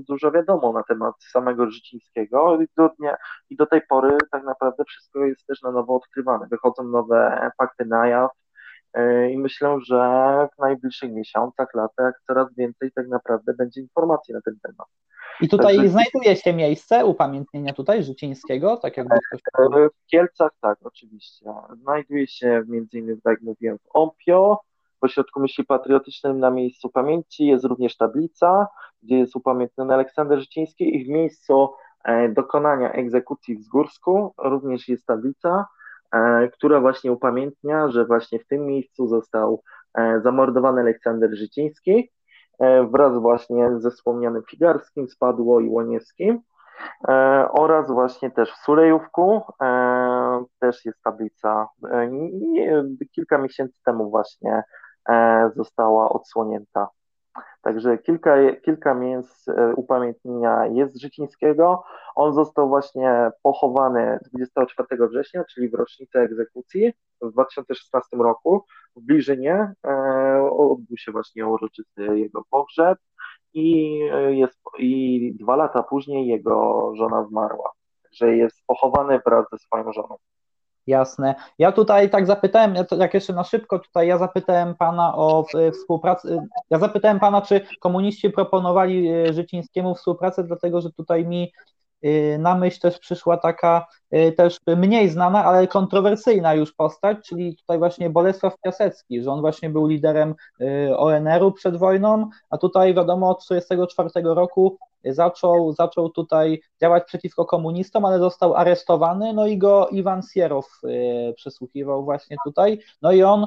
dużo 0.08 0.30
wiadomo 0.30 0.72
na 0.72 0.82
temat 0.82 1.14
samego 1.32 1.70
Życińskiego 1.70 2.60
i 2.60 2.66
do, 2.76 2.88
dnia, 2.98 3.16
i 3.50 3.56
do 3.56 3.66
tej 3.66 3.80
pory 3.88 4.18
tak 4.30 4.44
naprawdę 4.44 4.84
wszystko 4.84 5.24
jest 5.24 5.46
też 5.46 5.62
na 5.62 5.70
nowo 5.70 5.96
odkrywane. 5.96 6.46
Wychodzą 6.50 6.84
nowe 6.84 7.50
fakty 7.58 7.84
na 7.84 8.06
jaw 8.06 8.30
i 9.30 9.38
myślę, 9.38 9.76
że 9.86 9.98
w 10.56 10.58
najbliższych 10.58 11.12
miesiącach, 11.12 11.74
latach 11.74 12.14
coraz 12.26 12.54
więcej 12.54 12.92
tak 12.92 13.08
naprawdę 13.08 13.54
będzie 13.54 13.80
informacji 13.80 14.34
na 14.34 14.40
ten 14.40 14.58
temat. 14.62 14.86
I 15.40 15.48
tutaj 15.48 15.76
Także... 15.76 15.90
znajduje 15.90 16.36
się 16.36 16.52
miejsce 16.52 17.04
upamiętnienia 17.04 17.72
tutaj 17.72 18.02
Życińskiego, 18.02 18.76
tak 18.76 18.96
jakby 18.96 19.14
ktoś... 19.44 19.72
W 19.72 20.06
Kielcach 20.06 20.52
tak, 20.60 20.78
oczywiście. 20.82 21.52
Znajduje 21.82 22.26
się 22.26 22.62
między 22.68 22.98
innymi, 22.98 23.20
tak 23.22 23.30
jak 23.30 23.42
mówiłem, 23.42 23.78
w 23.78 23.96
Ompio, 23.96 24.60
w 25.00 25.04
Ośrodku 25.04 25.40
Myśli 25.40 25.64
Patriotycznej 25.64 26.34
na 26.34 26.50
miejscu 26.50 26.88
pamięci 26.88 27.46
jest 27.46 27.64
również 27.64 27.96
tablica, 27.96 28.66
gdzie 29.02 29.18
jest 29.18 29.36
upamiętniony 29.36 29.94
Aleksander 29.94 30.40
Życiński 30.40 30.96
i 30.96 31.04
w 31.04 31.08
miejscu 31.08 31.68
e, 32.04 32.28
dokonania 32.28 32.92
egzekucji 32.92 33.56
w 33.56 33.62
Zgórsku 33.62 34.34
również 34.38 34.88
jest 34.88 35.06
tablica, 35.06 35.48
e, 35.58 35.75
która 36.52 36.80
właśnie 36.80 37.12
upamiętnia, 37.12 37.90
że 37.90 38.04
właśnie 38.04 38.38
w 38.38 38.46
tym 38.46 38.66
miejscu 38.66 39.08
został 39.08 39.62
e, 39.98 40.20
zamordowany 40.20 40.80
Aleksander 40.80 41.30
Życiński 41.36 42.10
E, 42.58 42.86
wraz 42.86 43.18
właśnie 43.18 43.70
ze 43.78 43.90
wspomnianym 43.90 44.42
Figarskim, 44.50 45.08
Spadło 45.08 45.60
i 45.60 45.68
Łoniewskim 45.68 46.40
e, 47.08 47.12
oraz 47.50 47.90
właśnie 47.90 48.30
też 48.30 48.52
w 48.52 48.56
Sulejówku 48.56 49.42
e, 49.62 50.44
też 50.58 50.84
jest 50.84 51.02
tablica. 51.02 51.68
Kilka 53.14 53.38
miesięcy 53.38 53.80
temu 53.84 54.10
właśnie 54.10 54.62
została 55.56 56.08
odsłonięta. 56.08 56.88
Także 57.62 57.98
kilka, 57.98 58.36
kilka 58.64 58.94
miejsc 58.94 59.46
upamiętnienia 59.76 60.66
jest 60.66 61.00
Życińskiego. 61.00 61.84
On 62.14 62.34
został 62.34 62.68
właśnie 62.68 63.30
pochowany 63.42 64.18
24 64.32 65.08
września, 65.08 65.44
czyli 65.44 65.68
w 65.68 65.74
rocznicę 65.74 66.20
egzekucji 66.20 66.92
w 67.22 67.32
2016 67.32 68.16
roku 68.16 68.64
w 68.96 69.00
Bliżynie 69.00 69.72
e, 69.86 70.50
odbył 70.52 70.96
się 70.96 71.12
właśnie 71.12 71.46
uroczysty 71.46 72.18
jego 72.18 72.42
pogrzeb 72.50 72.98
i, 73.54 74.00
e, 74.12 74.34
jest, 74.34 74.60
i 74.78 75.32
dwa 75.40 75.56
lata 75.56 75.82
później 75.82 76.26
jego 76.26 76.92
żona 76.96 77.24
zmarła. 77.24 77.72
Także 78.02 78.36
jest 78.36 78.66
pochowany 78.66 79.20
wraz 79.26 79.46
ze 79.52 79.58
swoją 79.58 79.92
żoną. 79.92 80.16
Jasne. 80.86 81.34
Ja 81.58 81.72
tutaj 81.72 82.10
tak 82.10 82.26
zapytałem, 82.26 82.74
jak 82.98 83.14
jeszcze 83.14 83.32
na 83.32 83.44
szybko, 83.44 83.78
tutaj 83.78 84.08
ja 84.08 84.18
zapytałem 84.18 84.74
pana 84.74 85.16
o 85.16 85.44
współpracę. 85.72 86.46
Ja 86.70 86.78
zapytałem 86.78 87.20
pana, 87.20 87.42
czy 87.42 87.60
komuniści 87.80 88.30
proponowali 88.30 89.08
e, 89.08 89.32
Życińskiemu 89.32 89.94
współpracę, 89.94 90.44
dlatego 90.44 90.80
że 90.80 90.92
tutaj 90.92 91.26
mi 91.26 91.52
Y, 92.04 92.38
na 92.38 92.54
myśl 92.54 92.80
też 92.80 92.98
przyszła 92.98 93.36
taka 93.36 93.86
też 94.36 94.58
mniej 94.66 95.08
znana, 95.08 95.44
ale 95.44 95.66
kontrowersyjna 95.66 96.54
już 96.54 96.74
postać, 96.74 97.18
czyli 97.28 97.56
tutaj 97.56 97.78
właśnie 97.78 98.10
Bolesław 98.10 98.60
Piasecki, 98.60 99.22
że 99.22 99.30
on 99.30 99.40
właśnie 99.40 99.70
był 99.70 99.86
liderem 99.86 100.34
y, 100.60 100.96
ONR-u 100.96 101.52
przed 101.52 101.76
wojną, 101.76 102.28
a 102.50 102.58
tutaj 102.58 102.94
wiadomo 102.94 103.30
od 103.30 103.40
1944 103.40 104.34
roku 104.34 104.78
zaczął, 105.04 105.72
zaczął 105.72 106.10
tutaj 106.10 106.60
działać 106.80 107.04
przeciwko 107.04 107.44
komunistom, 107.44 108.04
ale 108.04 108.18
został 108.18 108.54
aresztowany, 108.54 109.32
no 109.32 109.46
i 109.46 109.58
go 109.58 109.88
Iwan 109.88 110.22
Sierow 110.22 110.66
e, 110.84 111.32
przesłuchiwał 111.32 112.04
właśnie 112.04 112.36
tutaj, 112.44 112.80
no 113.02 113.12
i 113.12 113.22
on 113.22 113.46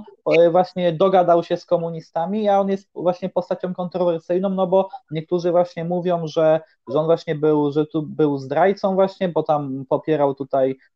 właśnie 0.52 0.94
dogadał 0.94 1.44
się 1.44 1.57
z 1.57 1.65
komunistami, 1.65 2.49
a 2.49 2.60
on 2.60 2.69
jest 2.69 2.90
właśnie 2.94 3.30
postacią 3.30 3.73
kontrowersyjną, 3.73 4.49
no 4.49 4.68
bo 4.68 4.90
niektórzy 5.11 5.52
właśnie 5.52 5.86
mówią, 5.86 6.27
że, 6.27 6.61
że 6.90 6.99
on 6.99 7.06
właśnie 7.06 7.36
był, 7.36 7.72
że 7.72 7.86
tu 7.86 8.02
był 8.02 8.38
zdrajcą 8.38 8.95
właśnie, 8.95 9.30
bo 9.30 9.44
tam 9.44 9.86
popierał 9.90 10.36
tutaj 10.36 10.49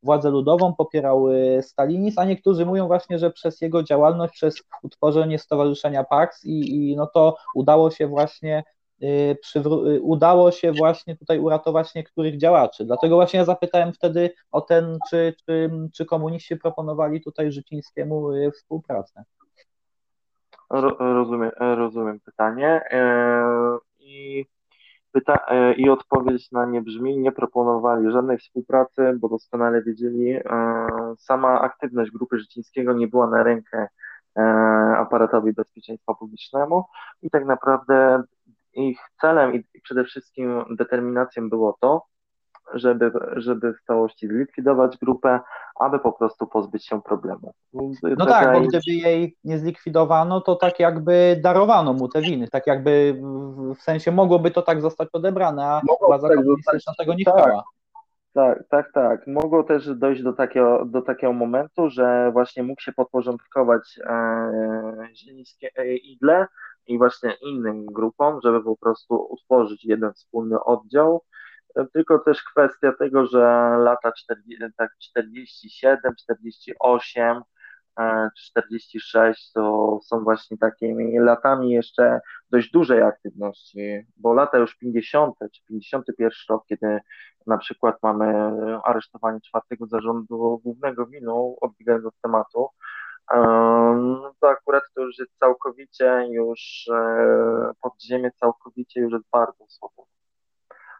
władzę 0.04 0.30
ludową, 0.30 0.74
popierał 0.76 1.30
e, 1.30 1.62
stalinizm, 1.62 2.20
a 2.20 2.26
niektórzy 2.26 2.66
mówią 2.66 2.88
właśnie, 2.88 3.20
że 3.20 3.32
przez 3.32 3.62
jego 3.62 3.84
działalność, 3.84 4.34
przez 4.34 4.64
utworzenie 4.84 5.40
Stowarzyszenia 5.40 6.04
PAX 6.04 6.46
i, 6.46 6.92
i 6.92 6.96
no 6.96 7.08
to 7.08 7.38
udało 7.56 7.92
się 7.92 8.08
właśnie 8.08 8.64
Y, 9.04 9.38
y, 9.56 10.02
udało 10.02 10.52
się 10.52 10.72
właśnie 10.72 11.18
tutaj 11.18 11.40
uratować 11.40 11.96
niektórych 11.96 12.38
działaczy. 12.38 12.86
Dlatego 12.86 13.16
właśnie 13.16 13.40
ja 13.40 13.46
zapytałem 13.46 13.94
wtedy 13.94 14.30
o 14.52 14.62
ten, 14.62 14.98
czy, 15.10 15.36
czy, 15.46 15.70
czy 15.94 16.06
komuniści 16.06 16.58
proponowali 16.58 17.22
tutaj 17.22 17.52
Życińskiemu 17.52 18.32
y, 18.32 18.52
współpracę. 18.52 19.24
Rozumiem, 21.00 21.52
rozumiem 21.60 22.20
pytanie. 22.20 22.82
E, 22.92 23.78
I, 24.00 24.46
pyta, 25.14 25.40
e, 25.48 25.74
I 25.74 25.90
odpowiedź 25.90 26.52
na 26.52 26.66
nie 26.66 26.82
brzmi, 26.82 27.18
nie 27.18 27.32
proponowali 27.32 28.12
żadnej 28.12 28.38
współpracy, 28.38 29.14
bo 29.20 29.30
doskonale 29.30 29.84
wiedzieli, 29.84 30.32
e, 30.32 30.42
sama 31.18 31.62
aktywność 31.62 32.12
grupy 32.12 32.40
Życińskiego 32.40 32.94
nie 32.94 33.08
była 33.08 33.28
na 33.28 33.44
rękę 33.44 33.88
aparatowi 34.98 35.54
bezpieczeństwa 35.54 36.14
publicznemu 36.14 36.84
i 37.22 37.30
tak 37.30 37.46
naprawdę 37.46 38.24
ich 38.74 39.00
celem 39.22 39.54
i 39.54 39.82
przede 39.84 40.04
wszystkim 40.04 40.64
determinacją 40.70 41.50
było 41.50 41.78
to, 41.82 42.06
żeby, 42.74 43.12
żeby 43.36 43.74
w 43.74 43.82
całości 43.82 44.28
zlikwidować 44.28 44.98
grupę, 44.98 45.40
aby 45.80 46.00
po 46.00 46.12
prostu 46.12 46.48
pozbyć 46.48 46.86
się 46.86 47.02
problemu. 47.02 47.54
No 48.18 48.26
tak, 48.26 48.54
bo 48.54 48.68
gdyby 48.68 48.92
jej 48.92 49.38
nie 49.44 49.60
zlikwidowano, 49.60 50.42
to 50.42 50.56
tak 50.56 50.80
jakby 50.80 51.40
darowano 51.44 51.94
mu 51.94 52.08
te 52.08 52.22
winy, 52.22 52.48
tak 52.48 52.68
jakby 52.68 53.22
w 53.78 53.82
sensie 53.82 54.12
mogłoby 54.12 54.52
to 54.52 54.62
tak 54.62 54.82
zostać 54.82 55.10
odebrane, 55.14 55.66
a 55.66 55.82
władza 56.08 56.28
tak 56.28 56.38
komunistyczna 56.38 56.94
tego 56.98 57.14
nie 57.14 57.26
tak. 57.26 57.34
chciała. 57.34 57.64
Tak, 58.34 58.64
tak, 58.70 58.92
tak. 58.94 59.28
Mogło 59.28 59.64
też 59.64 59.96
dojść 59.96 60.24
do 60.24 60.34
takiego, 60.34 60.86
do 60.86 61.02
takiego 61.02 61.34
momentu, 61.34 61.90
że 61.90 62.32
właśnie 62.32 62.64
mógł 62.64 62.82
się 62.82 62.92
podporządkować 62.92 64.00
e, 64.06 64.52
Zielińskie 65.16 65.70
e, 65.76 65.96
Igle, 65.96 66.48
i 66.88 66.98
właśnie 66.98 67.34
innym 67.42 67.86
grupom, 67.86 68.40
żeby 68.44 68.64
po 68.64 68.78
prostu 68.78 69.28
utworzyć 69.30 69.86
jeden 69.86 70.14
wspólny 70.14 70.64
oddział. 70.64 71.22
Tylko 71.94 72.20
też 72.20 72.44
kwestia 72.44 72.94
tego, 73.00 73.26
że 73.26 73.40
lata 73.80 74.12
40, 74.12 74.64
tak 74.78 74.92
47, 75.00 76.16
48 76.20 77.42
46 78.38 79.52
to 79.52 80.00
są 80.04 80.24
właśnie 80.24 80.58
takimi 80.58 81.20
latami 81.20 81.72
jeszcze 81.72 82.20
dość 82.50 82.72
dużej 82.72 83.02
aktywności, 83.02 84.06
bo 84.18 84.34
lata 84.34 84.58
już 84.58 84.78
50 84.78 85.36
czy 85.54 85.62
51 85.68 86.32
rok, 86.50 86.66
kiedy 86.68 87.00
na 87.48 87.58
przykład 87.58 87.96
mamy 88.04 88.52
aresztowanie 88.86 89.42
czwartego 89.42 89.88
zarządu 89.88 90.62
głównego 90.64 91.06
winu, 91.06 91.58
odbiegając 91.62 92.06
od 92.06 92.16
tematu, 92.22 92.68
no 93.96 94.34
to 94.40 94.50
akurat 94.50 94.84
to 94.96 95.02
już 95.02 95.20
jest 95.20 95.38
całkowicie 95.40 96.28
już 96.32 96.90
podziemie 97.82 98.32
całkowicie 98.32 99.02
już 99.02 99.14
jest 99.14 99.26
bardzo 99.32 99.66
słabe. 99.68 100.04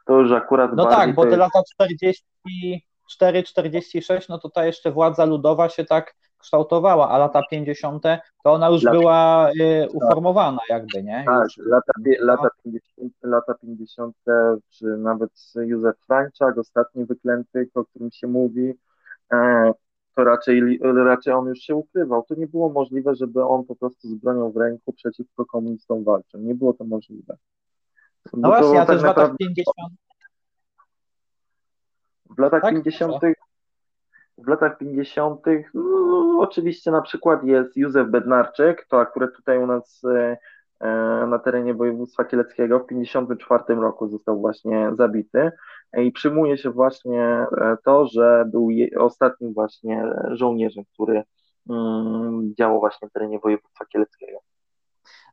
To 0.06 0.20
już 0.20 0.32
akurat 0.32 0.76
No 0.76 0.86
tak, 0.86 1.16
bo 1.16 1.26
te 1.26 1.38
lata 1.38 1.62
44, 1.74 3.44
46, 3.44 4.30
no 4.30 4.38
to 4.38 4.50
ta 4.50 4.66
jeszcze 4.66 4.92
władza 4.92 5.26
ludowa 5.26 5.70
się 5.70 5.86
tak 5.86 6.16
kształtowała, 6.38 7.10
a 7.10 7.18
lata 7.18 7.42
50. 7.52 8.04
to 8.44 8.54
ona 8.54 8.70
już 8.70 8.84
lata, 8.84 8.98
była 8.98 9.50
y, 9.52 9.88
uformowana 9.94 10.62
jakby, 10.70 11.04
nie? 11.04 11.24
Tak, 11.26 11.48
lata, 11.58 11.94
lata, 12.20 12.50
50, 12.64 13.14
lata 13.24 13.54
50, 13.54 14.16
czy 14.70 14.86
nawet 14.86 15.32
Józef 15.56 15.96
Frańczak, 16.08 16.58
ostatni 16.58 17.06
wyklęty, 17.06 17.70
o 17.74 17.86
którym 17.86 18.12
się 18.12 18.28
mówi, 18.28 18.74
e, 19.34 19.72
to 20.16 20.24
raczej, 20.24 20.80
raczej 21.06 21.34
on 21.34 21.48
już 21.48 21.60
się 21.60 21.76
ukrywał. 21.76 22.24
To 22.24 22.36
nie 22.36 22.48
było 22.48 22.70
możliwe, 22.70 23.16
żeby 23.16 23.46
on 23.46 23.66
po 23.66 23.76
prostu 23.76 24.08
z 24.08 24.14
bronią 24.16 24.52
w 24.52 24.58
ręku 24.58 24.94
przeciwko 24.94 25.46
komunistom 25.46 26.04
walczył. 26.04 26.40
Nie 26.40 26.56
było 26.56 26.74
to 26.74 26.84
możliwe. 26.84 27.38
No 28.34 28.50
właśnie, 28.50 28.82
a 28.82 28.86
tak 28.86 28.88
też 28.88 29.02
w 29.02 29.06
latach 29.06 29.38
50. 29.38 29.68
W 32.38 32.40
latach 32.40 32.62
tak? 32.62 32.74
50. 32.74 33.16
W 34.38 34.48
latach 34.48 34.78
50. 34.78 35.42
No, 35.74 36.38
oczywiście 36.40 36.92
na 36.92 37.02
przykład 37.02 37.44
jest 37.44 37.78
Józef 37.78 38.08
Bednarczyk, 38.10 38.86
to 38.90 39.00
akurat 39.00 39.36
tutaj 39.36 39.58
u 39.58 39.68
nas 39.68 40.02
e, 40.04 40.38
e, 40.80 41.28
na 41.28 41.40
terenie 41.40 41.74
województwa 41.74 42.26
kieleckiego 42.26 42.80
w 42.80 42.86
54 42.86 43.64
roku 43.76 44.08
został 44.08 44.40
właśnie 44.42 44.90
zabity 44.94 45.52
i 45.98 46.12
przyjmuje 46.12 46.58
się 46.58 46.72
właśnie 46.72 47.46
e, 47.58 47.78
to, 47.86 48.08
że 48.08 48.46
był 48.52 48.70
ostatnim 49.00 49.54
właśnie 49.54 50.04
żołnierzem, 50.32 50.84
który 50.94 51.24
mm, 51.70 52.54
działał 52.58 52.80
właśnie 52.80 53.06
na 53.06 53.10
terenie 53.10 53.40
województwa 53.40 53.86
kieleckiego. 53.86 54.40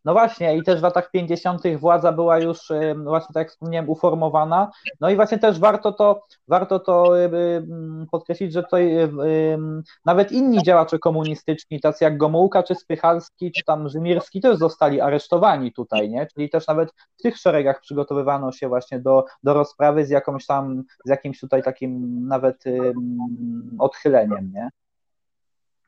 No 0.04 0.12
właśnie, 0.12 0.56
i 0.56 0.62
też 0.62 0.80
w 0.80 0.82
latach 0.82 1.10
50. 1.10 1.62
władza 1.78 2.12
była 2.12 2.38
już, 2.38 2.68
właśnie 3.04 3.34
tak 3.34 3.40
jak 3.40 3.50
wspomniałem, 3.50 3.90
uformowana. 3.90 4.70
No 5.00 5.10
i 5.10 5.16
właśnie 5.16 5.38
też 5.38 5.58
warto 5.58 5.92
to, 5.92 6.22
warto 6.48 6.78
to 6.80 7.12
podkreślić, 8.10 8.52
że 8.52 8.62
tutaj 8.62 8.94
nawet 10.04 10.32
inni 10.32 10.62
działacze 10.62 10.98
komunistyczni, 10.98 11.80
tacy 11.80 12.04
jak 12.04 12.16
Gomułka, 12.16 12.62
czy 12.62 12.74
Spychalski, 12.74 13.52
czy 13.52 13.64
tam 13.64 13.88
Rzymirski 13.88 14.40
też 14.40 14.56
zostali 14.56 15.00
aresztowani 15.00 15.72
tutaj, 15.72 16.10
nie? 16.10 16.26
Czyli 16.26 16.50
też 16.50 16.66
nawet 16.66 16.92
w 17.18 17.22
tych 17.22 17.36
szeregach 17.36 17.80
przygotowywano 17.80 18.52
się 18.52 18.68
właśnie 18.68 19.00
do, 19.00 19.24
do 19.42 19.54
rozprawy 19.54 20.06
z 20.06 20.10
jakąś 20.10 20.46
tam, 20.46 20.82
z 21.04 21.10
jakimś 21.10 21.40
tutaj 21.40 21.62
takim 21.62 22.26
nawet 22.28 22.64
odchyleniem, 23.78 24.52
nie? 24.54 24.68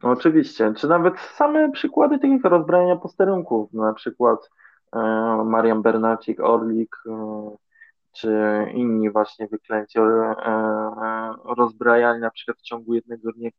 No 0.03 0.11
oczywiście, 0.11 0.73
czy 0.77 0.89
nawet 0.89 1.21
same 1.21 1.71
przykłady 1.71 2.19
tych 2.19 2.45
rozbrajania 2.45 2.97
posterunków, 2.97 3.73
na 3.73 3.93
przykład 3.93 4.51
e, 4.93 4.99
Marian 5.45 5.83
Bernacik, 5.83 6.41
Orlik, 6.41 6.97
e, 7.07 7.57
czy 8.13 8.33
inni 8.75 9.11
właśnie 9.11 9.49
wyklęci 9.49 9.99
e, 9.99 10.35
rozbrajali 11.45 12.21
na 12.21 12.31
przykład 12.31 12.59
w 12.59 12.63
ciągu 12.63 12.95
jednego 12.95 13.33
dnia 13.33 13.51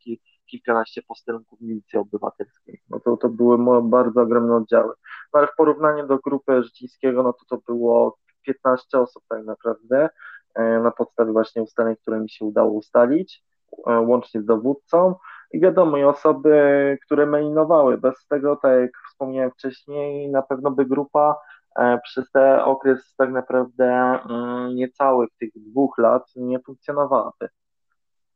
kilkanaście 0.45 1.02
posterunków 1.02 1.61
milicji 1.61 1.99
obywatelskiej. 1.99 2.82
No 2.90 2.99
to, 2.99 3.18
to 3.18 3.30
były 3.30 3.84
bardzo 3.84 4.22
ogromne 4.22 4.56
oddziały. 4.56 4.94
No 5.34 5.40
ale 5.40 5.48
w 5.48 5.56
porównaniu 5.56 6.07
do 6.07 6.18
grupy 6.18 6.64
Życińskiego, 6.64 7.24
no 7.24 7.34
to 7.34 7.45
to 7.49 7.74
było 7.74 8.18
15 8.41 8.99
osób 8.99 9.24
tak 9.30 9.45
naprawdę, 9.45 10.10
e, 10.56 10.80
na 10.80 10.91
podstawie 10.91 11.32
właśnie 11.32 11.61
ustaleń, 11.61 11.95
które 11.95 12.20
mi 12.20 12.30
się 12.30 12.45
udało 12.45 12.72
ustalić, 12.72 13.44
e, 13.88 13.99
łącznie 13.99 14.41
z 14.41 14.45
dowódcą. 14.45 15.15
I 15.54 15.60
wiadomo, 15.60 15.98
i 15.98 16.04
osoby, 16.04 16.98
które 17.06 17.26
mailinowały. 17.26 17.98
Bez 17.98 18.28
tego, 18.28 18.56
tak 18.56 18.82
jak 18.82 18.92
wspomniałem 19.10 19.52
wcześniej, 19.52 20.30
na 20.30 20.42
pewno 20.42 20.72
by 20.72 20.86
grupa 20.86 21.40
e, 21.76 22.00
przez 22.04 22.32
ten 22.32 22.60
okres 22.60 23.16
tak 23.18 23.32
naprawdę 23.32 23.86
mm, 24.30 24.76
niecałych 24.76 25.30
tych 25.40 25.50
dwóch 25.56 25.98
lat 25.98 26.24
nie 26.36 26.60
funkcjonowałaby. 26.60 27.50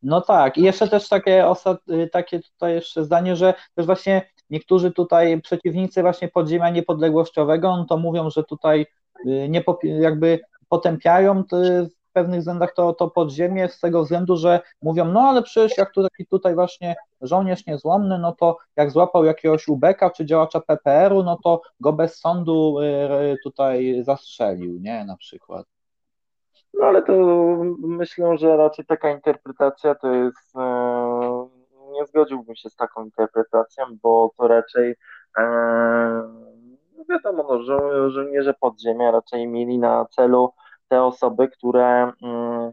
No 0.04 0.22
tak, 0.22 0.58
i 0.58 0.62
jeszcze 0.62 0.88
też 0.88 1.10
takie, 1.10 1.46
y, 1.90 2.10
takie 2.12 2.40
tutaj 2.40 2.74
jeszcze 2.74 3.04
zdanie, 3.04 3.36
że 3.36 3.54
też 3.76 3.86
właśnie 3.86 4.30
niektórzy 4.50 4.92
tutaj 4.92 5.42
przeciwnicy 5.42 6.02
właśnie 6.02 6.28
podziemia 6.28 6.70
niepodległościowego, 6.70 7.78
no 7.78 7.86
to 7.86 7.98
mówią, 7.98 8.30
że 8.30 8.44
tutaj 8.44 8.86
y, 9.26 9.50
nie 9.50 9.64
jakby 9.84 10.40
potępiają 10.70 11.44
pewnych 12.18 12.40
względach 12.40 12.74
to, 12.74 12.94
to 12.94 13.10
podziemie 13.10 13.70
z 13.70 13.80
tego 13.80 14.04
względu, 14.04 14.38
że 14.38 14.60
mówią, 14.82 15.06
no 15.06 15.22
ale 15.22 15.44
przecież 15.44 15.78
jak 15.78 15.92
tu 15.92 16.04
taki 16.04 16.26
tutaj 16.26 16.56
właśnie 16.56 16.96
żołnierz 17.22 17.66
niezłomny, 17.66 18.20
no 18.20 18.32
to 18.32 18.58
jak 18.76 18.92
złapał 18.92 19.26
jakiegoś 19.26 19.68
ubeka 19.68 20.10
czy 20.10 20.26
działacza 20.26 20.60
PPR-u, 20.60 21.24
no 21.24 21.38
to 21.44 21.62
go 21.80 21.94
bez 21.94 22.20
sądu 22.20 22.80
y, 22.80 23.38
tutaj 23.44 24.04
zastrzelił, 24.04 24.80
nie, 24.80 25.06
na 25.06 25.18
przykład. 25.18 25.66
No 26.74 26.86
ale 26.86 27.02
to 27.02 27.14
myślę, 27.80 28.38
że 28.38 28.58
raczej 28.58 28.86
taka 28.86 29.12
interpretacja 29.12 29.96
to 29.96 30.14
jest, 30.14 30.56
e, 30.56 31.48
nie 31.92 32.06
zgodziłbym 32.06 32.56
się 32.56 32.70
z 32.70 32.76
taką 32.76 33.04
interpretacją, 33.04 33.86
bo 34.04 34.32
to 34.38 34.48
raczej 34.48 34.96
e, 35.38 35.44
no 36.98 37.04
wiadomo, 37.10 37.46
no, 37.50 37.64
żo 37.64 38.10
żołnierze 38.10 38.54
podziemia 38.60 39.12
raczej 39.12 39.48
mieli 39.48 39.80
na 39.80 40.06
celu 40.06 40.54
te 40.88 41.04
osoby, 41.04 41.48
które 41.48 42.12
mm, 42.24 42.72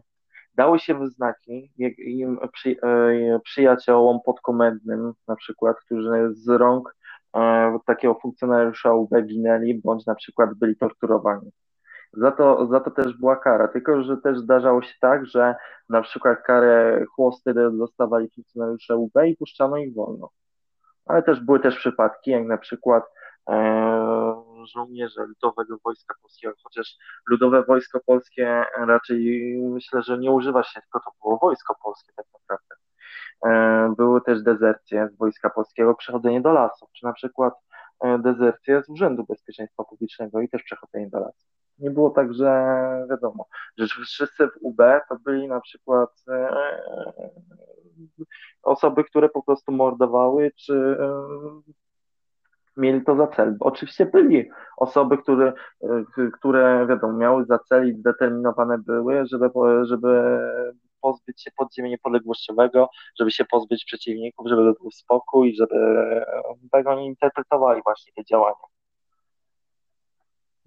dały 0.55 0.79
się 0.79 0.93
we 0.99 1.07
znaki 1.07 1.71
im 1.97 2.39
przy, 2.53 2.75
e, 2.83 3.39
przyjaciołom 3.39 4.19
podkomendnym, 4.25 5.13
na 5.27 5.35
przykład, 5.35 5.77
którzy 5.85 6.29
z 6.31 6.47
rąk 6.49 6.95
e, 7.35 7.77
takiego 7.85 8.15
funkcjonariusza 8.21 8.93
UB 8.93 9.09
ginęli, 9.25 9.81
bądź 9.83 10.05
na 10.05 10.15
przykład 10.15 10.53
byli 10.53 10.77
torturowani. 10.77 11.51
Za 12.13 12.31
to, 12.31 12.67
za 12.67 12.79
to 12.79 12.91
też 12.91 13.17
była 13.17 13.35
kara, 13.35 13.67
tylko 13.67 14.03
że 14.03 14.17
też 14.17 14.39
zdarzało 14.39 14.81
się 14.81 14.93
tak, 15.01 15.25
że 15.25 15.55
na 15.89 16.01
przykład 16.01 16.41
karę 16.41 17.05
chłosty 17.15 17.53
dostawali 17.53 18.29
funkcjonariusze 18.35 18.95
UB 18.95 19.13
i 19.27 19.35
puszczano 19.37 19.77
ich 19.77 19.95
wolno. 19.95 20.29
Ale 21.05 21.23
też 21.23 21.39
były 21.39 21.59
też 21.59 21.77
przypadki, 21.77 22.31
jak 22.31 22.45
na 22.45 22.57
przykład 22.57 23.03
e, 23.49 24.44
żołnierze 24.65 25.25
Ludowego 25.25 25.77
Wojska 25.83 26.15
Polskiego, 26.21 26.53
chociaż 26.63 26.95
Ludowe 27.29 27.63
Wojsko 27.63 27.99
Polskie 28.05 28.63
raczej 28.77 29.57
myślę, 29.61 30.01
że 30.03 30.17
nie 30.17 30.31
używa 30.31 30.63
się, 30.63 30.81
tylko 30.81 30.99
to 30.99 31.11
było 31.21 31.37
Wojsko 31.37 31.75
Polskie 31.83 32.13
tak 32.15 32.25
naprawdę. 32.33 32.75
E, 33.45 33.93
były 33.97 34.21
też 34.21 34.43
dezercje 34.43 35.09
z 35.09 35.17
Wojska 35.17 35.49
Polskiego, 35.49 35.95
przechodzenie 35.95 36.41
do 36.41 36.53
lasów, 36.53 36.89
czy 36.93 37.05
na 37.05 37.13
przykład 37.13 37.53
e, 37.99 38.19
dezercje 38.19 38.83
z 38.83 38.89
Urzędu 38.89 39.25
Bezpieczeństwa 39.29 39.83
Publicznego 39.83 40.41
i 40.41 40.49
też 40.49 40.63
przechodzenie 40.63 41.09
do 41.09 41.19
lasów. 41.19 41.49
Nie 41.79 41.91
było 41.91 42.09
tak, 42.09 42.33
że 42.33 42.47
wiadomo, 43.09 43.47
że 43.77 43.87
wszyscy 43.87 44.47
w 44.47 44.57
UB 44.61 44.77
to 45.09 45.15
byli 45.25 45.47
na 45.47 45.61
przykład 45.61 46.09
e, 46.27 46.55
osoby, 48.63 49.03
które 49.03 49.29
po 49.29 49.43
prostu 49.43 49.71
mordowały, 49.71 50.51
czy 50.55 50.97
mieli 52.77 53.03
to 53.03 53.15
za 53.15 53.27
cel. 53.27 53.57
Oczywiście 53.59 54.05
byli 54.05 54.49
osoby, 54.77 55.17
które, 55.17 55.53
które 56.33 56.87
wiadomo, 56.89 57.13
miały 57.13 57.45
za 57.45 57.59
cel 57.59 57.89
i 57.89 57.93
zdeterminowane 57.93 58.77
były, 58.77 59.25
żeby, 59.25 59.49
żeby 59.83 60.39
pozbyć 61.01 61.43
się 61.43 61.51
podziemia 61.57 61.89
niepodległościowego, 61.89 62.89
żeby 63.19 63.31
się 63.31 63.45
pozbyć 63.45 63.85
przeciwników, 63.85 64.47
żeby 64.49 64.73
był 64.81 64.91
spokój, 64.91 65.55
żeby 65.55 65.75
tak 66.71 66.87
oni 66.87 67.05
interpretowali 67.05 67.81
właśnie 67.85 68.13
te 68.13 68.23
działania. 68.25 68.74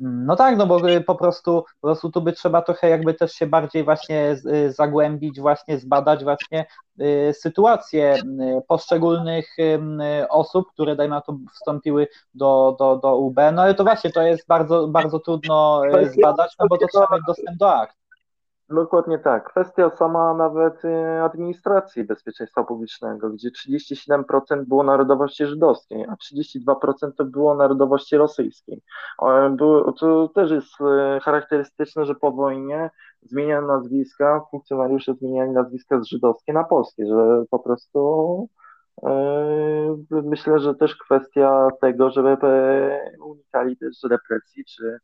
No 0.01 0.37
tak, 0.37 0.57
no 0.57 0.67
bo 0.67 0.89
y, 0.89 1.01
po 1.01 1.15
prostu, 1.15 1.65
po 1.81 1.89
prostu 1.89 2.11
tu 2.11 2.21
by 2.21 2.33
trzeba 2.33 2.63
trochę 2.63 2.89
jakby 2.89 3.15
też 3.15 3.33
się 3.33 3.47
bardziej 3.47 3.85
właśnie 3.85 4.37
y, 4.47 4.73
zagłębić, 4.73 5.41
właśnie 5.41 5.79
zbadać 5.79 6.25
właśnie 6.25 6.67
y, 7.01 7.35
sytuację 7.35 8.17
poszczególnych 8.69 9.57
osób, 10.29 10.69
które 10.73 10.97
dajmy 10.97 11.15
na 11.15 11.21
to 11.21 11.37
wstąpiły 11.55 12.09
do, 12.35 12.77
do, 12.79 12.97
do 12.97 13.17
UB, 13.17 13.37
no 13.53 13.63
ale 13.63 13.75
to 13.75 13.85
właśnie 13.85 14.11
to 14.11 14.23
jest 14.23 14.47
bardzo, 14.47 14.89
bardzo 14.89 15.19
trudno 15.19 15.83
zbadać, 16.19 16.55
no 16.61 16.67
bo 16.71 16.79
to 16.79 16.87
trzeba 16.87 17.07
mieć 17.13 17.23
dostęp 17.27 17.59
do 17.59 17.75
akt. 17.75 17.97
Dokładnie 18.71 19.19
tak. 19.19 19.51
Kwestia 19.51 19.91
sama 19.91 20.35
nawet 20.35 20.85
y, 20.85 21.23
administracji 21.23 22.05
bezpieczeństwa 22.05 22.65
publicznego, 22.65 23.31
gdzie 23.31 23.51
37% 23.51 24.65
było 24.65 24.83
narodowości 24.83 25.47
żydowskiej, 25.47 26.05
a 26.05 26.15
32% 26.15 27.13
to 27.17 27.25
było 27.25 27.55
narodowości 27.55 28.17
rosyjskiej. 28.17 28.83
To 29.99 30.29
też 30.35 30.51
jest 30.51 30.81
y, 30.81 31.21
charakterystyczne, 31.21 32.05
że 32.05 32.15
po 32.15 32.33
wojnie 32.33 32.91
zmieniano 33.23 33.67
nazwiska, 33.67 34.41
funkcjonariusze 34.51 35.15
zmieniali 35.15 35.51
nazwiska 35.51 36.01
z 36.01 36.07
żydowskie 36.07 36.53
na 36.53 36.65
polskie, 36.65 37.07
że 37.07 37.45
po 37.51 37.59
prostu 37.59 38.49
y, 39.03 39.09
myślę, 40.11 40.59
że 40.59 40.75
też 40.75 40.97
kwestia 40.97 41.69
tego, 41.81 42.11
żeby 42.11 42.37
unikali 43.25 43.77
też 43.77 44.03
represji 44.11 44.65
czy 44.65 44.99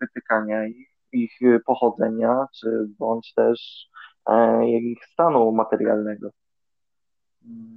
wytykania 0.00 0.66
ich 0.66 0.93
ich 1.14 1.38
pochodzenia, 1.66 2.46
czy 2.60 2.86
bądź 2.98 3.34
też 3.34 3.88
e, 4.26 4.68
ich 4.68 5.04
stanu 5.06 5.52
materialnego. 5.52 6.30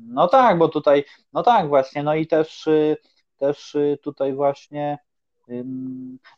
No 0.07 0.27
tak, 0.27 0.57
bo 0.57 0.67
tutaj, 0.67 1.05
no 1.33 1.43
tak 1.43 1.67
właśnie, 1.67 2.03
no 2.03 2.15
i 2.15 2.27
też, 2.27 2.67
y, 2.67 2.97
też 3.37 3.75
y, 3.75 3.97
tutaj 4.03 4.33
właśnie 4.33 4.97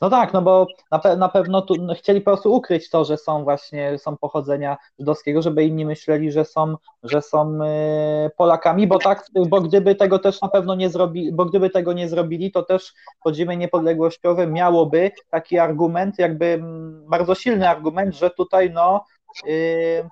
no 0.02 0.10
tak, 0.10 0.34
no 0.34 0.42
bo 0.42 0.68
na, 0.92 1.00
pe 1.00 1.18
na 1.18 1.30
pewno 1.30 1.62
tu, 1.62 1.76
no 1.76 1.94
chcieli 1.94 2.22
po 2.22 2.32
prostu 2.32 2.54
ukryć 2.54 2.90
to, 2.90 3.06
że 3.06 3.18
są 3.18 3.44
właśnie, 3.44 3.98
są 3.98 4.18
pochodzenia 4.18 4.78
żydowskiego, 5.00 5.42
żeby 5.42 5.66
inni 5.66 5.86
myśleli, 5.86 6.32
że 6.32 6.46
są, 6.46 6.76
że 7.04 7.22
są 7.22 7.64
y, 7.64 8.30
Polakami, 8.38 8.88
bo 8.88 9.00
tak, 9.00 9.26
bo 9.50 9.62
gdyby 9.62 9.96
tego 9.96 10.20
też 10.20 10.42
na 10.42 10.48
pewno 10.48 10.76
nie 10.76 10.90
zrobili, 10.90 11.32
bo 11.32 11.46
gdyby 11.46 11.70
tego 11.70 11.94
nie 11.94 12.10
zrobili, 12.10 12.52
to 12.52 12.64
też 12.64 12.94
podziemie 13.24 13.58
niepodległościowe 13.58 14.48
miałoby 14.48 15.12
taki 15.30 15.60
argument, 15.60 16.20
jakby 16.20 16.64
bardzo 17.10 17.36
silny 17.36 17.70
argument, 17.70 18.16
że 18.16 18.30
tutaj 18.30 18.72
no 18.72 19.06
y, 19.48 20.10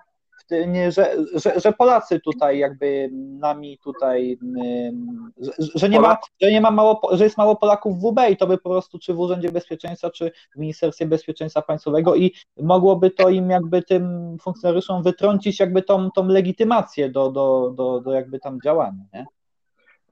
nie, 0.67 0.91
że, 0.91 1.15
że, 1.33 1.59
że 1.59 1.73
Polacy 1.73 2.19
tutaj 2.19 2.57
jakby 2.57 3.09
nami 3.39 3.77
tutaj, 3.77 4.37
że, 5.75 5.89
nie 5.89 5.99
ma, 5.99 6.17
że 6.41 6.51
nie 6.51 6.61
ma 6.61 6.71
mało, 6.71 7.01
że 7.11 7.23
jest 7.23 7.37
mało 7.37 7.55
Polaków 7.55 7.97
w 7.97 8.01
WB 8.01 8.19
i 8.29 8.37
to 8.37 8.47
by 8.47 8.57
po 8.57 8.69
prostu 8.69 8.99
czy 8.99 9.13
w 9.13 9.19
Urzędzie 9.19 9.51
Bezpieczeństwa, 9.51 10.09
czy 10.09 10.31
w 10.55 10.59
Ministerstwie 10.59 11.05
Bezpieczeństwa 11.05 11.61
Państwowego 11.61 12.15
i 12.15 12.33
mogłoby 12.61 13.11
to 13.11 13.29
im 13.29 13.49
jakby 13.49 13.81
tym 13.81 14.37
funkcjonariuszom 14.41 15.03
wytrącić 15.03 15.59
jakby 15.59 15.81
tą, 15.81 16.11
tą 16.11 16.27
legitymację 16.27 17.09
do, 17.09 17.31
do, 17.31 17.73
do, 17.75 18.01
do 18.01 18.11
jakby 18.11 18.39
tam 18.39 18.61
działania, 18.61 19.03
nie? 19.13 19.25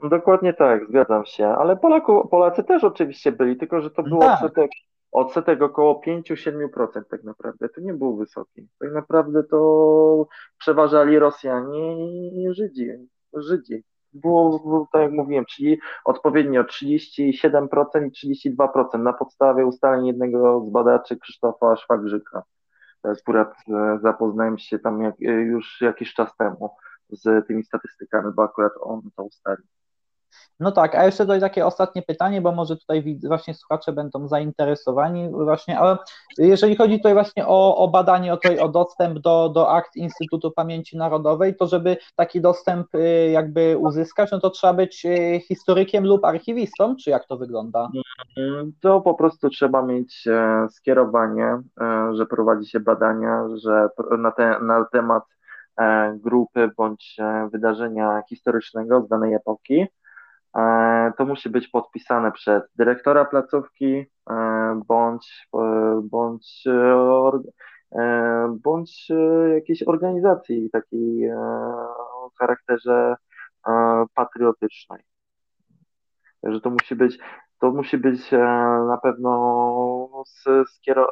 Dokładnie 0.10 0.53
tak, 0.53 0.88
zgadzam 0.90 1.26
się, 1.26 1.48
ale 1.48 1.78
Polaku, 1.78 2.28
Polacy 2.28 2.64
też 2.64 2.84
oczywiście 2.84 3.32
byli, 3.32 3.57
tylko 3.57 3.82
że 3.82 3.91
to 3.91 4.03
było 4.03 4.22
tak. 4.22 4.44
odsetek 4.44 4.72
odsetek 5.11 5.61
około 5.61 6.02
5-7% 6.07 7.03
tak 7.10 7.23
naprawdę. 7.23 7.69
To 7.69 7.82
nie 7.82 7.94
był 7.94 8.18
wysoki. 8.18 8.68
Tak 8.80 8.94
naprawdę 8.94 9.44
to 9.44 10.27
przeważali 10.57 11.19
Rosjanie 11.19 12.10
i 12.30 12.53
Żydzi. 12.53 12.90
Żydzi. 13.34 13.84
Było, 14.14 14.88
tak 14.91 15.02
jak 15.02 15.11
mówiłem, 15.11 15.45
czyli 15.45 15.80
odpowiednio 16.06 16.64
37% 16.64 18.11
i 18.23 18.36
32% 18.57 18.99
na 18.99 19.14
podstawie 19.14 19.65
ustaleń 19.65 20.07
jednego 20.07 20.65
z 20.68 20.69
badaczy 20.69 21.18
Krzysztofa 21.18 21.76
Szwagrzyka. 21.76 22.44
Akurat 23.03 23.53
zapoznałem 24.02 24.57
się 24.57 24.80
tam 24.80 25.02
jak, 25.02 25.19
już 25.19 25.82
jakiś 25.82 26.14
czas 26.14 26.38
temu 26.38 26.69
z 27.10 27.48
tymi 27.48 27.64
statystykami, 27.64 28.34
bo 28.36 28.44
akurat 28.44 28.73
on 28.82 29.02
to 29.15 29.23
ustalił. 29.23 29.65
No 30.60 30.72
tak, 30.72 30.95
a 30.95 31.06
jeszcze 31.06 31.24
tutaj 31.24 31.40
takie 31.40 31.66
ostatnie 31.66 32.02
pytanie, 32.02 32.41
bo 32.41 32.52
może 32.52 32.78
tutaj 32.78 33.20
właśnie 33.28 33.53
słuchacze 33.53 33.94
będą 33.94 34.28
zainteresowani 34.28 35.30
właśnie, 35.30 35.80
ale 35.80 35.98
jeżeli 36.38 36.76
chodzi 36.76 36.98
tutaj 36.98 37.14
właśnie 37.14 37.48
o, 37.48 37.78
o 37.78 37.88
badanie, 37.88 38.34
o, 38.34 38.38
tutaj, 38.38 38.60
o 38.60 38.70
dostęp 38.70 39.20
do, 39.20 39.49
do 39.49 39.72
akt 39.72 39.95
Instytutu 39.95 40.52
Pamięci 40.52 40.98
Narodowej, 40.98 41.56
to 41.56 41.68
żeby 41.68 41.98
taki 42.16 42.41
dostęp 42.41 42.95
y, 42.95 43.30
jakby 43.32 43.78
uzyskać, 43.78 44.32
no 44.32 44.40
to 44.40 44.49
trzeba 44.49 44.74
być 44.74 45.06
y, 45.06 45.41
historykiem 45.48 46.06
lub 46.06 46.26
archiwistą, 46.26 46.95
czy 46.95 47.10
jak 47.10 47.28
to 47.28 47.38
wygląda? 47.38 47.90
To 48.82 49.02
po 49.02 49.14
prostu 49.14 49.49
trzeba 49.49 49.82
mieć 49.82 50.28
e, 50.28 50.68
skierowanie, 50.70 51.62
e, 51.82 52.12
że 52.16 52.26
prowadzi 52.26 52.70
się 52.70 52.80
badania, 52.80 53.48
że 53.56 53.88
na, 54.18 54.32
te, 54.32 54.60
na 54.62 54.86
temat 54.91 55.24
e, 55.78 56.14
grupy 56.24 56.70
bądź 56.78 57.18
wydarzenia 57.52 58.24
historycznego 58.30 59.02
z 59.02 59.07
danej 59.07 59.34
epoki, 59.34 59.88
to 61.18 61.26
musi 61.26 61.49
być 61.49 61.68
podpisane 61.68 62.32
przez 62.32 62.64
dyrektora 62.76 63.26
placówki 63.26 64.06
e, 64.30 64.82
bądź, 64.88 65.48
e, 65.56 66.02
bądź, 66.03 66.64
bądź 68.49 69.07
jakiejś 69.53 69.84
organizacji 69.84 70.69
takiej 70.69 71.32
o 71.34 72.32
charakterze 72.40 73.15
patriotycznej. 74.14 75.03
Także 76.41 76.61
to 76.61 76.69
musi 76.69 76.95
być, 76.95 77.19
to 77.60 77.72
musi 77.72 77.98
być 77.98 78.32
na 78.88 78.99
pewno 79.03 80.23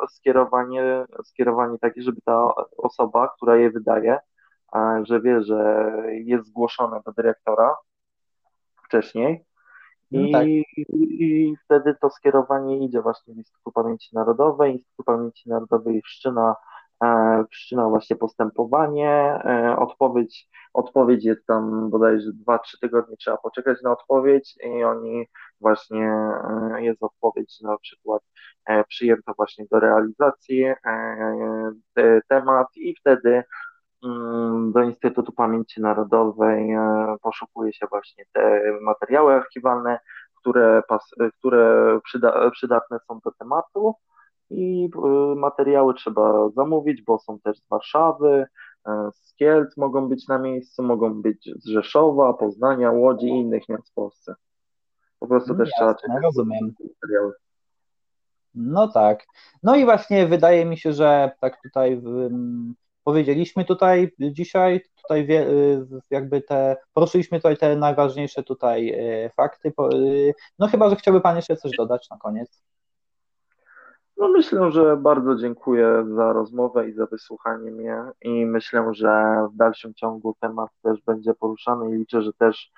skierowanie, 0.09 1.05
skierowanie 1.23 1.79
takie, 1.79 2.01
żeby 2.01 2.21
ta 2.25 2.51
osoba, 2.77 3.29
która 3.35 3.55
je 3.55 3.71
wydaje, 3.71 4.19
że 5.03 5.21
wie, 5.21 5.43
że 5.43 5.91
jest 6.11 6.47
zgłoszone 6.47 7.01
do 7.05 7.11
dyrektora, 7.11 7.75
wcześniej. 8.93 9.45
No 10.11 10.21
I, 10.21 10.31
tak. 10.31 10.47
I 10.89 11.55
wtedy 11.65 11.95
to 12.01 12.09
skierowanie 12.09 12.85
idzie 12.85 13.01
właśnie 13.01 13.33
w 13.33 13.37
Instytut 13.37 13.73
Pamięci 13.73 14.15
Narodowej. 14.15 14.73
Instytut 14.73 15.05
Pamięci 15.05 15.49
Narodowej 15.49 16.01
wszczyna, 16.01 16.55
e, 17.03 17.43
wszczyna 17.51 17.89
właśnie 17.89 18.15
postępowanie. 18.15 19.09
E, 19.45 19.75
odpowiedź, 19.79 20.49
odpowiedź 20.73 21.25
jest 21.25 21.45
tam 21.45 21.89
bodajże 21.89 22.31
2-3 22.33 22.79
tygodnie, 22.81 23.17
trzeba 23.17 23.37
poczekać 23.37 23.81
na 23.81 23.91
odpowiedź 23.91 24.57
i 24.63 24.83
oni 24.83 25.27
właśnie, 25.61 26.07
e, 26.75 26.83
jest 26.83 27.03
odpowiedź 27.03 27.61
na 27.61 27.77
przykład 27.77 28.21
e, 28.65 28.83
przyjęto 28.83 29.33
właśnie 29.37 29.65
do 29.71 29.79
realizacji 29.79 30.63
e, 30.63 30.75
temat 32.27 32.67
i 32.75 32.95
wtedy 32.95 33.43
do 34.71 34.83
Instytutu 34.83 35.31
Pamięci 35.31 35.81
Narodowej 35.81 36.71
e, 36.71 37.15
poszukuje 37.21 37.73
się 37.73 37.87
właśnie 37.87 38.25
te 38.33 38.61
materiały 38.81 39.33
archiwalne, 39.33 39.99
które, 40.39 40.81
które 41.39 41.99
przyda, 42.03 42.51
przydatne 42.51 42.97
są 43.07 43.19
do 43.19 43.31
tematu 43.31 43.95
i 44.49 44.89
e, 44.95 45.35
materiały 45.35 45.93
trzeba 45.93 46.49
zamówić, 46.49 47.01
bo 47.01 47.19
są 47.19 47.39
też 47.39 47.57
z 47.57 47.69
Warszawy, 47.69 48.45
e, 48.87 49.09
z 49.13 49.35
Kielc 49.35 49.77
mogą 49.77 50.09
być 50.09 50.27
na 50.27 50.37
miejscu, 50.37 50.83
mogą 50.83 51.21
być 51.21 51.49
z 51.55 51.67
Rzeszowa, 51.67 52.33
Poznania, 52.33 52.91
Łodzi 52.91 53.27
i 53.27 53.39
innych 53.39 53.69
miast 53.69 53.91
w 53.91 53.93
Polsce. 53.93 54.35
Po 55.19 55.27
prostu 55.27 55.53
no 55.53 55.59
też 55.59 55.69
jasne, 55.79 55.95
trzeba 55.95 56.19
rozumiem. 56.19 56.75
materiały. 57.01 57.33
No 58.55 58.87
tak. 58.87 59.25
No 59.63 59.75
i 59.75 59.85
właśnie 59.85 60.27
wydaje 60.27 60.65
mi 60.65 60.77
się, 60.77 60.93
że 60.93 61.31
tak 61.41 61.61
tutaj 61.61 62.01
powiedzieliśmy 63.03 63.65
tutaj 63.65 64.11
dzisiaj, 64.19 64.81
tutaj 65.01 65.27
y, 65.29 65.85
jakby 66.11 66.41
te, 66.41 66.77
poruszyliśmy 66.93 67.39
tutaj 67.39 67.57
te 67.57 67.75
najważniejsze 67.75 68.43
tutaj 68.43 68.89
y, 69.25 69.29
fakty. 69.29 69.73
Y, 69.93 70.33
no 70.59 70.67
chyba, 70.67 70.89
że 70.89 70.95
chciałby 70.95 71.21
Pan 71.21 71.35
jeszcze 71.35 71.57
coś 71.57 71.71
dodać 71.77 72.09
na 72.09 72.17
koniec. 72.17 72.63
No 74.23 74.29
myślę, 74.29 74.71
że 74.71 74.97
bardzo 74.97 75.35
dziękuję 75.35 76.05
za 76.15 76.33
rozmowę 76.33 76.89
i 76.89 76.93
za 76.93 77.05
wysłuchanie 77.05 77.71
mnie 77.71 77.97
i 78.21 78.45
myślę, 78.45 78.87
że 78.91 79.37
w 79.53 79.57
dalszym 79.57 79.93
ciągu 79.93 80.35
temat 80.39 80.69
też 80.83 81.01
będzie 81.01 81.33
poruszany 81.33 81.89
i 81.89 81.93
liczę, 81.93 82.21
że 82.21 82.33
też 82.33 82.71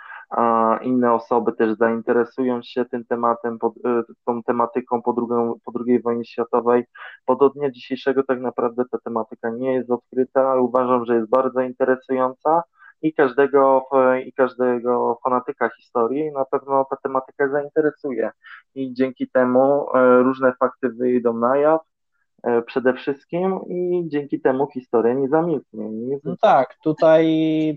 inne 0.82 1.14
osoby 1.14 1.54
też 1.54 1.78
zainteresują 1.78 2.62
się 2.64 2.86
tym 2.86 3.06
tematem, 3.06 3.58
e, 3.86 4.04
tą 4.26 4.44
tematyką 4.44 5.02
po, 5.02 5.14
drugą, 5.14 5.54
po 5.66 5.72
II 5.88 6.02
wojnie 6.02 6.26
światowej, 6.26 6.86
bo 7.28 7.36
do 7.36 7.50
dnia 7.50 7.72
dzisiejszego 7.72 8.24
tak 8.24 8.42
naprawdę 8.42 8.84
ta 8.92 8.98
tematyka 8.98 9.50
nie 9.50 9.74
jest 9.74 9.92
odkryta, 9.92 10.52
ale 10.52 10.62
uważam, 10.62 11.06
że 11.06 11.16
jest 11.16 11.30
bardzo 11.30 11.62
interesująca 11.62 12.64
i 13.06 13.14
każdego, 13.14 13.86
i 14.26 14.34
każdego 14.34 15.20
fanatyka 15.24 15.70
historii 15.70 16.32
na 16.32 16.46
pewno 16.46 16.86
ta 16.90 16.96
tematyka 17.04 17.50
zainteresuje 17.50 18.32
i 18.76 18.94
dzięki 18.94 19.30
temu 19.30 19.86
e, 19.96 20.18
różne 20.24 20.54
fakty 20.60 20.90
wyjdą 20.90 21.38
na 21.38 21.58
jaw 21.58 21.82
e, 22.44 22.62
przede 22.62 22.94
wszystkim 22.94 23.60
i 23.68 24.04
dzięki 24.08 24.42
temu 24.42 24.68
historia 24.68 25.14
nie 25.14 25.28
zamilknie. 25.28 25.90
Nie 25.90 26.18
no 26.24 26.36
tak, 26.42 26.76
tutaj, 26.84 27.26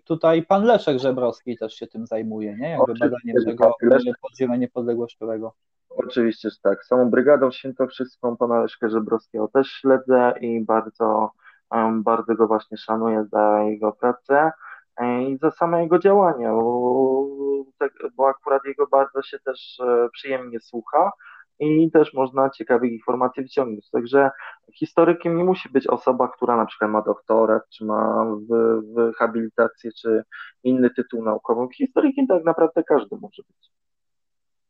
tutaj 0.04 0.42
pan 0.42 0.64
Leszek 0.64 0.98
Żebrowski 0.98 1.58
też 1.58 1.74
się 1.74 1.86
tym 1.86 2.06
zajmuje, 2.06 2.56
nie? 2.60 2.68
Jakby 2.68 2.92
Oczywiście, 2.92 3.10
badaniem 3.10 3.44
tego 3.44 3.64
tak, 3.64 4.20
podziemia 4.20 4.56
niepodległościowego. 4.56 5.52
Oczywiście, 5.88 6.50
że 6.50 6.56
tak. 6.62 6.84
Samą 6.84 7.10
Brygadą 7.10 7.50
Świętokrzyską 7.50 8.36
pana 8.36 8.62
Leszka 8.62 8.88
Żebrowskiego 8.88 9.48
też 9.48 9.68
śledzę 9.68 10.32
i 10.40 10.64
bardzo, 10.64 11.30
bardzo 11.92 12.34
go 12.34 12.46
właśnie 12.46 12.76
szanuję 12.76 13.24
za 13.32 13.62
jego 13.62 13.92
pracę 13.92 14.50
i 15.00 15.38
za 15.38 15.50
same 15.50 15.82
jego 15.82 15.98
działania, 15.98 16.52
bo, 16.52 17.26
tak, 17.78 17.92
bo 18.16 18.28
akurat 18.28 18.64
jego 18.64 18.86
bardzo 18.86 19.22
się 19.22 19.38
też 19.38 19.80
e, 19.80 20.08
przyjemnie 20.12 20.60
słucha 20.60 21.12
i 21.60 21.90
też 21.90 22.14
można 22.14 22.50
ciekawych 22.50 22.92
informacji 22.92 23.42
wyciągnąć. 23.42 23.90
Także 23.90 24.30
historykiem 24.74 25.36
nie 25.36 25.44
musi 25.44 25.68
być 25.68 25.86
osoba, 25.86 26.28
która 26.28 26.56
na 26.56 26.66
przykład 26.66 26.90
ma 26.90 27.02
doktorat, 27.02 27.62
czy 27.68 27.84
ma 27.84 28.24
w, 28.24 28.80
w 28.82 29.14
habilitację, 29.16 29.90
czy 29.92 30.24
inny 30.62 30.90
tytuł 30.90 31.24
naukowy. 31.24 31.74
Historykiem 31.74 32.26
tak 32.26 32.44
naprawdę 32.44 32.82
każdy 32.84 33.16
może 33.16 33.42
być. 33.42 33.70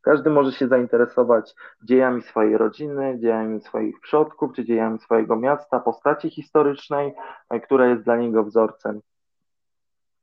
Każdy 0.00 0.30
może 0.30 0.52
się 0.52 0.68
zainteresować 0.68 1.54
dziejami 1.82 2.22
swojej 2.22 2.56
rodziny, 2.56 3.18
dziejami 3.20 3.60
swoich 3.60 4.00
przodków, 4.00 4.52
czy 4.52 4.64
dziejami 4.64 4.98
swojego 4.98 5.36
miasta, 5.36 5.80
postaci 5.80 6.30
historycznej, 6.30 7.14
e, 7.50 7.60
która 7.60 7.86
jest 7.86 8.02
dla 8.02 8.16
niego 8.16 8.44
wzorcem. 8.44 9.00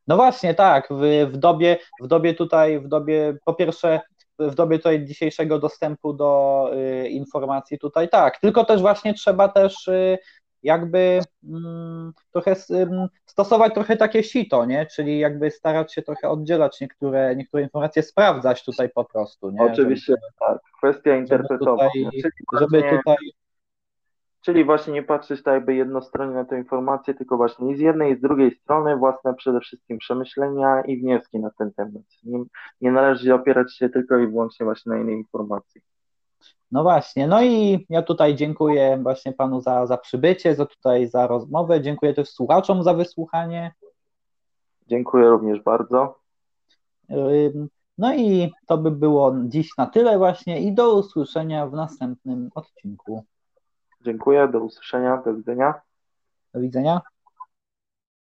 No 0.07 0.15
właśnie, 0.15 0.53
tak, 0.53 0.87
w, 0.91 1.31
w, 1.31 1.37
dobie, 1.37 1.77
w 2.01 2.07
dobie 2.07 2.33
tutaj, 2.33 2.79
w 2.79 2.87
dobie, 2.87 3.37
po 3.45 3.53
pierwsze, 3.53 4.01
w 4.39 4.55
dobie 4.55 4.77
tutaj 4.77 5.05
dzisiejszego 5.05 5.59
dostępu 5.59 6.13
do 6.13 6.69
y, 6.73 7.09
informacji 7.09 7.79
tutaj 7.79 8.09
tak, 8.09 8.39
tylko 8.39 8.65
też 8.65 8.81
właśnie 8.81 9.13
trzeba 9.13 9.47
też 9.47 9.87
y, 9.87 10.17
jakby 10.63 11.19
mm, 11.43 12.13
trochę 12.31 12.55
stosować 13.25 13.73
trochę 13.73 13.97
takie 13.97 14.23
sito, 14.23 14.65
nie? 14.65 14.85
Czyli 14.85 15.19
jakby 15.19 15.51
starać 15.51 15.93
się 15.93 16.01
trochę 16.01 16.29
oddzielać 16.29 16.81
niektóre, 16.81 17.35
niektóre 17.35 17.63
informacje, 17.63 18.03
sprawdzać 18.03 18.65
tutaj 18.65 18.89
po 18.89 19.05
prostu, 19.05 19.51
nie? 19.51 19.61
Oczywiście 19.61 20.13
żeby, 20.13 20.27
tak. 20.39 20.57
Kwestia 20.77 21.15
interpretowania. 21.15 21.89
Żeby 21.93 22.11
tutaj, 22.11 22.59
żeby 22.59 22.83
tutaj 22.97 23.15
Czyli 24.45 24.65
właśnie 24.65 24.93
nie 24.93 25.03
patrzeć 25.03 25.43
tak 25.43 25.53
jakby 25.53 25.75
jednostronnie 25.75 26.35
na 26.35 26.45
tę 26.45 26.57
informację, 26.57 27.13
tylko 27.13 27.37
właśnie 27.37 27.71
i 27.71 27.77
z 27.77 27.79
jednej 27.79 28.13
i 28.13 28.17
z 28.17 28.21
drugiej 28.21 28.51
strony 28.51 28.97
własne 28.97 29.33
przede 29.33 29.59
wszystkim 29.59 29.97
przemyślenia 29.97 30.81
i 30.81 30.97
wnioski 30.97 31.39
na 31.39 31.51
ten 31.57 31.73
temat. 31.73 32.03
Nie, 32.23 32.43
nie 32.81 32.91
należy 32.91 33.33
opierać 33.33 33.77
się 33.77 33.89
tylko 33.89 34.17
i 34.17 34.27
wyłącznie 34.27 34.63
właśnie 34.63 34.89
na 34.89 34.97
innej 34.97 35.15
informacji. 35.15 35.81
No 36.71 36.83
właśnie, 36.83 37.27
no 37.27 37.43
i 37.43 37.85
ja 37.89 38.01
tutaj 38.01 38.35
dziękuję 38.35 38.99
właśnie 39.03 39.33
panu 39.33 39.61
za, 39.61 39.87
za 39.87 39.97
przybycie, 39.97 40.55
za 40.55 40.65
tutaj 40.65 41.07
za 41.07 41.27
rozmowę, 41.27 41.81
dziękuję 41.81 42.13
też 42.13 42.29
słuchaczom 42.29 42.83
za 42.83 42.93
wysłuchanie. 42.93 43.73
Dziękuję 44.87 45.29
również 45.29 45.61
bardzo. 45.61 46.19
No 47.97 48.15
i 48.15 48.51
to 48.65 48.77
by 48.77 48.91
było 48.91 49.35
dziś 49.43 49.69
na 49.77 49.85
tyle 49.85 50.17
właśnie 50.17 50.61
i 50.61 50.73
do 50.73 50.95
usłyszenia 50.95 51.67
w 51.67 51.73
następnym 51.73 52.49
odcinku. 52.55 53.25
Dziękuję, 54.05 54.47
do 54.47 54.59
usłyszenia, 54.59 55.21
do 55.25 55.33
widzenia. 55.33 55.73
Do 56.53 56.59
widzenia. 56.61 57.01